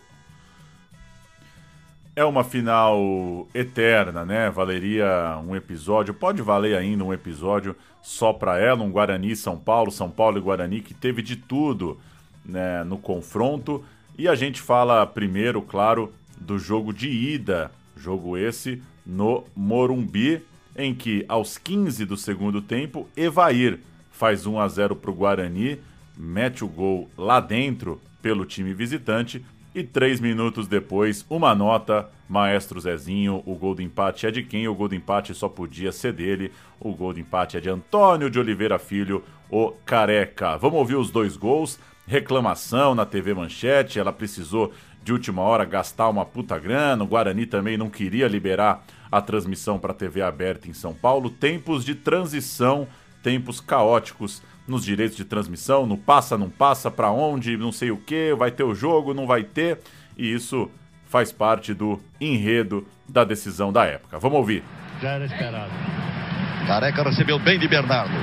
É 2.15 2.25
uma 2.25 2.43
final 2.43 3.47
eterna, 3.53 4.25
né? 4.25 4.49
Valeria 4.49 5.39
um 5.45 5.55
episódio, 5.55 6.13
pode 6.13 6.41
valer 6.41 6.77
ainda 6.77 7.03
um 7.03 7.13
episódio 7.13 7.75
só 8.01 8.33
para 8.33 8.57
ela, 8.57 8.83
um 8.83 8.91
Guarani 8.91 9.35
São 9.35 9.57
Paulo, 9.57 9.91
São 9.91 10.09
Paulo 10.09 10.37
e 10.37 10.41
Guarani 10.41 10.81
que 10.81 10.93
teve 10.93 11.21
de 11.21 11.35
tudo, 11.35 11.99
né, 12.43 12.83
no 12.83 12.97
confronto. 12.97 13.83
E 14.17 14.27
a 14.27 14.35
gente 14.35 14.61
fala 14.61 15.05
primeiro, 15.05 15.61
claro, 15.61 16.13
do 16.37 16.57
jogo 16.57 16.93
de 16.93 17.09
ida, 17.09 17.71
jogo 17.95 18.37
esse 18.37 18.81
no 19.05 19.45
Morumbi, 19.55 20.43
em 20.75 20.93
que 20.93 21.25
aos 21.27 21.57
15 21.57 22.05
do 22.05 22.17
segundo 22.17 22.61
tempo, 22.61 23.07
Evair 23.15 23.79
faz 24.21 24.45
1 24.45 24.59
a 24.59 24.67
0 24.67 24.95
para 24.97 25.09
o 25.09 25.15
Guarani, 25.15 25.79
mete 26.15 26.63
o 26.63 26.67
gol 26.67 27.09
lá 27.17 27.39
dentro 27.39 27.99
pelo 28.21 28.45
time 28.45 28.71
visitante 28.71 29.43
E 29.73 29.83
três 29.83 30.19
minutos 30.19 30.67
depois, 30.67 31.25
uma 31.27 31.55
nota, 31.55 32.07
Maestro 32.29 32.79
Zezinho, 32.79 33.41
o 33.47 33.55
gol 33.55 33.73
do 33.73 33.81
empate 33.81 34.27
é 34.27 34.31
de 34.31 34.43
quem? 34.43 34.67
O 34.67 34.75
gol 34.75 34.89
do 34.89 34.95
empate 34.95 35.33
só 35.33 35.49
podia 35.49 35.91
ser 35.91 36.13
dele. 36.13 36.51
O 36.79 36.93
gol 36.93 37.13
do 37.13 37.19
empate 37.19 37.57
é 37.57 37.59
de 37.61 37.69
Antônio 37.69 38.29
de 38.29 38.37
Oliveira 38.37 38.77
Filho, 38.77 39.23
o 39.49 39.71
Careca. 39.85 40.57
Vamos 40.57 40.77
ouvir 40.77 40.97
os 40.97 41.09
dois 41.09 41.35
gols. 41.35 41.79
Reclamação 42.05 42.93
na 42.93 43.05
TV 43.05 43.33
Manchete, 43.33 43.97
ela 43.97 44.11
precisou 44.11 44.71
de 45.01 45.13
última 45.13 45.41
hora 45.41 45.65
gastar 45.65 46.09
uma 46.09 46.25
puta 46.25 46.59
grana. 46.59 47.03
O 47.03 47.07
Guarani 47.07 47.45
também 47.45 47.77
não 47.77 47.89
queria 47.89 48.27
liberar 48.27 48.83
a 49.09 49.21
transmissão 49.21 49.79
para 49.79 49.93
TV 49.93 50.21
aberta 50.21 50.69
em 50.69 50.73
São 50.73 50.93
Paulo. 50.93 51.29
Tempos 51.29 51.85
de 51.85 51.95
transição, 51.95 52.87
tempos 53.21 53.59
caóticos 53.59 54.41
nos 54.67 54.83
direitos 54.83 55.17
de 55.17 55.25
transmissão, 55.25 55.85
no 55.85 55.97
passa, 55.97 56.37
não 56.37 56.49
passa, 56.49 56.89
para 56.89 57.11
onde, 57.11 57.57
não 57.57 57.71
sei 57.71 57.91
o 57.91 57.97
que, 57.97 58.33
vai 58.35 58.51
ter 58.51 58.63
o 58.63 58.73
jogo, 58.73 59.13
não 59.13 59.27
vai 59.27 59.43
ter, 59.43 59.79
e 60.17 60.31
isso 60.33 60.69
faz 61.05 61.31
parte 61.31 61.73
do 61.73 61.99
enredo 62.19 62.87
da 63.07 63.23
decisão 63.23 63.71
da 63.71 63.85
época. 63.85 64.17
Vamos 64.17 64.37
ouvir. 64.37 64.63
Já 65.01 65.09
era 65.09 65.25
esperado. 65.25 65.71
Careca 66.67 67.03
recebeu 67.03 67.37
bem 67.39 67.59
de 67.59 67.67
Bernardo. 67.67 68.13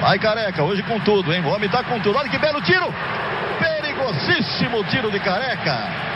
Vai 0.00 0.18
Careca, 0.18 0.62
hoje 0.62 0.82
com 0.84 0.98
tudo, 1.00 1.32
hein? 1.32 1.42
O 1.44 1.48
homem 1.48 1.68
tá 1.68 1.82
com 1.84 2.00
tudo. 2.00 2.16
Olha 2.16 2.28
que 2.30 2.38
belo 2.38 2.62
tiro! 2.62 2.86
Perigosíssimo 3.58 4.84
tiro 4.84 5.10
de 5.10 5.20
Careca. 5.20 6.06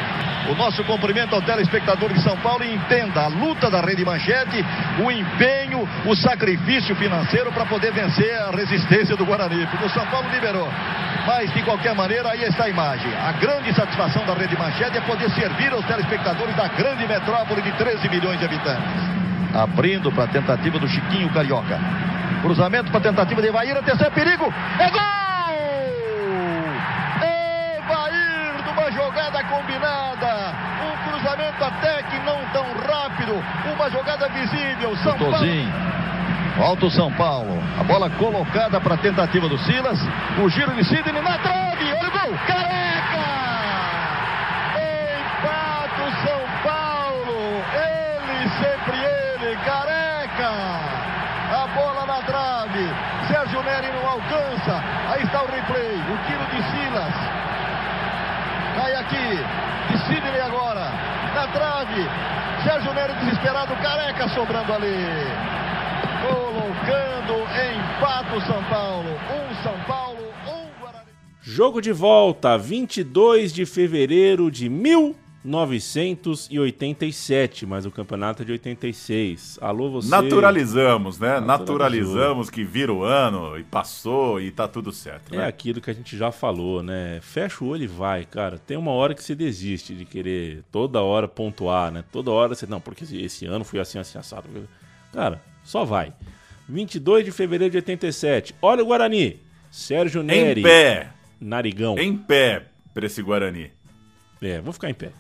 O 0.49 0.55
nosso 0.55 0.83
cumprimento 0.85 1.35
ao 1.35 1.43
telespectador 1.43 2.13
de 2.13 2.21
São 2.23 2.37
Paulo 2.39 2.65
e 2.65 2.75
entenda 2.75 3.23
a 3.23 3.27
luta 3.29 3.71
da 3.71 3.81
Rede 3.81 4.05
Manchete, 4.05 4.65
o 4.99 5.11
empenho, 5.11 5.89
o 6.07 6.17
sacrifício 6.17 6.95
financeiro 6.97 7.53
para 7.53 7.67
poder 7.67 7.93
vencer 7.93 8.35
a 8.41 8.51
resistência 8.51 9.17
do 9.17 9.25
Guarani, 9.27 9.67
porque 9.67 9.85
o 9.85 9.91
São 9.91 10.05
Paulo 10.07 10.29
liberou. 10.31 10.69
Mas, 11.27 11.53
de 11.53 11.63
qualquer 11.63 11.95
maneira, 11.95 12.31
aí 12.31 12.43
está 12.45 12.65
a 12.65 12.69
imagem. 12.69 13.13
A 13.15 13.33
grande 13.33 13.73
satisfação 13.75 14.25
da 14.25 14.35
Rede 14.35 14.57
Manchete 14.57 14.97
é 14.97 15.01
poder 15.03 15.31
servir 15.31 15.73
aos 15.73 15.85
telespectadores 15.85 16.57
da 16.57 16.69
grande 16.69 17.07
metrópole 17.07 17.61
de 17.63 17.73
13 17.73 18.09
milhões 18.09 18.39
de 18.39 18.47
habitantes. 18.47 19.21
Abrindo 19.55 20.11
para 20.11 20.25
a 20.25 20.29
tentativa 20.29 20.79
do 20.79 20.89
Chiquinho 20.89 21.29
Carioca. 21.31 21.79
Cruzamento 22.41 22.91
para 22.91 22.99
a 22.99 23.03
tentativa 23.03 23.43
de 23.43 23.49
Evair, 23.49 23.77
atenção, 23.77 24.07
é 24.07 24.11
perigo! 24.11 24.53
É 24.79 24.91
gol! 24.91 25.30
Cruzamento 31.21 31.63
até 31.63 32.03
que 32.05 32.19
não 32.21 32.39
tão 32.53 32.65
rápido. 32.73 33.45
Uma 33.75 33.91
jogada 33.91 34.29
visível. 34.29 34.97
São 34.97 35.17
Tozinho. 35.19 35.73
Volta 36.57 36.87
o 36.87 36.91
São 36.91 37.13
Paulo. 37.13 37.63
A 37.79 37.85
bola 37.85 38.11
colocada 38.11 38.81
para 38.81 38.95
a 38.95 38.99
tentativa 38.99 39.49
do 39.49 39.59
Silas. 39.59 39.99
O 40.43 40.49
giro 40.49 40.75
de 40.75 40.85
Sidney 40.85 41.23
na 41.23 41.39
trave. 41.39 41.93
Olha 41.93 42.09
o 42.09 42.11
gol. 42.11 42.39
Careca! 42.47 43.27
Empata 45.21 46.03
o 46.03 46.27
São 46.27 46.41
Paulo. 46.63 47.65
Ele, 47.75 48.49
sempre 48.59 48.97
ele. 48.99 49.57
Careca! 49.65 50.51
A 51.53 51.69
bola 51.75 52.07
na 52.07 52.23
trave. 52.23 52.91
Sérgio 53.29 53.63
Neri 53.63 53.89
não 53.93 54.09
alcança. 54.09 54.83
Aí 55.13 55.23
está 55.23 55.43
o 55.43 55.47
replay. 55.47 55.97
O 55.97 56.19
tiro 56.27 56.45
de 56.47 56.63
Silas. 56.71 57.15
Cai 58.77 58.95
aqui. 58.95 59.45
De 59.91 59.99
Sidney 60.07 60.41
agora. 60.41 60.71
Na 61.33 61.39
trave. 61.53 62.07
Sérgio 62.65 62.93
Neri 62.93 63.15
desesperado. 63.15 63.75
Careca 63.77 64.29
sobrando 64.31 64.73
ali. 64.73 64.95
Colocando 66.23 67.35
empate 67.43 68.37
o 68.37 68.41
São 68.43 68.63
Paulo. 68.65 69.11
Um 69.11 69.63
São 69.63 69.79
Paulo, 69.87 70.21
um 70.47 70.81
Guarani. 70.81 71.11
Jogo 71.43 71.81
de 71.81 71.93
volta, 71.93 72.57
22 72.59 73.53
de 73.53 73.65
fevereiro 73.67 74.51
de 74.51 74.69
1987, 75.43 77.67
mas 77.67 77.87
o 77.87 77.91
campeonato 77.91 78.43
é 78.43 78.45
de 78.45 78.53
86. 78.53 79.59
Alô, 79.61 79.91
você. 79.91 80.09
Naturalizamos, 80.09 81.19
né? 81.19 81.41
Naturalizamos 81.41 82.51
que 82.51 82.63
vira 82.65 82.93
o 82.93 83.03
ano 83.03 83.59
e 83.59 83.65
passou 83.65 84.41
e 84.41 84.51
tá 84.51 84.69
tudo 84.69 84.93
certo, 84.93 85.35
É 85.35 85.39
né? 85.39 85.47
aquilo 85.47 85.81
que 85.81 85.91
a 85.91 85.95
gente 85.95 86.17
já 86.17 86.31
falou, 86.31 86.83
né? 86.83 87.19
Fecha 87.23 87.65
o 87.65 87.69
olho 87.69 87.85
e 87.85 87.87
vai, 87.87 88.25
cara. 88.25 88.59
Tem 88.59 88.77
uma 88.77 88.93
hora 88.93 89.15
que 89.15 89.23
você 89.23 89.35
desiste 89.35 89.95
de 89.95 90.05
querer 90.05 90.63
toda 90.71 91.01
hora 91.03 91.27
pontuar, 91.27 91.91
né? 91.91 92.05
Toda 92.13 92.31
hora 92.31 92.55
você. 92.55 92.67
Não, 92.67 92.81
porque 92.81 93.05
esse- 93.05 93.47
ano 93.47 93.65
foi 93.65 93.81
assim, 93.81 93.99
assim, 93.99 94.19
assado. 94.19 94.47
Cara, 95.13 95.41
só 95.65 95.85
vai. 95.85 96.13
22 96.69 97.25
de 97.25 97.33
fevereiro 97.33 97.73
de 97.73 97.79
87. 97.79 98.55
Olha 98.63 98.83
o 98.83 98.87
Guarani. 98.87 99.41
Sérgio 99.71 100.23
Neri. 100.23 100.61
Em 100.61 100.65
pé. 100.65 101.11
Narigão. 101.41 101.97
Em 101.99 102.17
pé 102.17 102.67
pra 102.93 103.07
esse 103.07 103.23
Guarani. 103.23 103.71
É, 104.43 104.61
vou 104.61 104.73
ficar 104.73 104.91
em 104.91 104.95
pé. 104.95 105.11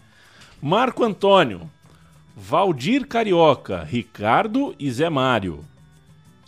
Marco 0.62 1.02
Antônio. 1.02 1.70
Valdir 2.36 3.06
Carioca. 3.06 3.82
Ricardo 3.82 4.74
e 4.78 4.90
Zé 4.90 5.08
Mário. 5.08 5.64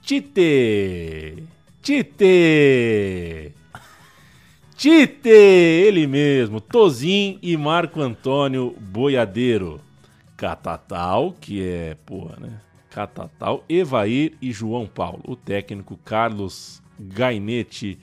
Tite. 0.02 1.44
Tite. 1.80 3.54
Tite, 4.76 5.28
ele 5.28 6.08
mesmo, 6.08 6.60
Tozin 6.60 7.38
e 7.40 7.56
Marco 7.56 8.00
Antônio 8.00 8.74
Boiadeiro. 8.80 9.80
Catatal, 10.36 11.36
que 11.40 11.62
é, 11.62 11.96
porra, 12.04 12.36
né? 12.40 12.60
Catatal, 12.90 13.64
Evair 13.68 14.36
e 14.42 14.50
João 14.50 14.86
Paulo. 14.86 15.22
O 15.24 15.36
técnico 15.36 15.96
Carlos 16.04 16.82
Gainete 16.98 17.96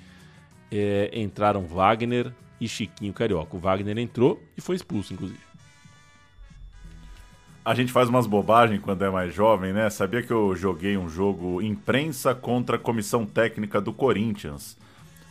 é, 0.72 1.12
entraram 1.14 1.66
Wagner 1.68 2.34
e 2.62 2.68
Chiquinho 2.68 3.12
Carioca. 3.14 3.58
O 3.58 3.60
Wagner 3.60 3.98
entrou 3.98 4.42
e 4.58 4.62
foi 4.62 4.78
expulso, 4.78 5.14
inclusive. 5.14 5.49
A 7.70 7.76
gente 7.76 7.92
faz 7.92 8.10
umas 8.10 8.26
bobagens 8.26 8.82
quando 8.82 9.06
é 9.06 9.12
mais 9.12 9.32
jovem, 9.32 9.72
né? 9.72 9.92
Sabia 9.92 10.24
que 10.24 10.34
eu 10.34 10.56
joguei 10.56 10.98
um 10.98 11.08
jogo 11.08 11.62
imprensa 11.62 12.34
contra 12.34 12.78
a 12.78 12.80
comissão 12.80 13.28
técnica 13.28 13.80
do 13.80 13.94
Corinthians, 13.94 14.76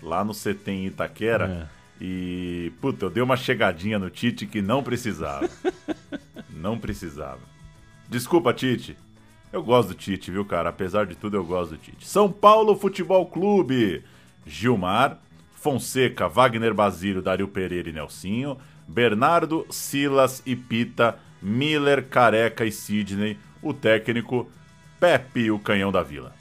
lá 0.01 0.25
no 0.25 0.33
CT 0.33 0.71
em 0.71 0.87
Itaquera. 0.87 1.69
E, 2.01 2.71
puta, 2.81 3.07
eu 3.07 3.11
dei 3.11 3.25
uma 3.25 3.37
chegadinha 3.37 3.99
no 3.99 4.09
Tite 4.09 4.47
que 4.47 4.63
não 4.63 4.85
precisava. 4.85 5.51
não 6.55 6.79
precisava. 6.79 7.41
Desculpa, 8.09 8.55
Tite. 8.55 8.97
Eu 9.53 9.61
gosto 9.61 9.89
do 9.89 9.95
Tite, 9.95 10.31
viu, 10.31 10.45
cara? 10.45 10.69
Apesar 10.69 11.07
de 11.07 11.17
tudo, 11.17 11.37
eu 11.37 11.45
gosto 11.45 11.73
do 11.73 11.79
Tite. 11.79 12.07
São 12.07 12.31
Paulo 12.31 12.77
Futebol 12.77 13.27
Clube. 13.27 14.05
Gilmar, 14.47 15.19
Fonseca, 15.57 16.29
Wagner 16.29 16.73
Basílio, 16.73 17.21
Dario 17.21 17.49
Pereira 17.49 17.91
e 17.91 17.93
Nelsinho, 17.93 18.57
Bernardo, 18.87 19.67
Silas 19.71 20.41
e 20.47 20.55
Pita, 20.55 21.19
Miller, 21.43 22.07
Careca 22.09 22.65
e 22.65 22.73
Sidney, 22.73 23.39
o 23.63 23.73
técnico 23.73 24.49
Pepe, 24.99 25.51
o 25.51 25.59
canhão 25.59 25.93
da 25.93 26.03
vila. 26.03 26.35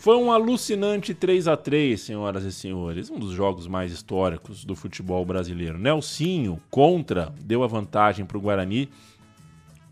Foi 0.00 0.16
um 0.16 0.32
alucinante 0.32 1.12
3 1.12 1.46
a 1.46 1.58
3 1.58 2.00
senhoras 2.00 2.44
e 2.44 2.52
senhores. 2.52 3.10
Um 3.10 3.18
dos 3.18 3.32
jogos 3.32 3.66
mais 3.66 3.92
históricos 3.92 4.64
do 4.64 4.74
futebol 4.74 5.24
brasileiro. 5.26 5.78
Nelsinho, 5.78 6.58
contra, 6.70 7.34
deu 7.38 7.62
a 7.62 7.66
vantagem 7.66 8.24
para 8.24 8.38
o 8.38 8.40
Guarani 8.40 8.88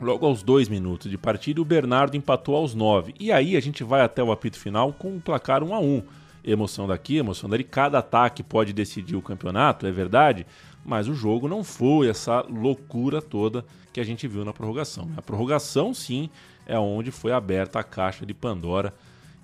logo 0.01 0.25
aos 0.25 0.43
dois 0.43 0.67
minutos 0.67 1.11
de 1.11 1.19
partida. 1.19 1.61
O 1.61 1.65
Bernardo 1.65 2.17
empatou 2.17 2.57
aos 2.57 2.75
nove. 2.75 3.15
E 3.21 3.31
aí 3.31 3.55
a 3.55 3.61
gente 3.61 3.85
vai 3.85 4.01
até 4.01 4.23
o 4.23 4.33
apito 4.33 4.59
final 4.59 4.95
com 4.95 5.11
um 5.11 5.21
placar 5.21 5.63
1 5.63 5.75
a 5.75 5.79
1 5.79 6.03
Emoção 6.45 6.87
daqui, 6.87 7.17
emoção 7.17 7.49
dali. 7.49 7.65
Cada 7.65 7.99
ataque 7.99 8.43
pode 8.43 8.73
decidir 8.73 9.17
o 9.17 9.23
campeonato, 9.23 9.87
é 9.87 9.91
verdade. 9.91 10.47
Mas 10.85 11.09
o 11.09 11.15
jogo 11.15 11.49
não 11.49 11.63
foi 11.63 12.09
essa 12.09 12.41
loucura 12.43 13.21
toda 13.21 13.65
que 13.93 14.01
a 14.01 14.05
gente 14.05 14.27
viu 14.27 14.45
na 14.45 14.53
prorrogação. 14.53 15.11
A 15.17 15.23
prorrogação, 15.23 15.93
sim, 15.93 16.31
é 16.67 16.79
onde 16.79 17.11
foi 17.11 17.33
aberta 17.33 17.81
a 17.81 17.83
caixa 17.83 18.25
de 18.25 18.33
Pandora 18.33 18.95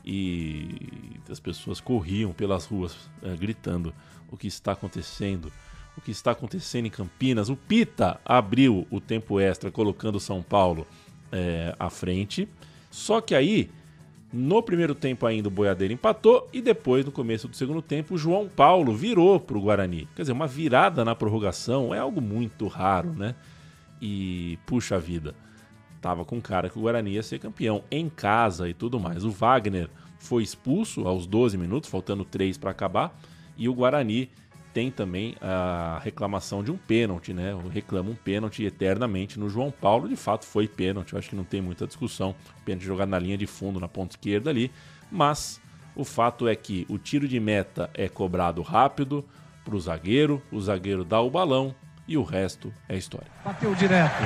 e 0.05 1.21
as 1.29 1.41
pessoas 1.41 1.81
corriam 1.81 2.33
pelas 2.33 2.67
ruas 2.67 2.97
eh, 3.23 3.35
gritando 3.37 3.93
o 4.31 4.37
que 4.37 4.47
está 4.47 4.73
acontecendo, 4.73 5.51
o 5.97 6.01
que 6.01 6.11
está 6.11 6.33
acontecendo 6.33 6.87
em 6.87 6.91
Campinas. 6.91 7.49
O 7.49 7.57
Pita 7.57 8.21
abriu 8.25 8.87
o 8.91 9.01
tempo 9.01 9.41
extra 9.41 9.71
colocando 9.71 10.21
São 10.21 10.43
Paulo 10.43 10.87
eh, 11.33 11.75
à 11.79 11.89
frente. 11.89 12.49
Só 12.91 13.21
que 13.21 13.35
aí, 13.35 13.71
no 14.35 14.61
primeiro 14.61 14.97
tempo 14.97 15.25
ainda 15.27 15.47
o 15.47 15.51
Boiadeiro 15.51 15.95
empatou 15.95 16.49
e 16.53 16.61
depois, 16.61 17.05
no 17.05 17.13
começo 17.13 17.47
do 17.47 17.55
segundo 17.55 17.81
tempo, 17.81 18.15
o 18.15 18.19
João 18.19 18.49
Paulo 18.49 18.93
virou 18.93 19.39
para 19.39 19.57
o 19.57 19.61
Guarani. 19.61 20.09
Quer 20.17 20.23
dizer, 20.23 20.33
uma 20.33 20.49
virada 20.49 21.05
na 21.05 21.15
prorrogação 21.15 21.95
é 21.95 21.99
algo 22.01 22.21
muito 22.21 22.67
raro, 22.67 23.13
né? 23.13 23.37
E 24.03 24.59
puxa 24.67 24.99
vida, 24.99 25.37
tava 26.01 26.25
com 26.25 26.41
cara 26.41 26.69
que 26.69 26.77
o 26.77 26.83
Guarani 26.83 27.13
ia 27.13 27.23
ser 27.23 27.39
campeão 27.39 27.85
em 27.89 28.09
casa 28.09 28.69
e 28.69 28.75
tudo 28.75 28.99
mais. 28.99 29.25
O 29.25 29.31
Wagner 29.31 29.89
foi 30.19 30.43
expulso 30.43 31.07
aos 31.07 31.27
12 31.29 31.57
minutos, 31.57 31.89
faltando 31.89 32.25
3 32.25 32.59
para 32.59 32.73
acabar, 32.73 33.17
e 33.57 33.69
o 33.69 33.75
Guarani 33.75 34.31
tem 34.75 34.91
também 34.91 35.37
a 35.41 36.01
reclamação 36.03 36.63
de 36.63 36.73
um 36.73 36.77
pênalti, 36.77 37.33
né? 37.33 37.57
Reclama 37.73 38.11
um 38.11 38.15
pênalti 38.15 38.65
eternamente 38.65 39.39
no 39.39 39.49
João 39.49 39.71
Paulo. 39.71 40.09
De 40.09 40.17
fato, 40.17 40.45
foi 40.45 40.67
pênalti, 40.67 41.13
eu 41.13 41.19
acho 41.19 41.31
que 41.31 41.37
não 41.37 41.45
tem 41.45 41.63
muita 41.63 41.87
discussão. 41.87 42.35
Pênalti 42.65 42.85
jogado 42.85 43.09
na 43.09 43.19
linha 43.19 43.39
de 43.39 43.47
fundo, 43.47 43.79
na 43.79 43.87
ponta 43.87 44.17
esquerda 44.17 44.51
ali. 44.51 44.73
Mas 45.11 45.61
o 45.95 46.05
fato 46.05 46.49
é 46.49 46.57
que 46.57 46.85
o 46.89 46.99
tiro 46.99 47.29
de 47.29 47.39
meta 47.39 47.89
é 47.95 48.09
cobrado 48.09 48.61
rápido 48.63 49.25
para 49.65 49.77
o 49.77 49.81
zagueiro, 49.81 50.43
o 50.51 50.61
zagueiro 50.61 51.05
dá 51.05 51.21
o 51.21 51.31
balão 51.31 51.73
e 52.07 52.19
o 52.19 52.25
resto 52.25 52.73
é 52.89 52.97
história. 52.97 53.29
Bateu 53.45 53.75
direto. 53.77 54.23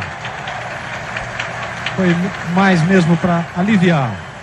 Foi 1.95 2.09
mais 2.55 2.83
mesmo 2.89 3.17
para 3.19 3.47
aliviar. 3.55 4.38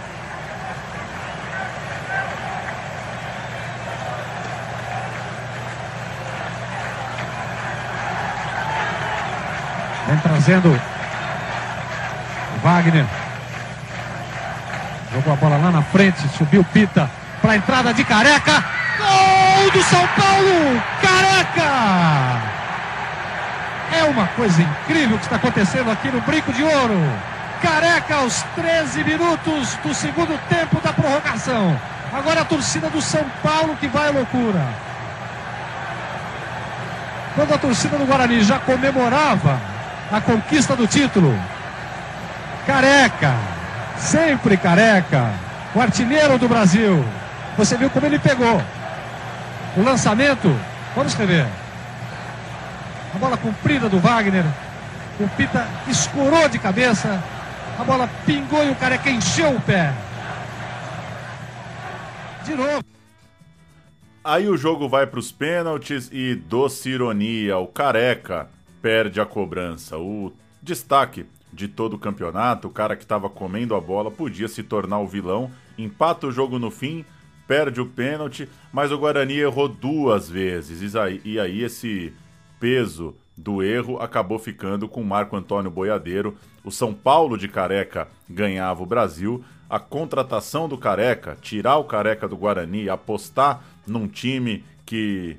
Vem 10.15 10.21
trazendo 10.21 10.81
Wagner. 12.63 13.05
Jogou 15.13 15.33
a 15.33 15.35
bola 15.35 15.57
lá 15.57 15.71
na 15.71 15.81
frente, 15.81 16.25
subiu 16.37 16.63
Pita 16.71 17.09
para 17.41 17.51
a 17.51 17.55
entrada 17.57 17.93
de 17.93 18.03
Careca. 18.05 18.63
Gol 18.97 19.71
do 19.71 19.83
São 19.83 20.07
Paulo! 20.07 20.81
Careca! 21.01 22.41
É 23.91 24.03
uma 24.05 24.27
coisa 24.27 24.61
incrível 24.61 25.17
que 25.17 25.25
está 25.25 25.35
acontecendo 25.35 25.91
aqui 25.91 26.09
no 26.09 26.21
Brinco 26.21 26.53
de 26.53 26.63
Ouro. 26.63 27.11
Careca 27.61 28.15
aos 28.15 28.41
13 28.55 29.03
minutos 29.03 29.75
do 29.83 29.93
segundo 29.93 30.39
tempo 30.47 30.79
da 30.81 30.93
prorrogação. 30.93 31.77
Agora 32.13 32.41
a 32.41 32.45
torcida 32.45 32.89
do 32.89 33.01
São 33.01 33.25
Paulo 33.43 33.75
que 33.75 33.87
vai 33.87 34.07
à 34.07 34.11
loucura. 34.11 34.65
Quando 37.35 37.53
a 37.53 37.57
torcida 37.57 37.97
do 37.97 38.05
Guarani 38.05 38.41
já 38.43 38.59
comemorava 38.59 39.74
a 40.11 40.22
conquista 40.22 40.76
do 40.76 40.88
título. 40.88 41.34
Careca, 42.65 43.36
sempre 43.98 44.57
careca, 44.57 45.32
o 45.73 45.82
artilheiro 45.82 46.38
do 46.38 46.48
Brasil. 46.48 47.03
Você 47.57 47.77
viu 47.77 47.90
como 47.90 48.06
ele 48.06 48.19
pegou. 48.19 48.61
O 49.77 49.84
lançamento, 49.84 50.53
vamos 50.95 51.14
rever. 51.14 51.45
A 53.14 53.18
bola 53.18 53.38
comprida 53.38 53.88
do 53.88 53.99
Wagner. 53.99 54.45
O 55.19 55.27
Pita 55.30 55.68
escorou 55.88 56.49
de 56.49 56.60
cabeça. 56.60 57.22
A 57.80 57.84
bola 57.84 58.10
pingou 58.26 58.64
e 58.64 58.69
o 58.69 58.76
careca 58.76 59.10
encheu 59.10 59.56
o 59.56 59.61
pé. 59.61 59.94
De 62.44 62.56
novo. 62.56 62.84
Aí 64.23 64.48
o 64.48 64.57
jogo 64.57 64.90
vai 64.90 65.06
para 65.06 65.19
os 65.19 65.32
pênaltis 65.32 66.10
e 66.11 66.36
doce 66.36 66.90
ironia, 66.90 67.57
o 67.60 67.68
Careca 67.68 68.49
perde 68.85 69.19
a 69.19 69.25
cobrança. 69.25 69.97
O 69.97 70.31
destaque 70.61 71.25
de 71.51 71.67
todo 71.67 71.95
o 71.95 71.97
campeonato, 71.97 72.67
o 72.67 72.71
cara 72.71 72.95
que 72.95 73.01
estava 73.01 73.27
comendo 73.27 73.73
a 73.73 73.81
bola, 73.81 74.11
podia 74.11 74.47
se 74.47 74.61
tornar 74.61 74.99
o 74.99 75.07
vilão, 75.07 75.49
empata 75.75 76.27
o 76.27 76.31
jogo 76.31 76.59
no 76.59 76.69
fim, 76.69 77.03
perde 77.47 77.81
o 77.81 77.87
pênalti, 77.87 78.47
mas 78.71 78.91
o 78.91 78.97
Guarani 78.99 79.39
errou 79.39 79.67
duas 79.67 80.29
vezes. 80.29 80.93
E 81.23 81.39
aí, 81.39 81.63
esse 81.63 82.13
peso 82.59 83.15
do 83.35 83.63
erro 83.63 83.97
acabou 83.99 84.37
ficando 84.37 84.87
com 84.87 85.03
Marco 85.03 85.35
Antônio 85.35 85.71
Boiadeiro. 85.71 86.37
O 86.63 86.69
São 86.69 86.93
Paulo 86.93 87.39
de 87.39 87.47
Careca 87.47 88.07
ganhava 88.29 88.83
o 88.83 88.85
Brasil. 88.85 89.43
A 89.67 89.79
contratação 89.79 90.69
do 90.69 90.77
Careca, 90.77 91.35
tirar 91.41 91.77
o 91.77 91.85
Careca 91.85 92.27
do 92.27 92.37
Guarani, 92.37 92.87
apostar 92.87 93.63
num 93.87 94.07
time 94.07 94.63
que 94.85 95.37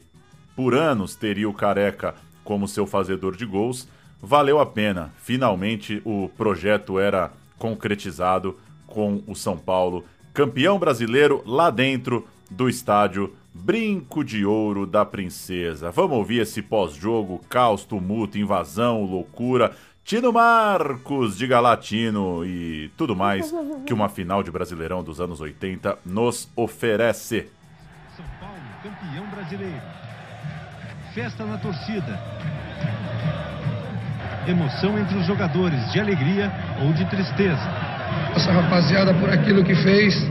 por 0.56 0.74
anos 0.74 1.14
teria 1.14 1.48
o 1.48 1.54
Careca 1.54 2.26
como 2.46 2.66
seu 2.66 2.86
fazedor 2.86 3.36
de 3.36 3.44
gols, 3.44 3.86
valeu 4.22 4.58
a 4.58 4.64
pena. 4.64 5.12
Finalmente 5.18 6.00
o 6.04 6.30
projeto 6.38 6.98
era 6.98 7.32
concretizado 7.58 8.56
com 8.86 9.22
o 9.26 9.34
São 9.34 9.58
Paulo 9.58 10.04
campeão 10.32 10.78
brasileiro 10.78 11.42
lá 11.46 11.70
dentro 11.70 12.28
do 12.50 12.68
estádio 12.68 13.34
Brinco 13.54 14.22
de 14.22 14.44
Ouro 14.44 14.86
da 14.86 15.04
Princesa. 15.04 15.90
Vamos 15.90 16.18
ouvir 16.18 16.42
esse 16.42 16.60
pós-jogo, 16.60 17.40
caos, 17.48 17.84
tumulto, 17.84 18.38
invasão, 18.38 19.02
loucura, 19.02 19.74
Tino 20.04 20.32
Marcos 20.32 21.36
de 21.36 21.46
Galatino 21.46 22.44
e 22.44 22.90
tudo 22.96 23.16
mais 23.16 23.52
que 23.86 23.94
uma 23.94 24.08
final 24.08 24.42
de 24.42 24.50
Brasileirão 24.50 25.02
dos 25.02 25.20
anos 25.20 25.40
80 25.40 25.98
nos 26.04 26.48
oferece. 26.54 27.48
São 28.14 28.24
Paulo, 28.38 28.54
campeão 28.82 29.26
brasileiro. 29.30 30.05
Festa 31.16 31.46
na 31.46 31.56
torcida. 31.56 32.20
Emoção 34.46 34.98
entre 34.98 35.16
os 35.16 35.26
jogadores, 35.26 35.90
de 35.90 35.98
alegria 35.98 36.52
ou 36.82 36.92
de 36.92 37.06
tristeza. 37.06 37.66
Essa 38.34 38.52
rapaziada, 38.52 39.14
por 39.14 39.30
aquilo 39.30 39.64
que 39.64 39.74
fez, 39.76 40.30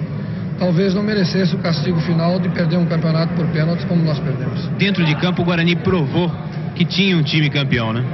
talvez 0.60 0.94
não 0.94 1.02
merecesse 1.02 1.56
o 1.56 1.57
castigo 1.57 1.99
final 2.02 2.40
de 2.40 2.49
perder 2.49 2.78
um 2.78 2.86
campeonato 2.86 3.34
por 3.34 3.48
pênaltis 3.48 3.84
como 3.86 4.03
nós 4.03 4.20
perdemos. 4.20 4.68
Dentro 4.78 5.03
de 5.03 5.16
campo, 5.16 5.41
o 5.41 5.45
Guarani 5.45 5.76
provou 5.76 6.32
que 6.76 6.86
tinha 6.86 7.18
um 7.18 7.24
time 7.24 7.49
campeão, 7.49 7.91
né? 7.91 8.06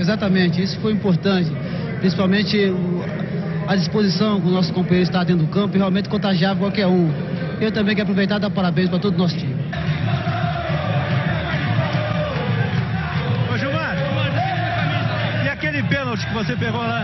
Exatamente, 0.00 0.62
isso 0.62 0.80
foi 0.80 0.94
importante. 0.94 1.52
Principalmente 2.00 2.72
a 3.68 3.76
disposição 3.76 4.40
que 4.40 4.48
o 4.48 4.50
nosso 4.50 4.72
companheiro 4.72 5.02
está 5.02 5.22
dentro 5.24 5.44
do 5.44 5.52
campo 5.52 5.76
e 5.76 5.78
realmente 5.78 6.08
contagiava 6.08 6.58
qualquer 6.58 6.86
um. 6.86 7.06
Eu 7.60 7.70
também 7.70 7.94
quero 7.94 8.04
aproveitar 8.04 8.36
e 8.36 8.40
dar 8.40 8.48
parabéns 8.48 8.88
para 8.88 8.98
todo 8.98 9.14
o 9.14 9.18
nosso 9.18 9.36
time. 9.36 9.53
Pênalti 16.14 16.26
que 16.26 16.34
você 16.34 16.56
pegou 16.56 16.80
lá? 16.80 17.00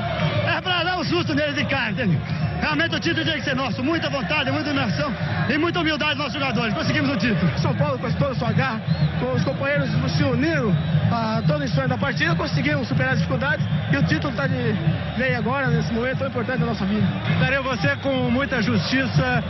É 0.57 0.61
pra 0.61 0.85
dar 0.85 0.99
um 0.99 1.05
susto 1.05 1.35
neles 1.35 1.55
de 1.55 1.65
cara, 1.65 1.91
entendeu? 1.91 2.21
Realmente 2.61 2.95
o 2.95 3.01
título 3.01 3.25
tinha 3.25 3.37
que 3.37 3.43
ser 3.43 3.57
nosso. 3.57 3.83
Muita 3.83 4.11
vontade, 4.11 4.51
muita 4.51 4.71
imersão 4.71 5.13
e 5.49 5.59
muita 5.59 5.81
humildade 5.81 6.15
dos 6.15 6.25
nossos 6.25 6.35
jogadores. 6.35 6.75
Conseguimos 6.75 7.11
o 7.11 7.17
título. 7.17 7.59
São 7.59 7.75
Paulo, 7.75 7.99
com 7.99 8.11
toda 8.13 8.33
a 8.33 8.35
sua 8.35 8.53
garra, 8.53 8.81
com 9.19 9.33
os 9.33 9.43
companheiros 9.43 9.91
se 10.13 10.23
uniram 10.23 10.77
a 11.11 11.43
todo 11.47 11.65
o 11.65 11.69
sonho 11.69 11.89
da 11.89 11.97
partida, 11.97 12.35
conseguimos 12.35 12.87
superar 12.87 13.13
as 13.13 13.19
dificuldades 13.19 13.67
e 13.91 13.97
o 13.97 14.03
título 14.05 14.31
está 14.31 14.47
de 14.47 14.77
veio 15.17 15.39
agora, 15.39 15.69
nesse 15.69 15.93
momento 15.93 16.19
tão 16.19 16.29
importante 16.29 16.61
da 16.61 16.67
nossa 16.67 16.85
vida. 16.85 17.07
Daria 17.41 17.63
você 17.63 17.97
com 17.97 18.31
muita 18.31 18.63
justiça, 18.63 19.43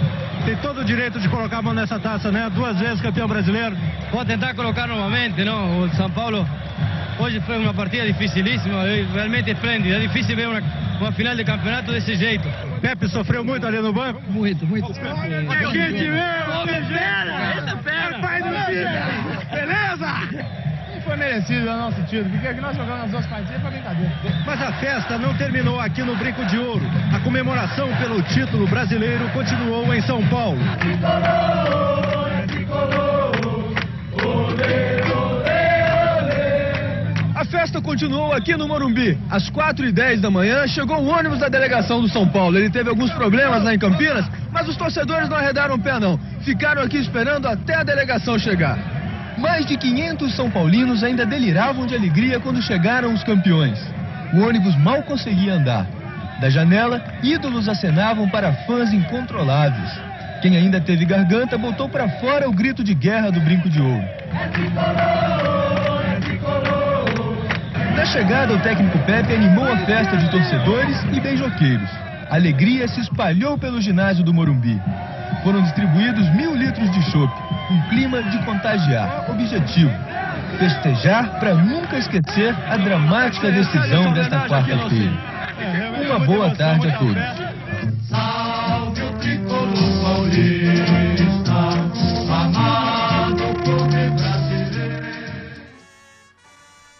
tem 0.44 0.56
todo 0.56 0.80
o 0.80 0.84
direito 0.84 1.18
de 1.18 1.28
colocar 1.28 1.58
a 1.58 1.62
mão 1.62 1.74
nessa 1.74 1.98
taça, 1.98 2.30
né? 2.30 2.48
Duas 2.54 2.78
vezes 2.78 3.00
campeão 3.00 3.26
brasileiro. 3.26 3.76
Vou 4.12 4.24
tentar 4.24 4.54
colocar 4.54 4.86
novamente, 4.86 5.44
não? 5.44 5.80
O 5.80 5.90
São 5.90 6.10
Paulo 6.10 6.46
hoje 7.20 7.40
foi 7.40 7.58
uma 7.58 7.74
partida 7.74 8.06
dificilíssima, 8.06 8.82
realmente 9.12 9.50
esplêndida. 9.50 9.96
É 9.96 10.00
difícil 10.00 10.34
ver 10.34 10.48
uma, 10.48 10.62
uma 11.00 11.12
final 11.12 11.36
de 11.36 11.44
campeonato 11.44 11.92
desse 11.92 12.14
jeito. 12.14 12.48
Pepe 12.80 13.08
sofreu 13.08 13.44
muito 13.44 13.66
ali 13.66 13.78
no 13.78 13.92
banco? 13.92 14.20
Muito, 14.28 14.66
muito. 14.66 14.92
Que 14.92 15.00
gente 15.00 16.08
mesmo, 16.08 16.66
Beleza, 16.66 18.18
pai 18.20 18.42
do 18.42 18.48
time. 18.66 19.50
Beleza? 19.52 20.60
Foi 21.04 21.16
merecido 21.16 21.70
o 21.70 21.76
nosso 21.76 22.02
título, 22.02 22.30
porque 22.30 22.46
aqui 22.46 22.60
nós 22.60 22.76
jogamos 22.76 23.04
as 23.04 23.10
duas 23.10 23.26
partidas 23.26 23.60
foi 23.62 23.70
brincadeira. 23.70 24.12
Mas 24.44 24.62
a 24.62 24.72
festa 24.74 25.18
não 25.18 25.34
terminou 25.36 25.80
aqui 25.80 26.02
no 26.02 26.14
Brinco 26.16 26.44
de 26.44 26.58
Ouro. 26.58 26.84
A 27.12 27.18
comemoração 27.20 27.88
pelo 27.96 28.22
título 28.22 28.66
brasileiro 28.68 29.28
continuou 29.30 29.92
em 29.94 30.00
São 30.02 30.22
Paulo. 30.28 30.58
Festa 37.50 37.82
continuou 37.82 38.32
aqui 38.32 38.56
no 38.56 38.68
Morumbi. 38.68 39.18
Às 39.28 39.50
4h10 39.50 40.20
da 40.20 40.30
manhã, 40.30 40.66
chegou 40.68 40.96
o 40.96 41.08
ônibus 41.08 41.40
da 41.40 41.48
delegação 41.48 42.00
do 42.00 42.08
São 42.08 42.26
Paulo. 42.26 42.56
Ele 42.56 42.70
teve 42.70 42.88
alguns 42.88 43.10
problemas 43.12 43.64
lá 43.64 43.74
em 43.74 43.78
Campinas, 43.78 44.24
mas 44.52 44.68
os 44.68 44.76
torcedores 44.76 45.28
não 45.28 45.36
arredaram 45.36 45.74
o 45.74 45.78
pé, 45.78 45.98
não. 45.98 46.18
Ficaram 46.42 46.82
aqui 46.82 46.96
esperando 46.96 47.46
até 47.46 47.74
a 47.74 47.82
delegação 47.82 48.38
chegar. 48.38 48.78
Mais 49.36 49.66
de 49.66 49.76
500 49.76 50.32
São 50.34 50.50
Paulinos 50.50 51.02
ainda 51.02 51.26
deliravam 51.26 51.86
de 51.86 51.94
alegria 51.94 52.38
quando 52.38 52.62
chegaram 52.62 53.12
os 53.12 53.24
campeões. 53.24 53.78
O 54.32 54.40
ônibus 54.46 54.76
mal 54.76 55.02
conseguia 55.02 55.54
andar. 55.54 55.86
Da 56.40 56.48
janela, 56.48 57.02
ídolos 57.22 57.68
acenavam 57.68 58.28
para 58.28 58.52
fãs 58.64 58.92
incontroláveis. 58.92 59.90
Quem 60.40 60.56
ainda 60.56 60.80
teve 60.80 61.04
garganta 61.04 61.58
botou 61.58 61.88
para 61.88 62.08
fora 62.20 62.48
o 62.48 62.52
grito 62.52 62.82
de 62.82 62.94
guerra 62.94 63.30
do 63.30 63.40
Brinco 63.40 63.68
de 63.68 63.80
Ouro. 63.80 64.04
Na 68.00 68.06
chegada, 68.06 68.54
o 68.54 68.58
técnico 68.60 68.98
Pepe 69.00 69.34
animou 69.34 69.70
a 69.70 69.76
festa 69.84 70.16
de 70.16 70.30
torcedores 70.30 71.04
e 71.12 71.20
beijoqueiros. 71.20 71.90
A 72.30 72.36
alegria 72.36 72.88
se 72.88 72.98
espalhou 72.98 73.58
pelo 73.58 73.78
ginásio 73.78 74.24
do 74.24 74.32
Morumbi. 74.32 74.80
Foram 75.44 75.60
distribuídos 75.60 76.26
mil 76.34 76.56
litros 76.56 76.90
de 76.92 77.02
chopp, 77.10 77.30
um 77.70 77.82
clima 77.90 78.22
de 78.22 78.38
contagiar. 78.46 79.26
Objetivo: 79.28 79.92
festejar 80.58 81.38
para 81.38 81.52
nunca 81.52 81.98
esquecer 81.98 82.56
a 82.70 82.78
dramática 82.78 83.50
decisão 83.50 84.14
desta 84.14 84.48
quarta-feira. 84.48 85.12
Uma 86.02 86.20
boa 86.20 86.54
tarde 86.54 86.88
a 86.88 86.96
todos. 86.96 87.22
Salve 88.08 89.02
o 89.02 89.12
tricolor 89.18 90.30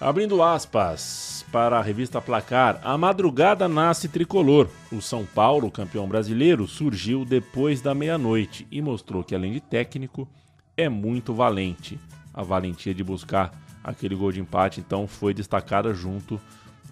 Abrindo 0.01 0.43
aspas 0.43 1.45
para 1.53 1.79
a 1.79 1.83
revista 1.83 2.23
Placar, 2.23 2.81
a 2.83 2.97
madrugada 2.97 3.69
nasce 3.69 4.09
tricolor. 4.09 4.67
O 4.91 5.03
São 5.03 5.27
Paulo, 5.27 5.71
campeão 5.71 6.09
brasileiro, 6.09 6.67
surgiu 6.67 7.23
depois 7.23 7.83
da 7.83 7.95
meia-noite 7.95 8.67
e 8.71 8.81
mostrou 8.81 9.23
que, 9.23 9.35
além 9.35 9.53
de 9.53 9.61
técnico, 9.61 10.27
é 10.75 10.89
muito 10.89 11.35
valente. 11.35 12.01
A 12.33 12.43
valentia 12.43 12.95
de 12.95 13.05
buscar 13.05 13.53
aquele 13.85 14.15
gol 14.15 14.33
de 14.33 14.41
empate, 14.41 14.81
então 14.81 15.07
foi 15.07 15.35
destacada 15.35 15.93
junto 15.93 16.41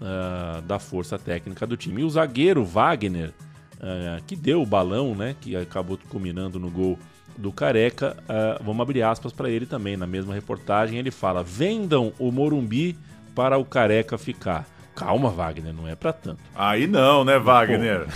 ah, 0.02 0.60
da 0.66 0.78
força 0.78 1.18
técnica 1.18 1.66
do 1.66 1.78
time. 1.78 2.02
E 2.02 2.04
o 2.04 2.10
zagueiro 2.10 2.62
Wagner, 2.62 3.32
ah, 3.80 4.20
que 4.26 4.36
deu 4.36 4.60
o 4.60 4.66
balão, 4.66 5.14
né, 5.14 5.34
que 5.40 5.56
acabou 5.56 5.98
culminando 6.10 6.60
no 6.60 6.68
gol 6.68 6.98
do 7.38 7.52
Careca, 7.52 8.16
ah, 8.28 8.60
vamos 8.62 8.82
abrir 8.82 9.02
aspas 9.02 9.32
para 9.32 9.48
ele 9.48 9.64
também, 9.64 9.96
na 9.96 10.06
mesma 10.06 10.34
reportagem, 10.34 10.98
ele 10.98 11.10
fala: 11.10 11.42
"Vendam 11.42 12.12
o 12.18 12.30
Morumbi 12.30 12.98
para 13.34 13.56
o 13.56 13.64
Careca 13.64 14.18
ficar". 14.18 14.66
Calma, 14.94 15.30
Wagner, 15.30 15.72
não 15.72 15.86
é 15.86 15.94
para 15.94 16.12
tanto. 16.12 16.40
Aí 16.56 16.88
não, 16.88 17.24
né, 17.24 17.38
Wagner? 17.38 18.06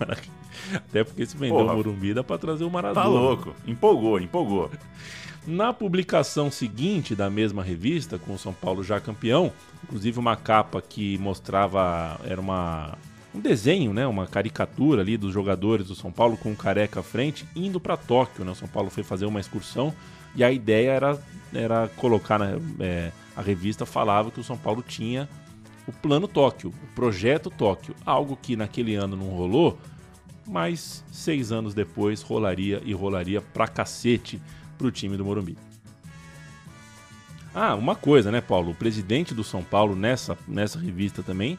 Até 0.74 1.04
porque 1.04 1.26
se 1.26 1.36
vender 1.36 1.52
Porra. 1.52 1.72
o 1.72 1.76
Morumbi 1.76 2.14
dá 2.14 2.24
pra 2.24 2.38
trazer 2.38 2.64
o 2.64 2.70
Maradona. 2.70 3.04
Tá 3.04 3.08
louco. 3.08 3.54
Empolgou, 3.66 4.18
empolgou. 4.18 4.70
Na 5.46 5.72
publicação 5.72 6.50
seguinte 6.50 7.14
da 7.14 7.30
mesma 7.30 7.62
revista, 7.62 8.18
com 8.18 8.34
o 8.34 8.38
São 8.38 8.52
Paulo 8.52 8.82
já 8.82 9.00
campeão, 9.00 9.52
inclusive 9.84 10.18
uma 10.18 10.36
capa 10.36 10.82
que 10.82 11.16
mostrava, 11.18 12.18
era 12.24 12.40
uma, 12.40 12.96
um 13.34 13.40
desenho, 13.40 13.92
né, 13.92 14.06
uma 14.06 14.26
caricatura 14.26 15.02
ali 15.02 15.16
dos 15.16 15.32
jogadores 15.32 15.86
do 15.86 15.94
São 15.94 16.10
Paulo 16.10 16.36
com 16.36 16.52
o 16.52 16.56
Careca 16.56 17.00
à 17.00 17.02
frente, 17.02 17.46
indo 17.54 17.78
para 17.78 17.96
Tóquio, 17.96 18.44
né, 18.44 18.52
o 18.52 18.54
São 18.54 18.68
Paulo 18.68 18.90
foi 18.90 19.02
fazer 19.02 19.26
uma 19.26 19.40
excursão 19.40 19.94
e 20.34 20.42
a 20.42 20.50
ideia 20.50 20.90
era, 20.90 21.22
era 21.52 21.88
colocar, 21.96 22.38
na, 22.38 22.58
é, 22.80 23.12
a 23.36 23.42
revista 23.42 23.84
falava 23.84 24.30
que 24.30 24.40
o 24.40 24.44
São 24.44 24.56
Paulo 24.56 24.82
tinha 24.86 25.28
o 25.86 25.92
plano 25.92 26.28
Tóquio, 26.28 26.70
o 26.70 26.94
projeto 26.94 27.50
Tóquio, 27.50 27.94
algo 28.04 28.36
que 28.40 28.56
naquele 28.56 28.94
ano 28.94 29.16
não 29.16 29.28
rolou, 29.28 29.78
mas 30.46 31.04
seis 31.12 31.52
anos 31.52 31.74
depois 31.74 32.22
rolaria 32.22 32.82
e 32.84 32.92
rolaria 32.92 33.40
pra 33.40 33.68
cacete 33.68 34.40
pro 34.76 34.90
time 34.90 35.16
do 35.16 35.24
Morumbi. 35.24 35.56
Ah, 37.54 37.74
uma 37.74 37.94
coisa, 37.94 38.30
né, 38.30 38.40
Paulo? 38.40 38.70
O 38.70 38.74
presidente 38.74 39.34
do 39.34 39.42
São 39.42 39.62
Paulo 39.62 39.96
nessa, 39.96 40.36
nessa 40.46 40.78
revista 40.78 41.22
também 41.22 41.58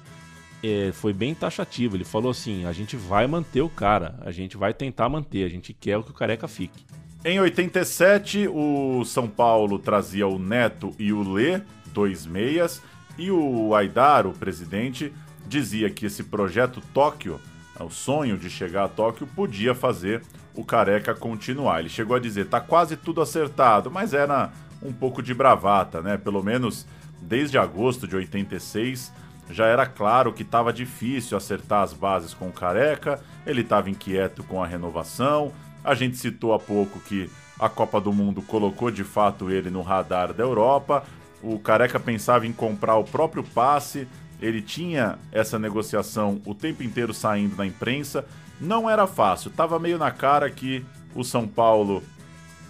é, 0.64 0.91
foi 0.94 1.14
bem 1.14 1.34
taxativo. 1.34 1.95
Ele 1.95 2.03
falou 2.03 2.31
assim: 2.31 2.65
a 2.65 2.72
gente 2.72 2.95
vai 2.95 3.27
manter 3.27 3.61
o 3.61 3.69
cara, 3.69 4.15
a 4.22 4.31
gente 4.31 4.57
vai 4.57 4.73
tentar 4.73 5.10
manter, 5.10 5.44
a 5.44 5.49
gente 5.49 5.73
quer 5.73 6.02
que 6.03 6.11
o 6.11 6.14
careca 6.14 6.48
fique. 6.48 6.86
Em 7.23 7.40
87, 7.40 8.48
o 8.48 9.03
São 9.03 9.27
Paulo 9.27 9.77
trazia 9.77 10.26
o 10.26 10.40
Neto 10.40 10.95
e 10.98 11.11
o 11.11 11.22
Lê, 11.22 11.61
dois 11.88 12.26
meias, 12.26 12.81
e 13.18 13.30
o 13.30 13.76
Aidar, 13.76 14.26
o 14.26 14.31
presidente, 14.31 15.11
dizia 15.45 15.90
que 15.90 16.06
esse 16.06 16.23
projeto 16.23 16.81
Tóquio, 16.94 17.40
o 17.77 17.90
sonho 17.90 18.38
de 18.38 18.49
chegar 18.49 18.86
a 18.86 18.90
Tóquio, 18.90 19.27
podia 19.27 19.76
fazer 19.76 20.22
o 20.56 20.64
Careca 20.64 21.14
continuar. 21.14 21.81
Ele 21.81 21.90
chegou 21.90 22.15
a 22.15 22.19
dizer, 22.19 22.45
tá 22.48 22.61
quase 22.61 22.95
tudo 22.95 23.22
acertado, 23.22 23.91
mas 23.91 24.14
era 24.14 24.52
um 24.81 24.94
pouco 24.94 25.22
de 25.22 25.34
bravata, 25.34 26.02
né? 26.02 26.18
Pelo 26.18 26.41
menos 26.41 26.86
desde 27.22 27.57
agosto 27.57 28.07
de 28.07 28.15
86 28.15 29.11
já 29.50 29.66
era 29.66 29.86
claro 29.86 30.32
que 30.32 30.44
estava 30.44 30.72
difícil 30.72 31.36
acertar 31.36 31.84
as 31.84 31.94
bases 31.94 32.34
com 32.34 32.48
o 32.48 32.54
Careca, 32.54 33.20
ele 33.46 33.62
estava 33.62 33.90
inquieto 33.90 34.44
com 34.44 34.64
a 34.64 34.68
renovação. 34.68 35.52
A 35.84 35.96
gente 35.96 36.18
citou 36.18 36.54
há 36.54 36.60
pouco 36.60 37.00
que 37.00 37.30
a 37.60 37.68
Copa 37.68 38.00
do 38.00 38.14
Mundo 38.14 38.42
colocou 38.42 38.92
de 38.92 39.04
fato 39.04 39.50
ele 39.50 39.70
no 39.70 39.82
radar 39.82 40.34
da 40.34 40.44
Europa. 40.44 41.04
O 41.42 41.58
Careca 41.58 42.00
pensava 42.00 42.46
em 42.46 42.54
comprar 42.54 42.96
o 42.96 43.04
próprio 43.04 43.44
passe, 43.44 44.08
ele 44.42 44.62
tinha 44.62 45.18
essa 45.32 45.58
negociação 45.58 46.42
o 46.46 46.54
tempo 46.54 46.84
inteiro 46.84 47.14
saindo 47.14 47.56
na 47.56 47.66
imprensa. 47.66 48.26
Não 48.62 48.90
era 48.90 49.08
fácil, 49.08 49.52
tava 49.52 49.80
meio 49.80 49.98
na 49.98 50.12
cara 50.12 50.50
que 50.50 50.86
o 51.16 51.24
São 51.24 51.48
Paulo 51.48 52.04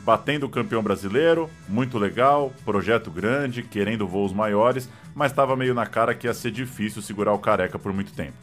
batendo 0.03 0.45
o 0.45 0.49
campeão 0.49 0.81
brasileiro, 0.81 1.49
muito 1.67 1.97
legal, 1.97 2.51
projeto 2.63 3.11
grande, 3.11 3.61
querendo 3.61 4.07
voos 4.07 4.33
maiores, 4.33 4.89
mas 5.13 5.31
estava 5.31 5.55
meio 5.55 5.73
na 5.73 5.85
cara 5.85 6.13
que 6.13 6.27
ia 6.27 6.33
ser 6.33 6.51
difícil 6.51 7.01
segurar 7.01 7.33
o 7.33 7.39
Careca 7.39 7.77
por 7.77 7.93
muito 7.93 8.13
tempo. 8.13 8.37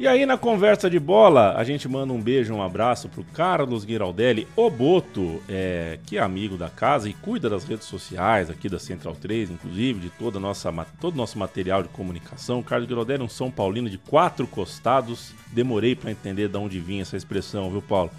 E 0.00 0.06
aí 0.06 0.24
na 0.24 0.38
conversa 0.38 0.88
de 0.88 1.00
bola, 1.00 1.56
a 1.56 1.64
gente 1.64 1.88
manda 1.88 2.12
um 2.12 2.22
beijo, 2.22 2.54
um 2.54 2.62
abraço 2.62 3.08
pro 3.08 3.24
Carlos 3.24 3.82
Giraldelli, 3.82 4.46
o 4.54 4.70
Boto, 4.70 5.42
é, 5.48 5.98
que 6.06 6.16
é 6.16 6.20
amigo 6.20 6.56
da 6.56 6.70
casa 6.70 7.08
e 7.08 7.14
cuida 7.14 7.50
das 7.50 7.64
redes 7.64 7.88
sociais 7.88 8.48
aqui 8.48 8.68
da 8.68 8.78
Central 8.78 9.16
3, 9.16 9.50
inclusive, 9.50 9.98
de 9.98 10.10
toda 10.10 10.38
nossa, 10.38 10.72
todo 11.00 11.14
o 11.14 11.16
nosso 11.16 11.36
material 11.36 11.82
de 11.82 11.88
comunicação. 11.88 12.62
Carlos 12.62 12.88
Giraldelli 12.88 13.22
é 13.22 13.24
um 13.24 13.28
São 13.28 13.50
Paulino 13.50 13.90
de 13.90 13.98
quatro 13.98 14.46
costados. 14.46 15.34
Demorei 15.48 15.96
para 15.96 16.12
entender 16.12 16.46
de 16.46 16.56
onde 16.56 16.78
vinha 16.78 17.02
essa 17.02 17.16
expressão, 17.16 17.68
viu, 17.68 17.82
Paulo? 17.82 18.12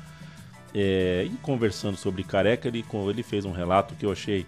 É, 0.75 1.29
e 1.31 1.37
conversando 1.37 1.95
sobre 1.95 2.25
careca, 2.25 2.67
ele, 2.67 2.83
ele 3.09 3.23
fez 3.23 3.45
um 3.45 3.53
relato 3.53 3.95
que 3.95 4.05
eu 4.05 4.11
achei 4.11 4.45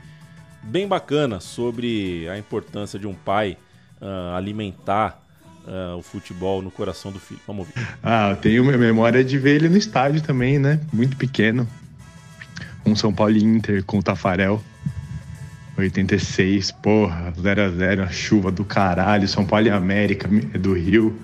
bem 0.64 0.88
bacana 0.88 1.40
sobre 1.40 2.28
a 2.30 2.38
importância 2.38 2.98
de 3.00 3.08
um 3.08 3.14
pai 3.14 3.58
ah, 4.02 4.36
alimentar 4.38 5.22
ah, 5.68 5.96
o 5.98 6.02
futebol 6.02 6.62
no 6.62 6.72
coração 6.72 7.12
do 7.12 7.20
filho. 7.20 7.40
Vamos 7.48 7.68
ouvir. 7.68 7.88
Ah, 8.04 8.32
eu 8.32 8.36
tenho 8.38 8.64
memória 8.66 9.24
de 9.24 9.38
ver 9.38 9.56
ele 9.56 9.70
no 9.70 9.78
estádio 9.78 10.22
também, 10.22 10.60
né? 10.60 10.80
Muito 10.94 11.18
pequeno. 11.18 11.68
Um 12.86 12.96
São 12.96 13.14
Paulo 13.14 13.38
Inter 13.38 13.84
com 13.84 14.00
o 14.00 14.04
Tafarel. 14.04 14.62
86, 15.78 16.72
porra, 16.74 17.32
0x0, 17.32 18.04
a 18.04 18.10
chuva 18.10 18.52
do 18.52 18.64
caralho. 18.64 19.28
São 19.28 19.46
Paulo 19.46 19.68
e 19.68 19.70
América 19.70 20.28
do 20.60 20.74
Rio. 20.74 21.18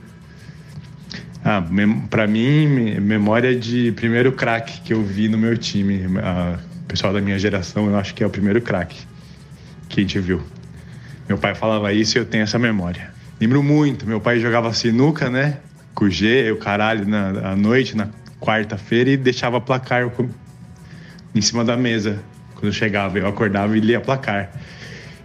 Ah, 1.43 1.63
pra 2.09 2.27
mim, 2.27 2.67
me- 2.67 2.99
memória 2.99 3.57
de 3.57 3.91
primeiro 3.91 4.31
craque 4.31 4.81
que 4.81 4.93
eu 4.93 5.03
vi 5.03 5.27
no 5.29 5.37
meu 5.37 5.57
time. 5.57 6.01
Ah, 6.21 6.57
pessoal 6.87 7.13
da 7.13 7.21
minha 7.21 7.37
geração, 7.37 7.87
eu 7.87 7.97
acho 7.97 8.13
que 8.15 8.23
é 8.23 8.27
o 8.27 8.29
primeiro 8.29 8.61
craque 8.61 8.97
que 9.89 10.01
gente 10.01 10.19
viu. 10.19 10.41
Meu 11.27 11.37
pai 11.37 11.53
falava 11.55 11.91
isso 11.93 12.17
e 12.17 12.19
eu 12.19 12.25
tenho 12.25 12.43
essa 12.43 12.57
memória. 12.57 13.11
Lembro 13.39 13.61
muito, 13.61 14.07
meu 14.07 14.19
pai 14.19 14.39
jogava 14.39 14.73
sinuca, 14.73 15.29
né? 15.29 15.57
Com 15.93 16.09
G, 16.09 16.51
o 16.51 16.57
caralho, 16.57 17.07
na, 17.07 17.51
à 17.51 17.55
noite, 17.55 17.95
na 17.95 18.07
quarta-feira, 18.39 19.09
e 19.11 19.17
deixava 19.17 19.59
placar 19.59 20.09
em 21.35 21.41
cima 21.41 21.63
da 21.65 21.75
mesa. 21.75 22.19
Quando 22.53 22.65
eu 22.67 22.71
chegava, 22.71 23.17
eu 23.19 23.27
acordava 23.27 23.77
e 23.77 23.79
lia 23.79 23.99
placar. 23.99 24.51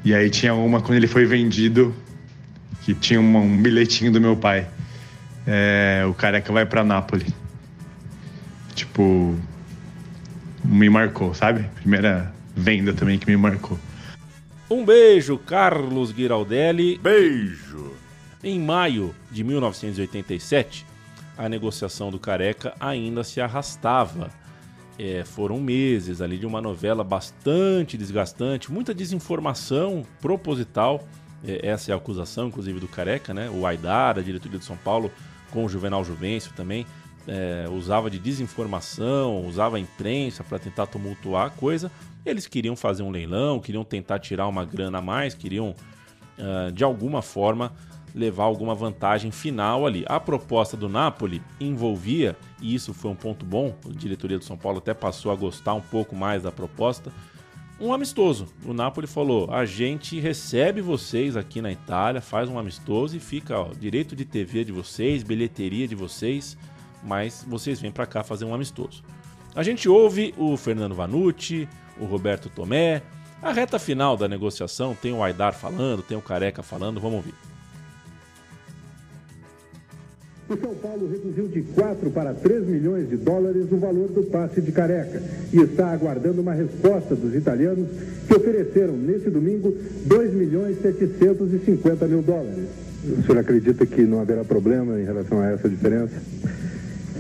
E 0.05 0.15
aí 0.15 0.29
tinha 0.29 0.55
uma, 0.55 0.81
quando 0.81 0.97
ele 0.97 1.07
foi 1.07 1.25
vendido, 1.25 1.95
que 2.83 2.95
tinha 2.95 3.21
uma- 3.21 3.39
um 3.41 3.57
bilhetinho 3.57 4.11
do 4.11 4.21
meu 4.21 4.37
pai. 4.37 4.67
É, 5.47 6.05
o 6.09 6.13
careca 6.15 6.53
vai 6.53 6.67
pra 6.67 6.83
Nápoles. 6.85 7.33
Tipo, 8.75 9.37
me 10.65 10.89
marcou, 10.89 11.35
sabe? 11.35 11.65
Primeira 11.77 12.33
venda 12.57 12.93
também 12.93 13.19
que 13.19 13.27
me 13.27 13.37
marcou. 13.37 13.79
Um 14.73 14.87
beijo, 14.87 15.37
Carlos 15.37 16.15
Giraldelli. 16.15 16.97
Beijo! 16.97 17.93
Em 18.43 18.59
maio 18.59 19.15
de 19.31 19.45
1987, 19.45 20.87
a 21.37 21.47
negociação 21.47 22.11
do 22.11 22.19
Careca 22.19 22.73
ainda 22.81 23.23
se 23.23 23.39
arrastava. 23.39 24.31
É, 24.99 25.25
foram 25.27 25.61
meses 25.61 26.23
ali 26.23 26.39
de 26.39 26.47
uma 26.47 26.63
novela 26.63 27.05
bastante 27.05 27.99
desgastante, 27.99 28.73
muita 28.73 28.95
desinformação 28.95 30.07
proposital. 30.23 31.07
É, 31.47 31.69
essa 31.69 31.91
é 31.91 31.95
a 31.95 31.99
acusação, 31.99 32.49
inclusive, 32.49 32.81
do 32.81 32.89
Careca, 32.89 33.35
né? 33.35 33.51
O 33.51 33.67
Aidar, 33.67 34.19
a 34.19 34.23
diretoria 34.23 34.59
de 34.59 34.65
São 34.65 34.79
Paulo, 34.79 35.13
com 35.51 35.67
o 35.67 35.69
Juvenal 35.69 36.03
Juvencio 36.03 36.51
também, 36.57 36.87
é, 37.29 37.69
usava 37.71 38.11
de 38.11 38.19
desinformação, 38.19 39.47
usava 39.47 39.77
a 39.77 39.81
imprensa 39.81 40.43
para 40.43 40.59
tentar 40.59 40.87
tumultuar 40.87 41.49
a 41.49 41.51
coisa. 41.51 41.93
Eles 42.25 42.47
queriam 42.47 42.77
fazer 42.77 43.03
um 43.03 43.11
leilão, 43.11 43.61
queriam 43.61 43.85
tentar 43.85 44.19
tirar 44.19 44.47
uma 44.47 44.65
grana 44.65 44.99
a 44.99 45.03
mais, 45.03 45.35
queriam 45.35 45.75
ah, 46.39 46.71
de 46.71 46.83
alguma 46.83 47.23
forma 47.23 47.73
levar 48.15 48.45
alguma 48.45 48.75
vantagem 48.75 49.31
final 49.31 49.87
ali. 49.87 50.05
A 50.07 50.21
proposta 50.21 50.77
do 50.77 50.89
Napoli 50.89 51.43
envolvia, 51.61 52.37
e 52.61 52.75
isso 52.75 52.93
foi 52.93 53.11
um 53.11 53.15
ponto 53.15 53.45
bom, 53.45 53.75
a 53.89 53.93
diretoria 53.93 54.39
do 54.39 54.45
São 54.45 54.57
Paulo 54.57 54.79
até 54.79 54.93
passou 54.93 55.33
a 55.33 55.37
gostar 55.37 55.75
um 55.75 55.81
pouco 55.81 56.15
mais 56.15 56.43
da 56.43 56.53
proposta, 56.53 57.13
um 57.81 57.93
amistoso. 57.93 58.47
O 58.65 58.73
Napoli 58.73 59.07
falou: 59.07 59.51
a 59.51 59.65
gente 59.65 60.21
recebe 60.21 60.81
vocês 60.81 61.37
aqui 61.37 61.61
na 61.61 61.73
Itália, 61.73 62.21
faz 62.21 62.49
um 62.49 62.59
amistoso 62.59 63.17
e 63.17 63.21
fica 63.21 63.59
ó, 63.59 63.69
direito 63.73 64.15
de 64.15 64.25
TV 64.25 64.65
de 64.65 64.73
vocês, 64.73 65.23
bilheteria 65.23 65.89
de 65.89 65.95
vocês, 65.95 66.57
mas 67.03 67.45
vocês 67.49 67.81
vêm 67.81 67.91
para 67.91 68.07
cá 68.07 68.23
fazer 68.23 68.45
um 68.45 68.55
amistoso. 68.55 69.03
A 69.55 69.63
gente 69.63 69.89
ouve 69.89 70.35
o 70.39 70.57
Fernando 70.57 70.95
Vanucci, 70.95 71.69
o 72.03 72.07
Roberto 72.07 72.49
Tomé. 72.49 73.03
A 73.41 73.53
reta 73.53 73.79
final 73.79 74.17
da 74.17 74.29
negociação 74.29 74.95
tem 74.95 75.13
o 75.13 75.23
Aidar 75.23 75.55
falando, 75.55 76.03
tem 76.03 76.17
o 76.17 76.23
Careca 76.23 76.63
falando, 76.63 77.01
vamos 77.01 77.17
ouvir. 77.17 77.35
O 80.49 80.57
São 80.57 80.75
Paulo 80.75 81.09
reduziu 81.11 81.49
de 81.49 81.63
4 81.63 82.11
para 82.11 82.35
3 82.35 82.67
milhões 82.67 83.09
de 83.09 83.17
dólares 83.17 83.67
o 83.71 83.77
valor 83.79 84.09
do 84.09 84.23
passe 84.25 84.61
de 84.61 84.71
careca 84.71 85.23
e 85.53 85.61
está 85.61 85.91
aguardando 85.91 86.43
uma 86.43 86.53
resposta 86.53 87.15
dos 87.15 87.35
italianos 87.35 87.89
que 88.27 88.35
ofereceram 88.35 88.95
nesse 88.95 89.31
domingo 89.31 89.75
2 90.05 90.35
milhões 90.35 90.81
750 90.83 92.07
mil 92.07 92.23
dólares. 92.23 92.69
O 93.05 93.23
senhor 93.23 93.39
acredita 93.39 93.87
que 93.87 94.03
não 94.03 94.21
haverá 94.21 94.45
problema 94.45 95.01
em 95.01 95.05
relação 95.05 95.41
a 95.41 95.47
essa 95.47 95.69
diferença? 95.69 96.21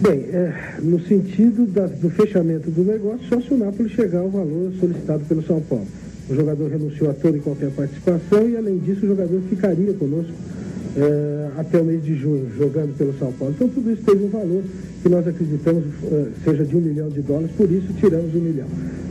Bem, 0.02 0.18
é, 0.32 0.52
no 0.82 0.98
sentido 1.06 1.64
da- 1.64 1.86
do 1.86 2.10
fechamento 2.10 2.68
do 2.72 2.82
negócio, 2.82 3.20
só 3.28 3.40
se 3.40 3.54
o 3.54 3.56
Napoli 3.56 3.88
chegar 3.88 4.18
ao 4.18 4.28
valor 4.28 4.72
solicitado 4.80 5.24
pelo 5.26 5.44
São 5.46 5.60
Paulo. 5.60 5.86
O 6.28 6.34
jogador 6.34 6.68
renunciou 6.70 7.08
a 7.08 7.14
toda 7.14 7.36
e 7.36 7.40
qualquer 7.40 7.70
participação 7.70 8.48
e, 8.48 8.56
além 8.56 8.78
disso, 8.78 9.04
o 9.04 9.08
jogador 9.08 9.40
ficaria 9.48 9.92
conosco 9.92 10.32
eh, 10.97 11.51
até 11.56 11.81
o 11.81 11.85
mês 11.85 12.05
de 12.05 12.14
junho, 12.14 12.51
jogando 12.56 12.97
pelo 12.97 13.16
São 13.19 13.32
Paulo. 13.32 13.55
Então, 13.56 13.69
tudo 13.69 13.90
isso 13.90 14.02
teve 14.02 14.24
um 14.24 14.28
valor 14.28 14.62
que 15.02 15.09
nós 15.09 15.27
acreditamos 15.27 15.85
eh, 16.05 16.27
seja 16.44 16.64
de 16.64 16.77
um 16.77 16.81
milhão 16.81 17.09
de 17.09 17.23
dólares, 17.23 17.51
por 17.56 17.70
isso 17.70 17.93
tiramos 17.94 18.35
um 18.35 18.40
milhão. 18.40 18.66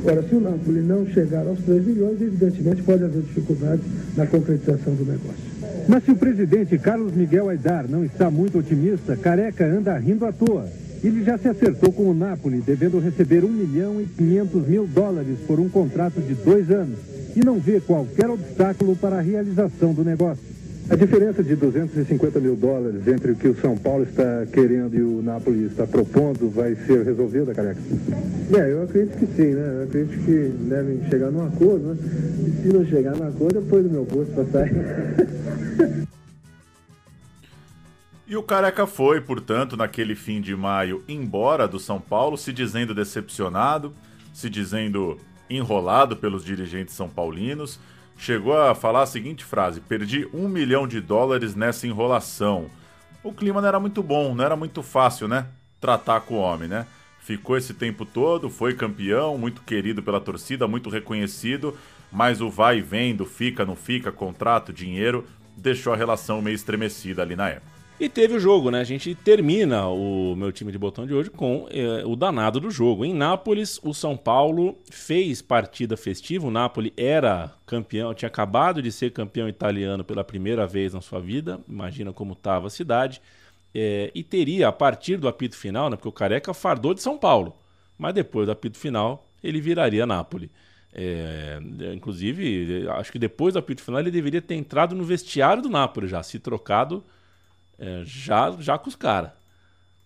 Ora, 0.06 0.24
se 0.24 0.36
o 0.36 0.42
Napoli 0.42 0.82
não 0.82 1.06
chegar 1.08 1.46
aos 1.46 1.60
3 1.60 1.86
milhões, 1.86 2.22
evidentemente 2.22 2.82
pode 2.84 3.04
haver 3.04 3.22
dificuldades 3.22 3.84
na 4.16 4.26
concretização 4.26 4.96
do 4.96 5.06
negócio. 5.06 5.52
Mas 5.88 6.04
se 6.04 6.12
o 6.12 6.16
presidente 6.16 6.78
Carlos 6.78 7.14
Miguel 7.14 7.50
Aidar 7.50 7.86
não 7.90 8.04
está 8.06 8.32
muito 8.32 8.60
otimista, 8.60 9.16
Careca 9.16 9.66
anda 9.66 9.98
rindo 9.98 10.26
à 10.26 10.32
toa. 10.32 10.68
Ele 11.04 11.24
já 11.24 11.38
se 11.38 11.48
acertou 11.48 11.92
com 11.92 12.04
o 12.04 12.14
Napoli, 12.14 12.62
devendo 12.62 13.00
receber 13.00 13.44
1 13.44 13.48
milhão 13.48 14.00
e 14.00 14.06
500 14.06 14.68
mil 14.68 14.88
dólares 14.88 15.38
por 15.48 15.60
um 15.60 15.68
contrato 15.68 16.22
de 16.22 16.36
dois 16.36 16.70
anos, 16.70 17.00
e 17.36 17.44
não 17.44 17.60
vê 17.60 17.80
qualquer 17.80 18.30
obstáculo 18.30 18.96
para 18.96 19.18
a 19.18 19.22
realização 19.22 19.94
do 19.94 20.04
negócio. 20.04 20.44
A 20.92 20.96
diferença 20.96 21.42
de 21.42 21.56
250 21.56 22.38
mil 22.42 22.54
dólares 22.54 23.08
entre 23.08 23.32
o 23.32 23.36
que 23.38 23.48
o 23.48 23.56
São 23.62 23.78
Paulo 23.78 24.04
está 24.04 24.46
querendo 24.52 24.94
e 24.94 25.02
o 25.02 25.22
Napoli 25.22 25.64
está 25.64 25.88
propondo 25.88 26.50
vai 26.50 26.76
ser 26.76 27.06
resolvida, 27.06 27.54
careca? 27.56 27.80
É, 28.54 28.74
eu 28.74 28.84
acredito 28.84 29.18
que 29.18 29.26
sim, 29.28 29.54
né? 29.54 29.78
Eu 29.78 29.84
acredito 29.86 30.26
que 30.26 30.50
devem 30.68 31.10
chegar 31.10 31.32
num 31.32 31.48
acordo, 31.48 31.94
né? 31.94 31.98
E 32.46 32.62
se 32.62 32.68
não 32.68 32.86
chegar 32.86 33.16
no 33.16 33.26
acordo, 33.26 33.60
eu 33.60 33.62
ponho 33.62 33.84
no 33.84 33.90
meu 33.90 34.04
bolso 34.04 34.32
para 34.32 34.46
sair. 34.48 34.76
E 38.28 38.38
o 38.38 38.44
Careca 38.44 38.88
foi, 38.88 39.20
portanto, 39.20 39.76
naquele 39.76 40.16
fim 40.16 40.40
de 40.40 40.56
maio, 40.56 41.04
embora 41.06 41.68
do 41.68 41.78
São 41.78 42.00
Paulo, 42.00 42.38
se 42.38 42.54
dizendo 42.54 42.96
decepcionado, 42.96 43.94
se 44.34 44.50
dizendo 44.50 45.18
enrolado 45.50 46.16
pelos 46.16 46.46
dirigentes 46.46 46.96
são 46.96 47.10
paulinos. 47.10 47.78
Chegou 48.22 48.56
a 48.56 48.76
falar 48.76 49.02
a 49.02 49.08
seguinte 49.08 49.44
frase: 49.44 49.82
Perdi 49.82 50.30
um 50.32 50.48
milhão 50.48 50.88
de 50.88 51.02
dólares 51.02 51.56
nessa 51.56 51.88
enrolação. 51.88 52.70
O 53.24 53.34
clima 53.34 53.60
não 53.60 53.68
era 53.68 53.80
muito 53.80 54.04
bom, 54.04 54.36
não 54.36 54.46
era 54.46 54.56
muito 54.56 54.84
fácil, 54.84 55.28
né? 55.28 55.48
Tratar 55.80 56.22
com 56.22 56.36
o 56.36 56.40
homem, 56.40 56.70
né? 56.70 56.86
Ficou 57.20 57.58
esse 57.58 57.74
tempo 57.74 58.06
todo, 58.06 58.48
foi 58.48 58.76
campeão, 58.76 59.40
muito 59.40 59.64
querido 59.64 60.04
pela 60.04 60.22
torcida, 60.22 60.68
muito 60.68 60.88
reconhecido, 60.88 61.76
mas 62.12 62.42
o 62.42 62.50
vai 62.50 62.78
e 62.78 62.82
vem 62.82 63.16
do 63.16 63.26
fica, 63.26 63.66
não 63.66 63.76
fica, 63.76 64.12
contrato, 64.12 64.72
dinheiro, 64.72 65.26
deixou 65.58 65.92
a 65.92 65.98
relação 65.98 66.44
meio 66.44 66.54
estremecida 66.54 67.24
ali 67.24 67.36
na 67.36 67.50
época. 67.50 67.81
E 68.02 68.10
teve 68.10 68.34
o 68.34 68.40
jogo, 68.40 68.72
né? 68.72 68.80
A 68.80 68.84
gente 68.84 69.14
termina 69.14 69.86
o 69.86 70.36
meu 70.36 70.52
time 70.52 70.72
de 70.72 70.78
botão 70.80 71.06
de 71.06 71.14
hoje 71.14 71.30
com 71.30 71.68
eh, 71.70 72.04
o 72.04 72.16
danado 72.16 72.60
do 72.60 72.72
jogo. 72.72 73.06
Em 73.06 73.14
Nápoles, 73.14 73.80
o 73.84 73.94
São 73.94 74.18
Paulo 74.18 74.76
fez 74.90 75.40
partida 75.40 75.96
festiva. 75.96 76.48
O 76.48 76.50
Nápoles 76.50 76.94
era 76.98 77.54
campeão, 77.64 78.12
tinha 78.16 78.26
acabado 78.26 78.82
de 78.82 78.92
ser 78.92 79.12
campeão 79.12 79.48
italiano 79.48 80.04
pela 80.04 80.24
primeira 80.24 80.66
vez 80.66 80.96
na 80.96 81.00
sua 81.00 81.20
vida. 81.20 81.60
Imagina 81.70 82.12
como 82.12 82.34
estava 82.34 82.66
a 82.66 82.70
cidade. 82.72 83.22
Eh, 83.72 84.10
e 84.16 84.24
teria, 84.24 84.70
a 84.70 84.72
partir 84.72 85.18
do 85.18 85.28
apito 85.28 85.56
final, 85.56 85.88
né? 85.88 85.96
Porque 85.96 86.10
o 86.10 86.12
Careca 86.12 86.56
fardou 86.56 86.96
de 86.96 87.04
São 87.04 87.20
Paulo. 87.20 87.56
Mas 88.00 88.16
depois 88.16 88.48
do 88.48 88.52
apito 88.52 88.80
final, 88.80 89.30
ele 89.44 89.62
viraria 89.62 90.08
Nápoles. 90.08 90.50
É, 90.92 91.60
inclusive, 91.94 92.90
acho 92.90 93.12
que 93.12 93.20
depois 93.20 93.54
do 93.54 93.60
apito 93.60 93.84
final 93.84 94.02
ele 94.02 94.10
deveria 94.10 94.42
ter 94.42 94.56
entrado 94.56 94.96
no 94.96 95.04
vestiário 95.04 95.62
do 95.62 95.70
Nápoles 95.70 96.10
já, 96.10 96.24
se 96.24 96.40
trocado 96.40 97.04
é, 97.82 98.04
já, 98.06 98.52
já 98.60 98.78
com 98.78 98.88
os 98.88 98.96
caras. 98.96 99.32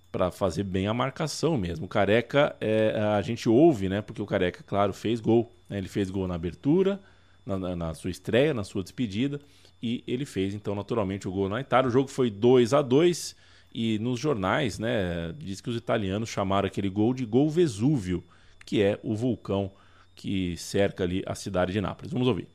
Para 0.09 0.31
fazer 0.31 0.63
bem 0.63 0.87
a 0.87 0.93
marcação 0.93 1.57
mesmo. 1.57 1.85
O 1.85 1.89
Careca, 1.89 2.55
é, 2.61 2.97
a 3.17 3.21
gente 3.21 3.49
ouve, 3.49 3.89
né? 3.89 4.01
Porque 4.01 4.21
o 4.21 4.25
Careca, 4.25 4.63
claro, 4.65 4.93
fez 4.93 5.19
gol. 5.19 5.51
Né? 5.69 5.77
Ele 5.77 5.89
fez 5.89 6.09
gol 6.09 6.25
na 6.25 6.35
abertura, 6.35 7.01
na, 7.45 7.59
na, 7.59 7.75
na, 7.75 7.93
sua 7.93 8.09
estreia, 8.09 8.53
na 8.53 8.63
sua 8.63 8.81
despedida. 8.81 9.41
E 9.83 10.05
ele 10.07 10.25
fez, 10.25 10.53
então, 10.53 10.73
naturalmente, 10.73 11.27
o 11.27 11.31
gol 11.31 11.49
na 11.49 11.59
Itália. 11.59 11.89
O 11.89 11.91
jogo 11.91 12.07
foi 12.07 12.29
2 12.31 12.73
a 12.73 12.81
2 12.81 13.35
E 13.73 13.99
nos 13.99 14.17
jornais, 14.17 14.79
né? 14.79 15.33
Diz 15.37 15.59
que 15.59 15.69
os 15.69 15.75
italianos 15.75 16.29
chamaram 16.29 16.67
aquele 16.67 16.89
gol 16.89 17.13
de 17.13 17.25
gol 17.25 17.49
Vesúvio, 17.49 18.23
que 18.65 18.81
é 18.81 18.97
o 19.03 19.13
vulcão 19.13 19.69
que 20.15 20.55
cerca 20.55 21.03
ali 21.03 21.21
a 21.25 21.35
cidade 21.35 21.73
de 21.73 21.81
Nápoles. 21.81 22.13
Vamos 22.13 22.29
ouvir. 22.29 22.47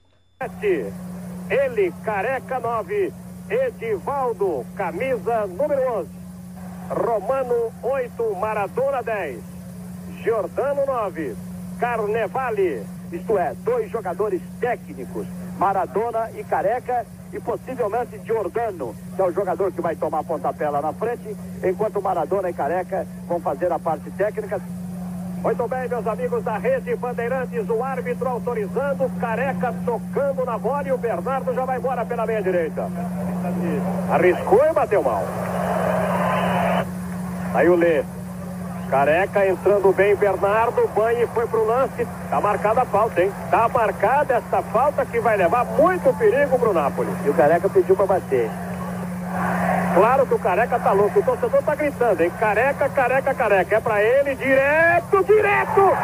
Ele, 1.51 1.93
Careca 2.03 2.59
9. 2.59 3.30
Edivaldo, 3.51 4.65
camisa 4.77 5.45
número 5.45 5.83
11. 5.99 6.09
Romano 6.89 7.73
8, 7.83 8.37
Maradona 8.37 9.03
10. 9.03 9.41
Giordano 10.23 10.87
9. 10.87 11.37
Carnevale, 11.81 12.87
isto 13.11 13.37
é, 13.37 13.53
dois 13.65 13.91
jogadores 13.91 14.41
técnicos, 14.61 15.27
Maradona 15.59 16.31
e 16.37 16.45
Careca, 16.45 17.05
e 17.33 17.41
possivelmente 17.41 18.21
Giordano, 18.25 18.95
que 19.17 19.21
é 19.21 19.25
o 19.25 19.33
jogador 19.33 19.73
que 19.73 19.81
vai 19.81 19.97
tomar 19.97 20.23
pontapé 20.23 20.69
lá 20.71 20.81
na 20.81 20.93
frente, 20.93 21.37
enquanto 21.65 22.01
Maradona 22.01 22.51
e 22.51 22.53
Careca 22.53 23.05
vão 23.27 23.41
fazer 23.41 23.73
a 23.73 23.81
parte 23.81 24.11
técnica. 24.13 24.61
Muito 25.43 25.67
bem, 25.69 25.89
meus 25.89 26.07
amigos 26.07 26.45
da 26.45 26.59
Rede 26.59 26.95
Bandeirantes, 26.97 27.67
o 27.71 27.83
árbitro 27.83 28.29
autorizando, 28.29 29.11
Careca 29.19 29.75
tocando 29.87 30.45
na 30.45 30.59
bola 30.59 30.87
e 30.87 30.93
o 30.93 30.99
Bernardo 30.99 31.55
já 31.55 31.65
vai 31.65 31.79
embora 31.79 32.05
pela 32.05 32.27
meia 32.27 32.43
direita. 32.43 32.87
Arriscou 34.13 34.63
e 34.69 34.73
bateu 34.75 35.03
mal. 35.03 35.25
Aí 37.55 37.69
o 37.71 37.75
Lê. 37.75 38.05
Careca 38.91 39.47
entrando 39.47 39.95
bem, 39.95 40.15
Bernardo, 40.15 40.87
banho 40.95 41.23
e 41.23 41.27
foi 41.29 41.47
pro 41.47 41.67
lance. 41.67 42.07
Tá 42.29 42.39
marcada 42.41 42.83
a 42.83 42.85
falta, 42.85 43.23
hein? 43.23 43.33
Tá 43.51 43.67
marcada 43.69 44.35
essa 44.35 44.63
falta 44.63 45.07
que 45.07 45.21
vai 45.21 45.39
levar 45.39 45.65
muito 45.65 46.13
perigo 46.19 46.59
pro 46.59 46.75
Napoli. 46.75 47.11
E 47.25 47.31
o 47.31 47.35
Careca 47.35 47.69
pediu 47.69 47.97
para 47.97 48.07
bater. 48.07 48.51
Claro 49.95 50.25
que 50.27 50.35
o 50.35 50.39
Careca 50.39 50.79
tá 50.79 50.93
louco, 50.93 51.19
o 51.19 51.23
torcedor 51.23 51.63
tá 51.63 51.75
gritando, 51.75 52.23
hein? 52.23 52.31
Careca, 52.39 52.89
careca, 52.89 53.35
careca. 53.35 53.77
É 53.77 53.81
pra 53.81 54.03
ele, 54.03 54.37
direto, 54.37 55.25
direto! 55.25 55.97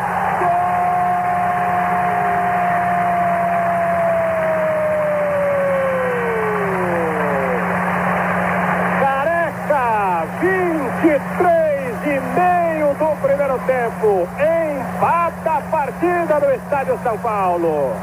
Careca, 9.00 10.26
23 10.40 12.06
e 12.06 12.20
meio 12.34 12.94
do 12.94 13.16
primeiro 13.22 13.58
tempo. 13.60 14.28
Empata 14.36 15.58
a 15.58 15.60
partida 15.70 16.40
no 16.40 16.52
Estádio 16.54 16.98
São 17.04 17.16
Paulo. 17.18 17.94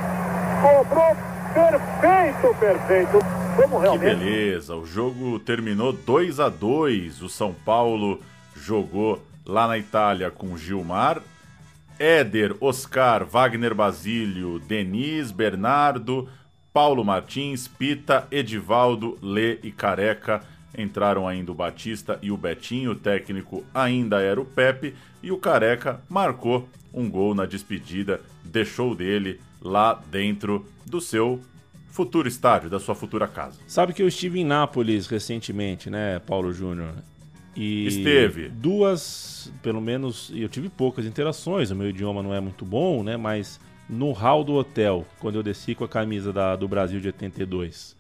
Cobrou 0.62 1.16
perfeito, 1.54 2.56
perfeito. 2.58 3.43
Como 3.56 3.82
Que 3.82 3.98
beleza, 3.98 4.76
o 4.76 4.86
jogo 4.86 5.38
terminou 5.40 5.94
2 5.94 6.40
a 6.40 6.50
2 6.50 7.22
O 7.22 7.30
São 7.30 7.54
Paulo 7.54 8.20
jogou 8.56 9.24
lá 9.46 9.68
na 9.68 9.78
Itália 9.78 10.32
com 10.32 10.58
Gilmar, 10.58 11.22
Éder, 12.00 12.56
Oscar, 12.60 13.26
Wagner 13.26 13.76
Basílio, 13.76 14.60
Denis, 14.60 15.32
Bernardo, 15.32 16.28
Paulo 16.74 17.04
Martins, 17.04 17.68
Pita, 17.68 18.28
Edivaldo, 18.32 19.18
Lê 19.22 19.60
e 19.62 19.72
Careca. 19.72 20.42
Entraram 20.76 21.28
ainda 21.28 21.52
o 21.52 21.56
Batista 21.56 22.18
e 22.22 22.32
o 22.32 22.38
Betinho, 22.38 22.92
o 22.92 22.96
técnico 22.96 23.64
ainda 23.74 24.22
era 24.22 24.42
o 24.42 24.46
Pepe, 24.46 24.96
e 25.22 25.32
o 25.32 25.38
Careca 25.38 26.02
marcou 26.10 26.68
um 26.92 27.08
gol 27.08 27.36
na 27.36 27.46
despedida, 27.46 28.22
deixou 28.44 28.96
dele 28.96 29.40
lá 29.62 30.02
dentro 30.10 30.66
do 30.86 31.00
seu 31.00 31.40
futuro 31.94 32.28
estádio, 32.28 32.72
da 32.72 32.80
sua 32.80 32.96
futura 32.96 33.28
casa. 33.28 33.60
Sabe 33.68 33.94
que 33.94 34.02
eu 34.02 34.08
estive 34.08 34.40
em 34.40 34.44
Nápoles 34.44 35.06
recentemente, 35.06 35.92
né, 35.92 36.20
Paulo 36.26 36.52
Júnior? 36.52 36.96
E 37.56 37.86
Esteve. 37.86 38.50
Duas, 38.50 39.54
pelo 39.62 39.80
menos, 39.80 40.32
eu 40.34 40.50
tive 40.50 40.70
poucas 40.70 41.06
interações, 41.06 41.70
o 41.70 41.76
meu 41.76 41.88
idioma 41.88 42.24
não 42.24 42.34
é 42.34 42.40
muito 42.40 42.66
bom, 42.66 43.04
né, 43.04 43.16
mas 43.16 43.60
no 43.88 44.12
hall 44.12 44.44
do 44.44 44.54
hotel, 44.54 45.06
quando 45.20 45.36
eu 45.36 45.44
desci 45.44 45.76
com 45.76 45.84
a 45.84 45.88
camisa 45.88 46.34
da, 46.34 46.56
do 46.56 46.68
Brasil 46.68 47.00
de 47.00 47.08
82, 47.08 47.96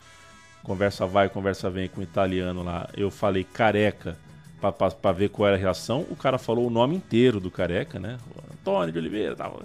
conversa 0.63 1.05
vai, 1.05 1.29
conversa 1.29 1.69
vem 1.69 1.87
com 1.87 2.01
o 2.01 2.03
italiano 2.03 2.63
lá, 2.63 2.89
eu 2.97 3.11
falei 3.11 3.43
careca 3.43 4.17
para 4.59 5.11
ver 5.11 5.29
qual 5.29 5.49
era 5.49 5.55
a 5.55 5.59
reação, 5.59 6.03
o 6.09 6.15
cara 6.15 6.39
falou 6.39 6.65
o 6.65 6.71
nome 6.71 6.95
inteiro 6.95 7.39
do 7.39 7.51
careca, 7.51 7.99
né, 7.99 8.17
Antônio 8.51 8.91
de 8.91 8.97
Oliveira, 8.97 9.35
tal 9.35 9.61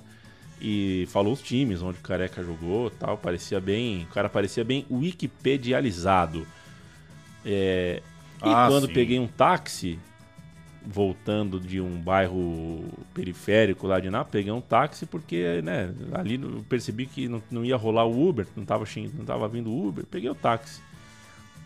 e 0.60 1.06
falou 1.10 1.32
os 1.32 1.42
times 1.42 1.82
onde 1.82 1.98
o 1.98 2.02
Careca 2.02 2.42
jogou 2.42 2.90
tal. 2.90 3.16
Parecia 3.18 3.60
bem. 3.60 4.02
O 4.04 4.06
cara 4.14 4.28
parecia 4.28 4.64
bem 4.64 4.84
wikipedializado. 4.90 6.46
É, 7.44 8.02
e 8.44 8.48
Ah, 8.48 8.66
quando 8.68 8.86
sim. 8.86 8.92
peguei 8.92 9.18
um 9.18 9.26
táxi, 9.26 9.98
voltando 10.86 11.60
de 11.60 11.80
um 11.80 12.00
bairro 12.00 12.84
periférico 13.12 13.86
lá 13.86 14.00
de 14.00 14.08
Nápoles, 14.10 14.32
peguei 14.32 14.52
um 14.52 14.60
táxi 14.60 15.06
porque, 15.06 15.60
né, 15.62 15.92
ali 16.12 16.40
eu 16.40 16.64
percebi 16.68 17.06
que 17.06 17.28
não, 17.28 17.42
não 17.50 17.64
ia 17.64 17.76
rolar 17.76 18.04
o 18.06 18.28
Uber, 18.28 18.46
não 18.56 18.64
tava, 18.64 18.86
xin- 18.86 19.10
não 19.16 19.24
tava 19.24 19.46
vindo 19.48 19.70
o 19.70 19.88
Uber, 19.88 20.04
peguei 20.06 20.30
o 20.30 20.34
táxi. 20.34 20.80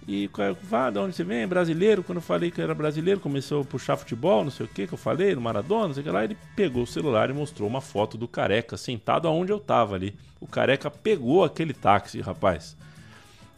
E 0.07 0.29
ah, 0.73 0.91
de 0.91 0.99
onde 0.99 1.15
você 1.15 1.23
vem? 1.23 1.47
Brasileiro. 1.47 2.03
Quando 2.03 2.19
eu 2.19 2.23
falei 2.23 2.51
que 2.51 2.61
era 2.61 2.75
brasileiro, 2.75 3.21
começou 3.21 3.63
a 3.63 3.65
puxar 3.65 3.97
futebol, 3.97 4.43
não 4.43 4.51
sei 4.51 4.67
o 4.67 4.69
que, 4.69 4.87
que 4.87 4.95
eu 4.95 4.99
falei, 4.99 5.35
no 5.35 5.41
Maradona, 5.41 5.89
não 5.89 5.95
sei 5.95 6.01
o 6.01 6.05
que 6.05 6.11
lá. 6.11 6.25
Ele 6.25 6.37
pegou 6.57 6.83
o 6.83 6.87
celular 6.87 7.31
e 7.31 7.33
mostrou 7.33 7.69
uma 7.69 7.81
foto 7.81 8.19
do 8.19 8.27
careca 8.27 8.77
sentado 8.77 9.29
aonde 9.29 9.53
eu 9.53 9.61
tava 9.61 9.95
ali. 9.95 10.15
O 10.41 10.47
careca 10.47 10.91
pegou 10.91 11.45
aquele 11.45 11.73
táxi, 11.73 12.21
rapaz. 12.21 12.77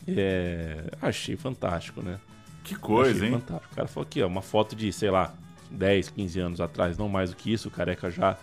É, 0.07 0.85
achei 1.01 1.35
fantástico, 1.35 2.03
né? 2.03 2.21
Que 2.63 2.75
coisa, 2.75 3.17
achei 3.17 3.29
hein? 3.29 3.41
Fantástico. 3.41 3.73
O 3.73 3.77
cara 3.77 3.89
falou 3.89 4.07
aqui, 4.07 4.23
ó, 4.23 4.27
uma 4.27 4.43
foto 4.43 4.77
de, 4.77 4.93
sei 4.93 5.11
lá, 5.11 5.35
10, 5.71 6.11
15 6.11 6.41
anos 6.41 6.61
atrás, 6.61 6.99
não 6.99 7.09
mais 7.09 7.31
do 7.31 7.37
que 7.37 7.53
isso. 7.53 7.69
O 7.69 7.71
careca 7.71 8.11
já 8.11 8.37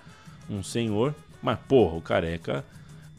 um 0.49 0.63
senhor. 0.63 1.13
Mas, 1.41 1.59
porra, 1.67 1.97
o 1.97 2.01
careca 2.01 2.65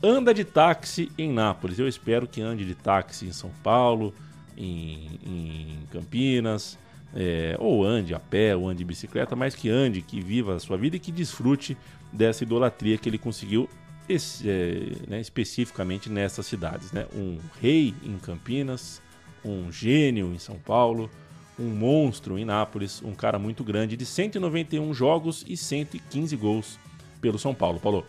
anda 0.03 0.35
de 0.35 0.45
táxi 0.45 1.11
em 1.17 1.33
Nápoles. 1.33 1.79
Eu 1.79 1.87
espero 1.87 2.27
que 2.27 2.41
ande 2.41 2.65
de 2.65 2.75
táxi 2.75 3.27
em 3.27 3.33
São 3.33 3.51
Paulo, 3.63 4.13
em, 4.57 5.19
em 5.25 5.79
Campinas, 5.91 6.79
é, 7.15 7.57
ou 7.59 7.85
ande 7.85 8.15
a 8.15 8.19
pé, 8.21 8.57
ou 8.57 8.69
ande 8.69 8.79
de 8.79 8.85
bicicleta, 8.85 9.37
mas 9.37 9.55
que 9.55 9.69
ande, 9.69 10.01
que 10.01 10.21
viva 10.21 10.55
a 10.57 10.61
sua 10.61 10.77
vida 10.77 10.97
e 10.97 10.99
que 10.99 11.13
desfrute 11.13 11.77
dessa 12.13 12.43
idolatria 12.45 12.97
que 12.99 13.09
ele 13.09 13.19
conseguiu 13.19 13.69
es- 14.09 14.43
é, 14.45 14.93
né, 15.09 15.21
especificamente 15.21 16.09
nessas 16.09 16.47
cidades. 16.47 16.93
Né? 16.93 17.07
Um 17.15 17.39
rei 17.61 17.95
em 18.03 18.17
Campinas, 18.19 19.01
um 19.45 19.71
gênio 19.71 20.33
em 20.33 20.39
São 20.39 20.57
Paulo, 20.57 21.11
um 21.59 21.69
monstro 21.69 22.39
em 22.39 22.45
Nápoles, 22.45 23.03
um 23.05 23.15
cara 23.15 23.39
muito 23.39 23.63
grande 23.63 23.97
de 23.97 24.07
191 24.07 24.93
jogos 24.95 25.45
e 25.47 25.57
115 25.57 26.35
gols 26.37 26.79
pelo 27.21 27.39
São 27.39 27.55
Paulo. 27.55 27.79
Paulo. 27.79 28.07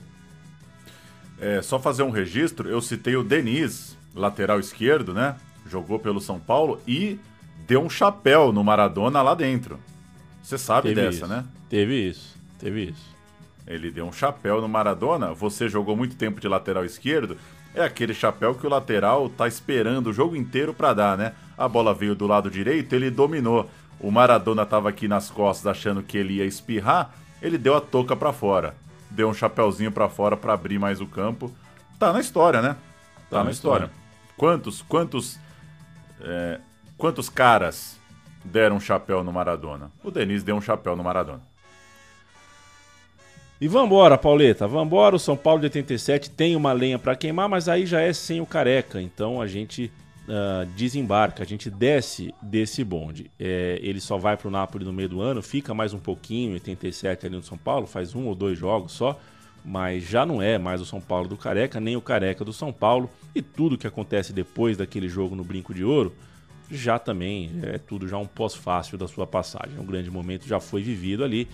É, 1.39 1.61
só 1.61 1.77
fazer 1.79 2.03
um 2.03 2.09
registro, 2.09 2.69
eu 2.69 2.79
citei 2.81 3.15
o 3.15 3.23
Denis, 3.23 3.97
lateral 4.15 4.59
esquerdo, 4.59 5.13
né? 5.13 5.35
Jogou 5.65 5.99
pelo 5.99 6.19
São 6.21 6.39
Paulo 6.39 6.79
e 6.87 7.19
deu 7.65 7.81
um 7.81 7.89
chapéu 7.89 8.51
no 8.51 8.63
Maradona 8.63 9.21
lá 9.21 9.33
dentro. 9.33 9.79
Você 10.41 10.57
sabe 10.57 10.89
Teve 10.89 11.01
dessa, 11.01 11.17
isso. 11.17 11.27
né? 11.27 11.45
Teve 11.69 12.09
isso, 12.09 12.37
teve 12.59 12.83
isso. 12.89 13.13
Ele 13.65 13.89
deu 13.89 14.05
um 14.05 14.11
chapéu 14.11 14.59
no 14.61 14.67
Maradona. 14.67 15.33
Você 15.33 15.69
jogou 15.69 15.95
muito 15.95 16.15
tempo 16.17 16.41
de 16.41 16.47
lateral 16.47 16.83
esquerdo. 16.83 17.37
É 17.73 17.81
aquele 17.83 18.13
chapéu 18.13 18.53
que 18.53 18.67
o 18.67 18.69
lateral 18.69 19.29
tá 19.29 19.47
esperando 19.47 20.07
o 20.07 20.13
jogo 20.13 20.35
inteiro 20.35 20.73
pra 20.73 20.93
dar, 20.93 21.17
né? 21.17 21.33
A 21.57 21.67
bola 21.67 21.93
veio 21.93 22.13
do 22.13 22.27
lado 22.27 22.51
direito, 22.51 22.93
ele 22.93 23.09
dominou. 23.09 23.69
O 23.99 24.11
Maradona 24.11 24.65
tava 24.65 24.89
aqui 24.89 25.07
nas 25.07 25.29
costas 25.31 25.65
achando 25.65 26.03
que 26.03 26.17
ele 26.17 26.33
ia 26.35 26.45
espirrar, 26.45 27.13
ele 27.41 27.57
deu 27.57 27.75
a 27.75 27.81
touca 27.81 28.15
pra 28.15 28.33
fora. 28.33 28.75
Deu 29.09 29.29
um 29.29 29.33
chapéuzinho 29.33 29.91
pra 29.91 30.09
fora 30.09 30.35
pra 30.35 30.53
abrir 30.53 30.77
mais 30.77 30.99
o 30.99 31.05
campo. 31.07 31.49
Tá 31.97 32.11
na 32.11 32.19
história, 32.19 32.61
né? 32.61 32.75
Tá, 33.29 33.37
na, 33.39 33.43
na 33.45 33.51
história. 33.51 33.85
história. 33.85 34.03
Quantos, 34.35 34.81
quantos, 34.81 35.39
é, 36.23 36.59
quantos 36.97 37.29
caras 37.29 37.99
deram 38.43 38.77
um 38.77 38.79
chapéu 38.79 39.23
no 39.23 39.31
Maradona? 39.31 39.91
O 40.03 40.09
Denis 40.09 40.43
deu 40.43 40.55
um 40.55 40.61
chapéu 40.61 40.95
no 40.95 41.03
Maradona. 41.03 41.41
E 43.61 43.67
vambora, 43.67 44.17
Pauleta, 44.17 44.67
vambora. 44.67 45.15
O 45.15 45.19
São 45.19 45.37
Paulo 45.37 45.59
de 45.59 45.67
87 45.67 46.31
tem 46.31 46.55
uma 46.55 46.73
lenha 46.73 46.99
pra 46.99 47.15
queimar, 47.15 47.47
mas 47.47 47.69
aí 47.69 47.85
já 47.85 48.01
é 48.01 48.11
sem 48.11 48.41
o 48.41 48.45
careca. 48.45 49.01
Então 49.01 49.41
a 49.41 49.47
gente 49.47 49.91
ah, 50.27 50.65
desembarca, 50.75 51.43
a 51.43 51.45
gente 51.45 51.69
desce 51.69 52.33
desse 52.41 52.83
bonde. 52.83 53.29
É, 53.39 53.77
ele 53.81 53.99
só 53.99 54.17
vai 54.17 54.37
pro 54.37 54.49
Napoli 54.49 54.85
no 54.85 54.93
meio 54.93 55.09
do 55.09 55.21
ano, 55.21 55.41
fica 55.41 55.73
mais 55.73 55.93
um 55.93 55.99
pouquinho, 55.99 56.51
em 56.51 56.53
87 56.53 57.25
ali 57.25 57.35
no 57.35 57.43
São 57.43 57.57
Paulo, 57.57 57.85
faz 57.85 58.15
um 58.15 58.27
ou 58.27 58.35
dois 58.35 58.57
jogos 58.57 58.93
só. 58.93 59.19
Mas 59.65 60.03
já 60.03 60.25
não 60.25 60.41
é 60.41 60.57
mais 60.57 60.81
o 60.81 60.85
São 60.85 60.99
Paulo 60.99 61.27
do 61.27 61.37
Careca, 61.37 61.79
nem 61.79 61.95
o 61.95 62.01
Careca 62.01 62.43
do 62.43 62.51
São 62.51 62.73
Paulo. 62.73 63.09
E 63.33 63.41
tudo 63.41 63.77
que 63.77 63.87
acontece 63.87 64.33
depois 64.33 64.77
daquele 64.77 65.07
jogo 65.07 65.35
no 65.35 65.43
Brinco 65.43 65.73
de 65.73 65.83
Ouro 65.83 66.13
já 66.69 66.97
também 66.97 67.51
é 67.61 67.77
tudo 67.77 68.07
já 68.07 68.17
um 68.17 68.25
pós-fácil 68.25 68.97
da 68.97 69.07
sua 69.07 69.27
passagem. 69.27 69.79
Um 69.79 69.85
grande 69.85 70.09
momento 70.09 70.47
já 70.47 70.59
foi 70.59 70.81
vivido 70.81 71.23
ali 71.23 71.47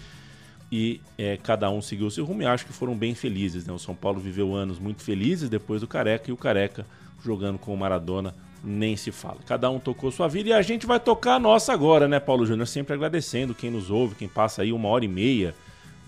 e 0.72 1.02
é, 1.18 1.38
cada 1.38 1.69
um 1.69 1.81
seguiu 1.81 2.10
seu 2.10 2.26
rumo 2.26 2.44
e 2.44 2.45
acho 2.45 2.65
que 2.65 2.73
foram 2.73 2.95
bem 2.95 3.15
felizes. 3.15 3.65
Né? 3.65 3.73
O 3.73 3.80
São 3.80 3.95
Paulo 3.95 4.19
viveu 4.19 4.56
anos 4.56 4.80
muito 4.80 5.03
felizes 5.03 5.49
depois 5.49 5.81
do 5.81 5.88
Careca 5.88 6.30
e 6.30 6.34
o 6.34 6.38
Careca 6.38 6.86
jogando 7.23 7.57
com 7.57 7.73
o 7.73 7.77
Maradona 7.77 8.34
nem 8.64 8.95
se 8.95 9.11
fala. 9.11 9.38
Cada 9.45 9.69
um 9.69 9.80
tocou 9.80 10.11
sua 10.11 10.27
vida 10.27 10.49
e 10.49 10.53
a 10.53 10.61
gente 10.61 10.86
vai 10.86 10.99
tocar 10.99 11.36
a 11.36 11.40
nossa 11.40 11.73
agora, 11.73 12.07
né, 12.07 12.19
Paulo 12.19 12.45
Júnior? 12.45 12.68
Sempre 12.68 12.94
agradecendo 12.94 13.56
quem 13.56 13.72
nos 13.72 13.90
ouve, 13.90 14.15
quem 14.15 14.27
passa 14.27 14.61
aí 14.61 14.73
uma 14.73 14.90
hora 14.90 15.06
e 15.06 15.07
meia, 15.07 15.56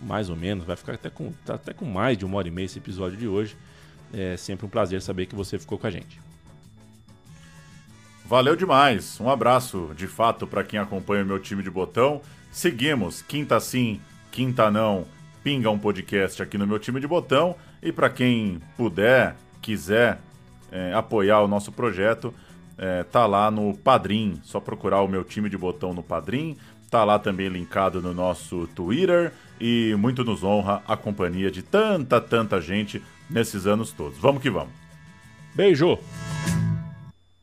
mais 0.02 0.30
ou 0.30 0.36
menos, 0.36 0.66
vai 0.66 0.76
ficar 0.76 0.94
até 0.94 1.10
com, 1.10 1.32
tá 1.46 1.56
até 1.56 1.74
com 1.74 1.86
mais 1.86 2.18
de 2.18 2.26
uma 2.26 2.38
hora 2.38 2.48
e 2.48 2.52
meia 2.52 2.66
esse 2.66 2.80
episódio 2.80 3.18
de 3.18 3.28
hoje. 3.28 3.56
É 4.14 4.36
sempre 4.36 4.66
um 4.66 4.70
prazer 4.70 5.02
saber 5.02 5.26
que 5.26 5.36
você 5.36 5.58
ficou 5.58 5.78
com 5.78 5.88
a 5.88 5.92
gente. 5.92 6.20
Valeu 8.26 8.56
demais. 8.56 9.20
Um 9.20 9.30
abraço, 9.30 9.92
de 9.96 10.08
fato, 10.08 10.48
para 10.48 10.64
quem 10.64 10.80
acompanha 10.80 11.24
o 11.24 11.28
meu 11.28 11.40
time 11.40 11.62
de 11.62 11.70
botão. 11.70 12.22
Seguimos, 12.52 13.22
quinta 13.22 13.60
sim, 13.60 14.00
quinta 14.32 14.72
não, 14.72 15.06
pinga 15.44 15.70
um 15.70 15.78
podcast 15.78 16.42
aqui 16.42 16.58
no 16.58 16.66
meu 16.66 16.80
time 16.80 17.00
de 17.00 17.08
botão. 17.08 17.56
E 17.82 17.92
para 17.92 18.10
quem 18.10 18.60
puder, 18.78 19.36
quiser 19.62 20.20
é, 20.72 20.94
apoiar 20.94 21.42
o 21.42 21.48
nosso 21.48 21.72
projeto, 21.72 22.34
é, 22.78 23.04
tá 23.04 23.26
lá 23.26 23.52
no 23.52 23.76
Padrim. 23.78 24.40
Só 24.44 24.60
procurar 24.60 25.02
o 25.02 25.08
meu 25.08 25.24
time 25.24 25.50
de 25.50 25.58
botão 25.58 25.94
no 25.94 26.02
Padrim. 26.02 26.58
Tá 26.90 27.04
lá 27.04 27.20
também 27.20 27.48
linkado 27.50 28.02
no 28.02 28.14
nosso 28.14 28.68
Twitter. 28.68 29.34
E 29.64 29.96
muito 29.96 30.24
nos 30.24 30.44
honra 30.44 30.82
a 30.88 30.98
companhia 30.98 31.52
de 31.52 31.62
tanta, 31.62 32.20
tanta 32.20 32.60
gente 32.60 33.00
nesses 33.30 33.68
anos 33.68 33.92
todos. 33.92 34.18
Vamos 34.18 34.42
que 34.42 34.50
vamos. 34.50 34.74
Beijo! 35.54 36.00